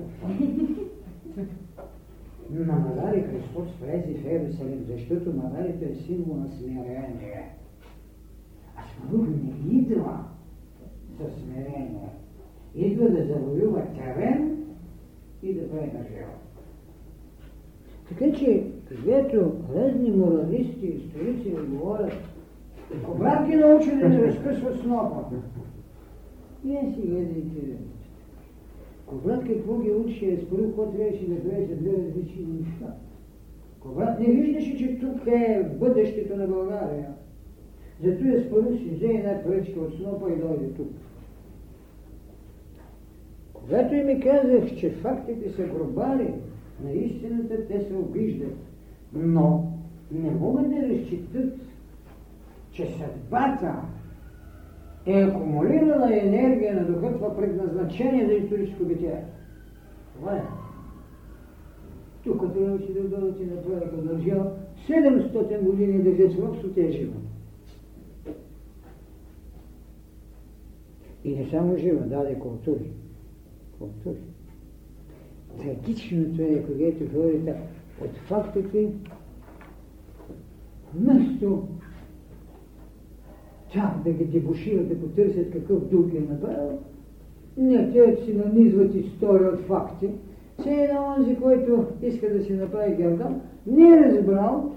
на 2.49 2.75
магари 2.75 3.21
Христос 3.21 3.67
влезе 3.81 4.13
в 4.13 4.25
Ерусалим, 4.25 4.85
защото 4.87 5.33
магарите 5.33 5.85
е 5.85 5.95
символ 5.95 6.35
на 6.35 6.49
смирение. 6.49 7.58
Смарух 9.07 9.27
не 9.27 9.77
идва 9.79 10.25
със 11.17 11.43
смирение. 11.43 12.09
Идва 12.75 13.09
да 13.09 13.25
завоюва 13.25 13.81
терен 13.95 14.65
и 15.43 15.53
да 15.53 15.61
на 15.61 16.03
живот. 16.03 16.39
Така 18.09 18.31
че, 18.31 18.63
когато 19.05 19.53
разни 19.75 20.11
моралисти, 20.11 20.87
историци 20.87 21.49
ми 21.49 21.67
говорят, 21.67 22.13
обратки 23.15 23.55
научени 23.55 24.01
да 24.01 24.27
разкъсват 24.27 24.79
снопа. 24.79 25.23
Вие 26.65 26.93
си 26.95 27.07
гледайте. 27.07 27.77
Когато 29.05 29.47
какво 29.47 29.77
ги 29.77 29.91
учи, 29.91 30.25
е 30.25 30.37
според 30.37 30.65
какво 30.65 30.91
трябваше 30.91 31.29
да 31.29 31.35
влезе 31.35 31.75
две 31.75 31.91
различни 31.91 32.45
неща. 32.45 32.93
Когато 33.79 34.21
не 34.21 34.33
виждаше, 34.33 34.77
че 34.77 34.99
тук 34.99 35.27
е 35.27 35.69
бъдещето 35.79 36.35
на 36.35 36.47
България, 36.47 37.07
зато 38.03 38.27
е 38.27 38.43
според 38.47 38.79
си 38.79 38.89
взе 38.89 39.05
една 39.05 39.43
пръчка 39.43 39.79
от 39.79 39.93
снопа 39.93 40.31
и 40.31 40.35
дойде 40.35 40.73
тук. 40.73 40.91
Когато 43.53 43.95
и 43.95 44.03
ми 44.03 44.19
казах, 44.19 44.75
че 44.77 44.89
фактите 44.89 45.49
са 45.49 45.63
гробари, 45.63 46.33
на 46.83 46.91
истината 46.91 47.67
те 47.67 47.81
се 47.81 47.93
обиждат, 47.93 48.57
но 49.13 49.71
не 50.11 50.31
могат 50.31 50.69
да 50.69 50.89
разчитат, 50.89 51.53
че 52.71 52.85
съдбата 52.85 53.75
е 55.05 55.21
акумулирала 55.21 56.19
енергия 56.19 56.75
на 56.75 56.85
духа, 56.85 57.13
това 57.13 57.35
предназначение 57.35 58.25
за 58.25 58.33
историческо 58.33 58.85
битие. 58.85 59.23
Това 60.15 60.35
е. 60.35 60.43
Тук 62.23 62.53
трябваше 62.53 62.93
да 62.93 63.01
дойдат 63.01 63.39
и 63.39 63.45
направиха 63.45 63.97
държава 63.97 64.51
700 64.89 65.61
години 65.61 66.03
да 66.03 66.11
взят 66.11 66.33
в 66.33 66.73
те 66.73 66.91
жива. 66.91 67.13
И 71.23 71.35
не 71.35 71.49
само 71.49 71.77
жива, 71.77 72.05
даде 72.05 72.39
култури. 72.39 72.91
Култури. 73.79 74.19
Трагичното 75.57 76.41
е, 76.41 76.63
когато 76.63 77.11
хората 77.13 77.55
от 78.01 78.17
фактите 78.17 78.91
вместо 80.93 81.67
тях 83.73 83.91
да 84.03 84.11
ги 84.11 84.25
дебушират, 84.25 84.89
да 84.89 84.99
потърсят 84.99 85.51
какъв 85.51 85.85
дух 85.85 86.05
е 86.15 86.19
направил, 86.19 86.79
не, 87.57 87.91
те 87.91 88.17
си 88.25 88.33
нанизват 88.33 88.95
история 88.95 89.49
от 89.49 89.59
факти. 89.59 90.09
Все 90.59 90.69
едно 90.69 91.15
онзи, 91.17 91.35
който 91.35 91.85
иска 92.01 92.33
да 92.33 92.43
си 92.43 92.53
направи 92.53 92.95
гердан, 92.95 93.41
не 93.67 93.89
е 93.89 94.11
разбрал 94.11 94.71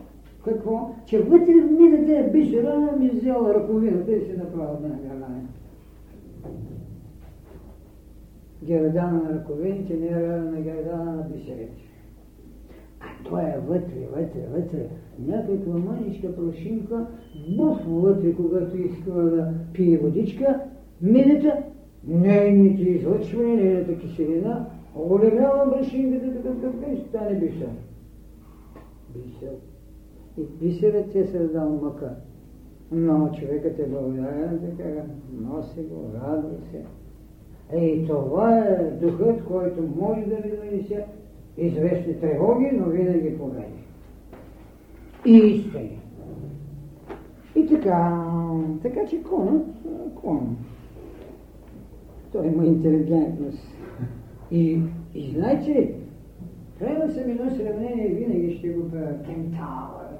какво, 0.44 0.94
че 1.06 1.23
вътре 1.23 1.52
в 1.52 1.70
мината 1.70 2.19
е 2.19 2.31
бисера, 2.31 2.97
ми 2.98 3.10
взел 3.10 3.52
ръковината 3.55 4.12
и 4.12 4.20
си 4.20 4.32
направил 4.36 4.78
на 4.82 4.89
гердане. 4.89 5.41
Гердана 8.62 9.23
на 9.23 9.35
ръковините 9.35 9.94
не 9.97 10.06
е 10.06 10.23
равен 10.23 10.55
на 10.55 10.60
гердана 10.60 11.16
на 11.16 11.23
бисерите. 11.23 11.82
А 13.01 13.28
той 13.28 13.43
е 13.43 13.59
вътре, 13.66 14.06
вътре, 14.16 14.47
вътре. 14.55 14.89
Някаква 15.27 15.78
маничка 15.78 16.36
прошинка, 16.36 17.06
буф 17.56 17.78
вътре, 17.86 18.35
когато 18.35 18.77
искала 18.77 19.23
да 19.23 19.55
пие 19.73 19.98
водичка, 19.98 20.60
мината, 21.02 21.56
нейните 22.06 22.82
излъчвания, 22.82 23.56
нейната 23.56 23.98
киселина, 23.98 24.66
олегава 24.97 25.70
брашинката, 25.70 26.32
така 26.32 26.55
така 26.60 26.93
и 26.93 27.05
стане 27.09 27.39
бисер. 27.40 27.69
Бисер. 29.14 29.55
И 30.39 30.43
бисерът 30.60 31.14
е 31.14 31.27
създал 31.27 31.81
мъка. 31.82 32.16
Но 32.93 33.31
човекът 33.40 33.78
е 33.78 33.86
благодарен, 33.86 34.60
така, 34.78 34.90
носи 35.40 35.81
го, 35.81 36.10
радва 36.14 36.56
се. 36.70 36.85
И 37.77 38.06
това 38.06 38.59
е 38.59 38.90
духът, 38.90 39.44
който 39.44 39.82
може 40.01 40.20
да 40.20 40.36
ви 40.36 40.56
донесе 40.56 41.05
известни 41.56 42.20
тревоги, 42.20 42.70
но 42.73 42.85
винаги 42.85 43.39
победи. 43.39 43.82
И 45.27 45.36
истини. 45.36 45.98
И 47.56 47.66
така, 47.66 48.27
така 48.82 49.06
че 49.06 49.23
конът, 49.23 49.66
кон. 50.14 50.56
Той 52.32 52.47
има 52.47 52.66
интелигентност. 52.66 53.66
И, 54.51 54.81
и 55.14 55.31
знаете, 55.31 55.94
трябва 56.78 57.12
съм 57.12 57.31
едно 57.31 57.51
сравнение, 57.51 58.09
винаги 58.09 58.59
ще 58.59 58.69
го 58.69 58.90
правя. 58.90 59.23
Кентавърът. 59.27 60.11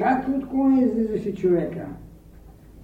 Как 0.00 0.28
от 0.28 0.48
коня 0.48 0.82
излизаше 0.82 1.34
човека? 1.34 1.86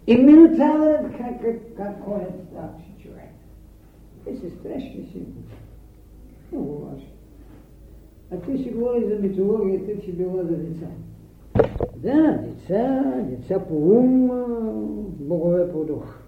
И 0.07 0.17
минотавърът, 0.17 1.13
как, 1.17 1.43
как, 1.43 1.57
как 1.77 2.05
конят 2.05 2.33
ставаше 2.51 2.95
човек. 2.99 3.31
Те 4.25 4.37
се 4.37 4.51
страшни 4.51 5.09
си. 5.13 5.23
Много 6.53 6.79
важно. 6.79 7.09
А 8.33 8.37
ти 8.37 8.59
си 8.59 8.71
говори 8.71 9.05
за 9.09 9.19
митологията, 9.23 10.01
че 10.05 10.13
била 10.13 10.43
за 10.43 10.57
деца. 10.57 10.87
Да, 11.97 12.39
деца, 12.39 13.03
деца 13.31 13.65
по 13.69 13.75
ум, 13.75 14.31
богове 15.21 15.73
по 15.73 15.85
дух. 15.85 16.19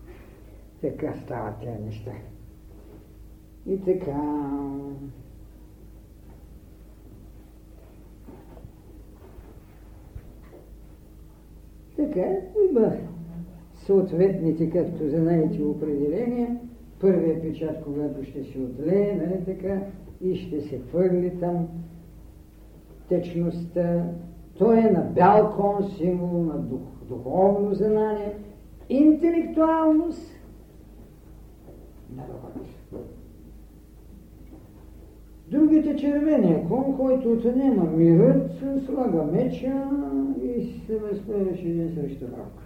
Така 0.81 1.15
стават 1.25 1.55
тези 1.61 1.85
неща. 1.85 2.13
И 3.67 3.81
така. 3.85 4.21
Така, 11.99 12.27
има 12.71 12.93
съответните, 13.75 14.71
както 14.71 15.09
знаете, 15.09 15.63
определения. 15.63 16.59
Първият 17.01 17.43
печат, 17.43 17.85
когато 17.85 18.25
ще 18.25 18.45
се 18.45 18.59
отлее, 18.59 19.17
нали 19.17 19.45
така, 19.45 19.81
и 20.21 20.37
ще 20.37 20.61
се 20.61 20.79
хвърли 20.79 21.33
там 21.41 21.69
течността. 23.09 24.05
Той 24.59 24.79
е 24.79 24.91
на 24.91 25.01
бял 25.01 25.57
кон, 25.57 25.91
символ 25.91 26.43
на 26.43 26.59
дух, 26.59 26.81
духовно 27.09 27.75
знание, 27.75 28.35
интелектуалност 28.89 30.33
на 32.17 32.23
Другите 35.51 35.97
червения 35.97 36.69
кон, 36.69 36.97
който 36.97 37.33
отнема 37.33 37.85
мирът, 37.85 38.51
слага 38.87 39.23
меча 39.23 39.91
и 40.43 40.81
се 40.87 40.97
възправяше 40.97 41.69
един 41.69 41.95
срещу 41.95 42.27
друг. 42.27 42.63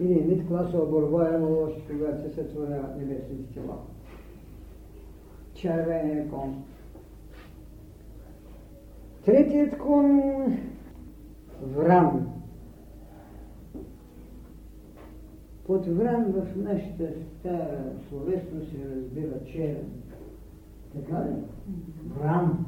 Или 0.00 0.20
мит 0.20 0.48
класова 0.48 0.86
борба 0.86 1.28
е 1.28 1.36
имало 1.36 1.62
още 1.64 1.80
когато 1.88 2.22
се 2.22 2.34
сътворяват 2.34 2.96
небесните 2.98 3.54
тела. 3.54 3.76
Червения 5.54 6.28
кон. 6.30 6.62
Третият 9.24 9.78
кон 9.78 10.22
Вран. 11.62 12.28
Под 15.66 15.86
Вран 15.86 16.24
в 16.32 16.56
нашата 16.56 17.08
стара 17.38 17.92
словесност 18.08 18.70
се 18.70 18.96
разбира 18.96 19.44
черен. 19.44 19.99
Така 20.94 21.24
ли? 21.24 21.34
Вран. 22.18 22.66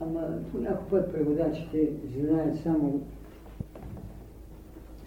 Ама 0.00 0.38
по 0.52 0.90
път 0.90 1.12
преводачите 1.12 1.92
знаят 2.18 2.56
само 2.56 3.00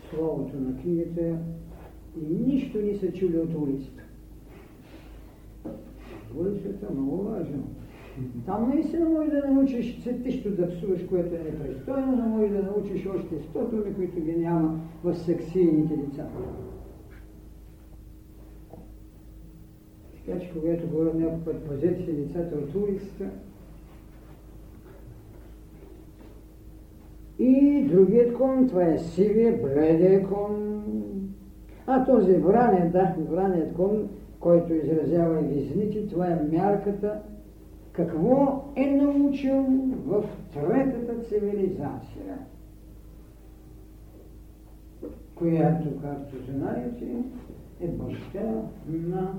словото 0.09 0.59
на 0.59 0.81
книгата 0.81 1.37
и 2.21 2.33
нищо 2.47 2.77
не 2.77 2.95
са 2.95 3.11
чули 3.11 3.37
от 3.37 3.55
улицата. 3.55 4.03
Улицата 6.37 6.85
е 6.89 6.93
много 6.93 7.23
важно. 7.23 7.63
Там 8.45 8.69
наистина 8.69 9.09
може 9.09 9.31
да 9.31 9.51
научиш 9.51 10.03
цветищо 10.03 10.51
да 10.51 10.69
псуваш, 10.69 11.01
което 11.09 11.35
е 11.35 11.39
непристойно, 11.39 12.15
но 12.15 12.29
може 12.29 12.53
да 12.53 12.63
научиш 12.63 13.05
още 13.05 13.39
сто 13.49 13.67
думи, 13.67 13.95
които 13.95 14.21
ги 14.21 14.35
няма 14.35 14.79
в 15.03 15.15
сексийните 15.15 15.97
деца. 15.97 16.27
Така 20.27 20.39
че, 20.39 20.51
когато 20.53 20.87
говоря 20.87 21.13
някой 21.13 21.39
път, 21.45 21.63
пазете 21.63 22.05
си 22.05 22.13
децата 22.13 22.55
от 22.55 22.75
улицата, 22.75 23.29
И 27.39 27.83
другият 27.91 28.33
кон, 28.33 28.67
това 28.67 28.83
е 28.83 28.99
сивия, 28.99 29.57
бледия 29.61 30.27
кон. 30.27 30.83
А 31.87 32.05
този 32.05 32.33
враният, 32.33 32.91
да, 32.91 33.15
враният 33.29 33.73
кон, 33.73 34.09
който 34.39 34.73
изразява 34.73 35.41
визните, 35.41 36.07
това 36.07 36.27
е 36.27 36.43
мярката 36.51 37.21
какво 37.91 38.63
е 38.75 38.85
научил 38.85 39.65
в 40.05 40.23
третата 40.53 41.23
цивилизация, 41.23 42.37
която, 45.35 45.89
както 46.01 46.51
знаете, 46.51 47.05
е 47.81 47.87
баща 47.87 48.61
на 48.89 49.33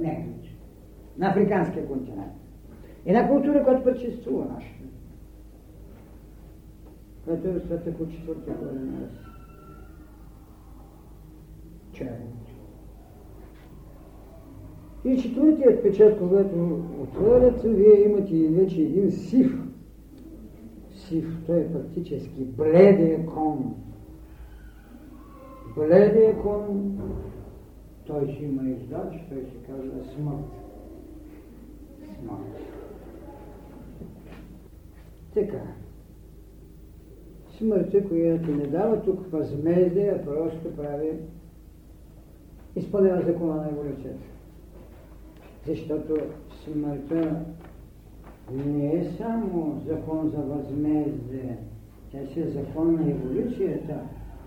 не, 0.00 0.28
на 1.18 1.28
африканския 1.28 1.86
континент. 1.86 2.32
Една 3.06 3.28
култура, 3.28 3.64
която 3.64 3.84
предшествува 3.84 4.44
нашата. 4.44 4.84
Което 7.24 7.48
е 7.48 7.60
света 7.60 7.94
по 7.94 8.08
четвъртия 8.08 8.56
корен 8.56 8.94
раз. 9.02 9.12
Чайно. 11.92 12.38
И 15.04 15.18
четвъртият 15.18 15.82
печат, 15.82 16.18
когато 16.18 16.84
отворят, 17.02 17.62
вие 17.62 18.04
имате 18.04 18.48
вече 18.48 18.82
един 18.82 19.10
сив. 19.10 19.62
Сив, 20.90 21.42
той 21.46 21.60
е 21.60 21.72
практически 21.72 22.44
бледия 22.44 23.26
кон. 23.26 23.74
Бледия 25.76 26.42
кон, 26.42 26.98
той 28.08 28.26
си 28.26 28.44
има 28.44 28.70
издач, 28.70 29.14
той 29.28 29.42
се 29.42 29.72
казва 29.72 30.04
смърт. 30.04 30.46
Смърт. 32.18 32.58
Така. 35.34 35.62
Смъртта, 37.58 38.08
която 38.08 38.50
не 38.50 38.66
дава 38.66 39.02
тук 39.02 39.30
възмездие, 39.30 40.10
а 40.10 40.24
просто 40.24 40.76
прави 40.76 41.12
изпълнява 42.76 43.22
закона 43.22 43.54
на 43.54 43.68
еволюцията 43.68 44.28
защото 45.68 46.16
смъртта 46.64 47.36
не 48.66 48.94
е 48.94 49.04
само 49.04 49.82
закон 49.86 50.28
за 50.28 50.38
възмездие, 50.38 51.58
тя 52.12 52.18
си 52.32 52.40
е 52.40 52.48
закон 52.48 52.94
на 52.94 53.10
еволюцията, 53.10 54.00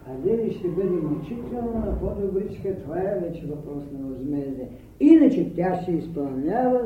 а 0.08 0.14
дали 0.28 0.54
ще 0.54 0.68
бъде 0.68 0.90
мъчителна, 0.90 1.98
по-добричка, 2.00 2.76
това 2.76 3.00
е 3.00 3.20
вече 3.20 3.46
въпрос 3.46 3.84
на 4.00 4.08
възмездие. 4.08 4.70
Иначе 5.00 5.56
тя 5.56 5.82
се 5.86 5.92
изпълнява 5.92 6.82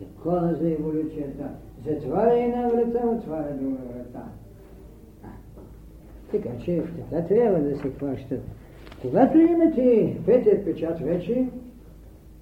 закона 0.00 0.54
за 0.54 0.70
еволюцията. 0.70 1.48
Затваря 1.86 2.44
една 2.44 2.68
врата, 2.68 3.06
отваря 3.06 3.56
друга 3.60 3.78
врата. 3.94 4.24
Така 6.30 6.48
че 6.64 6.82
така 7.10 7.26
трябва 7.26 7.60
да 7.60 7.76
се 7.76 7.90
хващат. 7.90 8.42
Когато 9.02 9.38
имате 9.38 10.16
петият 10.26 10.64
печат 10.64 11.00
вече, 11.00 11.48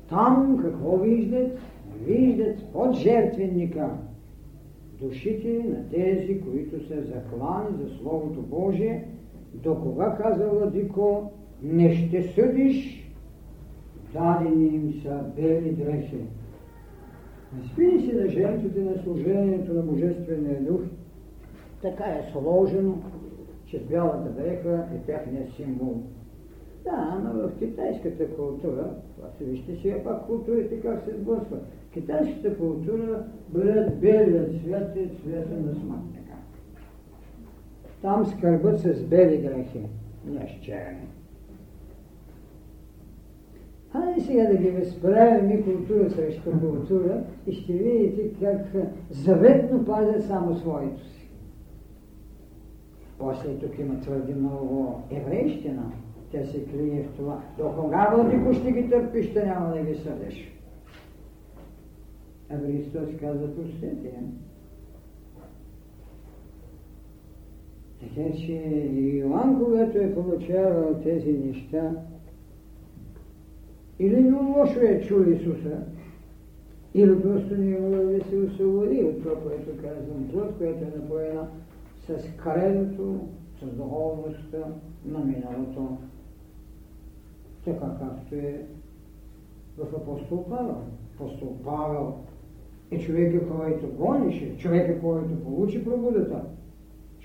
там 0.09 0.59
какво 0.63 0.97
виждат? 0.97 1.59
Виждат 2.07 2.57
под 2.73 2.95
жертвенника 2.95 3.91
душите 5.01 5.65
на 5.69 5.89
тези, 5.89 6.41
които 6.41 6.87
са 6.89 7.03
заклани 7.03 7.77
за 7.83 7.97
Словото 7.97 8.43
Божие, 8.43 9.05
до 9.55 9.75
кога 9.75 10.17
каза 10.17 10.49
Владико, 10.49 11.33
не 11.63 11.95
ще 11.95 12.23
съдиш, 12.23 13.09
дадени 14.13 14.67
им 14.67 14.95
са 15.03 15.21
бели 15.37 15.73
дрехи. 15.73 16.19
Спини 17.73 18.01
си 18.01 18.13
на 18.17 18.29
жертвите 18.29 18.81
на 18.81 19.03
служението 19.03 19.75
на 19.75 19.83
Божествения 19.83 20.63
дух, 20.63 20.81
така 21.83 22.05
е 22.05 22.31
сложено, 22.33 22.95
че 23.67 23.79
бялата 23.79 24.31
дреха 24.31 24.87
е 24.95 24.99
техният 24.99 25.53
символ. 25.57 26.03
Да, 26.85 27.21
но 27.25 27.49
в 27.49 27.59
китайската 27.59 28.29
култура, 28.37 28.91
това 29.17 29.29
вижте 29.41 29.77
сега 29.77 30.05
пак 30.05 30.27
културите 30.27 30.81
как 30.81 31.05
се 31.05 31.17
сблъскват. 31.17 31.63
Китайската 31.93 32.59
култура 32.59 33.25
бъдат 33.49 34.01
белият 34.01 34.63
цвят 34.63 34.97
и 34.97 35.09
цвета 35.23 35.61
на 35.61 35.75
смътника. 35.75 36.18
Там 38.03 38.27
скърбът 38.27 38.81
с 38.81 39.03
бели 39.03 39.39
дрехи, 39.39 39.81
не 40.27 40.49
с 40.49 40.65
черни. 40.65 41.09
Хайде 43.93 44.21
сега 44.21 44.45
да 44.45 44.57
ги 44.57 44.71
възправим 44.71 45.51
и 45.51 45.63
култура 45.63 46.11
срещу 46.11 46.51
култура 46.61 47.23
и 47.47 47.53
ще 47.53 47.73
видите 47.73 48.31
как 48.41 48.67
заветно 49.11 49.85
пазят 49.85 50.25
само 50.25 50.57
своето 50.57 51.05
си. 51.05 51.29
После 53.19 53.55
тук 53.55 53.79
има 53.79 54.01
твърде 54.01 54.35
много 54.35 55.03
еврейщина. 55.11 55.93
Тя 56.33 56.45
се 56.45 56.65
крие 56.65 57.03
в 57.03 57.17
това. 57.17 57.41
До 57.59 57.73
кога 57.73 58.11
владико 58.15 58.53
ще 58.53 58.73
ги 58.73 58.91
търпиш, 58.91 59.31
ще 59.31 59.47
няма 59.47 59.75
да 59.75 59.83
ги 59.83 59.95
съдеш. 59.95 60.53
А 62.51 62.59
Христос 62.59 63.09
каза, 63.21 63.57
простете. 63.57 64.23
Така 68.01 68.37
че 68.37 68.53
Иоанн, 68.95 69.65
когато 69.65 69.99
е 69.99 70.15
получавал 70.15 71.01
тези 71.03 71.33
неща, 71.33 71.93
или 73.99 74.21
много 74.21 74.59
лошо 74.59 74.81
е 74.81 75.01
чул 75.01 75.21
Исуса, 75.21 75.83
или 76.95 77.23
просто 77.23 77.57
не 77.57 77.77
е 77.77 77.81
могъл 77.81 78.07
да 78.07 78.25
се 78.25 78.37
освободи 78.37 79.03
от 79.03 79.23
това, 79.23 79.35
което 79.41 79.83
казвам, 79.83 80.29
плът, 80.33 80.59
което 80.59 80.85
е 80.85 80.99
напоена 80.99 81.49
с 82.07 82.37
кредото, 82.37 83.21
с 83.63 83.67
духовността 83.67 84.59
на 85.05 85.19
миналото. 85.19 85.97
Така 87.65 87.97
както 88.01 88.35
е 88.35 88.63
в 89.79 89.97
апостол 89.97 90.45
Павел. 90.49 90.77
Апостол 91.15 91.57
Павел 91.65 92.15
е 92.91 92.99
човека, 92.99 93.49
който 93.49 93.87
гонеше, 93.99 94.57
човека, 94.57 95.01
който 95.01 95.45
получи 95.45 95.85
пробудата, 95.85 96.45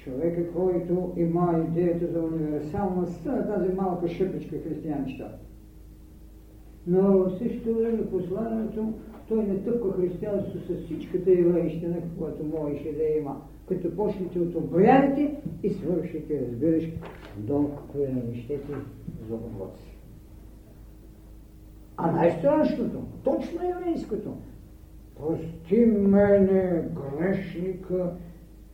човека, 0.04 0.54
който 0.54 1.14
има 1.18 1.66
идеята 1.68 2.08
за 2.08 2.24
универсалността 2.24 3.32
на 3.32 3.56
тази 3.56 3.74
малка 3.74 4.08
шъпичка 4.08 4.56
християнща. 4.58 5.28
Но 6.88 7.02
в 7.02 7.38
същото 7.38 7.76
време 7.76 8.10
посланието 8.10 8.94
той 9.28 9.44
не 9.44 9.58
тъпка 9.58 9.92
християнство 9.92 10.60
с 10.60 10.86
всичката 10.86 11.32
еврейщина, 11.32 11.96
която 12.18 12.44
можеше 12.44 12.92
да 12.94 13.04
има. 13.04 13.42
Като 13.68 13.96
почнете 13.96 14.40
от 14.40 14.56
обрядите 14.56 15.36
и 15.64 15.70
свършите, 15.70 16.42
разбираш, 16.42 16.90
до 17.38 17.70
коленищете 17.92 18.74
за 19.30 19.38
си. 19.78 19.98
А 21.98 22.12
най-страшното, 22.12 23.04
точно 23.24 23.60
еврейското, 23.70 24.34
прости 25.20 25.86
мене, 25.86 26.84
грешника, 27.20 28.12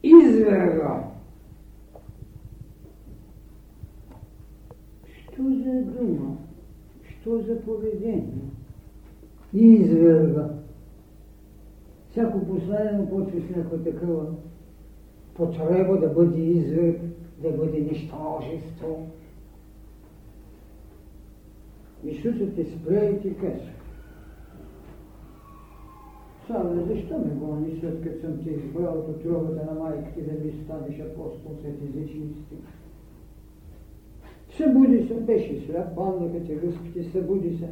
изверга. 0.03 1.03
Що 5.39 5.49
за 5.49 5.81
дума? 5.81 6.37
Що 7.21 7.41
за 7.41 7.61
поведение? 7.61 8.49
Изверга. 9.53 10.49
Всяко 12.11 12.45
последно 12.45 13.09
почва 13.09 13.39
с 13.39 13.55
някаква 13.55 13.77
такава 13.77 14.25
потреба 15.33 15.99
да 15.99 16.07
бъде 16.07 16.41
изверг, 16.41 17.01
да 17.41 17.51
бъде 17.51 17.79
нищожество. 17.79 19.07
Исусът 22.03 22.55
те 22.55 22.65
спря 22.65 23.05
и 23.05 23.21
ти 23.21 23.35
каза. 23.35 23.69
Савле, 26.47 26.83
защо 26.83 27.17
ме 27.17 27.33
гони, 27.33 27.79
след 27.79 28.03
като 28.03 28.21
съм 28.21 28.43
ти 28.43 28.49
избрал 28.49 28.99
от 28.99 29.09
отровата 29.09 29.65
на 29.65 29.79
майка 29.79 30.13
ти 30.13 30.21
да 30.21 30.31
ми 30.31 30.63
станеш 30.63 30.99
апостол 30.99 31.55
след 31.61 31.81
езичниците? 31.81 32.55
Събуди 34.59 35.07
се, 35.07 35.13
беше 35.13 35.61
сляп, 35.65 35.95
пандака 35.95 36.45
те 36.45 36.61
руските, 36.61 37.03
събуди 37.03 37.57
се. 37.57 37.69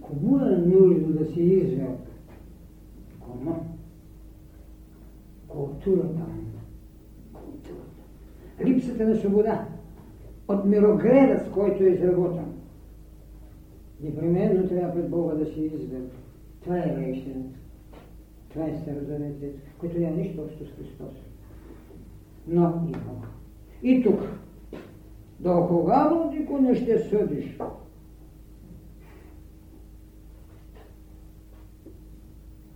Кому 0.00 0.38
е 0.38 0.56
нужно 0.56 1.12
да 1.12 1.26
си 1.26 1.42
извел? 1.42 1.98
Кому? 3.20 3.54
Културата. 5.48 6.26
Културата. 7.32 8.02
Липсата 8.64 9.08
на 9.08 9.16
свобода. 9.16 9.68
От 10.48 10.64
мирогледа, 10.64 11.44
с 11.46 11.52
който 11.52 11.84
е 11.84 11.88
изработен. 11.88 12.52
Непременно 14.02 14.68
трябва 14.68 14.94
пред 14.94 15.10
Бога 15.10 15.34
да 15.34 15.46
си 15.46 15.60
извел. 15.60 16.02
Това 16.62 16.78
е 16.78 16.96
вещената. 16.98 17.58
Това 18.48 18.64
е 18.64 18.78
Старозаветът, 18.82 19.54
който 19.78 20.00
няма 20.00 20.16
нищо 20.16 20.42
общо 20.42 20.66
с 20.66 20.70
Христос. 20.70 21.14
Но 22.48 22.62
има. 22.62 23.26
И 23.82 24.02
тук. 24.02 24.41
До 25.42 25.66
кога, 25.68 26.08
Владико, 26.08 26.58
не 26.58 26.74
ще 26.74 26.98
съдиш? 26.98 27.58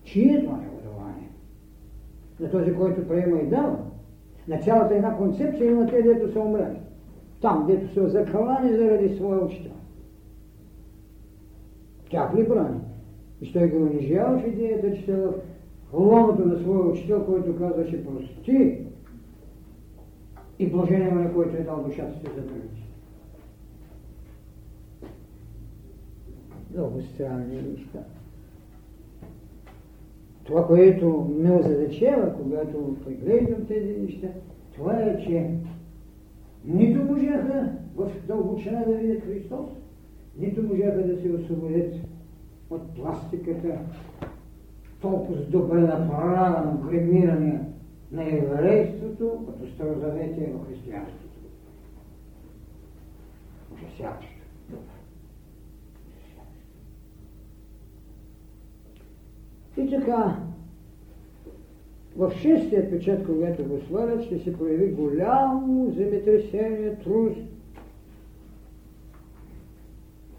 Чие 0.05 0.33
е 0.33 0.45
това 0.45 0.57
негодование? 0.57 1.31
На 2.41 2.51
този, 2.51 2.75
който 2.75 3.09
приема 3.09 3.39
и 3.41 3.47
дава. 3.47 3.79
На 4.49 4.59
цялата 4.59 4.95
една 4.95 5.17
концепция 5.17 5.71
има 5.71 5.87
те, 5.87 6.03
дето 6.03 6.33
са 6.33 6.41
умрели. 6.41 6.81
Там, 7.41 7.67
дето 7.67 7.95
са 7.95 8.09
закълани 8.09 8.77
заради 8.77 9.17
своя 9.17 9.45
учител. 9.45 9.73
Тях 12.11 12.35
ли 12.37 12.49
брани? 12.49 12.81
И 13.43 13.53
той 13.53 13.69
го 13.69 13.77
унижава 13.77 14.39
в 14.39 14.47
идеята, 14.47 14.93
че 14.93 15.17
в 15.17 15.33
лоното 15.93 16.49
на 16.49 16.59
своя 16.59 16.81
учител, 16.81 17.25
който 17.27 17.59
казваше 17.59 18.05
прости 18.07 18.86
и 20.59 20.67
блажение 20.67 21.11
на 21.11 21.35
който 21.35 21.57
е 21.57 21.61
дал 21.61 21.85
душата 21.87 22.19
си 22.19 22.27
за 22.37 22.43
другите. 22.43 22.83
Много 26.75 27.03
странни 27.03 27.63
неща. 27.63 27.99
Това, 30.45 30.67
което 30.67 31.35
ме 31.39 31.53
озадачава, 31.53 32.35
когато 32.43 32.97
преглеждам 33.05 33.67
тези 33.67 33.97
неща, 34.01 34.29
това 34.75 35.01
е, 35.01 35.25
че 35.25 35.51
нито 36.65 37.05
можаха 37.05 37.73
в 37.97 38.11
дълбочина 38.27 38.85
да 38.85 38.93
видят 38.93 39.25
Христос, 39.25 39.71
нито 40.39 40.63
можаха 40.63 41.07
да 41.07 41.23
се 41.23 41.33
освободят 41.33 41.95
от 42.71 42.95
пластиката, 42.95 43.79
толкова 45.01 45.37
добре 45.37 45.81
направено 45.81 46.79
гримиране 46.89 47.61
на 48.13 48.29
еврейството, 48.29 49.47
като 49.47 49.73
старозаветие 49.73 50.53
в 50.55 50.67
християнството. 50.69 51.39
Ужасяващо. 53.75 54.37
И 59.77 59.91
така, 59.91 60.37
в 62.17 62.33
шестия 62.41 62.91
печат, 62.91 63.27
когато 63.27 63.65
го 63.65 63.81
свалят, 63.81 64.23
ще 64.23 64.39
се 64.39 64.59
прояви 64.59 64.93
голямо 64.93 65.91
земетресение, 65.91 66.97
трус. 67.05 67.37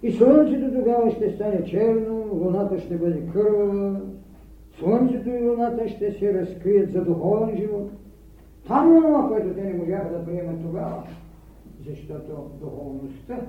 И 0.03 0.11
слънцето 0.11 0.73
тогава 0.73 1.11
ще 1.11 1.31
стане 1.35 1.63
черно, 1.65 2.29
луната 2.31 2.79
ще 2.79 2.97
бъде 2.97 3.21
кървава, 3.33 4.01
Слънцето 4.79 5.29
и 5.29 5.49
луната 5.49 5.89
ще 5.89 6.11
се 6.11 6.33
разкрият 6.33 6.91
за 6.91 7.05
духовен 7.05 7.57
живот. 7.57 7.91
Там 8.67 9.01
това, 9.03 9.27
което 9.27 9.53
те 9.53 9.63
не 9.63 9.73
можаха 9.73 10.09
да 10.09 10.25
приемат 10.25 10.61
тогава. 10.61 11.03
Защото 11.87 12.51
духовността 12.61 13.41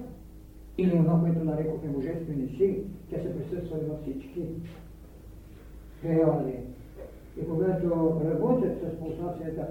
или 0.78 0.90
това, 0.90 1.20
което 1.20 1.44
нарекохме 1.44 1.88
божествени 1.88 2.48
сили, 2.48 2.84
те 3.10 3.22
са 3.22 3.28
присъствали 3.28 3.82
във 3.88 4.00
всички 4.02 4.46
периоди. 6.02 6.54
И 7.42 7.48
когато 7.48 8.20
работят 8.24 8.78
с 8.82 8.98
пулсацията 8.98 9.68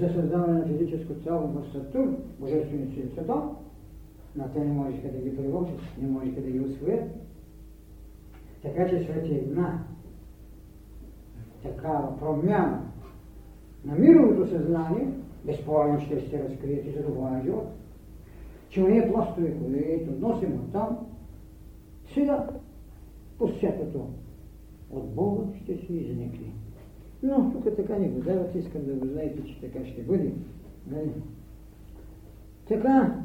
за 0.00 0.08
създаване 0.08 0.58
на 0.58 0.66
физическо 0.66 1.14
цяло 1.24 1.46
в 1.46 1.72
Сатурн, 1.72 2.16
божествени 2.40 2.94
сили 2.94 3.10
са 3.14 3.26
там, 3.26 3.56
но 4.36 4.48
те 4.48 4.60
не 4.60 4.72
можеха 4.72 5.08
да 5.08 5.18
ги 5.18 5.36
приложат, 5.36 5.80
не 6.02 6.08
можеха 6.08 6.40
да 6.40 6.50
ги 6.50 6.60
освоят. 6.60 7.04
Така 8.62 8.88
че 8.88 8.96
една 9.30 9.84
такава 11.62 12.18
промяна 12.18 12.82
на 13.84 13.94
мировото 13.94 14.50
съзнание, 14.50 15.08
безспорно 15.44 16.00
ще 16.00 16.20
се 16.20 16.44
разкрият 16.44 16.86
и 16.86 16.90
за 16.90 17.02
духовен 17.02 17.42
живот. 17.42 17.68
Че 18.68 18.82
уния 18.82 19.12
пластове, 19.12 19.54
които 19.58 20.10
носим 20.20 20.54
от 20.54 20.72
там, 20.72 20.98
сега 22.14 22.48
посетото 23.38 24.06
от 24.90 25.14
Бога 25.14 25.42
ще 25.62 25.76
се 25.76 25.92
изникне. 25.92 26.52
Но 27.22 27.52
тук 27.52 27.76
така 27.76 27.98
не 27.98 28.08
го 28.08 28.20
дават, 28.20 28.54
искам 28.54 28.84
да 28.84 28.92
го 28.92 29.06
знаете, 29.06 29.44
че 29.44 29.60
така 29.60 29.86
ще 29.86 30.02
бъде. 30.02 30.32
Нали? 30.90 31.10
Така 32.68 33.22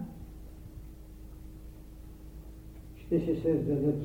ще 2.98 3.20
се 3.20 3.41
създадат 3.41 4.03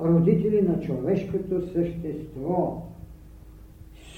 родители 0.00 0.62
на 0.62 0.80
човешкото 0.80 1.66
същество. 1.72 2.82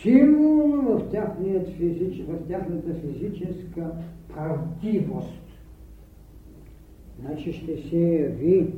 Символно 0.03 0.83
в, 0.83 1.71
физич, 1.71 2.25
в 2.29 2.49
тяхната 2.49 2.95
физическа 2.95 3.91
правдивост. 4.35 5.43
Значи 7.21 7.53
ще 7.53 7.77
се 7.77 7.99
яви 7.99 8.75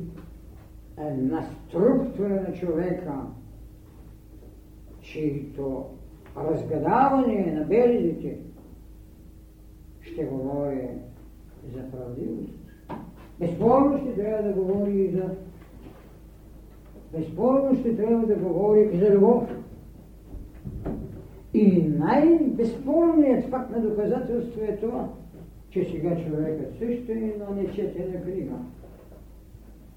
една 0.97 1.41
структура 1.43 2.29
на 2.47 2.53
човека, 2.53 3.13
чието 5.01 5.85
разгадаване 6.37 7.53
на 7.59 7.65
белезите 7.65 8.37
ще 10.01 10.23
говори 10.23 10.87
за 11.75 11.91
правдивост. 11.91 12.53
Безспорно 13.39 13.97
ще 13.97 14.15
трябва 14.15 14.43
да 14.43 14.53
говори 14.53 15.01
и 15.01 15.11
за 15.11 15.35
безспорно 17.17 17.79
ще 17.79 17.97
трябва 17.97 18.27
да 18.27 18.35
говори 18.35 18.89
и 18.93 18.97
за 18.97 19.09
любов. 19.09 19.43
И 21.53 21.81
най-безспорният 21.81 23.45
факт 23.45 23.71
на 23.71 23.81
доказателство 23.81 24.61
е 24.61 24.77
това, 24.77 25.09
че 25.69 25.85
сега 25.85 26.23
човекът 26.23 26.73
също 26.79 27.11
е 27.11 27.35
на 27.39 27.55
нечетена 27.55 28.21
книга. 28.21 28.55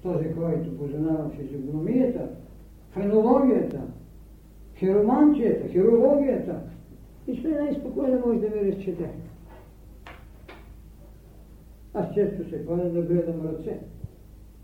Този, 0.03 0.25
който 0.33 0.77
познава 0.77 1.29
физиогномията, 1.29 2.29
фенологията, 2.91 3.81
хиромантията, 4.75 5.67
хирологията, 5.67 6.59
и 7.27 7.35
ще 7.35 7.47
най-спокойно 7.47 8.21
може 8.25 8.39
да 8.39 8.47
ви 8.47 8.71
разчете. 8.71 9.09
Аз 11.93 12.13
често 12.13 12.49
се 12.49 12.65
ходя 12.65 12.89
да 12.89 13.01
гледам 13.01 13.47
ръце, 13.47 13.79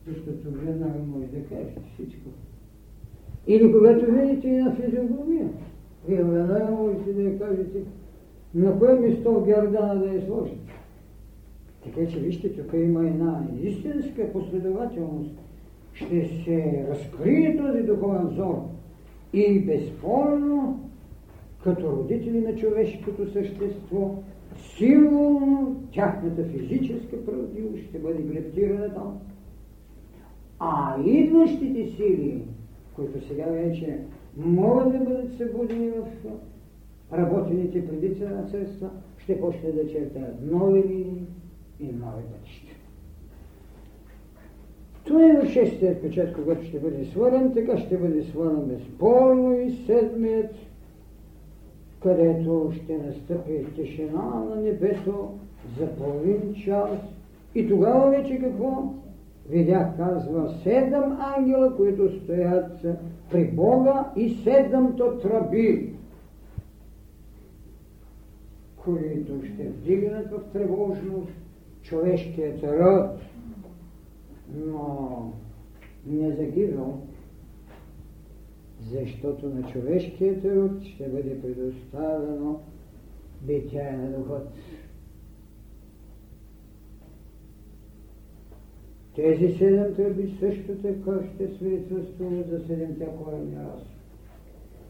защото 0.10 0.52
веднага 0.52 1.00
може 1.08 1.28
да 1.28 1.44
кажете 1.44 1.82
всичко. 1.94 2.30
Или 3.48 3.72
когато 3.72 4.12
видите 4.12 4.48
и 4.48 4.58
на 4.58 4.76
физиогномия, 4.76 5.50
вие 6.08 6.24
веднага 6.24 6.72
можете 6.72 7.14
да 7.14 7.22
я 7.22 7.40
кажете 7.40 7.84
на 8.56 8.80
кое 8.80 8.94
место 8.94 9.34
в 9.34 9.46
гердана 9.46 10.00
да 10.00 10.14
я 10.14 10.22
сложите. 10.22 10.74
Така 11.84 12.08
че 12.08 12.20
вижте, 12.20 12.54
тук 12.54 12.74
има 12.74 13.08
една 13.08 13.48
истинска 13.64 14.32
последователност. 14.34 15.36
Ще 15.94 16.26
се 16.26 16.86
разкрие 16.90 17.58
този 17.58 17.84
духовен 17.84 18.28
взор. 18.28 18.62
И 19.34 19.60
безспорно, 19.60 20.90
като 21.64 21.92
родители 21.92 22.42
на 22.42 22.56
човешкото 22.56 23.32
същество, 23.32 24.16
символно 24.78 25.84
тяхната 25.94 26.44
физическа 26.44 27.26
правдивост 27.26 27.84
ще 27.90 28.00
бъде 28.00 28.24
глептирана 28.24 28.94
там. 28.94 29.20
А 30.60 30.96
идващите 31.06 31.88
сили, 31.96 32.42
които 32.96 33.28
сега 33.28 33.46
вече 33.46 33.98
могат 34.38 34.92
да 34.92 34.98
бъдат 34.98 35.38
събудени 35.38 35.90
в 35.90 36.06
работените 37.14 37.88
преди 37.88 38.26
на 38.26 38.50
средства, 38.50 38.90
ще 39.18 39.42
почне 39.42 39.72
да 39.72 39.88
чертаят 39.88 40.52
нови 40.52 40.84
линии 40.84 41.28
и 41.80 41.84
нови 41.84 42.24
пътища. 42.32 42.76
Това 45.04 45.26
е 45.26 45.42
в 45.42 45.50
шестият 45.50 46.02
печат, 46.02 46.34
когато 46.34 46.66
ще 46.66 46.80
бъде 46.80 47.06
свърен, 47.06 47.54
така 47.54 47.78
ще 47.78 47.98
бъде 47.98 48.24
свърен 48.24 48.66
безспорно 48.66 49.60
и 49.60 49.72
седмият 49.72 50.56
където 52.04 52.72
ще 52.76 52.98
настъпи 52.98 53.66
тишина 53.76 54.46
на 54.50 54.56
небето 54.56 55.34
за 55.80 55.88
половин 55.88 56.54
час. 56.66 57.00
И 57.56 57.68
тогава 57.68 58.10
вече 58.10 58.40
какво? 58.40 58.94
Видях, 59.50 59.98
казва, 59.98 60.54
седем 60.64 61.18
ангела, 61.20 61.76
които 61.76 62.20
стоят 62.24 62.86
при 63.32 63.52
Бога 63.52 64.12
и 64.16 64.30
седемто 64.30 65.20
тръби, 65.22 65.94
които 68.78 69.46
ще 69.46 69.64
вдигнат 69.64 70.32
в 70.32 70.42
тревожност 70.54 71.32
човешкият 71.82 72.64
род, 72.64 73.22
но 74.56 75.34
не 76.06 76.32
загивал, 76.32 77.02
защото 78.92 79.50
на 79.50 79.64
човешкият 79.64 80.46
род 80.46 80.84
ще 80.84 81.08
бъде 81.08 81.42
предоставено 81.42 82.60
битие 83.42 83.92
на 83.92 84.18
духът. 84.18 84.50
Тези 89.22 89.58
седем 89.58 89.96
тръби 89.96 90.38
също 90.40 90.76
така 90.76 91.12
ще 91.36 91.48
свидетелствуват 91.48 92.50
за 92.50 92.60
седемте 92.68 93.06
коренни 93.06 93.56
раси. 93.56 93.86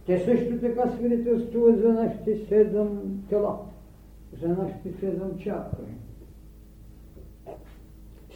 Те 0.06 0.20
също 0.20 0.60
така 0.60 0.90
свидетелствуват 0.90 1.82
за 1.82 1.94
нашите 1.94 2.46
седем 2.46 3.22
тела, 3.30 3.60
за 4.42 4.48
нашите 4.48 4.94
седем 5.00 5.38
чакри. 5.40 5.86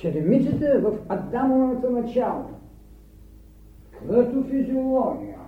Седемицата 0.02 0.80
в 0.80 0.98
Адамовото 1.10 1.90
начало, 1.90 2.46
като 4.10 4.44
физиология, 4.44 5.40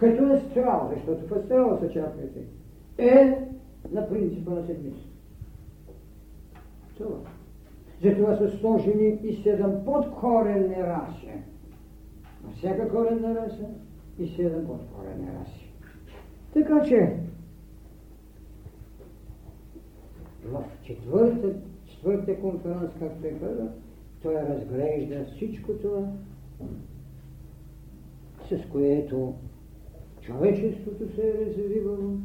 като 0.00 0.32
астрал, 0.32 0.92
защото 0.94 1.26
в 1.26 1.38
астрала 1.38 1.78
са 1.80 1.90
чакрите, 1.90 2.40
е 2.98 3.38
на 3.92 4.08
принципа 4.08 4.50
на 4.50 4.66
седмицата. 4.66 5.08
Това. 6.98 7.35
Затова 8.02 8.36
са 8.36 8.58
сложени 8.58 9.18
и 9.22 9.42
седем 9.42 9.84
подкоренни 9.84 10.82
раси. 10.82 11.28
На 12.44 12.52
всяка 12.56 12.88
коренна 12.88 13.34
раса 13.34 13.66
и 14.18 14.28
седем 14.28 14.66
подкоренни 14.66 15.28
раси. 15.40 15.72
Така 16.52 16.82
че 16.88 17.16
в 20.44 20.64
четвърта, 20.82 21.54
четвърта 21.86 22.40
конференц, 22.40 22.90
както 22.98 23.26
е 23.26 23.30
казал, 23.30 23.68
той 24.22 24.34
разглежда 24.34 25.24
всичко 25.24 25.72
това, 25.72 26.08
с 28.50 28.70
което 28.72 29.34
човечеството 30.20 31.14
се 31.14 31.28
е 31.28 31.46
развивало. 31.46 32.16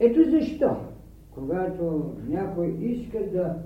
Ето 0.00 0.30
защо, 0.30 0.76
когато 1.34 2.14
някой 2.28 2.76
иска 2.80 3.18
да 3.32 3.62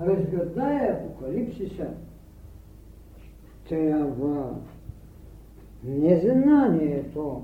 разгадае 0.00 0.88
апокалипсиса, 0.88 1.86
трябва 3.68 4.56
незнанието 5.84 7.42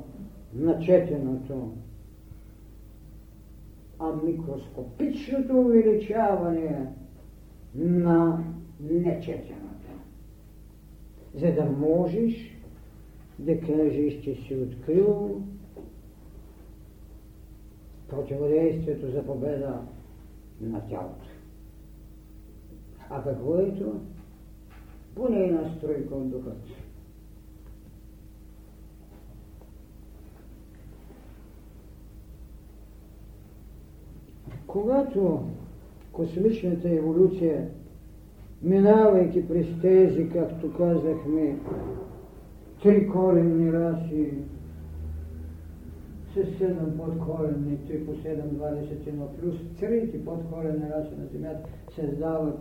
на 0.55 0.79
четеното, 0.81 1.73
а 3.99 4.13
микроскопичното 4.25 5.61
увеличаване 5.61 6.87
на 7.75 8.45
нечетеното. 8.81 9.65
За 11.35 11.53
да 11.53 11.65
можеш 11.65 12.59
да 13.39 13.61
кажеш, 13.61 14.21
че 14.23 14.35
си 14.35 14.55
открил 14.55 15.43
противодействието 18.09 19.11
за 19.11 19.27
победа 19.27 19.81
на 20.61 20.81
тялото. 20.89 21.27
А 23.11 23.23
какво 23.23 23.59
е 23.59 23.71
това? 23.71 23.93
Поне 25.15 25.39
една 25.39 25.75
стройка 25.77 26.15
от 26.15 26.31
духът. 26.31 26.59
Когато 34.67 35.49
космичната 36.13 36.91
еволюция, 36.91 37.69
минавайки 38.63 39.49
през 39.49 39.67
тези, 39.83 40.29
както 40.29 40.73
казахме, 40.73 41.59
три 42.83 43.09
коренни 43.09 43.73
раси, 43.73 44.35
с 46.35 46.59
седем 46.59 46.99
подкоренни, 46.99 47.79
3 47.79 48.07
по 48.07 48.13
7, 48.13 48.43
21, 48.43 49.27
плюс 49.41 49.55
трите 49.81 50.25
подкоренни 50.25 50.91
раси 50.91 51.15
на 51.19 51.27
Земята 51.33 51.69
създават 51.95 52.59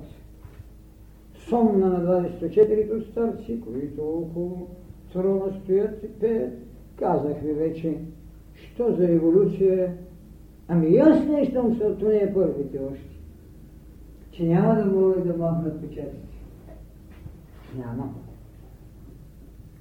сомна 1.49 1.87
на 1.87 2.29
24-то 2.29 3.11
старци, 3.11 3.61
които 3.61 4.01
около 4.01 4.67
трона 5.13 5.59
стоят 5.63 6.03
и 6.03 6.07
пеят. 6.07 6.53
Казах 6.95 7.41
ви 7.41 7.53
вече, 7.53 7.97
що 8.55 8.95
за 8.95 9.11
еволюция 9.11 9.97
Ами 10.67 10.97
аз 10.97 11.25
не 11.25 11.45
щом 11.45 11.77
се 11.77 11.83
от 11.83 12.01
е 12.01 12.33
първите 12.33 12.79
още, 12.91 13.19
че 14.31 14.43
няма 14.43 14.75
да 14.75 14.85
могат 14.85 15.27
да 15.27 15.37
махнат 15.37 15.81
печатите. 15.81 16.37
Няма. 17.77 18.13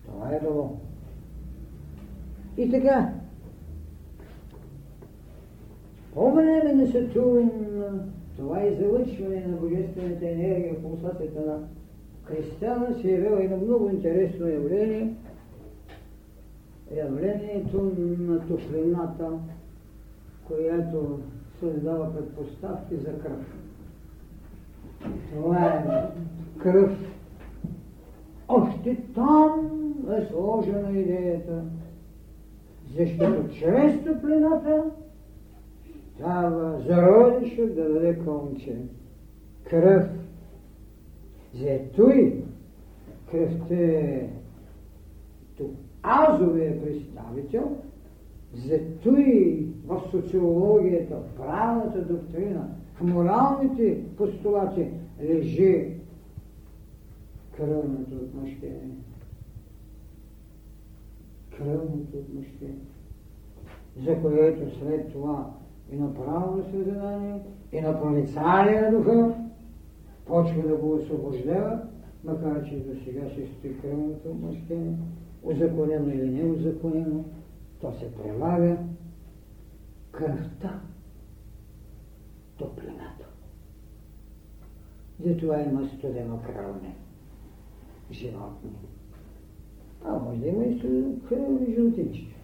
Това 0.06 0.34
е 0.34 0.40
било. 0.40 0.76
И 2.56 2.70
така, 2.70 3.12
по 6.14 6.32
време 6.32 6.72
на 6.72 6.86
Сатурн, 6.86 7.50
това 8.36 8.62
излъчване 8.62 9.46
на 9.46 9.56
божествената 9.56 10.28
енергия, 10.28 10.82
пулсацията 10.82 11.40
на 11.40 11.58
християна 12.24 12.94
се 12.94 13.10
явява 13.10 13.44
едно 13.44 13.56
много 13.56 13.88
интересно 13.90 14.48
явление, 14.48 15.14
явлението 16.96 17.92
на 18.18 18.46
топлината, 18.46 19.30
която 20.46 21.20
създава 21.60 22.12
предпоставки 22.14 22.96
за 22.96 23.18
кръв. 23.18 23.58
Това 25.30 25.66
е 25.66 26.06
кръв. 26.58 26.98
Още 28.48 28.96
там 29.14 29.70
е 30.18 30.24
сложена 30.24 30.98
идеята, 30.98 31.62
защото 32.96 33.54
чрез 33.54 34.04
топлината 34.04 34.84
става 36.14 36.80
зародишът 36.86 37.74
да 37.74 37.92
даде 37.92 38.18
конче. 38.18 38.76
Кръв. 39.70 40.08
Зето 41.54 42.10
и 42.10 42.34
кръвта 43.30 43.74
е 43.74 44.30
азовия 46.02 46.82
представител, 46.82 47.76
и 49.18 49.66
в 49.86 50.02
социологията, 50.10 51.16
в 51.16 51.36
правната 51.36 52.04
доктрина, 52.04 52.68
в 52.94 53.00
моралните 53.02 54.04
постулати 54.16 54.88
лежи 55.22 55.94
кръвното 57.56 58.14
отмъщение. 58.14 58.96
Кръвното 61.58 62.16
отмъщение, 62.16 62.76
за 64.04 64.22
което 64.22 64.78
след 64.78 65.12
това 65.12 65.50
и 65.92 65.96
на 65.96 66.14
правно 66.14 66.64
съзнание, 66.70 67.40
и 67.72 67.80
на 67.80 68.00
прорицание 68.00 68.80
на 68.80 68.90
духа, 68.90 69.34
почва 70.26 70.68
да 70.68 70.76
го 70.76 70.94
освобождава, 70.94 71.80
макар 72.24 72.64
че 72.64 72.76
до 72.76 73.04
сега 73.04 73.30
ще 73.30 73.46
стои 73.46 73.80
кръвното 73.80 74.28
отмъщение, 74.28 74.96
узаконено 75.42 76.08
или 76.08 76.30
неузаконено, 76.30 77.24
то 77.80 77.92
се 77.92 78.14
прилага 78.14 78.76
кръвта, 80.12 80.80
топлината. 82.58 83.26
Затова 85.20 85.60
има 85.60 85.88
студено 85.88 86.38
кръвни 86.46 86.94
животни. 88.10 88.70
А 90.04 90.18
може 90.18 90.40
да 90.40 90.48
има 90.48 90.64
и 90.64 90.80
кръвни 91.28 91.74
жълтинчета. 91.74 92.41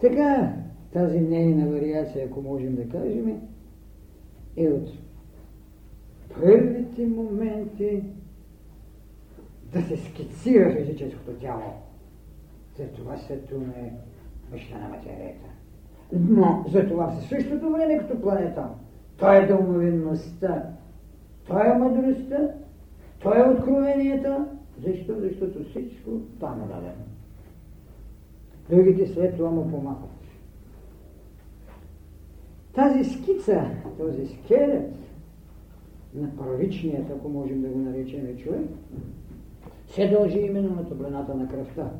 Така, 0.00 0.52
тази 0.92 1.20
нейна 1.20 1.66
вариация, 1.66 2.26
ако 2.26 2.42
можем 2.42 2.74
да 2.74 2.88
кажем, 2.88 3.40
е 4.56 4.68
от 4.68 4.88
първите 6.34 7.06
моменти 7.06 8.02
да 9.72 9.82
се 9.82 9.96
скицира 9.96 10.76
физическото 10.76 11.32
тяло. 11.32 11.72
За 12.78 12.86
това 12.86 13.16
Сатурн 13.16 13.70
е 13.70 13.92
баща 14.50 14.78
на 14.78 14.88
материята. 14.88 15.46
Но 16.12 16.64
за 16.68 16.88
това 16.88 17.06
в 17.06 17.28
същото 17.28 17.70
време 17.70 17.98
като 17.98 18.20
планета, 18.20 18.68
той 19.16 19.36
е 19.36 19.46
дълновидността, 19.46 20.62
той 21.46 21.70
е 21.70 21.78
мъдростта, 21.78 22.50
той 23.22 23.38
е 23.38 23.50
откровенията. 23.50 24.46
Защо? 24.86 25.14
Защото 25.20 25.64
всичко 25.70 26.10
там 26.40 26.62
е 26.62 26.66
дадено. 26.66 27.04
Другите 28.70 29.06
след 29.06 29.36
това 29.36 29.50
му 29.50 29.70
помагат. 29.70 30.10
Тази 32.74 33.04
скица, 33.04 33.70
този 33.98 34.26
скелет 34.26 34.94
на 36.14 36.36
първичният, 36.36 37.10
ако 37.10 37.28
можем 37.28 37.62
да 37.62 37.68
го 37.68 37.78
наречем 37.78 38.36
човек, 38.36 38.68
се 39.86 40.08
дължи 40.08 40.38
именно 40.38 40.74
на 40.74 40.88
топлината 40.88 41.34
на 41.34 41.48
кръвта. 41.48 41.90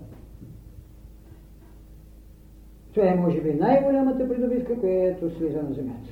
Това 2.94 3.08
е, 3.08 3.14
може 3.14 3.40
би, 3.40 3.54
най-голямата 3.54 4.28
придобивка, 4.28 4.80
която 4.80 5.30
слиза 5.30 5.62
на 5.62 5.74
земята. 5.74 6.10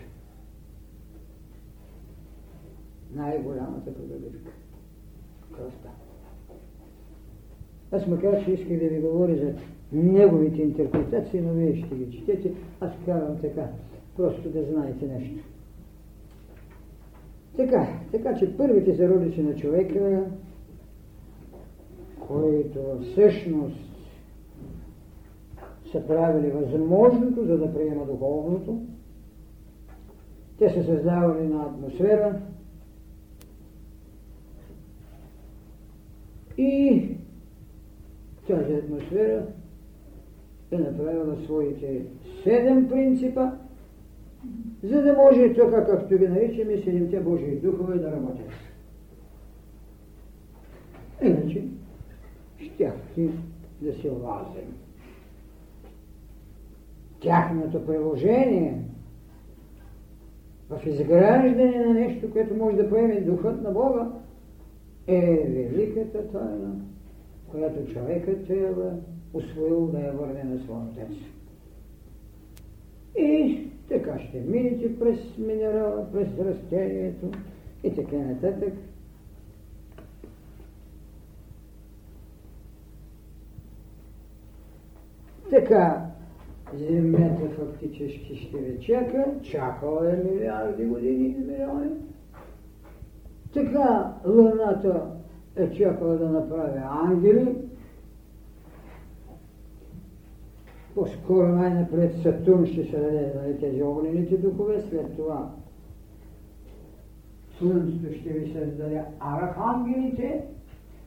Най-голямата 3.14 3.94
придобивка. 3.94 4.50
Кръвта. 5.56 5.88
Аз 7.92 8.06
макар, 8.06 8.44
че 8.44 8.50
исках 8.50 8.78
да 8.78 8.88
ви 8.88 9.00
говоря 9.00 9.36
за 9.36 9.54
неговите 9.94 10.62
интерпретации, 10.62 11.40
но 11.40 11.52
вие 11.52 11.76
ще 11.76 11.94
ги 11.94 12.18
четете. 12.18 12.52
Аз 12.80 12.92
казвам 13.06 13.38
така, 13.40 13.68
просто 14.16 14.50
да 14.50 14.64
знаете 14.64 15.06
нещо. 15.06 15.44
Така, 17.56 17.88
така 18.12 18.38
че 18.38 18.56
първите 18.56 18.94
зародици 18.94 19.42
на 19.42 19.56
човека 19.56 20.24
които 22.28 22.80
всъщност 23.02 23.76
са 25.92 26.06
правили 26.06 26.50
възможното, 26.50 27.44
за 27.44 27.58
да 27.58 27.74
приема 27.74 28.06
духовното. 28.06 28.82
Те 30.58 30.70
са 30.70 30.84
създавали 30.84 31.48
на 31.48 31.62
атмосфера 31.62 32.40
и 36.58 37.08
тази 38.48 38.74
атмосфера 38.74 39.46
е 40.74 40.78
направила 40.78 41.36
своите 41.44 42.02
седем 42.42 42.88
принципа, 42.88 43.50
за 44.82 45.02
да 45.02 45.12
може 45.12 45.54
така, 45.54 45.86
както 45.86 46.18
ги 46.18 46.28
наричаме, 46.28 46.82
седемте 46.82 47.20
Божии 47.20 47.56
духове 47.56 47.98
да 47.98 48.12
работят. 48.12 48.50
Иначе 51.22 51.64
щяхте 52.58 53.28
да 53.80 53.92
се 53.92 54.08
лазим. 54.08 54.74
Тяхното 57.20 57.86
приложение 57.86 58.80
в 60.70 60.86
изграждане 60.86 61.86
на 61.86 61.94
нещо, 61.94 62.30
което 62.30 62.54
може 62.54 62.76
да 62.76 62.90
поеме 62.90 63.20
духът 63.20 63.62
на 63.62 63.70
Бога, 63.70 64.10
е 65.06 65.20
великата 65.48 66.32
тайна, 66.32 66.74
която 67.50 67.92
човекът 67.92 68.46
трябва 68.46 68.92
усвоил 69.34 69.86
да 69.86 70.00
я 70.00 70.12
върне 70.12 70.44
на 70.44 70.64
своя 70.64 70.80
отец. 70.80 71.16
И 73.16 73.58
така 73.88 74.18
ще 74.18 74.40
минете 74.40 74.98
през 74.98 75.38
минерала, 75.38 76.12
през 76.12 76.28
растението 76.38 77.30
и 77.84 77.94
така 77.94 78.16
нататък. 78.16 78.72
Така, 85.50 86.14
Земята 86.78 87.48
фактически 87.48 88.36
ще 88.36 88.58
ви 88.58 88.80
чака, 88.80 89.24
чакала 89.42 90.12
е 90.12 90.16
милиарди 90.16 90.84
години 90.84 91.26
и 91.26 91.44
милиони. 91.44 91.90
Така 93.54 94.12
Луната 94.26 95.10
е 95.56 95.70
чакала 95.70 96.18
да 96.18 96.28
направи 96.28 96.80
ангели. 96.90 97.56
По-скоро 100.94 101.48
най-напред 101.48 102.14
Сатурн 102.22 102.66
ще 102.66 102.84
се 102.84 102.96
даде 102.96 103.32
нали, 103.42 103.58
тези 103.60 103.82
огнените 103.82 104.36
духове, 104.36 104.82
след 104.90 105.16
това 105.16 105.50
Слънцето 107.58 108.14
ще 108.20 108.28
ви 108.28 108.52
създаде 108.52 109.02
архангелите, 109.20 110.40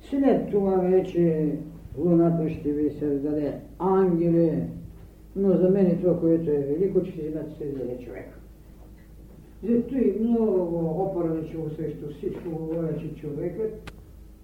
след 0.01 0.51
това 0.51 0.75
вече 0.75 1.51
Луната 1.97 2.49
ще 2.49 2.71
ви 2.71 2.89
създаде 2.99 3.59
ангели, 3.79 4.63
но 5.35 5.57
за 5.57 5.69
мен 5.69 5.97
това, 6.01 6.19
което 6.19 6.51
е 6.51 6.57
велико, 6.57 7.03
че 7.03 7.21
земята 7.21 7.51
се 7.51 7.57
създаде 7.57 7.97
човек. 8.05 8.39
Зато 9.63 9.95
и 9.95 10.19
много 10.19 11.01
опорничево 11.01 11.69
срещу 11.69 12.09
всичко 12.09 12.49
говоря, 12.49 12.97
че 12.97 13.15
човекът 13.15 13.91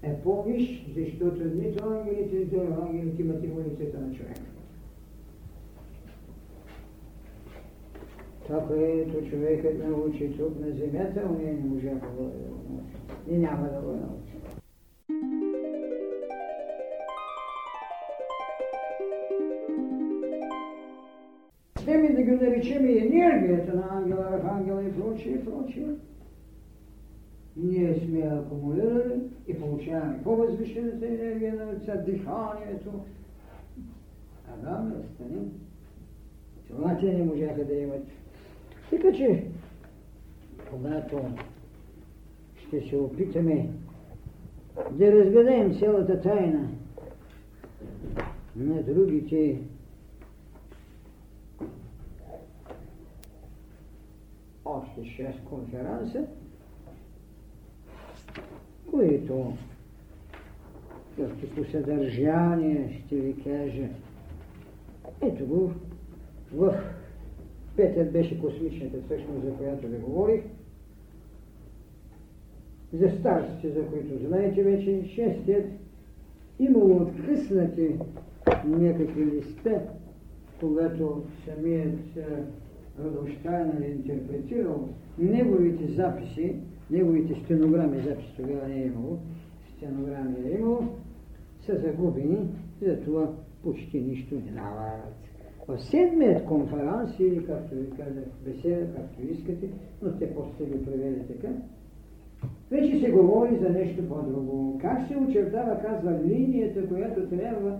е 0.03 0.15
по-виш, 0.23 0.85
защото 0.95 1.41
нито 1.55 1.85
ангелите, 1.85 2.35
нито 2.35 2.61
ангелите 2.81 3.21
имат 3.21 3.43
имунитета 3.43 3.99
на 3.99 4.13
човека. 4.13 4.52
Това, 8.47 8.67
което 8.67 9.29
човекът 9.29 9.87
научи 9.87 10.37
тук 10.37 10.59
на 10.59 10.71
земята, 10.71 11.21
уния 11.29 11.53
не 11.53 11.69
можаха 11.69 12.07
да 12.07 12.23
го 12.23 12.23
научи. 12.69 12.97
И 13.29 13.37
няма 13.37 13.69
да 13.69 13.81
го 13.81 13.91
научи. 13.91 14.33
Ми 21.87 22.15
да 22.15 22.21
ги 22.23 22.31
наречем 22.31 22.85
и 22.85 22.97
енергията 22.97 23.75
на 23.75 23.87
ангела, 23.91 24.27
архангела 24.31 24.83
и 24.83 24.93
прочие, 24.93 25.31
и 25.31 25.45
прочие. 25.45 25.87
Ние 27.57 27.95
сме 27.95 28.19
акумулирали 28.19 29.21
и 29.47 29.59
получаваме 29.59 30.23
по-възвишената 30.23 31.07
енергия 31.07 31.55
на 31.55 31.73
лица, 31.73 32.03
диханието. 32.05 32.91
Адам 34.53 34.89
да 34.89 35.03
стане. 35.07 35.41
Това 36.67 36.97
те 36.99 37.13
не 37.13 37.23
можаха 37.23 37.65
да 37.65 37.73
имат. 37.73 38.03
Така 38.93 39.13
че, 39.13 39.43
когато 40.69 41.19
ще 42.55 42.81
се 42.81 42.97
опитаме 42.97 43.69
да 44.91 45.11
разгадаем 45.11 45.79
цялата 45.79 46.21
тайна 46.21 46.69
на 48.55 48.83
другите 48.83 49.61
още 54.65 55.01
6 55.01 55.43
конференса, 55.43 56.25
които 58.91 59.53
както 61.17 61.55
по 61.55 61.71
съдържание 61.71 63.01
ще 63.05 63.15
ви 63.15 63.43
кажа. 63.43 63.87
Ето 65.21 65.45
го, 65.45 65.71
в 66.53 66.93
петък 67.75 68.11
беше 68.11 68.41
космичната 68.41 68.97
същност, 69.07 69.43
за 69.43 69.51
която 69.51 69.87
ви 69.87 69.97
говорих. 69.97 70.41
За 72.93 73.09
старците, 73.19 73.69
за 73.69 73.85
които 73.85 74.27
знаете 74.27 74.63
вече, 74.63 75.03
шестият, 75.07 75.65
имало 76.59 76.95
откъснати 76.95 77.95
някакви 78.65 79.25
листа, 79.25 79.81
когато 80.59 81.23
самият 81.45 81.99
Радоштайнер 82.99 83.81
е 83.81 83.91
интерпретирал 83.91 84.89
неговите 85.17 85.87
записи, 85.87 86.55
неговите 86.91 87.35
стенограми, 87.35 88.01
записи 88.01 88.33
тогава 88.37 88.67
не 88.67 88.81
е 88.81 88.85
имало, 88.85 89.19
стенограми 89.77 90.35
е 90.45 90.51
имало, 90.51 90.87
са 91.65 91.79
загубени, 91.79 92.37
затова 92.81 93.33
почти 93.63 94.01
нищо 94.01 94.35
не 94.35 94.51
дават. 94.51 95.22
В 95.67 95.79
седмият 95.79 96.45
конференс, 96.45 97.19
или 97.19 97.45
както 97.45 97.75
ви 97.75 97.89
казах, 97.89 98.23
беседа, 98.45 98.85
както 98.95 99.21
искате, 99.31 99.69
но 100.01 100.11
те 100.11 100.35
после 100.35 100.65
го 100.65 100.85
превели 100.85 101.19
така, 101.27 101.47
вече 102.71 102.99
се 102.99 103.11
говори 103.11 103.57
за 103.57 103.69
нещо 103.69 104.09
по-друго. 104.09 104.79
Как 104.81 105.07
се 105.07 105.17
очертава, 105.17 105.81
казва, 105.81 106.19
линията, 106.25 106.87
която 106.87 107.29
трябва 107.29 107.79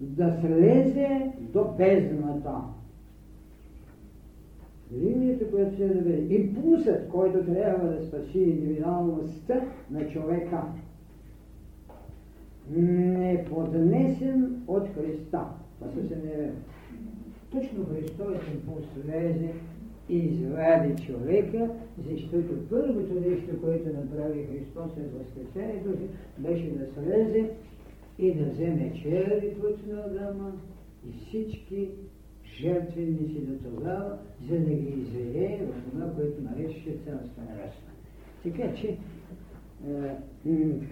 да 0.00 0.36
слезе 0.40 1.32
до 1.40 1.64
бездната. 1.78 2.54
Линията, 4.92 5.50
която 5.50 5.76
се 5.76 5.88
да 5.88 5.94
бъде. 5.94 6.34
Импулсът, 6.34 7.08
който 7.08 7.44
трябва 7.44 7.88
да 7.88 8.06
спаси 8.06 8.38
индивидуалността 8.38 9.60
на 9.90 10.08
човека 10.08 10.62
не 12.70 13.44
поднесен 13.50 14.62
от 14.68 14.88
Христа. 14.88 15.44
Това 15.78 15.92
съвсем 15.92 16.18
не 16.24 16.44
е 16.44 16.50
Точно 17.54 17.86
Христос 17.86 18.36
импулс 18.54 18.84
влезе 18.96 19.54
и 20.08 20.18
извади 20.18 21.06
човека, 21.06 21.70
защото 22.10 22.68
първото 22.70 23.20
нещо, 23.28 23.60
което 23.62 23.88
направи 23.88 24.46
Христос 24.46 24.94
след 24.94 25.12
възкресението 25.12 25.98
си, 25.98 26.08
беше 26.38 26.70
да 26.70 26.86
слезе 26.86 27.50
и 28.18 28.34
да 28.34 28.44
вземе 28.44 28.92
черви 29.02 29.54
път 29.60 29.86
на 29.86 30.00
Адама 30.00 30.52
и 31.08 31.12
всички 31.26 31.88
жертвеници 32.60 33.40
до 33.40 33.70
тогава, 33.70 34.18
за 34.48 34.58
да 34.58 34.70
ги 34.70 35.00
извее 35.00 35.60
в 35.66 35.90
това, 35.90 36.10
което 36.14 36.42
наречеше 36.42 36.90
царство 36.90 37.42
небесно. 37.50 37.88
Така 38.42 38.74
че 38.74 38.96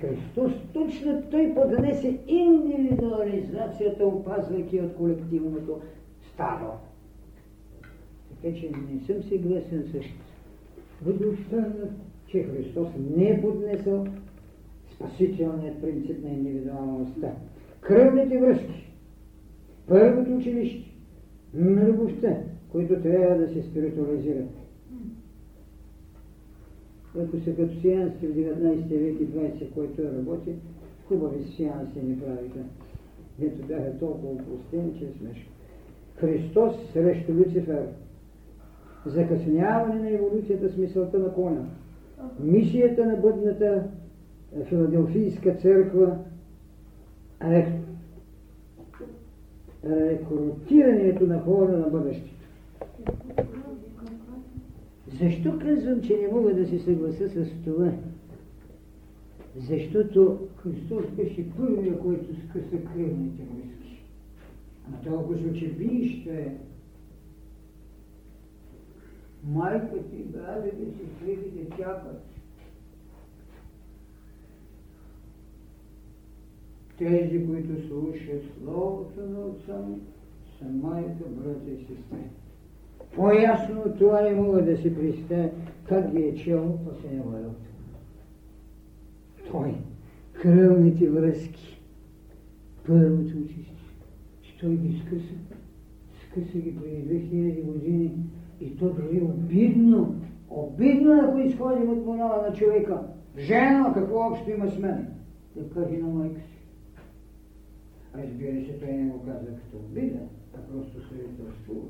Христос 0.01 0.53
точно 0.73 1.23
той 1.31 1.55
поднесе 1.55 2.19
индивидуализацията, 2.27 4.07
опазвайки 4.07 4.81
от 4.81 4.95
колективното. 4.95 5.81
Така 8.43 8.57
че 8.57 8.71
не 8.93 9.01
съм 9.07 9.23
съгласен 9.23 9.85
с 9.93 10.05
Рудolфстана, 11.07 11.89
че 12.27 12.43
Христос 12.43 12.89
не 13.17 13.29
е 13.29 13.41
поднесъл 13.43 14.07
спасителният 14.95 15.81
принцип 15.81 16.25
на 16.25 16.31
индивидуалността. 16.31 17.33
Кръвните 17.81 18.39
връзки, 18.39 18.91
първото 19.89 20.37
училище 20.37 20.91
на 21.55 21.85
любовта, 21.85 22.37
които 22.69 23.03
трябва 23.03 23.39
да 23.39 23.53
се 23.53 23.63
спиритуализират 23.63 24.49
ако 27.21 27.41
са 27.41 27.57
като 27.57 27.81
сеанси 27.81 28.27
в 28.27 28.35
19 28.35 28.89
век 28.89 29.21
и 29.21 29.29
20, 29.29 29.75
който 29.75 30.03
работи, 30.03 30.51
хубави 31.09 31.45
сеанси 31.57 32.03
ни 32.03 32.21
правиха. 32.21 32.61
Ето 33.43 33.67
бяха 33.67 33.99
толкова 33.99 34.37
простени, 34.37 34.99
че 34.99 35.05
е 35.05 35.13
смешно. 35.19 35.52
Христос 36.23 36.75
срещу 36.93 37.33
Люцифер. 37.33 37.87
Закъсняване 39.07 40.01
на 40.01 40.11
еволюцията 40.11 40.69
с 40.69 40.77
мисълта 40.77 41.19
на 41.19 41.33
коня. 41.33 41.65
Мисията 42.41 43.07
на 43.07 43.17
бъдната 43.17 43.85
Филаделфийска 44.65 45.55
църква 45.55 46.19
рекрутирането 49.85 51.27
на 51.27 51.41
хора 51.41 51.79
на 51.79 51.89
бъдещето. 51.89 52.47
Защо 55.21 55.59
казвам, 55.59 56.01
че 56.03 56.17
не 56.17 56.29
мога 56.29 56.55
да 56.55 56.67
се 56.67 56.79
съглася 56.79 57.29
с 57.29 57.47
това? 57.65 57.93
Защото 59.57 60.39
Христос 60.57 61.05
беше 61.17 61.51
първия, 61.51 61.99
който 61.99 62.25
скъса 62.25 62.77
кръвните 62.95 63.43
войски. 63.43 63.82
А 64.93 65.05
толкова, 65.05 65.53
че 65.53 65.67
вижте, 65.67 66.57
майка 69.45 69.99
ти, 70.11 70.17
бабите, 70.17 70.87
сестрите 70.99 71.77
чакат. 71.77 72.23
Тези, 76.99 77.47
които 77.47 77.89
слушат 77.89 78.43
Словото 78.59 79.21
на 79.31 79.41
Отца, 79.41 79.79
са 80.59 80.65
майка, 80.65 81.25
брата 81.29 81.71
и 81.71 81.77
сестри. 81.77 82.31
По-ясно 83.15 83.95
това 83.99 84.21
не 84.21 84.35
мога 84.35 84.63
да 84.63 84.77
си 84.77 84.95
представя 84.95 85.51
как 85.89 86.15
ги 86.15 86.23
е 86.23 86.35
чел 86.35 86.79
вариант. 87.25 87.59
Той, 89.51 89.75
кръвните 90.33 91.11
връзки, 91.11 91.81
първото 92.87 93.39
училище, 93.39 93.72
той 94.63 94.77
ги 94.77 95.03
скъса, 95.07 95.35
скъса 96.27 96.59
ги 96.59 96.77
преди 96.77 97.27
2000 97.31 97.63
години 97.65 98.13
и 98.61 98.77
то 98.77 98.91
дори 98.91 99.21
обидно, 99.21 100.15
обидно, 100.51 101.21
ако 101.21 101.39
изходим 101.39 101.91
от 101.91 102.07
морала 102.07 102.49
на 102.49 102.55
човека. 102.55 103.03
Жена, 103.39 103.93
какво 103.95 104.27
общо 104.27 104.51
има 104.51 104.71
с 104.71 104.79
мен? 104.79 105.07
Да 105.57 105.71
каже 105.71 105.97
на 105.97 106.09
майка 106.09 106.41
си. 106.41 106.59
Разбира 108.15 108.67
се, 108.67 108.79
той 108.79 108.93
не 108.93 109.11
го 109.11 109.25
каза 109.25 109.47
като 109.47 109.77
обида, 109.77 110.19
а 110.55 110.59
просто 110.73 111.09
свидетелствува. 111.09 111.89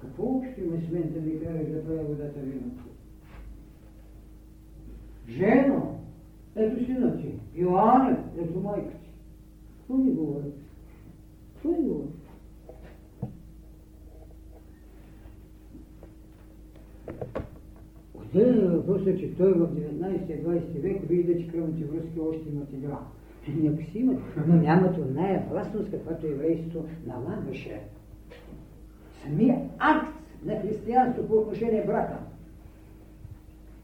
Какво 0.00 0.22
общо 0.22 0.60
има 0.60 0.76
с 0.76 0.90
мен 0.90 1.12
да 1.14 1.20
ми 1.20 1.40
караш 1.40 1.68
да 1.68 1.84
правя 1.84 2.02
водата 2.02 2.40
вино? 2.40 2.72
Жено, 5.28 5.98
ето 6.56 6.84
сина 6.84 7.20
ти, 7.20 7.34
Йоанне, 7.54 8.16
ето 8.38 8.60
майка 8.60 8.90
ти. 8.90 9.07
Какво 9.88 10.02
ми 10.02 10.10
говорят? 10.10 10.54
Какво 11.54 11.68
ми 11.68 11.88
говорят? 11.88 12.14
Отделен 18.14 18.64
е 18.64 18.68
въпросът, 18.68 19.18
че 19.18 19.36
той 19.36 19.52
в 19.52 19.68
19-20 19.68 20.80
век 20.80 21.02
вижда, 21.08 21.38
че 21.38 21.48
кръвните 21.48 21.84
връзки 21.84 22.20
още 22.20 22.48
имат 22.48 22.72
игра. 22.72 22.98
Някакси 23.48 23.98
имат, 23.98 24.18
но 24.46 24.54
нямат 24.54 24.98
оная 24.98 25.46
властност, 25.50 25.90
каквато 25.90 26.26
еврейството 26.26 26.84
налагаше 27.06 27.80
самия 29.22 29.60
акт 29.78 30.14
на 30.44 30.60
християнство 30.60 31.26
по 31.26 31.34
отношение 31.34 31.84
брака, 31.86 32.18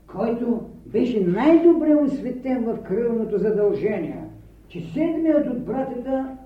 който 0.07 0.71
беше 0.87 1.27
най-добре 1.27 1.95
осветен 1.95 2.65
в 2.65 2.83
кръвното 2.83 3.39
задължение, 3.39 4.24
че 4.75 4.81
седмият 4.81 5.47
от 5.47 5.65
братята, 5.65 6.39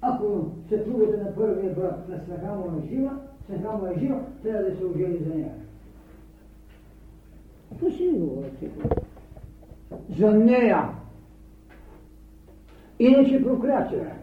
ако 0.00 0.50
съпругата 0.68 1.16
на 1.16 1.34
първия 1.34 1.74
брат 1.74 2.08
на 2.08 2.24
снаха 2.24 2.54
му 2.54 2.78
е 2.78 2.88
жива, 2.88 3.18
снаха 3.46 3.76
му 3.76 3.86
е 3.86 3.98
жива, 3.98 4.24
трябва 4.42 4.62
да 4.62 4.76
се 4.76 4.84
ожени 4.84 5.18
за 5.18 5.34
нея. 5.34 5.54
Какво 7.68 7.90
си 7.90 8.10
говорите? 8.14 8.70
За 10.18 10.34
нея. 10.34 10.90
Иначе 12.98 13.42
проклятие. 13.42 14.14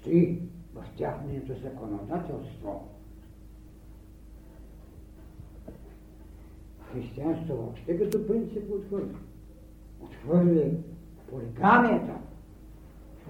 Стои 0.00 0.42
в 0.74 0.84
тяхното 0.96 1.54
законодателство. 1.62 2.88
Християнство 6.92 7.56
въобще 7.56 7.98
като 7.98 8.26
принцип 8.26 8.70
отхвърли. 8.72 9.14
Отхвърли 10.02 10.72
полигамията, 11.30 12.12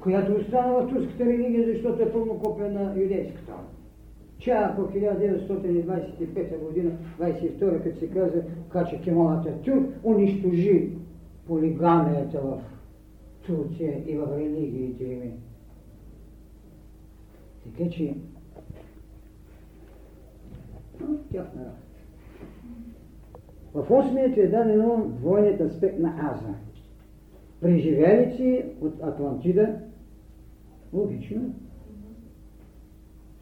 която 0.00 0.32
остана 0.32 0.72
в 0.72 0.88
турската 0.88 1.24
религия, 1.24 1.72
защото 1.72 2.02
е 2.02 2.12
пълно 2.12 2.56
на 2.58 2.94
юдейската. 3.00 3.52
Чак 4.38 4.76
по 4.76 4.82
1925 4.82 6.58
година, 6.58 6.90
22 7.20 7.82
като 7.82 7.98
се 7.98 8.10
каза, 8.10 8.42
Кача 8.68 9.00
Кемал 9.00 9.28
Ататюрк 9.28 10.04
унищожи 10.04 10.90
полигамията 11.46 12.40
в 12.40 12.60
Турция 13.46 14.02
и 14.06 14.16
в 14.16 14.26
религиите 14.38 15.04
им. 15.04 15.32
Така 17.64 17.90
че, 17.90 18.14
тяхна 21.32 21.60
работа. 21.60 21.89
В 23.74 23.90
осмият 23.90 24.36
е 24.36 24.48
дадено 24.48 25.12
двойният 25.18 25.60
аспект 25.60 25.98
на 25.98 26.08
Аза. 26.08 26.54
Преживелици 27.60 28.64
от 28.80 28.92
Атлантида, 29.02 29.74
логично, 30.92 31.54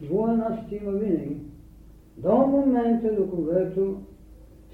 двоен 0.00 0.40
аз 0.40 0.58
има 0.72 0.92
винаги. 0.92 1.36
До 2.16 2.36
момента, 2.36 3.14
до 3.14 3.30
когато 3.30 4.00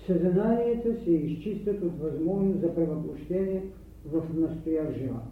съзнанията 0.07 0.95
се 1.05 1.11
изчистят 1.11 1.83
от 1.83 1.99
възможност 1.99 2.61
за 2.61 2.75
превъплощение 2.75 3.63
в 4.07 4.23
настоящ 4.35 4.99
живот. 4.99 5.23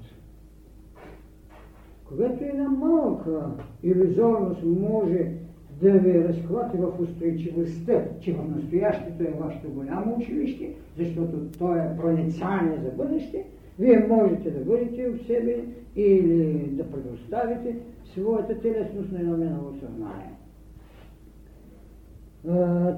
Когато 2.09 2.45
една 2.45 2.69
малка 2.69 3.51
иллюзорност 3.83 4.63
може 4.65 5.33
да 5.83 5.91
ви 5.91 6.25
разхвати 6.25 6.77
в 6.77 7.01
устойчивостта, 7.01 8.05
че 8.21 8.33
в 8.33 8.57
настоящето 8.57 9.23
е 9.23 9.35
вашето 9.41 9.71
голямо 9.71 10.17
училище, 10.17 10.71
защото 10.99 11.33
то 11.59 11.75
е 11.75 11.97
проницание 12.01 12.79
за 12.85 12.91
бъдеще, 12.91 13.45
вие 13.79 14.07
можете 14.09 14.51
да 14.51 14.65
бъдете 14.65 15.09
в 15.09 15.27
себе 15.27 15.57
или 15.97 16.71
да 16.71 16.91
предоставите 16.91 17.77
своята 18.13 18.61
телесност 18.61 19.13
на 19.13 19.21
едно 19.21 19.37
минало 19.37 19.73
съзнание. 19.73 20.33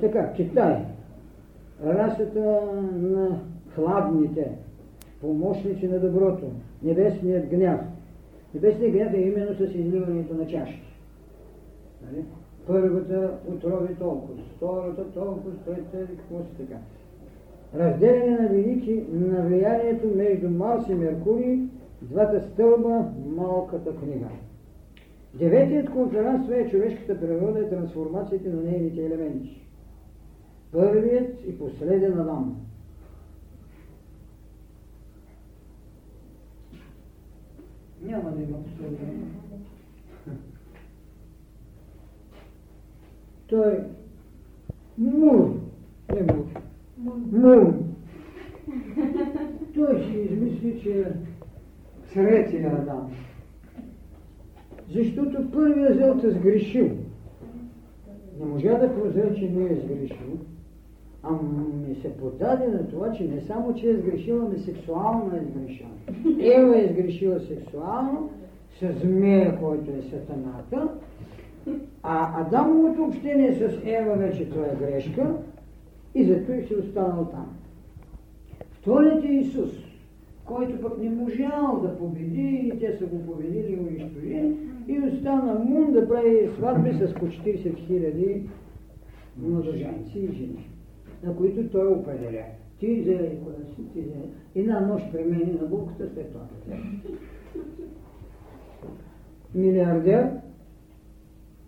Така, 0.01 0.33
Китай. 0.33 0.85
Расата 1.85 2.61
на 2.95 3.41
хладните, 3.75 4.51
помощници 5.21 5.89
на 5.89 6.01
доброто, 6.01 6.47
небесният 6.83 7.49
гняв. 7.49 7.81
Небесният 8.55 8.93
гняв 8.93 9.15
е 9.15 9.21
именно 9.21 9.55
с 9.55 9.61
изливането 9.61 10.35
на 10.35 10.47
чашки. 10.47 10.99
Нали? 12.07 12.25
Първата 12.67 13.39
отрови 13.49 13.95
толкова, 13.95 14.43
втората 14.57 15.05
толкова, 15.05 15.57
третата 15.65 16.13
и 16.13 16.17
какво 16.17 16.39
си 16.39 16.51
така. 16.59 16.79
Разделяне 17.75 18.39
на 18.39 18.49
велики 18.49 19.05
на 19.13 19.43
влиянието 19.43 20.07
между 20.17 20.51
Марс 20.51 20.89
и 20.89 20.95
Меркурий, 20.95 21.59
двата 22.03 22.41
стълба, 22.41 23.05
малката 23.27 23.97
книга. 23.97 24.29
Деветият 25.35 25.91
конференс 25.91 26.49
е 26.49 26.71
човешката 26.71 27.21
природа 27.21 27.61
и 27.61 27.71
трансформациите 27.71 28.49
на 28.49 28.63
нейните 28.63 29.07
елементи. 29.07 29.67
Първият 30.73 31.45
и 31.47 31.59
последен 31.59 32.21
Адам. 32.21 32.57
Няма 38.03 38.31
да 38.31 38.43
има 38.43 38.63
последен 38.63 39.35
Той 43.55 43.79
мур, 44.99 45.55
не 46.15 46.23
мур, 46.23 46.45
мур. 47.33 47.75
Той 49.75 50.05
си 50.05 50.19
измисли, 50.19 50.81
че 50.83 51.07
третия 52.15 52.73
Адам. 52.73 53.11
Защото 54.91 55.51
първият 55.53 55.99
зелта 55.99 56.31
сгрешил. 56.31 56.91
Не 58.41 58.47
можа 58.47 58.79
да 58.79 58.95
прозре, 58.95 59.35
че 59.35 59.51
не 59.51 59.65
е 59.65 59.75
сгрешил, 59.75 60.39
а 61.23 61.31
ми 61.89 61.95
се 61.95 62.17
подаде 62.17 62.69
на 62.69 62.89
това, 62.89 63.13
че 63.13 63.25
не 63.25 63.41
само, 63.41 63.75
че 63.75 63.91
е 63.91 63.97
сгрешила, 63.97 64.47
ами 64.47 64.59
сексуално 64.59 65.37
е 65.37 65.45
сгрешила. 65.45 65.91
Ева 66.41 66.79
е 66.79 66.93
сгрешила 66.93 67.41
сексуално, 67.41 68.31
с 68.81 68.93
змея, 69.01 69.59
който 69.61 69.91
е 69.91 70.03
сатаната, 70.11 70.89
а 72.03 72.41
Адамовото 72.41 73.05
общение 73.05 73.55
с 73.55 73.81
Ева 73.85 74.15
вече 74.15 74.49
това 74.49 74.67
е 74.67 74.77
грешка 74.77 75.35
и 76.15 76.25
зато 76.25 76.53
и 76.53 76.63
си 76.63 76.75
останал 76.75 77.25
там. 77.25 77.57
Вторият 78.73 79.25
е 79.25 79.29
Исус, 79.29 79.71
който 80.45 80.81
пък 80.81 80.99
не 80.99 81.11
можал 81.11 81.81
да 81.83 81.99
победи 81.99 82.73
и 82.75 82.79
те 82.79 82.97
са 82.99 83.07
го 83.07 83.27
победили 83.27 83.73
и 83.73 83.81
унищожили 83.81 84.57
и 84.89 85.01
остана 85.01 85.65
мун 85.65 85.93
да 85.93 86.09
прави 86.09 86.51
сватби 86.57 86.93
с 86.93 87.15
по 87.15 87.27
40 87.27 87.77
хиляди 87.87 88.43
младоженци 89.39 90.19
и 90.19 90.33
жени, 90.33 90.69
на 91.23 91.37
които 91.37 91.69
той 91.69 91.93
определя. 91.93 92.45
Ти 92.81 93.01
взели 93.01 93.39
коля 93.45 93.65
си, 93.75 93.93
ти 93.93 94.01
взели. 94.01 94.31
Една 94.55 94.81
нощ 94.81 95.13
премени 95.13 95.53
на 95.61 95.67
булката 95.67 96.09
след 96.15 96.33
това. 96.33 96.45
Милиардер 99.55 100.31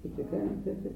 и 0.06 0.16
така 0.16 0.36
нататък. 0.36 0.92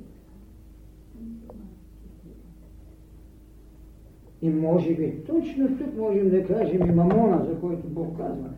И 4.43 4.49
може 4.49 4.95
би 4.95 5.25
точно 5.27 5.79
тук 5.79 5.97
можем 5.97 6.31
да 6.31 6.47
кажем 6.47 6.91
и 6.91 6.93
мамона, 6.93 7.45
за 7.45 7.61
който 7.61 7.89
Бог 7.89 8.17
казва, 8.17 8.51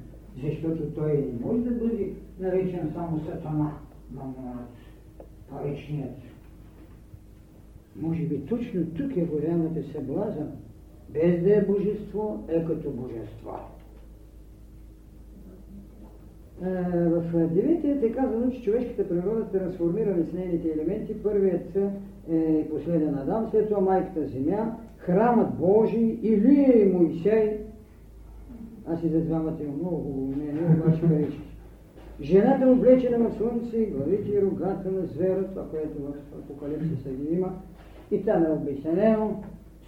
защото 0.43 0.91
той 0.91 1.12
не 1.12 1.47
може 1.47 1.62
да 1.62 1.70
бъде 1.70 2.12
наречен 2.41 2.91
само 2.95 3.20
сатана, 3.20 3.73
мамонът, 4.15 4.69
паричният. 5.51 6.16
Може 7.97 8.23
би 8.23 8.41
точно 8.41 8.87
тук 8.87 9.16
е 9.16 9.24
голямата 9.24 9.83
съблазън, 9.93 10.49
без 11.09 11.43
да 11.43 11.57
е 11.57 11.65
божество, 11.65 12.45
е 12.49 12.65
като 12.65 12.91
божество. 12.91 13.59
В 16.61 17.49
деветият 17.55 18.03
е 18.03 18.12
казано, 18.12 18.51
че 18.51 18.62
човешката 18.62 19.09
природа 19.09 19.45
трансформира 19.53 20.15
с 20.31 20.33
нейните 20.33 20.69
елементи. 20.69 21.23
Първият 21.23 21.77
е 22.31 22.69
последен 22.70 23.15
Адам, 23.15 23.49
след 23.51 23.69
това 23.69 23.81
майката 23.81 24.27
Земя, 24.27 24.77
храмът 24.97 25.55
Божий 25.55 26.19
или 26.23 26.93
Моисей. 26.95 27.59
Аз 28.87 29.03
и 29.03 29.09
за 29.09 29.20
двамата 29.20 29.57
имам 29.62 29.77
много 29.77 29.97
хубаво 29.97 30.33
обаче 30.73 31.03
парички. 31.03 31.57
Жената 32.20 32.66
облечена 32.66 33.19
в 33.19 33.35
слънце, 33.37 33.85
главите 33.85 34.31
и 34.31 34.43
рогата 34.43 34.91
на 34.91 35.07
звера, 35.07 35.49
това, 35.49 35.69
което 35.70 35.99
в 35.99 36.39
Апокалипсиса 36.39 37.11
ги 37.11 37.35
има. 37.35 37.53
И 38.11 38.24
там 38.24 38.45
е 38.45 38.51
обяснено. 38.51 39.43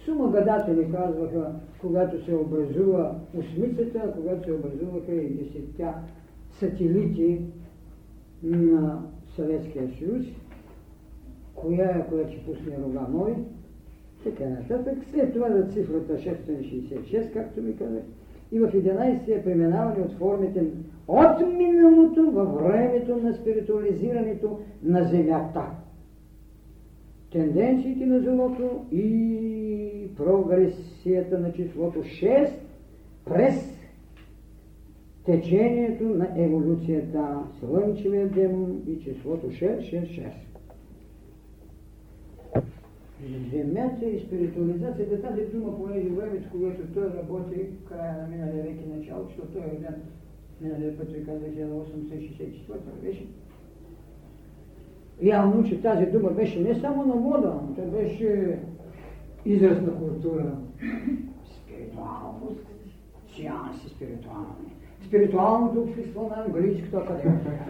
Сума 0.05 0.31
гадатели 0.31 0.91
казваха, 0.91 1.51
когато 1.81 2.25
се 2.25 2.35
образува 2.35 3.15
осмицата, 3.37 4.13
когато 4.15 4.45
се 4.45 4.51
образуваха 4.51 5.11
и 5.11 5.29
десетта 5.29 5.93
сателити 6.59 7.41
на 8.43 9.01
Съветския 9.35 9.89
съюз, 9.97 10.25
коя 11.55 11.85
е, 11.85 12.05
която 12.09 12.31
ще 12.31 12.45
пусне 12.45 12.77
рога 12.85 13.07
мой, 13.11 13.35
така 14.23 14.49
нататък. 14.49 14.97
След 15.13 15.33
това 15.33 15.49
за 15.51 15.63
цифрата 15.63 16.13
666, 16.13 17.33
както 17.33 17.61
ми 17.61 17.77
казах, 17.77 18.03
и 18.51 18.59
в 18.59 18.71
11 18.71 19.39
е 19.39 19.43
преминаване 19.43 20.03
от 20.03 20.17
формите 20.17 20.63
от 21.07 21.57
миналото 21.57 22.31
във 22.31 22.63
времето 22.63 23.17
на 23.17 23.33
спиритуализирането 23.33 24.59
на 24.83 25.03
Земята. 25.03 25.65
Тенденциите 27.31 28.05
на 28.05 28.19
злото 28.19 28.85
и 28.91 30.09
прогресията 30.17 31.39
на 31.39 31.53
числото 31.53 31.99
6 31.99 32.49
през 33.25 33.74
течението 35.25 36.03
на 36.03 36.27
еволюцията, 36.35 37.39
слънчевия 37.59 38.29
демон 38.29 38.81
и 38.87 39.03
числото 39.03 39.47
666. 39.47 40.31
Земята 43.51 44.05
и 44.05 44.19
спиритуализацията, 44.19 45.21
тази 45.21 45.41
дума, 45.45 45.77
понеже 45.77 46.09
времето, 46.09 46.49
когато 46.51 46.81
той 46.93 47.03
работи 47.03 47.55
края 47.89 48.17
на 48.21 48.27
миналия 48.27 48.63
век 48.63 48.77
и 48.85 48.97
начало, 48.97 49.25
защото 49.25 49.47
той 49.47 49.61
е 49.61 49.65
роден 49.65 49.95
миналия 50.61 50.97
път, 50.97 51.11
ви 51.11 51.25
казах, 51.25 51.49
1864 51.49 52.77
беше. 53.03 53.25
Явно, 55.21 55.63
че 55.63 55.81
тази 55.81 56.05
дума 56.05 56.31
беше 56.31 56.59
не 56.59 56.79
само 56.79 57.05
на 57.05 57.15
мода, 57.15 57.59
тя 57.75 57.81
беше 57.81 58.59
израз 59.45 59.81
на 59.81 59.95
култура. 59.95 60.57
Спиритуалност, 61.45 62.65
сеанси 63.35 63.89
спиритуални 63.89 64.74
спиритуалното 65.07 65.81
общество 65.81 66.31
на 66.35 66.43
английската 66.45 66.97
академия. 66.97 67.41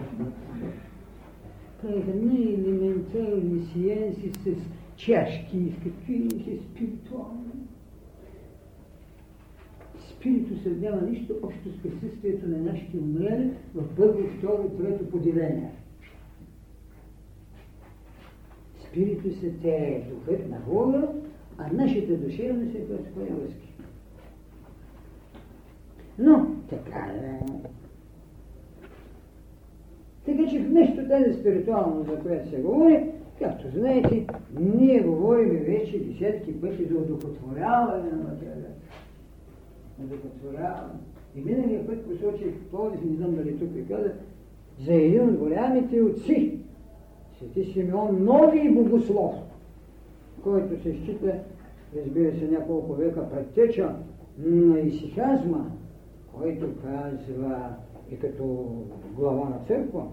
Каза, 1.82 2.16
най-елементарни 2.16 3.66
сиенси 3.74 4.32
с 4.32 4.56
чашки, 4.96 5.74
с 5.80 5.84
какви 5.84 6.30
спиритуални. 6.72 7.42
Спиритусът 10.10 10.82
няма 10.82 11.02
нищо 11.02 11.34
общо 11.44 11.70
с 11.70 11.82
присъствието 11.82 12.48
на 12.48 12.58
нашите 12.58 12.98
умрели 12.98 13.52
в 13.76 13.96
първо, 13.96 14.20
второ 14.38 14.70
трето 14.70 15.10
поделение. 15.10 15.72
спиритус 18.96 19.44
е 19.64 20.04
духът 20.10 20.50
на 20.50 20.60
Бога, 20.68 21.08
а 21.58 21.74
нашата 21.74 22.18
душевност 22.18 22.76
е 22.76 22.80
Господа 22.80 23.26
Руски. 23.30 23.65
Но, 26.20 26.48
така 26.70 27.00
е. 27.00 27.40
Така 30.26 30.48
че 30.50 30.60
вместо 30.60 31.08
тази 31.08 31.34
спиритуална, 31.34 32.04
за 32.04 32.20
която 32.20 32.50
се 32.50 32.62
говори, 32.62 33.12
както 33.40 33.68
знаете, 33.76 34.28
ние 34.60 35.00
говорим 35.00 35.50
вече 35.50 36.00
десетки 36.00 36.62
пъти 36.62 36.86
за 36.86 36.96
удохотворяване 36.96 38.12
на 38.12 38.24
материята. 38.24 38.70
Удохотворяване. 40.04 40.94
И 41.36 41.42
миналия 41.42 41.88
път 41.88 42.06
посочих 42.06 42.54
Пловдив, 42.72 43.06
не 43.06 43.16
знам 43.16 43.36
дали 43.36 43.60
тук 43.60 43.74
ви 43.74 43.88
каза, 43.88 44.12
за 44.86 44.94
един 44.94 45.30
от 45.30 45.38
голямите 45.38 46.02
отци, 46.02 46.60
Свети 47.38 47.72
Симеон, 47.74 48.24
нови 48.24 48.70
богослов, 48.70 49.36
който 50.44 50.84
се 50.84 50.94
счита, 50.94 51.34
разбира 51.96 52.38
се, 52.38 52.48
няколко 52.48 52.94
века 52.94 53.30
предтеча 53.30 53.96
на 54.38 54.80
исихазма, 54.80 55.72
който 56.38 56.68
казва 56.82 57.76
и 58.12 58.20
като 58.20 58.76
глава 59.16 59.50
на 59.50 59.60
църква, 59.68 60.04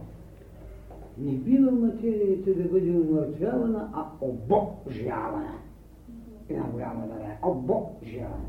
не 1.19 1.33
бива 1.33 1.71
материята 1.71 2.55
да 2.55 2.63
бъде 2.69 2.91
умъртвявана, 2.91 3.91
а 3.95 4.07
обожавана. 4.21 5.55
Една 6.49 6.65
голяма 6.73 7.07
даря. 7.07 7.39
Обожавана. 7.43 8.45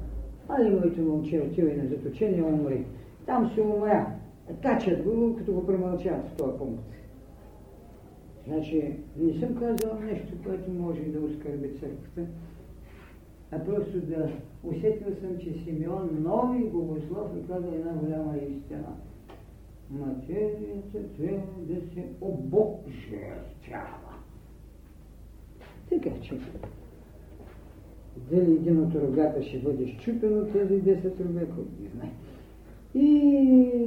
Али 0.49 0.69
моето 0.69 1.01
момче 1.01 1.41
отива 1.41 1.71
и 1.71 1.77
на 1.77 1.87
заточение 1.87 2.43
умри. 2.43 2.85
Там 3.25 3.51
се 3.55 3.61
умря. 3.61 4.07
Качат 4.61 5.03
го, 5.03 5.35
като 5.37 5.53
го 5.53 5.65
премълчават 5.65 6.29
в 6.29 6.35
този 6.35 6.57
пункт. 6.57 6.93
Значи, 8.47 8.93
не 9.17 9.33
съм 9.39 9.55
казал 9.55 9.99
нещо, 9.99 10.33
което 10.43 10.71
може 10.71 11.01
да 11.01 11.25
оскърби 11.25 11.69
църквата, 11.79 12.25
а 13.55 13.65
просто 13.65 14.01
да 14.01 14.29
усетил 14.63 15.07
съм, 15.21 15.37
че 15.39 15.63
Симеон 15.63 16.09
нови 16.23 16.63
богослов 16.63 17.27
е 17.37 17.47
казал 17.47 17.71
една 17.73 17.93
голяма 17.93 18.37
истина. 18.37 18.87
Материята 19.91 20.97
трябва 21.17 21.63
да 21.67 21.81
се 21.93 22.05
обожествява. 22.21 24.13
Така 25.89 26.09
че, 26.21 26.35
дали 28.31 28.51
един 28.51 28.83
от 28.83 28.95
рогата 28.95 29.43
ще 29.43 29.59
бъде 29.59 29.87
щупен 29.87 30.39
от 30.39 30.51
тези 30.51 30.73
10 30.73 31.05
рога, 31.05 31.45
не 31.81 31.89
знае. 31.89 32.11
И 32.95 33.07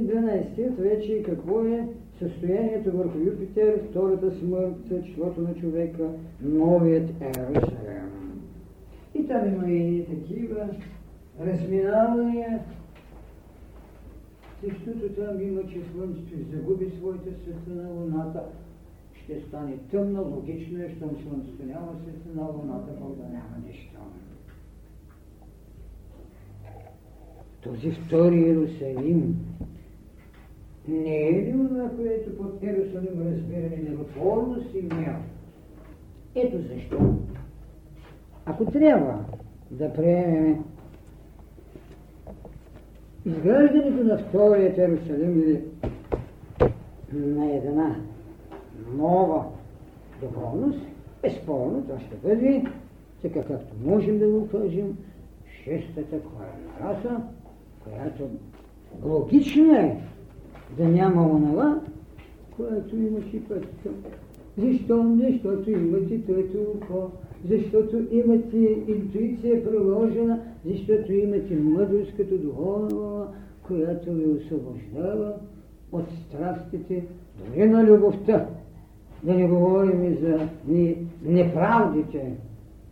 12 0.03 0.75
вече 0.75 1.23
какво 1.23 1.61
е 1.61 1.87
състоянието 2.19 2.97
върху 2.97 3.17
Юпитер, 3.17 3.81
втората 3.89 4.31
смърт, 4.31 5.05
числото 5.05 5.41
на 5.41 5.55
човека, 5.55 6.09
новият 6.41 7.09
Ерусалем. 7.21 8.16
И 9.19 9.27
там 9.27 9.47
има 9.47 9.69
и 9.69 10.05
такива 10.05 10.69
разминавания, 11.39 12.59
защото 14.63 15.09
там 15.09 15.41
има, 15.41 15.61
че 15.63 15.81
Слънцето 15.91 16.51
загуби 16.51 16.91
своите 16.97 17.29
светлина, 17.43 17.89
Луната 17.89 18.43
ще 19.13 19.41
стане 19.41 19.77
тъмна, 19.91 20.21
логично 20.21 20.83
е, 20.83 20.95
щом 20.95 21.09
Слънцето 21.09 21.65
няма 21.65 21.95
светлина, 22.03 22.45
Луната 22.45 22.91
Бог 23.01 23.15
да 23.17 23.23
няма 23.23 23.57
нищо. 23.67 23.97
Този 27.63 27.91
втори 27.91 28.35
Иерусалим 28.35 29.35
не 30.87 31.27
е 31.27 31.33
ли 31.33 31.51
това, 31.51 31.89
което 31.89 32.37
под 32.37 32.63
Иерусалим 32.63 33.27
разбиране 33.27 33.89
миротворност 33.89 34.75
и 34.75 34.81
мир? 34.81 35.15
Ето 36.35 36.57
защо. 36.57 37.17
Ако 38.49 38.65
трябва 38.65 39.25
да 39.71 39.93
приемем 39.93 40.63
изграждането 43.25 44.03
на 44.03 44.17
вторият 44.17 44.77
Иерусалим 44.77 45.39
или 45.39 45.61
на 47.13 47.51
една 47.51 47.95
нова 48.93 49.45
духовност, 50.21 50.79
безспорно 51.21 51.81
това 51.81 51.99
ще 51.99 52.15
бъде, 52.15 52.63
така 53.21 53.43
както 53.43 53.75
можем 53.85 54.19
да 54.19 54.27
го 54.27 54.47
кажем, 54.47 54.97
шестата 55.63 56.19
корена 56.19 56.91
раса, 56.91 57.21
която 57.83 58.29
логично 59.05 59.75
е 59.75 59.97
да 60.77 60.87
няма 60.87 61.21
онова, 61.21 61.81
което 62.57 62.95
имаше 62.95 63.47
пътето. 63.47 63.89
Защо? 64.57 65.15
Защото 65.17 65.71
имате 65.71 66.21
трето 66.21 66.57
око, 66.75 67.11
защото 67.45 68.05
имате 68.11 68.83
интуиция 68.87 69.63
приложена, 69.63 70.39
защото 70.65 71.13
имате 71.13 71.55
мъдрост 71.55 72.13
като 72.17 72.37
духовна, 72.37 73.27
която 73.67 74.13
ви 74.13 74.25
освобождава 74.25 75.33
от 75.91 76.05
страстите, 76.11 77.05
дори 77.37 77.69
на 77.69 77.83
любовта. 77.83 78.47
Да 79.23 79.33
не 79.33 79.47
говорим 79.47 80.03
и 80.03 80.15
за 80.15 80.39
неправдите, 81.25 82.31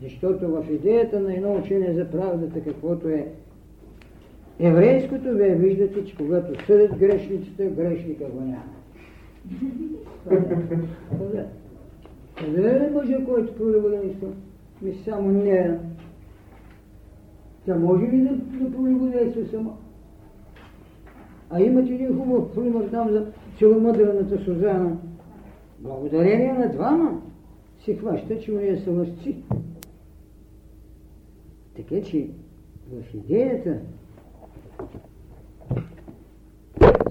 защото 0.01 0.47
в 0.47 0.65
идеята 0.71 1.19
на 1.19 1.35
едно 1.35 1.55
учение 1.55 1.93
за 1.93 2.11
правдата, 2.11 2.61
каквото 2.61 3.07
е 3.07 3.27
еврейското, 4.59 5.35
вие 5.35 5.55
виждате, 5.55 6.05
че 6.05 6.17
когато 6.17 6.65
съдят 6.65 6.97
грешниците, 6.97 7.65
грешника 7.65 8.25
го 8.25 8.41
няма. 8.41 8.63
Къде 12.37 12.85
е 12.87 12.89
мъжа, 12.89 13.25
който 13.25 13.55
пролюбодейства? 13.55 14.27
Ми 14.81 14.93
само 15.05 15.31
не. 15.31 15.79
Тя 17.65 17.75
може 17.75 18.05
ли 18.05 18.21
да, 18.21 18.35
да 18.35 18.71
пролюбодейства 18.71 19.45
само? 19.51 19.77
А 21.49 21.61
имате 21.61 21.93
един 21.93 22.17
хубав 22.17 22.55
пример 22.55 22.89
там 22.91 23.09
за 23.09 23.31
целомъдрената 23.59 24.39
Сузана. 24.39 24.97
Благодарение 25.79 26.53
на 26.53 26.71
двама 26.71 27.21
се 27.79 27.95
хваща, 27.95 28.39
че 28.39 28.51
уния 28.51 28.77
са 28.81 28.91
лъжци. 28.91 29.35
Така 31.75 32.01
че 32.01 32.29
в 32.91 33.13
идеята 33.13 33.79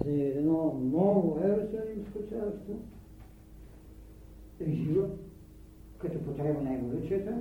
за 0.05 0.13
едно 0.13 0.81
ново 0.93 1.39
Ерусалимско 1.45 2.19
царство 2.19 2.75
е 4.67 4.73
живо 4.73 5.03
като 5.99 6.19
потреба 6.19 6.63
на 6.63 6.75
еволюцията, 6.75 7.35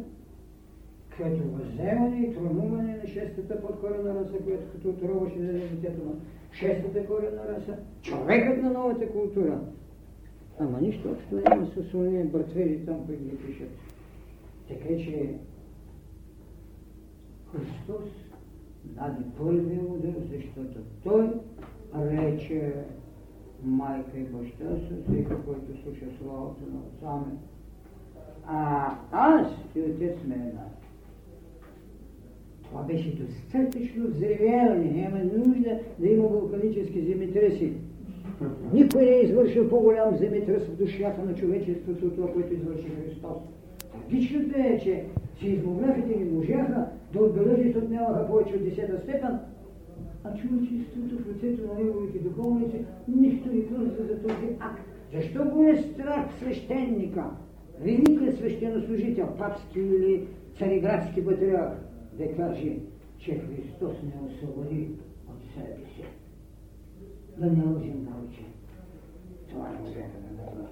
като 1.18 1.44
възземане 1.44 2.20
и 2.20 2.34
тронуване 2.34 2.98
на 2.98 3.08
шестата 3.08 3.62
подкорена 3.62 4.16
раса, 4.16 4.38
която 4.44 4.72
като 4.72 4.90
отрова 4.90 5.30
ще 5.30 5.40
даде 5.40 5.60
детето 5.60 6.06
на 6.06 6.12
шестата 6.52 7.06
корена 7.06 7.48
раса, 7.48 7.78
човекът 8.02 8.64
на 8.64 8.70
новата 8.70 9.10
култура. 9.10 9.60
Ама 10.60 10.82
нищо 10.82 11.12
общо 11.12 11.50
няма 11.50 11.66
с 11.66 11.94
уния 11.94 12.26
бъртвежи 12.26 12.86
там, 12.86 13.06
които 13.06 13.24
ги 13.24 13.38
пишат. 13.38 13.70
Така 14.68 14.88
че 14.88 15.34
Христос 17.52 18.10
даде 18.84 19.24
първия 19.38 19.82
удар, 19.82 20.14
защото 20.32 20.80
той 21.04 21.30
рече 21.96 22.74
майка 23.64 24.18
и 24.18 24.24
баща 24.24 24.76
си, 24.76 24.94
всеки, 25.04 25.34
който 25.46 25.82
слуша 25.84 26.06
словото 26.18 26.62
на 26.74 26.80
отца 26.80 27.28
ми. 27.28 27.38
А 28.48 28.92
аз 29.12 29.48
и 29.76 29.82
отец 29.82 30.18
ме 30.28 30.36
една. 30.36 30.66
Това 32.64 32.84
беше 32.84 33.16
достатъчно 33.16 34.08
взривяване, 34.08 34.92
няма 34.92 35.24
нужда 35.24 35.80
да 36.00 36.08
има 36.08 36.28
вулканически 36.28 37.02
земетреси. 37.02 37.74
Никой 38.74 39.06
не 39.06 39.12
е 39.12 39.22
извършил 39.22 39.70
по-голям 39.70 40.18
земетръс 40.18 40.64
в 40.64 40.78
душата 40.78 41.26
на 41.26 41.36
човечеството 41.36 42.06
от 42.06 42.16
това, 42.16 42.34
което 42.34 42.54
извърши 42.54 42.90
Христос. 42.90 43.38
Логичното 43.96 44.60
е, 44.60 44.80
че 44.84 45.04
сеизмографите 45.40 46.20
не 46.20 46.32
можаха 46.32 46.86
да 47.14 47.20
отбележат, 47.20 47.66
защото 47.66 47.90
нямаха 47.90 48.28
повече 48.28 48.56
от 48.56 48.64
десета 48.64 49.00
степен, 49.04 49.40
а 50.24 50.38
човечеството 50.38 51.18
в 51.18 51.28
лицето 51.28 51.68
на 51.68 51.84
неговите 51.84 52.20
духовници 52.20 52.86
нищо 53.08 53.50
не 53.54 53.66
казва 53.66 54.04
за 54.04 54.22
този 54.22 54.48
акт. 54.60 54.82
Защо 55.14 55.46
го 55.46 55.64
е 55.64 55.78
страх 55.78 56.26
свещеника, 56.40 57.26
великият 57.80 58.38
свещенослужител, 58.38 59.28
папски 59.38 59.80
или 59.80 60.28
цареградски 60.58 61.26
патриарх, 61.26 61.74
да 62.14 62.36
каже, 62.36 62.78
че 63.20 63.32
Христос 63.32 63.94
не 64.04 64.28
освободи 64.28 64.90
от 65.28 65.54
себе 65.54 65.78
си. 65.96 66.04
Да 67.38 67.46
не 67.46 67.64
лъжим 67.64 68.08
учим. 68.28 68.46
Това 69.50 69.70
можем 69.82 69.94
да 69.94 70.44
направим. 70.44 70.68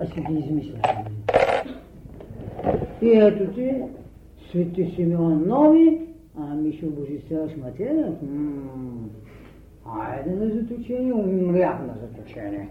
Аз 0.00 0.08
си 0.08 0.20
ги 0.20 0.38
измисля. 0.38 0.78
И 3.02 3.08
ето 3.08 3.52
ти, 3.54 3.82
свети 4.50 4.92
Симеон 4.96 5.44
Нови, 5.46 6.11
Ами 6.38 6.72
ще 6.72 6.86
обожествяваш 6.86 7.56
материя? 7.56 8.16
Айде 9.86 10.30
на 10.30 10.50
заточение, 10.50 11.12
умрях 11.12 11.80
на 11.80 11.94
заточение. 12.00 12.68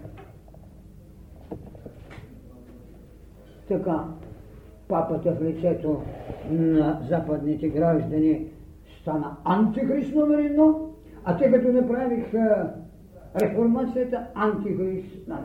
Така, 3.68 4.04
папата 4.88 5.32
в 5.32 5.42
лицето 5.42 6.02
на 6.50 7.00
западните 7.08 7.68
граждани 7.68 8.46
стана 9.00 9.36
антихрист 9.44 10.14
номер 10.14 10.38
едно, 10.38 10.88
а 11.24 11.38
те 11.38 11.52
като 11.52 11.72
направиха 11.72 12.74
реформацията 13.42 14.26
антихрист 14.34 15.28
на 15.28 15.42